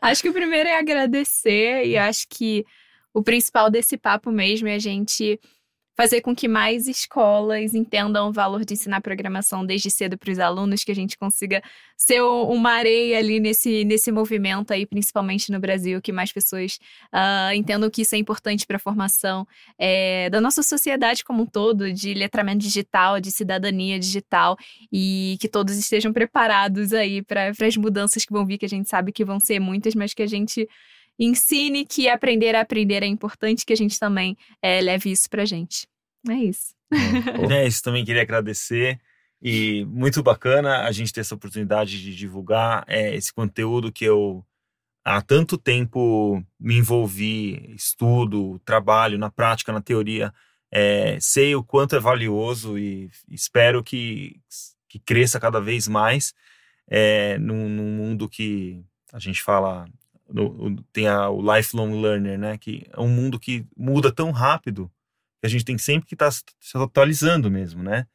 acho 0.00 0.22
que 0.22 0.30
o 0.30 0.32
primeiro 0.32 0.66
é 0.66 0.78
agradecer 0.78 1.84
e 1.84 1.98
acho 1.98 2.26
que 2.26 2.64
o 3.12 3.22
principal 3.22 3.70
desse 3.70 3.96
papo 3.96 4.30
mesmo 4.30 4.68
é 4.68 4.74
a 4.74 4.78
gente 4.78 5.40
fazer 5.98 6.20
com 6.20 6.32
que 6.32 6.46
mais 6.46 6.86
escolas 6.86 7.74
entendam 7.74 8.28
o 8.28 8.32
valor 8.32 8.64
de 8.64 8.74
ensinar 8.74 9.00
programação 9.00 9.66
desde 9.66 9.90
cedo 9.90 10.16
para 10.16 10.30
os 10.30 10.38
alunos, 10.38 10.84
que 10.84 10.92
a 10.92 10.94
gente 10.94 11.18
consiga 11.18 11.60
ser 11.96 12.22
uma 12.22 12.70
areia 12.70 13.18
ali 13.18 13.40
nesse, 13.40 13.84
nesse 13.84 14.12
movimento 14.12 14.70
aí, 14.70 14.86
principalmente 14.86 15.50
no 15.50 15.58
Brasil, 15.58 16.00
que 16.00 16.12
mais 16.12 16.32
pessoas 16.32 16.78
uh, 17.12 17.52
entendam 17.52 17.90
que 17.90 18.02
isso 18.02 18.14
é 18.14 18.18
importante 18.18 18.64
para 18.64 18.76
a 18.76 18.78
formação 18.78 19.44
é, 19.76 20.30
da 20.30 20.40
nossa 20.40 20.62
sociedade 20.62 21.24
como 21.24 21.42
um 21.42 21.46
todo, 21.46 21.92
de 21.92 22.14
letramento 22.14 22.60
digital, 22.60 23.20
de 23.20 23.32
cidadania 23.32 23.98
digital, 23.98 24.56
e 24.92 25.36
que 25.40 25.48
todos 25.48 25.76
estejam 25.76 26.12
preparados 26.12 26.92
aí 26.92 27.22
para 27.22 27.50
as 27.50 27.76
mudanças 27.76 28.24
que 28.24 28.32
vão 28.32 28.46
vir, 28.46 28.56
que 28.56 28.66
a 28.66 28.68
gente 28.68 28.88
sabe 28.88 29.10
que 29.10 29.24
vão 29.24 29.40
ser 29.40 29.58
muitas, 29.58 29.96
mas 29.96 30.14
que 30.14 30.22
a 30.22 30.28
gente 30.28 30.68
ensine 31.18 31.84
que 31.84 32.08
aprender 32.08 32.54
a 32.54 32.60
aprender 32.60 33.02
é 33.02 33.06
importante, 33.06 33.66
que 33.66 33.72
a 33.72 33.76
gente 33.76 33.98
também 33.98 34.36
é, 34.62 34.80
leve 34.80 35.10
isso 35.10 35.28
pra 35.28 35.44
gente. 35.44 35.86
É 36.28 36.34
isso. 36.34 36.74
É 37.52 37.66
isso, 37.66 37.82
também 37.82 38.04
queria 38.04 38.22
agradecer. 38.22 38.98
E 39.40 39.84
muito 39.86 40.22
bacana 40.22 40.84
a 40.84 40.92
gente 40.92 41.12
ter 41.12 41.20
essa 41.20 41.34
oportunidade 41.34 42.02
de 42.02 42.14
divulgar 42.14 42.84
é, 42.88 43.14
esse 43.14 43.32
conteúdo 43.32 43.92
que 43.92 44.04
eu 44.04 44.44
há 45.04 45.22
tanto 45.22 45.56
tempo 45.56 46.42
me 46.58 46.76
envolvi, 46.76 47.72
estudo, 47.74 48.58
trabalho 48.64 49.18
na 49.18 49.30
prática, 49.30 49.72
na 49.72 49.80
teoria. 49.80 50.32
É, 50.70 51.18
sei 51.20 51.54
o 51.54 51.62
quanto 51.62 51.96
é 51.96 52.00
valioso 52.00 52.78
e 52.78 53.10
espero 53.30 53.82
que, 53.82 54.40
que 54.88 54.98
cresça 54.98 55.40
cada 55.40 55.60
vez 55.60 55.88
mais 55.88 56.34
é, 56.86 57.38
num, 57.38 57.68
num 57.68 57.90
mundo 57.90 58.28
que 58.28 58.82
a 59.12 59.18
gente 59.18 59.42
fala 59.42 59.88
no, 60.28 60.82
tem 60.92 61.08
a, 61.08 61.28
o 61.30 61.40
lifelong 61.40 62.00
learner, 62.00 62.38
né? 62.38 62.58
Que 62.58 62.86
é 62.92 63.00
um 63.00 63.08
mundo 63.08 63.38
que 63.38 63.66
muda 63.76 64.12
tão 64.12 64.30
rápido 64.30 64.90
que 65.40 65.46
a 65.46 65.48
gente 65.48 65.64
tem 65.64 65.78
sempre 65.78 66.08
que 66.08 66.14
estar 66.14 66.30
tá 66.30 66.38
se 66.60 66.76
atualizando 66.76 67.50
mesmo, 67.50 67.82
né? 67.82 68.06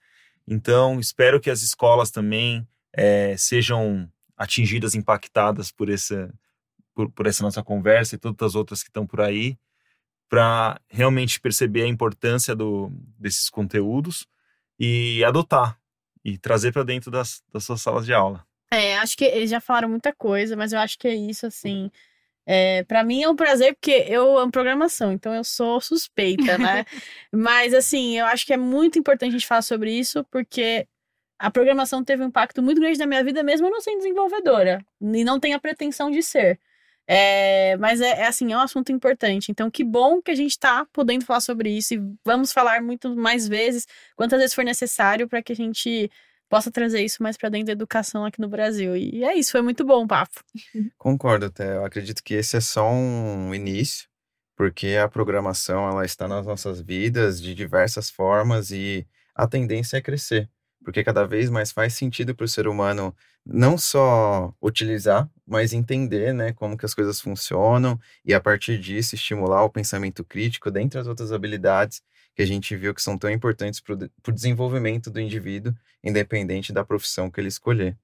Então, 0.48 0.99
espero 0.99 1.40
que 1.40 1.49
as 1.49 1.61
escolas 1.61 2.11
também 2.11 2.68
é, 2.94 3.35
sejam 3.38 4.11
atingidas, 4.38 4.94
impactadas 4.94 5.72
por 5.72 5.90
essa, 5.90 6.34
por, 6.94 7.10
por 7.11 7.27
essa 7.27 7.44
nossa 7.44 7.64
conversa 7.64 8.15
e 8.15 8.18
todas 8.18 8.52
as 8.52 8.56
outras 8.56 8.84
que 8.84 8.90
estão 8.90 9.07
por 9.07 9.22
aí, 9.22 9.57
para 10.30 10.80
realmente 10.90 11.40
perceber 11.40 11.84
a 11.84 11.88
importância 11.88 12.56
do, 12.56 12.91
desses 13.18 13.49
conteúdos 13.49 14.27
e 14.80 15.23
adotar 15.23 15.80
e 16.26 16.38
trazer 16.38 16.72
para 16.72 16.84
dentro 16.84 17.11
das, 17.11 17.44
das 17.52 17.64
suas 17.64 17.81
salas 17.81 18.06
de 18.06 18.14
aula. 18.14 18.45
É, 18.73 18.97
acho 18.97 19.15
que 19.15 19.23
eles 19.25 19.49
já 19.49 19.59
falaram 19.59 19.87
muita 19.87 20.11
coisa, 20.13 20.55
mas 20.55 20.73
eu 20.73 20.79
acho 20.79 20.97
que 20.97 21.07
é 21.07 21.13
isso, 21.13 21.45
assim. 21.45 21.91
É, 22.45 22.83
para 22.83 23.03
mim 23.03 23.21
é 23.23 23.29
um 23.29 23.35
prazer, 23.35 23.75
porque 23.75 24.05
eu 24.07 24.37
amo 24.37 24.51
programação, 24.51 25.13
então 25.13 25.33
eu 25.33 25.43
sou 25.43 25.79
suspeita, 25.79 26.57
né? 26.57 26.83
mas, 27.31 27.73
assim, 27.73 28.17
eu 28.17 28.25
acho 28.25 28.45
que 28.45 28.53
é 28.53 28.57
muito 28.57 28.97
importante 28.99 29.29
a 29.29 29.33
gente 29.33 29.47
falar 29.47 29.61
sobre 29.61 29.91
isso, 29.91 30.23
porque 30.25 30.87
a 31.39 31.51
programação 31.51 32.03
teve 32.03 32.23
um 32.23 32.27
impacto 32.27 32.63
muito 32.63 32.81
grande 32.81 32.97
na 32.99 33.05
minha 33.05 33.23
vida, 33.23 33.43
mesmo 33.43 33.67
eu 33.67 33.71
não 33.71 33.81
sendo 33.81 33.99
desenvolvedora, 33.99 34.83
e 35.01 35.23
não 35.23 35.39
tenho 35.39 35.55
a 35.55 35.59
pretensão 35.59 36.09
de 36.09 36.23
ser. 36.23 36.59
É, 37.07 37.75
mas 37.77 38.01
é, 38.01 38.21
é, 38.21 38.27
assim, 38.27 38.51
é 38.53 38.57
um 38.57 38.61
assunto 38.61 38.91
importante. 38.91 39.51
Então, 39.51 39.69
que 39.69 39.83
bom 39.83 40.21
que 40.21 40.31
a 40.31 40.35
gente 40.35 40.51
está 40.51 40.85
podendo 40.91 41.25
falar 41.25 41.41
sobre 41.41 41.69
isso 41.69 41.93
e 41.93 42.01
vamos 42.25 42.51
falar 42.53 42.81
muito 42.81 43.15
mais 43.15 43.47
vezes, 43.47 43.87
quantas 44.15 44.39
vezes 44.39 44.55
for 44.55 44.63
necessário, 44.63 45.27
para 45.27 45.43
que 45.43 45.51
a 45.51 45.55
gente 45.55 46.09
possa 46.53 46.69
trazer 46.69 47.03
isso 47.03 47.23
mais 47.23 47.35
para 47.35 47.49
dentro 47.49 47.65
da 47.65 47.71
educação 47.71 48.23
aqui 48.23 48.39
no 48.39 48.47
Brasil. 48.47 48.95
E 48.95 49.23
é 49.23 49.34
isso, 49.34 49.51
foi 49.51 49.63
muito 49.63 49.84
bom 49.84 50.03
o 50.03 50.07
papo. 50.07 50.39
Concordo, 50.99 51.47
até. 51.47 51.77
Eu 51.77 51.84
acredito 51.84 52.23
que 52.23 52.35
esse 52.35 52.55
é 52.55 52.61
só 52.61 52.91
um 52.91 53.55
início, 53.55 54.07
porque 54.55 54.95
a 55.03 55.09
programação 55.09 55.89
ela 55.89 56.05
está 56.05 56.27
nas 56.27 56.45
nossas 56.45 56.80
vidas 56.80 57.41
de 57.41 57.55
diversas 57.55 58.11
formas 58.11 58.69
e 58.69 59.03
a 59.34 59.47
tendência 59.47 59.97
é 59.97 60.01
crescer, 60.01 60.47
porque 60.85 61.03
cada 61.03 61.25
vez 61.25 61.49
mais 61.49 61.71
faz 61.71 61.95
sentido 61.95 62.35
para 62.35 62.45
o 62.45 62.47
ser 62.47 62.67
humano 62.67 63.15
não 63.43 63.75
só 63.75 64.53
utilizar, 64.61 65.27
mas 65.47 65.73
entender, 65.73 66.35
né, 66.35 66.53
como 66.53 66.77
que 66.77 66.85
as 66.85 66.93
coisas 66.93 67.19
funcionam 67.19 67.99
e 68.23 68.31
a 68.31 68.39
partir 68.39 68.77
disso 68.77 69.15
estimular 69.15 69.63
o 69.63 69.71
pensamento 69.71 70.23
crítico, 70.23 70.69
dentre 70.69 70.99
as 70.99 71.07
outras 71.07 71.31
habilidades 71.31 72.03
que 72.35 72.41
a 72.41 72.45
gente 72.45 72.76
viu 72.76 72.93
que 72.93 73.01
são 73.01 73.18
tão 73.18 73.30
importantes 73.30 73.80
para 73.80 73.93
o 73.93 74.31
desenvolvimento 74.31 75.10
do 75.10 75.19
indivíduo, 75.19 75.73
independente 76.03 76.73
da 76.73 76.84
profissão 76.84 77.30
que 77.30 77.39
ele 77.39 77.47
escolher. 77.47 77.97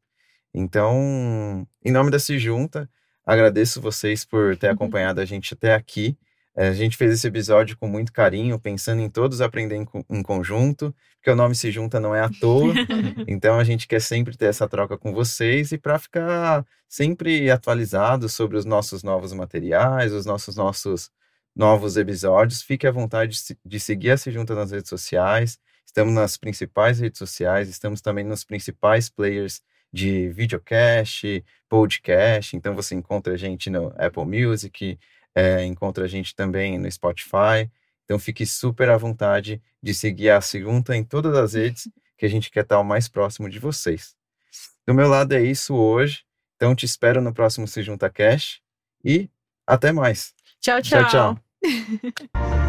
Então, 0.54 1.68
em 1.84 1.92
nome 1.92 2.12
da 2.12 2.20
Se 2.20 2.38
Junta, 2.38 2.90
agradeço 3.26 3.82
vocês 3.82 4.26
por 4.26 4.58
ter 4.58 4.68
uhum. 4.68 4.74
acompanhado 4.74 5.22
a 5.22 5.26
gente 5.26 5.54
até 5.54 5.74
aqui. 5.74 6.18
É, 6.56 6.68
a 6.70 6.74
gente 6.74 6.98
fez 6.98 7.14
esse 7.14 7.28
episódio 7.28 7.78
com 7.78 7.88
muito 7.88 8.12
carinho, 8.12 8.60
pensando 8.60 9.02
em 9.02 9.10
todos 9.10 9.42
aprender 9.42 9.76
em, 9.76 9.88
em 10.10 10.24
conjunto, 10.24 10.94
porque 11.16 11.30
o 11.30 11.36
nome 11.36 11.56
Se 11.56 11.72
Junta 11.72 12.00
não 12.00 12.16
é 12.16 12.22
à 12.22 12.30
toa. 12.30 12.74
então, 13.28 13.60
a 13.60 13.64
gente 13.64 13.88
quer 13.88 14.02
sempre 14.02 14.36
ter 14.36 14.46
essa 14.46 14.68
troca 14.68 14.98
com 14.98 15.14
vocês 15.14 15.72
e 15.72 15.78
para 15.78 16.00
ficar 16.00 16.66
sempre 16.88 17.50
atualizado 17.52 18.28
sobre 18.28 18.58
os 18.58 18.66
nossos 18.66 19.04
novos 19.04 19.32
materiais, 19.32 20.12
os 20.12 20.26
nossos 20.26 20.56
nossos 20.56 21.12
novos 21.60 21.98
episódios. 21.98 22.62
Fique 22.62 22.88
à 22.88 22.92
vontade 22.92 23.38
de 23.66 23.80
seguir 23.82 24.12
a 24.12 24.18
Se 24.18 24.32
Junta 24.32 24.56
nas 24.56 24.72
redes 24.72 24.88
sociais. 24.88 25.60
Estamos 25.86 26.14
nas 26.14 26.38
principais 26.38 27.00
redes 27.02 27.20
sociais, 27.20 27.68
estamos 27.68 28.00
também 28.00 28.24
nos 28.24 28.46
principais 28.46 29.10
players 29.10 29.62
de 29.92 30.30
videocast, 30.30 31.44
podcast. 31.68 32.56
Então 32.56 32.74
você 32.74 32.96
encontra 32.96 33.34
a 33.34 33.38
gente 33.38 33.70
no 33.70 33.94
Apple 33.98 34.24
Music, 34.24 34.98
é, 35.36 35.66
encontra 35.66 36.06
a 36.06 36.08
gente 36.08 36.34
também 36.34 36.80
no 36.80 36.90
Spotify. 36.90 37.70
Então 38.06 38.18
fique 38.18 38.46
super 38.46 38.90
à 38.90 38.96
vontade 38.96 39.62
de 39.84 39.94
seguir 39.94 40.30
a 40.30 40.40
Se 40.40 40.62
Junta 40.62 40.96
em 40.96 41.04
todas 41.04 41.36
as 41.36 41.56
redes, 41.56 41.90
que 42.18 42.26
a 42.26 42.30
gente 42.30 42.50
quer 42.50 42.64
estar 42.64 42.80
o 42.80 42.86
mais 42.86 43.10
próximo 43.10 43.50
de 43.50 43.60
vocês. 43.60 44.16
Do 44.88 44.94
meu 44.94 45.10
lado 45.10 45.34
é 45.34 45.42
isso 45.42 45.76
hoje. 45.76 46.24
Então 46.56 46.74
te 46.74 46.86
espero 46.86 47.22
no 47.22 47.34
próximo 47.34 47.68
Se 47.68 47.84
Junta 47.84 48.10
Cash 48.10 48.62
e 49.04 49.30
até 49.68 49.92
mais. 49.92 50.34
tchau. 50.62 50.82
tchau, 50.82 51.02
tchau. 51.02 51.10
tchau. 51.36 51.49